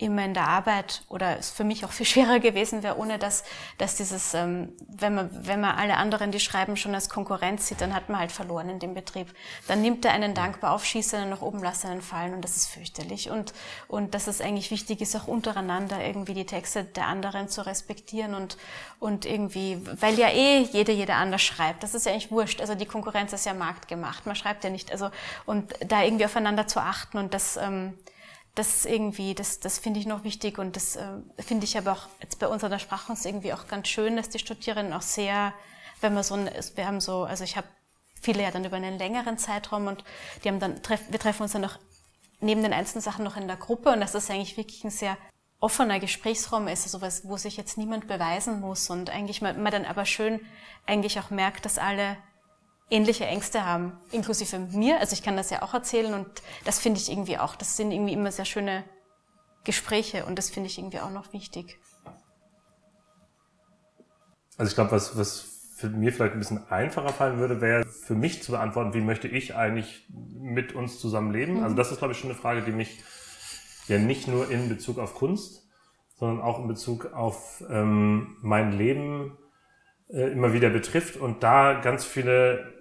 immer 0.00 0.24
in 0.24 0.34
der 0.34 0.48
Arbeit 0.48 1.02
oder 1.08 1.38
es 1.38 1.50
für 1.50 1.64
mich 1.64 1.84
auch 1.84 1.92
viel 1.92 2.06
schwerer 2.12 2.40
gewesen 2.40 2.82
wäre, 2.82 2.96
ohne 2.98 3.18
dass, 3.18 3.44
dass 3.78 3.96
dieses, 3.96 4.34
ähm, 4.34 4.72
wenn 4.88 5.14
man, 5.14 5.30
wenn 5.32 5.60
man 5.60 5.76
alle 5.76 5.96
anderen, 5.96 6.32
die 6.32 6.40
schreiben, 6.40 6.76
schon 6.76 6.94
als 6.94 7.08
Konkurrenz 7.08 7.66
sieht, 7.66 7.80
dann 7.80 7.94
hat 7.94 8.08
man 8.08 8.18
halt 8.18 8.32
verloren 8.32 8.68
in 8.68 8.78
dem 8.78 8.94
Betrieb. 8.94 9.32
Dann 9.68 9.82
nimmt 9.82 10.04
er 10.04 10.12
einen 10.12 10.34
dankbar 10.34 10.72
auf, 10.72 10.84
schießt 10.84 11.14
einen 11.14 11.30
nach 11.30 11.42
oben, 11.42 11.62
lässt 11.62 11.84
einen 11.84 12.02
fallen 12.02 12.34
und 12.34 12.42
das 12.42 12.56
ist 12.56 12.66
fürchterlich. 12.66 13.30
Und, 13.30 13.52
und 13.88 14.14
dass 14.14 14.26
es 14.26 14.40
eigentlich 14.40 14.70
wichtig 14.70 15.00
ist, 15.00 15.14
auch 15.16 15.26
untereinander 15.26 16.04
irgendwie 16.04 16.34
die 16.34 16.46
Texte 16.46 16.84
der 16.84 17.06
anderen 17.06 17.48
zu 17.48 17.66
respektieren 17.66 18.34
und, 18.34 18.56
und 18.98 19.26
irgendwie, 19.26 19.78
weil 20.00 20.18
ja 20.18 20.28
eh 20.28 20.62
jeder, 20.62 20.92
jeder 20.92 21.16
anders 21.16 21.42
schreibt. 21.42 21.82
Das 21.82 21.94
ist 21.94 22.06
ja 22.06 22.12
eigentlich 22.12 22.30
wurscht. 22.30 22.60
Also 22.60 22.74
die 22.74 22.86
Konkurrenz 22.86 23.32
ist 23.32 23.46
ja 23.46 23.54
marktgemacht. 23.54 24.26
Man 24.26 24.36
schreibt 24.36 24.64
ja 24.64 24.70
nicht, 24.70 24.92
also, 24.92 25.10
und 25.46 25.74
da 25.86 26.02
irgendwie 26.02 26.24
aufeinander 26.24 26.66
zu 26.66 26.80
achten 26.80 27.18
und 27.18 27.34
das, 27.34 27.56
ähm, 27.56 27.94
das 28.54 28.84
irgendwie, 28.84 29.34
das, 29.34 29.60
das 29.60 29.78
finde 29.78 30.00
ich 30.00 30.06
noch 30.06 30.24
wichtig 30.24 30.58
und 30.58 30.76
das 30.76 30.96
äh, 30.96 31.06
finde 31.38 31.64
ich 31.64 31.78
aber 31.78 31.92
auch 31.92 32.08
jetzt 32.20 32.38
bei 32.38 32.48
uns 32.48 32.64
an 32.64 32.70
der 32.70 32.78
Sprachkunst 32.78 33.24
irgendwie 33.24 33.52
auch 33.52 33.68
ganz 33.68 33.88
schön, 33.88 34.16
dass 34.16 34.28
die 34.28 34.38
Studierenden 34.38 34.92
auch 34.92 35.02
sehr, 35.02 35.54
wenn 36.00 36.14
man 36.14 36.24
so 36.24 36.34
ein, 36.34 36.50
wir 36.74 36.86
haben 36.86 37.00
so, 37.00 37.24
also 37.24 37.44
ich 37.44 37.56
habe 37.56 37.68
viele 38.20 38.42
ja 38.42 38.50
dann 38.50 38.64
über 38.64 38.76
einen 38.76 38.98
längeren 38.98 39.38
Zeitraum 39.38 39.86
und 39.86 40.04
die 40.42 40.48
haben 40.48 40.60
dann, 40.60 40.80
wir 41.08 41.18
treffen 41.18 41.42
uns 41.42 41.52
dann 41.52 41.62
noch 41.62 41.78
neben 42.40 42.62
den 42.62 42.72
einzelnen 42.72 43.02
Sachen 43.02 43.24
noch 43.24 43.36
in 43.36 43.46
der 43.46 43.56
Gruppe 43.56 43.90
und 43.90 44.00
dass 44.00 44.12
das 44.12 44.30
eigentlich 44.30 44.56
wirklich 44.56 44.82
ein 44.84 44.90
sehr 44.90 45.16
offener 45.60 46.00
Gesprächsraum 46.00 46.68
ist, 46.68 46.84
also 46.84 47.02
was, 47.02 47.28
wo 47.28 47.36
sich 47.36 47.56
jetzt 47.56 47.76
niemand 47.76 48.08
beweisen 48.08 48.60
muss 48.60 48.88
und 48.90 49.10
eigentlich 49.10 49.42
man, 49.42 49.62
man 49.62 49.72
dann 49.72 49.84
aber 49.84 50.06
schön 50.06 50.40
eigentlich 50.86 51.20
auch 51.20 51.30
merkt, 51.30 51.66
dass 51.66 51.78
alle 51.78 52.16
ähnliche 52.90 53.24
Ängste 53.24 53.64
haben, 53.64 53.92
inklusive 54.10 54.58
mir. 54.58 54.98
Also 54.98 55.14
ich 55.14 55.22
kann 55.22 55.36
das 55.36 55.50
ja 55.50 55.62
auch 55.62 55.74
erzählen 55.74 56.12
und 56.14 56.26
das 56.64 56.80
finde 56.80 57.00
ich 57.00 57.10
irgendwie 57.10 57.38
auch. 57.38 57.54
Das 57.54 57.76
sind 57.76 57.92
irgendwie 57.92 58.12
immer 58.12 58.32
sehr 58.32 58.44
schöne 58.44 58.84
Gespräche 59.64 60.26
und 60.26 60.36
das 60.36 60.50
finde 60.50 60.68
ich 60.68 60.78
irgendwie 60.78 61.00
auch 61.00 61.10
noch 61.10 61.32
wichtig. 61.32 61.78
Also 64.56 64.70
ich 64.70 64.74
glaube, 64.74 64.92
was, 64.92 65.16
was 65.16 65.46
für 65.76 65.88
mir 65.88 66.12
vielleicht 66.12 66.34
ein 66.34 66.38
bisschen 66.38 66.70
einfacher 66.70 67.10
fallen 67.10 67.38
würde, 67.38 67.60
wäre 67.60 67.86
für 67.86 68.14
mich 68.14 68.42
zu 68.42 68.52
beantworten, 68.52 68.92
wie 68.92 69.00
möchte 69.00 69.28
ich 69.28 69.54
eigentlich 69.54 70.06
mit 70.10 70.74
uns 70.74 70.98
zusammenleben. 70.98 71.56
Mhm. 71.56 71.62
Also 71.62 71.76
das 71.76 71.90
ist, 71.90 71.98
glaube 71.98 72.12
ich, 72.12 72.18
schon 72.18 72.30
eine 72.30 72.38
Frage, 72.38 72.62
die 72.62 72.72
mich 72.72 73.02
ja 73.86 73.98
nicht 73.98 74.28
nur 74.28 74.50
in 74.50 74.68
Bezug 74.68 74.98
auf 74.98 75.14
Kunst, 75.14 75.66
sondern 76.16 76.42
auch 76.42 76.58
in 76.58 76.68
Bezug 76.68 77.14
auf 77.14 77.64
ähm, 77.70 78.36
mein 78.42 78.72
Leben 78.72 79.38
äh, 80.10 80.32
immer 80.32 80.52
wieder 80.52 80.68
betrifft 80.68 81.16
und 81.16 81.42
da 81.42 81.80
ganz 81.80 82.04
viele 82.04 82.79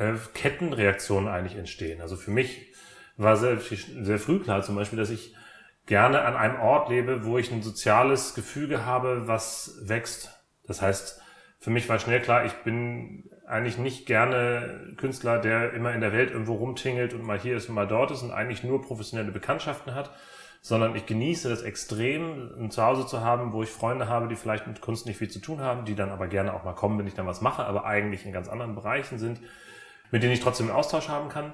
äh, 0.00 0.14
Kettenreaktionen 0.34 1.28
eigentlich 1.28 1.56
entstehen. 1.56 2.00
Also 2.00 2.16
für 2.16 2.30
mich 2.30 2.72
war 3.16 3.36
sehr, 3.36 3.58
sehr 3.58 4.18
früh 4.18 4.40
klar 4.40 4.62
zum 4.62 4.74
Beispiel, 4.74 4.98
dass 4.98 5.10
ich 5.10 5.34
gerne 5.86 6.22
an 6.22 6.36
einem 6.36 6.58
Ort 6.60 6.88
lebe, 6.88 7.24
wo 7.24 7.36
ich 7.36 7.52
ein 7.52 7.62
soziales 7.62 8.34
Gefüge 8.34 8.86
habe, 8.86 9.28
was 9.28 9.78
wächst. 9.82 10.30
Das 10.66 10.80
heißt, 10.80 11.20
für 11.58 11.70
mich 11.70 11.88
war 11.88 11.98
schnell 11.98 12.20
klar, 12.20 12.46
ich 12.46 12.54
bin 12.64 13.28
eigentlich 13.46 13.76
nicht 13.76 14.06
gerne 14.06 14.94
Künstler, 14.96 15.38
der 15.38 15.74
immer 15.74 15.92
in 15.92 16.00
der 16.00 16.12
Welt 16.12 16.30
irgendwo 16.30 16.54
rumtingelt 16.54 17.12
und 17.12 17.22
mal 17.22 17.38
hier 17.38 17.56
ist 17.56 17.68
und 17.68 17.74
mal 17.74 17.88
dort 17.88 18.10
ist 18.10 18.22
und 18.22 18.30
eigentlich 18.30 18.64
nur 18.64 18.80
professionelle 18.80 19.32
Bekanntschaften 19.32 19.94
hat, 19.94 20.10
sondern 20.62 20.94
ich 20.94 21.04
genieße 21.04 21.48
das 21.48 21.62
extrem, 21.62 22.52
ein 22.58 22.70
Zuhause 22.70 23.06
zu 23.06 23.20
haben, 23.20 23.52
wo 23.52 23.62
ich 23.62 23.68
Freunde 23.68 24.08
habe, 24.08 24.28
die 24.28 24.36
vielleicht 24.36 24.66
mit 24.66 24.80
Kunst 24.80 25.04
nicht 25.04 25.18
viel 25.18 25.28
zu 25.28 25.40
tun 25.40 25.60
haben, 25.60 25.84
die 25.84 25.96
dann 25.96 26.10
aber 26.10 26.28
gerne 26.28 26.54
auch 26.54 26.64
mal 26.64 26.74
kommen, 26.74 26.98
wenn 26.98 27.06
ich 27.06 27.14
dann 27.14 27.26
was 27.26 27.40
mache, 27.42 27.64
aber 27.64 27.84
eigentlich 27.84 28.24
in 28.24 28.32
ganz 28.32 28.48
anderen 28.48 28.74
Bereichen 28.74 29.18
sind 29.18 29.40
mit 30.10 30.22
denen 30.22 30.32
ich 30.32 30.40
trotzdem 30.40 30.68
einen 30.68 30.76
Austausch 30.76 31.08
haben 31.08 31.28
kann, 31.28 31.52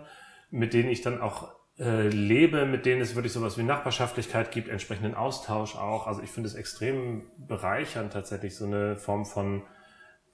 mit 0.50 0.74
denen 0.74 0.88
ich 0.88 1.02
dann 1.02 1.20
auch 1.20 1.54
äh, 1.78 2.08
lebe, 2.08 2.64
mit 2.64 2.86
denen 2.86 3.02
es 3.02 3.14
wirklich 3.14 3.32
sowas 3.32 3.58
wie 3.58 3.62
Nachbarschaftlichkeit 3.62 4.50
gibt, 4.50 4.68
entsprechenden 4.68 5.14
Austausch 5.14 5.76
auch. 5.76 6.06
Also 6.06 6.22
ich 6.22 6.30
finde 6.30 6.48
es 6.48 6.54
extrem 6.54 7.30
bereichernd, 7.36 8.12
tatsächlich 8.12 8.56
so 8.56 8.64
eine 8.64 8.96
Form 8.96 9.26
von 9.26 9.62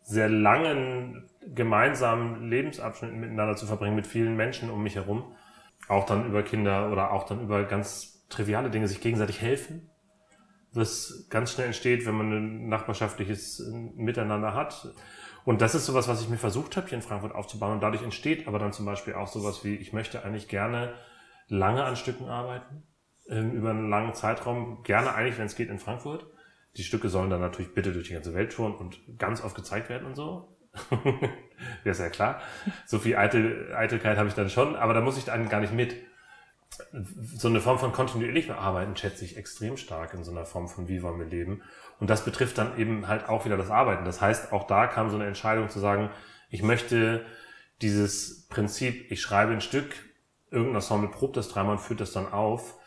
sehr 0.04 0.28
langen 0.28 1.28
gemeinsamen 1.54 2.48
Lebensabschnitten 2.48 3.18
miteinander 3.18 3.56
zu 3.56 3.66
verbringen 3.66 3.96
mit 3.96 4.06
vielen 4.06 4.36
Menschen 4.36 4.70
um 4.70 4.82
mich 4.82 4.96
herum. 4.96 5.34
Auch 5.88 6.06
dann 6.06 6.26
über 6.26 6.42
Kinder 6.42 6.90
oder 6.92 7.12
auch 7.12 7.24
dann 7.24 7.42
über 7.42 7.64
ganz 7.64 8.26
triviale 8.28 8.70
Dinge 8.70 8.88
sich 8.88 9.00
gegenseitig 9.00 9.40
helfen. 9.40 9.90
Was 10.72 11.26
ganz 11.28 11.52
schnell 11.52 11.66
entsteht, 11.66 12.06
wenn 12.06 12.14
man 12.14 12.32
ein 12.32 12.68
nachbarschaftliches 12.68 13.62
Miteinander 13.94 14.54
hat. 14.54 14.94
Und 15.44 15.60
das 15.60 15.74
ist 15.74 15.86
sowas, 15.86 16.08
was 16.08 16.22
ich 16.22 16.28
mir 16.28 16.38
versucht 16.38 16.76
habe, 16.76 16.88
hier 16.88 16.96
in 16.96 17.02
Frankfurt 17.02 17.34
aufzubauen. 17.34 17.72
Und 17.72 17.82
dadurch 17.82 18.02
entsteht 18.02 18.46
aber 18.46 18.58
dann 18.58 18.72
zum 18.72 18.86
Beispiel 18.86 19.14
auch 19.14 19.28
sowas 19.28 19.64
wie, 19.64 19.74
ich 19.74 19.92
möchte 19.92 20.24
eigentlich 20.24 20.48
gerne 20.48 20.94
lange 21.48 21.84
an 21.84 21.96
Stücken 21.96 22.28
arbeiten, 22.28 22.84
ähm, 23.28 23.52
über 23.52 23.70
einen 23.70 23.90
langen 23.90 24.14
Zeitraum, 24.14 24.82
gerne 24.82 25.14
eigentlich, 25.14 25.38
wenn 25.38 25.46
es 25.46 25.56
geht, 25.56 25.68
in 25.68 25.78
Frankfurt. 25.78 26.26
Die 26.76 26.84
Stücke 26.84 27.08
sollen 27.08 27.30
dann 27.30 27.40
natürlich 27.40 27.74
bitte 27.74 27.92
durch 27.92 28.08
die 28.08 28.14
ganze 28.14 28.34
Welt 28.34 28.52
touren 28.52 28.74
und 28.74 29.00
ganz 29.18 29.42
oft 29.42 29.54
gezeigt 29.54 29.88
werden 29.88 30.06
und 30.06 30.14
so. 30.14 30.56
ja, 31.84 31.90
ist 31.90 32.00
ja 32.00 32.08
klar. 32.08 32.40
So 32.86 32.98
viel 32.98 33.16
Eitel, 33.16 33.74
Eitelkeit 33.74 34.16
habe 34.16 34.28
ich 34.28 34.34
dann 34.34 34.48
schon, 34.48 34.76
aber 34.76 34.94
da 34.94 35.00
muss 35.00 35.18
ich 35.18 35.24
dann 35.24 35.48
gar 35.48 35.60
nicht 35.60 35.74
mit. 35.74 35.94
So 37.36 37.48
eine 37.48 37.60
Form 37.60 37.78
von 37.78 37.92
kontinuierlichem 37.92 38.54
Arbeiten 38.54 38.96
schätze 38.96 39.24
ich 39.24 39.36
extrem 39.36 39.76
stark 39.76 40.14
in 40.14 40.24
so 40.24 40.30
einer 40.30 40.46
Form 40.46 40.68
von 40.68 40.88
wie 40.88 41.02
wollen 41.02 41.18
wir 41.18 41.26
leben. 41.26 41.62
Und 42.00 42.08
das 42.08 42.24
betrifft 42.24 42.58
dann 42.58 42.78
eben 42.78 43.08
halt 43.08 43.28
auch 43.28 43.44
wieder 43.44 43.56
das 43.56 43.70
Arbeiten. 43.70 44.04
Das 44.04 44.20
heißt, 44.20 44.52
auch 44.52 44.66
da 44.66 44.86
kam 44.86 45.10
so 45.10 45.16
eine 45.16 45.26
Entscheidung 45.26 45.68
zu 45.68 45.80
sagen, 45.80 46.10
ich 46.50 46.62
möchte 46.62 47.24
dieses 47.82 48.46
Prinzip, 48.48 49.10
ich 49.10 49.20
schreibe 49.20 49.52
ein 49.52 49.60
Stück, 49.60 49.94
irgendein 50.50 50.76
Ensemble 50.76 51.10
probt 51.10 51.36
das 51.36 51.48
dreimal 51.48 51.72
und 51.72 51.80
führt 51.80 52.00
das 52.00 52.12
dann 52.12 52.32
auf, 52.32 52.78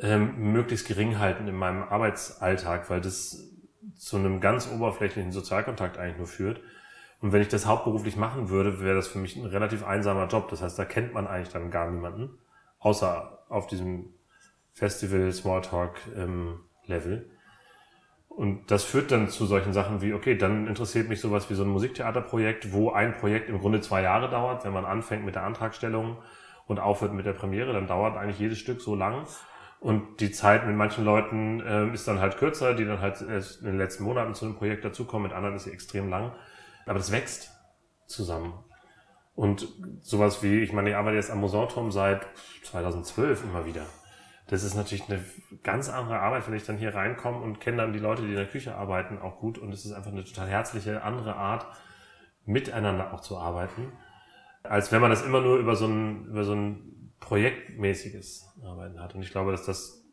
ähm, 0.00 0.52
möglichst 0.52 0.86
gering 0.86 1.18
halten 1.18 1.46
in 1.46 1.54
meinem 1.54 1.82
Arbeitsalltag, 1.82 2.90
weil 2.90 3.00
das 3.00 3.50
zu 3.96 4.16
einem 4.16 4.40
ganz 4.40 4.68
oberflächlichen 4.70 5.32
Sozialkontakt 5.32 5.98
eigentlich 5.98 6.18
nur 6.18 6.26
führt. 6.26 6.60
Und 7.20 7.32
wenn 7.32 7.42
ich 7.42 7.48
das 7.48 7.66
hauptberuflich 7.66 8.16
machen 8.16 8.48
würde, 8.48 8.80
wäre 8.80 8.96
das 8.96 9.08
für 9.08 9.18
mich 9.18 9.36
ein 9.36 9.46
relativ 9.46 9.84
einsamer 9.84 10.26
Job. 10.26 10.48
Das 10.50 10.62
heißt, 10.62 10.78
da 10.78 10.84
kennt 10.84 11.14
man 11.14 11.26
eigentlich 11.26 11.52
dann 11.52 11.70
gar 11.70 11.90
niemanden, 11.90 12.38
außer 12.84 13.38
auf 13.48 13.66
diesem 13.66 14.14
Festival 14.72 15.32
Smalltalk 15.32 15.96
ähm, 16.16 16.60
Level. 16.86 17.30
Und 18.28 18.70
das 18.70 18.84
führt 18.84 19.10
dann 19.10 19.28
zu 19.28 19.46
solchen 19.46 19.72
Sachen 19.72 20.02
wie, 20.02 20.12
okay, 20.12 20.36
dann 20.36 20.66
interessiert 20.66 21.08
mich 21.08 21.20
sowas 21.20 21.48
wie 21.50 21.54
so 21.54 21.62
ein 21.62 21.68
Musiktheaterprojekt, 21.68 22.72
wo 22.72 22.90
ein 22.90 23.16
Projekt 23.16 23.48
im 23.48 23.60
Grunde 23.60 23.80
zwei 23.80 24.02
Jahre 24.02 24.28
dauert, 24.28 24.64
wenn 24.64 24.72
man 24.72 24.84
anfängt 24.84 25.24
mit 25.24 25.36
der 25.36 25.44
Antragstellung 25.44 26.18
und 26.66 26.80
aufhört 26.80 27.14
mit 27.14 27.26
der 27.26 27.32
Premiere, 27.32 27.72
dann 27.72 27.86
dauert 27.86 28.16
eigentlich 28.16 28.38
jedes 28.38 28.58
Stück 28.58 28.80
so 28.80 28.94
lang. 28.94 29.26
Und 29.80 30.20
die 30.20 30.32
Zeit 30.32 30.66
mit 30.66 30.76
manchen 30.76 31.04
Leuten 31.04 31.60
äh, 31.60 31.92
ist 31.94 32.08
dann 32.08 32.18
halt 32.18 32.36
kürzer, 32.38 32.74
die 32.74 32.84
dann 32.84 33.00
halt 33.00 33.22
erst 33.22 33.60
in 33.60 33.66
den 33.66 33.78
letzten 33.78 34.04
Monaten 34.04 34.34
zu 34.34 34.46
einem 34.46 34.56
Projekt 34.56 34.84
dazukommen, 34.84 35.28
mit 35.28 35.36
anderen 35.36 35.56
ist 35.56 35.64
sie 35.64 35.72
extrem 35.72 36.08
lang. 36.08 36.32
Aber 36.86 36.98
das 36.98 37.12
wächst 37.12 37.50
zusammen. 38.06 38.52
Und 39.34 39.68
sowas 40.00 40.42
wie, 40.42 40.60
ich 40.60 40.72
meine, 40.72 40.90
ich 40.90 40.96
arbeite 40.96 41.16
jetzt 41.16 41.30
am 41.30 41.40
Musanturm 41.40 41.90
seit 41.90 42.26
2012 42.62 43.44
immer 43.44 43.66
wieder 43.66 43.86
das 44.46 44.62
ist 44.62 44.74
natürlich 44.74 45.08
eine 45.08 45.24
ganz 45.62 45.88
andere 45.88 46.20
Arbeit, 46.20 46.46
wenn 46.46 46.54
ich 46.54 46.64
dann 46.64 46.76
hier 46.76 46.94
reinkomme 46.94 47.38
und 47.38 47.60
kenne 47.60 47.78
dann 47.78 47.92
die 47.92 47.98
Leute, 47.98 48.22
die 48.22 48.28
in 48.28 48.36
der 48.36 48.46
Küche 48.46 48.74
arbeiten, 48.74 49.18
auch 49.18 49.38
gut. 49.38 49.58
Und 49.58 49.72
es 49.72 49.86
ist 49.86 49.92
einfach 49.92 50.12
eine 50.12 50.24
total 50.24 50.48
herzliche, 50.48 51.02
andere 51.02 51.36
Art, 51.36 51.66
miteinander 52.44 53.14
auch 53.14 53.20
zu 53.20 53.38
arbeiten, 53.38 53.92
als 54.62 54.92
wenn 54.92 55.00
man 55.00 55.10
das 55.10 55.22
immer 55.22 55.40
nur 55.40 55.56
über 55.56 55.76
so 55.76 55.86
ein, 55.86 56.26
über 56.26 56.44
so 56.44 56.54
ein 56.54 57.12
projektmäßiges 57.20 58.54
Arbeiten 58.62 59.00
hat. 59.00 59.14
Und 59.14 59.22
ich 59.22 59.30
glaube, 59.30 59.50
dass 59.50 59.64
das 59.64 60.04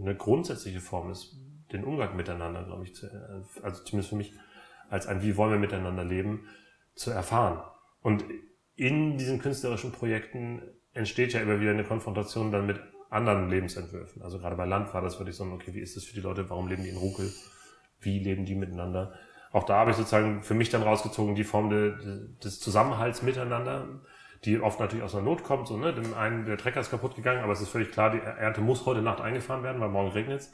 eine 0.00 0.14
grundsätzliche 0.14 0.80
Form 0.80 1.10
ist, 1.10 1.36
den 1.72 1.82
Umgang 1.82 2.14
miteinander, 2.14 2.62
glaube 2.62 2.84
ich, 2.84 2.94
zu, 2.94 3.08
also 3.62 3.82
zumindest 3.82 4.10
für 4.10 4.16
mich, 4.16 4.32
als 4.88 5.08
ein 5.08 5.22
Wie 5.22 5.36
wollen 5.36 5.50
wir 5.50 5.58
miteinander 5.58 6.04
leben, 6.04 6.46
zu 6.94 7.10
erfahren. 7.10 7.60
Und 8.02 8.24
in 8.76 9.18
diesen 9.18 9.38
künstlerischen 9.38 9.92
Projekten 9.92 10.62
entsteht 10.92 11.32
ja 11.32 11.40
immer 11.40 11.60
wieder 11.60 11.70
eine 11.70 11.84
Konfrontation 11.84 12.50
dann 12.50 12.66
mit 12.66 12.80
anderen 13.10 13.48
Lebensentwürfen. 13.48 14.22
Also 14.22 14.38
gerade 14.38 14.56
bei 14.56 14.64
Land 14.64 14.92
war 14.92 15.02
das 15.02 15.18
wirklich 15.18 15.36
so, 15.36 15.44
okay, 15.44 15.72
wie 15.74 15.80
ist 15.80 15.96
das 15.96 16.04
für 16.04 16.14
die 16.14 16.20
Leute? 16.20 16.50
Warum 16.50 16.68
leben 16.68 16.82
die 16.82 16.88
in 16.88 16.96
Ruckel? 16.96 17.32
Wie 18.00 18.18
leben 18.18 18.44
die 18.44 18.56
miteinander? 18.56 19.14
Auch 19.52 19.64
da 19.64 19.76
habe 19.76 19.92
ich 19.92 19.96
sozusagen 19.96 20.42
für 20.42 20.54
mich 20.54 20.70
dann 20.70 20.82
rausgezogen 20.82 21.36
die 21.36 21.44
Form 21.44 21.70
de, 21.70 21.96
de, 21.96 22.28
des 22.42 22.58
Zusammenhalts 22.58 23.22
miteinander, 23.22 23.86
die 24.44 24.58
oft 24.60 24.80
natürlich 24.80 25.04
aus 25.04 25.14
einer 25.14 25.24
Not 25.24 25.44
kommt. 25.44 25.68
So, 25.68 25.76
ne? 25.76 25.94
Dem 25.94 26.12
einen, 26.14 26.44
der 26.44 26.58
Trecker 26.58 26.80
ist 26.80 26.90
kaputt 26.90 27.14
gegangen, 27.14 27.42
aber 27.42 27.52
es 27.52 27.60
ist 27.60 27.68
völlig 27.68 27.92
klar, 27.92 28.10
die 28.10 28.18
Ernte 28.18 28.60
muss 28.60 28.84
heute 28.84 29.00
Nacht 29.00 29.20
eingefahren 29.20 29.62
werden, 29.62 29.80
weil 29.80 29.90
morgen 29.90 30.10
regnet 30.10 30.40
es. 30.40 30.52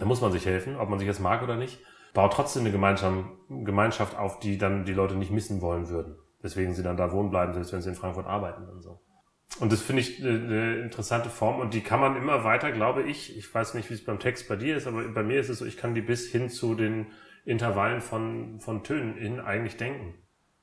Da 0.00 0.04
muss 0.04 0.20
man 0.20 0.32
sich 0.32 0.44
helfen, 0.46 0.76
ob 0.76 0.88
man 0.88 0.98
sich 0.98 1.06
jetzt 1.06 1.20
mag 1.20 1.42
oder 1.42 1.56
nicht. 1.56 1.78
Baut 2.12 2.32
trotzdem 2.32 2.62
eine 2.66 2.72
Gemeinschaft 3.48 4.18
auf, 4.18 4.40
die 4.40 4.58
dann 4.58 4.84
die 4.84 4.92
Leute 4.92 5.14
nicht 5.14 5.30
missen 5.30 5.60
wollen 5.60 5.88
würden. 5.88 6.16
Deswegen 6.46 6.74
sie 6.74 6.84
dann 6.84 6.96
da 6.96 7.10
wohnen 7.10 7.30
bleiben, 7.30 7.52
selbst 7.54 7.72
wenn 7.72 7.82
sie 7.82 7.88
in 7.88 7.96
Frankfurt 7.96 8.26
arbeiten 8.26 8.68
und 8.68 8.80
so. 8.80 9.00
Und 9.58 9.72
das 9.72 9.80
finde 9.80 10.02
ich 10.02 10.24
eine 10.24 10.76
interessante 10.76 11.28
Form 11.28 11.58
und 11.58 11.74
die 11.74 11.80
kann 11.80 11.98
man 11.98 12.16
immer 12.16 12.44
weiter, 12.44 12.70
glaube 12.70 13.02
ich. 13.02 13.36
Ich 13.36 13.52
weiß 13.52 13.74
nicht, 13.74 13.90
wie 13.90 13.94
es 13.94 14.04
beim 14.04 14.20
Text 14.20 14.48
bei 14.48 14.54
dir 14.54 14.76
ist, 14.76 14.86
aber 14.86 15.02
bei 15.08 15.24
mir 15.24 15.40
ist 15.40 15.48
es 15.48 15.58
so, 15.58 15.66
ich 15.66 15.76
kann 15.76 15.96
die 15.96 16.02
bis 16.02 16.30
hin 16.30 16.48
zu 16.50 16.76
den 16.76 17.08
Intervallen 17.44 18.00
von, 18.00 18.60
von 18.60 18.84
Tönen 18.84 19.16
in 19.16 19.40
eigentlich 19.40 19.76
denken. 19.76 20.14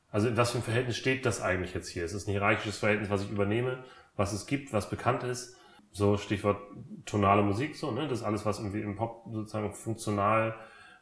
Also 0.10 0.30
in 0.30 0.38
was 0.38 0.52
für 0.52 0.60
ein 0.60 0.64
Verhältnis 0.64 0.96
steht 0.96 1.26
das 1.26 1.42
eigentlich 1.42 1.74
jetzt 1.74 1.90
hier? 1.90 2.06
Es 2.06 2.14
ist 2.14 2.28
ein 2.28 2.32
hierarchisches 2.32 2.78
Verhältnis, 2.78 3.10
was 3.10 3.24
ich 3.24 3.32
übernehme, 3.32 3.84
was 4.16 4.32
es 4.32 4.46
gibt, 4.46 4.72
was 4.72 4.90
bekannt 4.90 5.24
ist. 5.24 5.58
So 5.92 6.16
Stichwort 6.16 6.62
tonale 7.06 7.42
Musik, 7.42 7.76
so, 7.76 7.92
ne? 7.92 8.08
Das 8.08 8.20
ist 8.20 8.26
alles, 8.26 8.46
was 8.46 8.60
irgendwie 8.60 8.82
im 8.82 8.96
Pop 8.96 9.26
sozusagen 9.32 9.74
funktional 9.74 10.56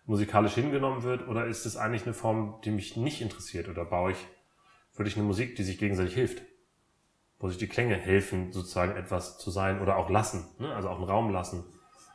musikalisch 0.05 0.53
hingenommen 0.53 1.03
wird. 1.03 1.27
Oder 1.27 1.45
ist 1.45 1.67
es 1.67 1.77
eigentlich 1.77 2.03
eine 2.03 2.13
Form, 2.13 2.61
die 2.63 2.71
mich 2.71 2.97
nicht 2.97 3.21
interessiert? 3.21 3.69
Oder 3.69 3.85
baue 3.85 4.11
ich 4.11 4.27
wirklich 4.95 5.15
eine 5.17 5.25
Musik, 5.25 5.55
die 5.55 5.63
sich 5.63 5.77
gegenseitig 5.77 6.13
hilft? 6.13 6.41
wo 7.41 7.49
sich 7.49 7.57
die 7.57 7.67
Klänge 7.67 7.95
helfen, 7.95 8.51
sozusagen 8.51 8.95
etwas 8.95 9.39
zu 9.39 9.49
sein 9.49 9.81
oder 9.81 9.97
auch 9.97 10.09
lassen, 10.09 10.47
ne? 10.59 10.73
also 10.75 10.89
auch 10.89 10.97
einen 10.97 11.09
Raum 11.09 11.31
lassen 11.31 11.63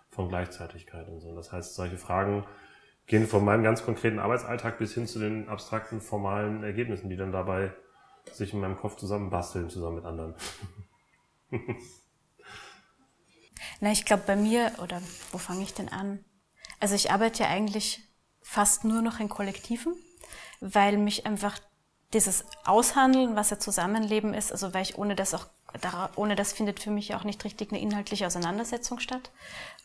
von 0.08 0.28
Gleichzeitigkeit 0.28 1.08
und 1.08 1.20
so. 1.20 1.34
Das 1.34 1.52
heißt, 1.52 1.74
solche 1.74 1.98
Fragen 1.98 2.46
gehen 3.06 3.26
von 3.26 3.44
meinem 3.44 3.64
ganz 3.64 3.84
konkreten 3.84 4.20
Arbeitsalltag 4.20 4.78
bis 4.78 4.94
hin 4.94 5.06
zu 5.06 5.18
den 5.18 5.48
abstrakten, 5.48 6.00
formalen 6.00 6.62
Ergebnissen, 6.62 7.10
die 7.10 7.16
dann 7.16 7.32
dabei 7.32 7.72
sich 8.32 8.52
in 8.52 8.60
meinem 8.60 8.76
Kopf 8.76 8.96
zusammenbasteln, 8.96 9.68
zusammen 9.68 9.96
mit 9.96 10.04
anderen. 10.04 10.34
Na, 13.80 13.90
ich 13.90 14.04
glaube 14.04 14.22
bei 14.26 14.36
mir, 14.36 14.72
oder 14.82 15.02
wo 15.32 15.38
fange 15.38 15.62
ich 15.62 15.74
denn 15.74 15.88
an? 15.88 16.24
Also 16.78 16.94
ich 16.94 17.10
arbeite 17.10 17.42
ja 17.42 17.48
eigentlich 17.48 18.00
fast 18.42 18.84
nur 18.84 19.02
noch 19.02 19.18
in 19.18 19.28
Kollektiven, 19.28 19.94
weil 20.60 20.98
mich 20.98 21.26
einfach 21.26 21.58
dieses 22.12 22.44
Aushandeln, 22.64 23.36
was 23.36 23.50
ja 23.50 23.58
Zusammenleben 23.58 24.34
ist, 24.34 24.52
also 24.52 24.72
weil 24.74 24.82
ich 24.82 24.98
ohne 24.98 25.16
das 25.16 25.34
auch, 25.34 25.46
ohne 26.14 26.36
das 26.36 26.52
findet 26.52 26.80
für 26.80 26.90
mich 26.90 27.14
auch 27.14 27.24
nicht 27.24 27.44
richtig 27.44 27.72
eine 27.72 27.80
inhaltliche 27.80 28.26
Auseinandersetzung 28.26 29.00
statt. 29.00 29.30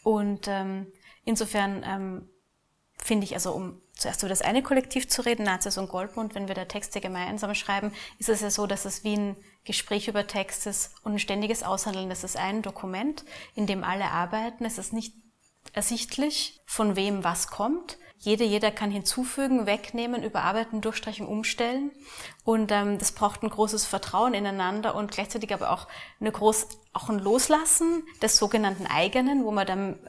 Und 0.03 0.47
ähm, 0.47 0.87
insofern 1.25 1.83
ähm, 1.85 2.29
finde 2.97 3.25
ich, 3.25 3.33
also 3.33 3.51
um 3.51 3.81
zuerst 3.93 4.21
über 4.21 4.29
das 4.29 4.41
eine 4.41 4.63
Kollektiv 4.63 5.09
zu 5.09 5.23
reden, 5.23 5.43
Nazis 5.43 5.77
und 5.77 5.89
Goldmund, 5.89 6.35
wenn 6.35 6.47
wir 6.47 6.55
da 6.55 6.65
Texte 6.65 7.01
gemeinsam 7.01 7.53
schreiben, 7.55 7.91
ist 8.19 8.29
es 8.29 8.41
ja 8.41 8.49
so, 8.49 8.67
dass 8.67 8.85
es 8.85 9.03
wie 9.03 9.17
ein 9.17 9.35
Gespräch 9.63 10.07
über 10.07 10.25
Text 10.27 10.65
ist 10.67 10.93
und 11.03 11.13
ein 11.13 11.19
ständiges 11.19 11.63
Aushandeln. 11.63 12.09
Das 12.09 12.23
ist 12.23 12.37
ein 12.37 12.61
Dokument, 12.61 13.25
in 13.55 13.67
dem 13.67 13.83
alle 13.83 14.05
arbeiten. 14.05 14.65
Es 14.65 14.77
ist 14.77 14.93
nicht 14.93 15.15
ersichtlich, 15.73 16.61
von 16.65 16.95
wem 16.95 17.23
was 17.23 17.47
kommt. 17.47 17.97
Jede, 18.23 18.43
jeder 18.43 18.69
kann 18.69 18.91
hinzufügen, 18.91 19.65
wegnehmen, 19.65 20.21
überarbeiten, 20.21 20.79
durchstreichen, 20.79 21.25
umstellen. 21.25 21.91
Und 22.43 22.71
ähm, 22.71 22.99
das 22.99 23.13
braucht 23.13 23.41
ein 23.41 23.49
großes 23.49 23.85
Vertrauen 23.85 24.35
ineinander 24.35 24.93
und 24.93 25.09
gleichzeitig 25.09 25.51
aber 25.55 25.71
auch 25.71 25.87
eine 26.19 26.31
groß, 26.31 26.67
auch 26.93 27.09
ein 27.09 27.17
Loslassen 27.17 28.03
des 28.21 28.37
sogenannten 28.37 28.85
eigenen, 28.85 29.43
wo 29.43 29.51
man 29.51 29.65
dann 29.65 29.99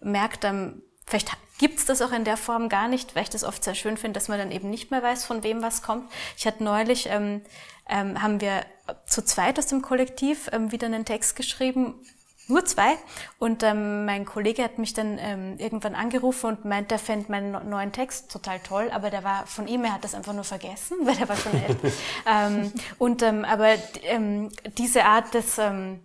merkt, 0.00 0.44
ähm, 0.44 0.82
vielleicht 1.04 1.30
gibt's 1.58 1.84
das 1.84 2.00
auch 2.00 2.12
in 2.12 2.24
der 2.24 2.38
Form 2.38 2.70
gar 2.70 2.88
nicht, 2.88 3.14
weil 3.14 3.24
ich 3.24 3.30
das 3.30 3.44
oft 3.44 3.62
sehr 3.62 3.74
schön 3.74 3.98
finde, 3.98 4.18
dass 4.18 4.28
man 4.28 4.38
dann 4.38 4.50
eben 4.50 4.70
nicht 4.70 4.90
mehr 4.90 5.02
weiß, 5.02 5.26
von 5.26 5.42
wem 5.42 5.60
was 5.60 5.82
kommt. 5.82 6.10
Ich 6.38 6.46
hatte 6.46 6.64
neulich, 6.64 7.08
ähm, 7.10 7.42
ähm, 7.86 8.22
haben 8.22 8.40
wir 8.40 8.64
zu 9.06 9.22
zweit 9.22 9.58
aus 9.58 9.66
dem 9.66 9.82
Kollektiv 9.82 10.48
ähm, 10.52 10.72
wieder 10.72 10.86
einen 10.86 11.04
Text 11.04 11.36
geschrieben, 11.36 12.02
nur 12.48 12.64
zwei. 12.64 12.96
Und 13.38 13.62
ähm, 13.62 14.04
mein 14.04 14.24
Kollege 14.24 14.64
hat 14.64 14.78
mich 14.78 14.94
dann 14.94 15.18
ähm, 15.20 15.56
irgendwann 15.58 15.94
angerufen 15.94 16.46
und 16.46 16.64
meint, 16.64 16.90
er 16.90 16.98
fände 16.98 17.30
meinen 17.30 17.68
neuen 17.68 17.92
Text 17.92 18.30
total 18.32 18.58
toll, 18.60 18.90
aber 18.92 19.10
der 19.10 19.22
war 19.22 19.46
von 19.46 19.68
ihm, 19.68 19.84
er 19.84 19.94
hat 19.94 20.04
das 20.04 20.14
einfach 20.14 20.32
nur 20.32 20.44
vergessen, 20.44 20.98
weil 21.04 21.14
der 21.16 21.28
war 21.28 21.36
schon 21.36 21.52
älter. 21.52 21.88
ähm, 22.26 22.72
und 22.98 23.22
ähm, 23.22 23.44
aber 23.44 23.74
ähm, 24.02 24.48
diese 24.76 25.04
Art 25.04 25.34
des 25.34 25.58
ähm, 25.58 26.00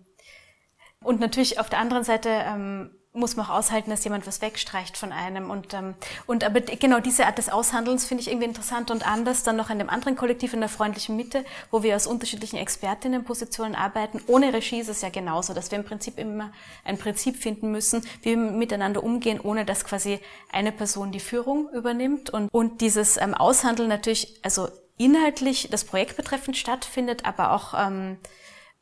und 1.02 1.20
natürlich 1.20 1.60
auf 1.60 1.68
der 1.68 1.78
anderen 1.80 2.04
Seite 2.04 2.30
ähm, 2.30 2.90
muss 3.14 3.36
man 3.36 3.46
auch 3.46 3.50
aushalten, 3.50 3.90
dass 3.90 4.02
jemand 4.02 4.26
was 4.26 4.42
wegstreicht 4.42 4.96
von 4.96 5.12
einem. 5.12 5.48
Und, 5.50 5.72
ähm, 5.72 5.94
und 6.26 6.42
aber 6.42 6.60
genau 6.60 6.98
diese 6.98 7.26
Art 7.26 7.38
des 7.38 7.48
Aushandelns 7.48 8.04
finde 8.04 8.22
ich 8.22 8.28
irgendwie 8.28 8.48
interessant 8.48 8.90
und 8.90 9.06
anders 9.06 9.44
dann 9.44 9.54
noch 9.54 9.70
in 9.70 9.78
dem 9.78 9.88
anderen 9.88 10.16
Kollektiv 10.16 10.52
in 10.52 10.60
der 10.60 10.68
freundlichen 10.68 11.16
Mitte, 11.16 11.44
wo 11.70 11.84
wir 11.84 11.94
aus 11.94 12.08
unterschiedlichen 12.08 12.56
Expertinnenpositionen 12.56 13.76
arbeiten. 13.76 14.20
Ohne 14.26 14.52
Regie 14.52 14.80
ist 14.80 14.88
es 14.88 15.00
ja 15.00 15.10
genauso, 15.10 15.54
dass 15.54 15.70
wir 15.70 15.78
im 15.78 15.84
Prinzip 15.84 16.18
immer 16.18 16.50
ein 16.84 16.98
Prinzip 16.98 17.36
finden 17.36 17.70
müssen, 17.70 18.04
wie 18.22 18.30
wir 18.30 18.36
miteinander 18.36 19.04
umgehen, 19.04 19.38
ohne 19.40 19.64
dass 19.64 19.84
quasi 19.84 20.18
eine 20.50 20.72
Person 20.72 21.12
die 21.12 21.20
Führung 21.20 21.70
übernimmt. 21.70 22.30
Und, 22.30 22.52
und 22.52 22.80
dieses 22.80 23.16
ähm, 23.16 23.34
Aushandeln 23.34 23.88
natürlich, 23.88 24.40
also 24.42 24.68
inhaltlich 24.98 25.68
das 25.70 25.84
Projekt 25.84 26.16
betreffend 26.16 26.56
stattfindet, 26.56 27.24
aber 27.24 27.52
auch 27.52 27.74
ähm, 27.76 28.18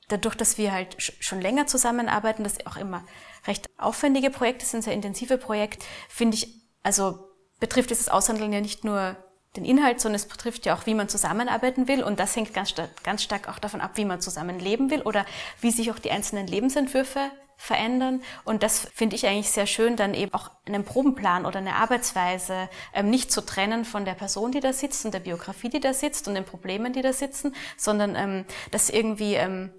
dadurch, 0.09 0.37
dass 0.37 0.57
wir 0.57 0.73
halt 0.73 0.97
schon 0.99 1.41
länger 1.41 1.67
zusammenarbeiten, 1.67 2.45
dass 2.45 2.65
auch 2.67 2.77
immer 2.77 3.05
recht 3.47 3.69
aufwendige 3.79 4.31
Projekte 4.31 4.65
sind, 4.65 4.83
sehr 4.83 4.93
intensive 4.93 5.39
Projekte, 5.39 5.85
finde 6.09 6.37
ich, 6.37 6.49
also 6.83 7.29
betrifft 7.61 7.91
dieses 7.91 8.09
Aushandeln 8.09 8.53
ja 8.53 8.61
nicht 8.61 8.85
nur 8.85 9.17
den 9.57 9.65
Inhalt, 9.65 10.01
sondern 10.01 10.17
es 10.17 10.27
betrifft 10.27 10.65
ja 10.65 10.75
auch, 10.75 10.87
wie 10.87 10.95
man 10.95 11.09
zusammenarbeiten 11.09 11.87
will. 11.87 12.03
Und 12.03 12.19
das 12.19 12.35
hängt 12.35 12.55
ganz, 12.55 12.71
stark, 12.71 13.05
ganz 13.05 13.23
stark 13.23 13.49
auch 13.49 13.59
davon 13.59 13.81
ab, 13.81 13.93
wie 13.95 14.05
man 14.05 14.21
zusammenleben 14.21 14.91
will 14.91 15.03
oder 15.03 15.27
wie 15.61 15.71
sich 15.71 15.91
auch 15.91 15.99
die 15.99 16.11
einzelnen 16.11 16.47
Lebensentwürfe 16.47 17.31
verändern. 17.57 18.23
Und 18.45 18.63
das 18.63 18.89
finde 18.95 19.15
ich 19.15 19.27
eigentlich 19.27 19.51
sehr 19.51 19.67
schön, 19.67 19.95
dann 19.95 20.15
eben 20.15 20.33
auch 20.33 20.51
einen 20.67 20.85
Probenplan 20.85 21.47
oder 21.47 21.59
eine 21.59 21.77
Arbeitsweise 21.77 22.69
ähm, 22.95 23.11
nicht 23.11 23.31
zu 23.31 23.43
trennen 23.43 23.85
von 23.85 24.05
der 24.05 24.15
Person, 24.15 24.53
die 24.53 24.61
da 24.61 24.73
sitzt 24.73 25.05
und 25.05 25.13
der 25.15 25.21
Biografie, 25.21 25.69
die 25.69 25.81
da 25.81 25.93
sitzt 25.93 26.27
und 26.27 26.35
den 26.35 26.45
Problemen, 26.45 26.93
die 26.93 27.03
da 27.03 27.13
sitzen, 27.13 27.55
sondern 27.77 28.17
ähm, 28.17 28.45
das 28.71 28.91
irgendwie 28.91 29.35
ähm, 29.35 29.71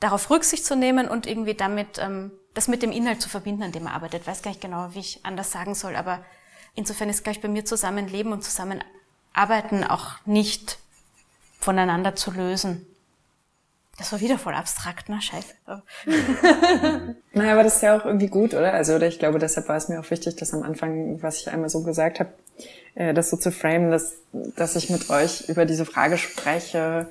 darauf 0.00 0.30
Rücksicht 0.30 0.64
zu 0.64 0.76
nehmen 0.76 1.08
und 1.08 1.26
irgendwie 1.26 1.54
damit 1.54 1.98
ähm, 1.98 2.30
das 2.56 2.68
mit 2.68 2.82
dem 2.82 2.90
Inhalt 2.90 3.20
zu 3.20 3.28
verbinden, 3.28 3.62
an 3.62 3.72
dem 3.72 3.84
man 3.84 3.92
arbeitet. 3.92 4.22
Ich 4.22 4.26
weiß 4.26 4.40
gar 4.40 4.50
nicht 4.50 4.62
genau, 4.62 4.88
wie 4.92 5.00
ich 5.00 5.20
anders 5.24 5.52
sagen 5.52 5.74
soll, 5.74 5.94
aber 5.94 6.24
insofern 6.74 7.10
ist 7.10 7.22
gleich 7.22 7.42
bei 7.42 7.48
mir 7.48 7.66
Zusammenleben 7.66 8.32
und 8.32 8.42
Zusammenarbeiten 8.42 9.84
auch 9.84 10.12
nicht 10.24 10.78
voneinander 11.60 12.16
zu 12.16 12.30
lösen. 12.30 12.86
Das 13.98 14.10
war 14.12 14.20
wieder 14.20 14.38
voll 14.38 14.54
abstrakt, 14.54 15.10
ne? 15.10 15.20
Scheiße. 15.20 15.54
naja, 17.32 17.52
aber 17.52 17.62
das 17.62 17.76
ist 17.76 17.82
ja 17.82 17.98
auch 17.98 18.04
irgendwie 18.06 18.28
gut, 18.28 18.54
oder? 18.54 18.72
Also, 18.72 18.94
oder 18.94 19.06
ich 19.06 19.18
glaube, 19.18 19.38
deshalb 19.38 19.68
war 19.68 19.76
es 19.76 19.88
mir 19.88 20.00
auch 20.00 20.10
wichtig, 20.10 20.36
dass 20.36 20.54
am 20.54 20.62
Anfang, 20.62 21.22
was 21.22 21.40
ich 21.40 21.50
einmal 21.50 21.68
so 21.68 21.82
gesagt 21.82 22.20
habe, 22.20 22.30
äh, 22.94 23.12
das 23.12 23.28
so 23.28 23.36
zu 23.36 23.52
framen, 23.52 23.90
dass, 23.90 24.14
dass 24.32 24.76
ich 24.76 24.88
mit 24.88 25.10
euch 25.10 25.48
über 25.48 25.66
diese 25.66 25.84
Frage 25.84 26.16
spreche, 26.16 27.10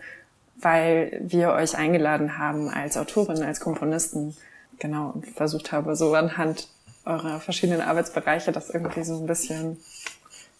weil 0.57 1.19
wir 1.21 1.51
euch 1.51 1.75
eingeladen 1.75 2.39
haben 2.39 2.69
als 2.69 2.97
Autorin, 2.97 3.43
als 3.43 3.59
Komponisten. 3.59 4.35
Genau, 4.79 5.11
und 5.11 5.27
versucht 5.27 5.71
habe, 5.71 5.95
so 5.95 6.13
anhand 6.13 6.69
eurer 7.05 7.39
verschiedenen 7.39 7.81
Arbeitsbereiche 7.81 8.51
das 8.51 8.69
irgendwie 8.69 9.03
so 9.03 9.15
ein 9.15 9.27
bisschen 9.27 9.77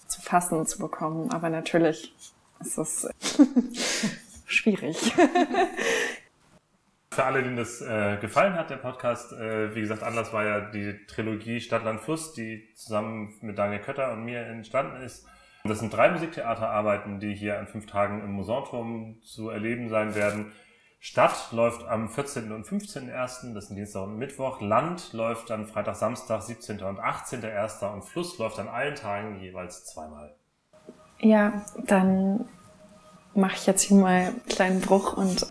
zu 0.08 0.22
fassen 0.22 0.66
zu 0.66 0.80
bekommen. 0.80 1.32
Aber 1.32 1.50
natürlich 1.50 2.14
ist 2.60 2.78
es 2.78 3.10
schwierig. 4.46 5.14
Für 7.12 7.24
alle, 7.24 7.44
denen 7.44 7.56
das 7.56 7.82
äh, 7.82 8.18
gefallen 8.20 8.56
hat, 8.56 8.70
der 8.70 8.76
Podcast, 8.76 9.32
äh, 9.32 9.74
wie 9.74 9.82
gesagt, 9.82 10.04
Anlass 10.04 10.34
war 10.34 10.44
ja 10.44 10.60
die 10.60 11.06
Trilogie 11.08 11.62
Stadtland 11.62 12.02
Fluss, 12.02 12.34
die 12.34 12.68
zusammen 12.76 13.34
mit 13.42 13.58
Daniel 13.58 13.80
Kötter 13.80 14.12
und 14.12 14.26
mir 14.26 14.42
entstanden 14.42 15.02
ist. 15.02 15.26
Das 15.64 15.80
sind 15.80 15.94
drei 15.94 16.12
Musiktheaterarbeiten, 16.12 17.20
die 17.20 17.34
hier 17.34 17.58
an 17.58 17.68
fünf 17.68 17.88
Tagen 17.88 18.22
im 18.22 18.34
Musanturm 18.34 19.22
zu 19.24 19.50
erleben 19.50 19.90
sein 19.90 20.14
werden. 20.14 20.52
Stadt 21.06 21.52
läuft 21.52 21.88
am 21.88 22.10
14. 22.10 22.52
und 22.52 22.65
15.01., 22.65 23.53
das 23.53 23.68
sind 23.68 23.76
Dienstag 23.76 24.06
und 24.06 24.18
Mittwoch. 24.18 24.60
Land 24.60 25.14
läuft 25.14 25.52
dann 25.52 25.68
Freitag, 25.68 25.98
Samstag, 25.98 26.41
17. 26.41 26.82
und 26.82 26.99
18.01. 26.99 27.94
und 27.94 28.03
Fluss 28.03 28.40
läuft 28.40 28.57
an 28.57 28.68
allen 28.68 28.95
Tagen 28.95 29.40
jeweils 29.40 29.86
zweimal. 29.86 30.34
Ja, 31.19 31.64
dann 31.86 32.45
mache 33.36 33.53
ich 33.53 33.68
jetzt 33.68 33.84
hier 33.84 33.98
mal 33.98 34.14
einen 34.14 34.45
kleinen 34.48 34.82
Bruch 34.82 35.15
und 35.15 35.45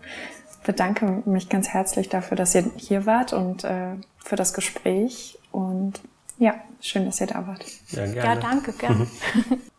bedanke 0.65 1.23
mich 1.23 1.47
ganz 1.47 1.69
herzlich 1.69 2.09
dafür, 2.09 2.35
dass 2.35 2.53
ihr 2.53 2.69
hier 2.75 3.05
wart 3.05 3.31
und 3.31 3.63
äh, 3.63 3.95
für 4.17 4.35
das 4.35 4.53
Gespräch. 4.53 5.39
Und 5.53 6.01
ja, 6.37 6.55
schön, 6.81 7.05
dass 7.05 7.21
ihr 7.21 7.27
da 7.27 7.47
wart. 7.47 7.63
Ja, 7.91 8.03
gerne. 8.03 8.17
ja 8.17 8.35
danke, 8.35 8.73
gerne. 8.73 9.07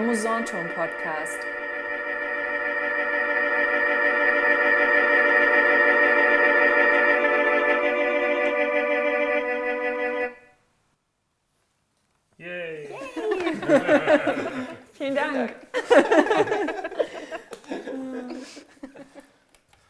der 0.00 0.06
Musanturm 0.06 0.68
Podcast. 0.74 1.59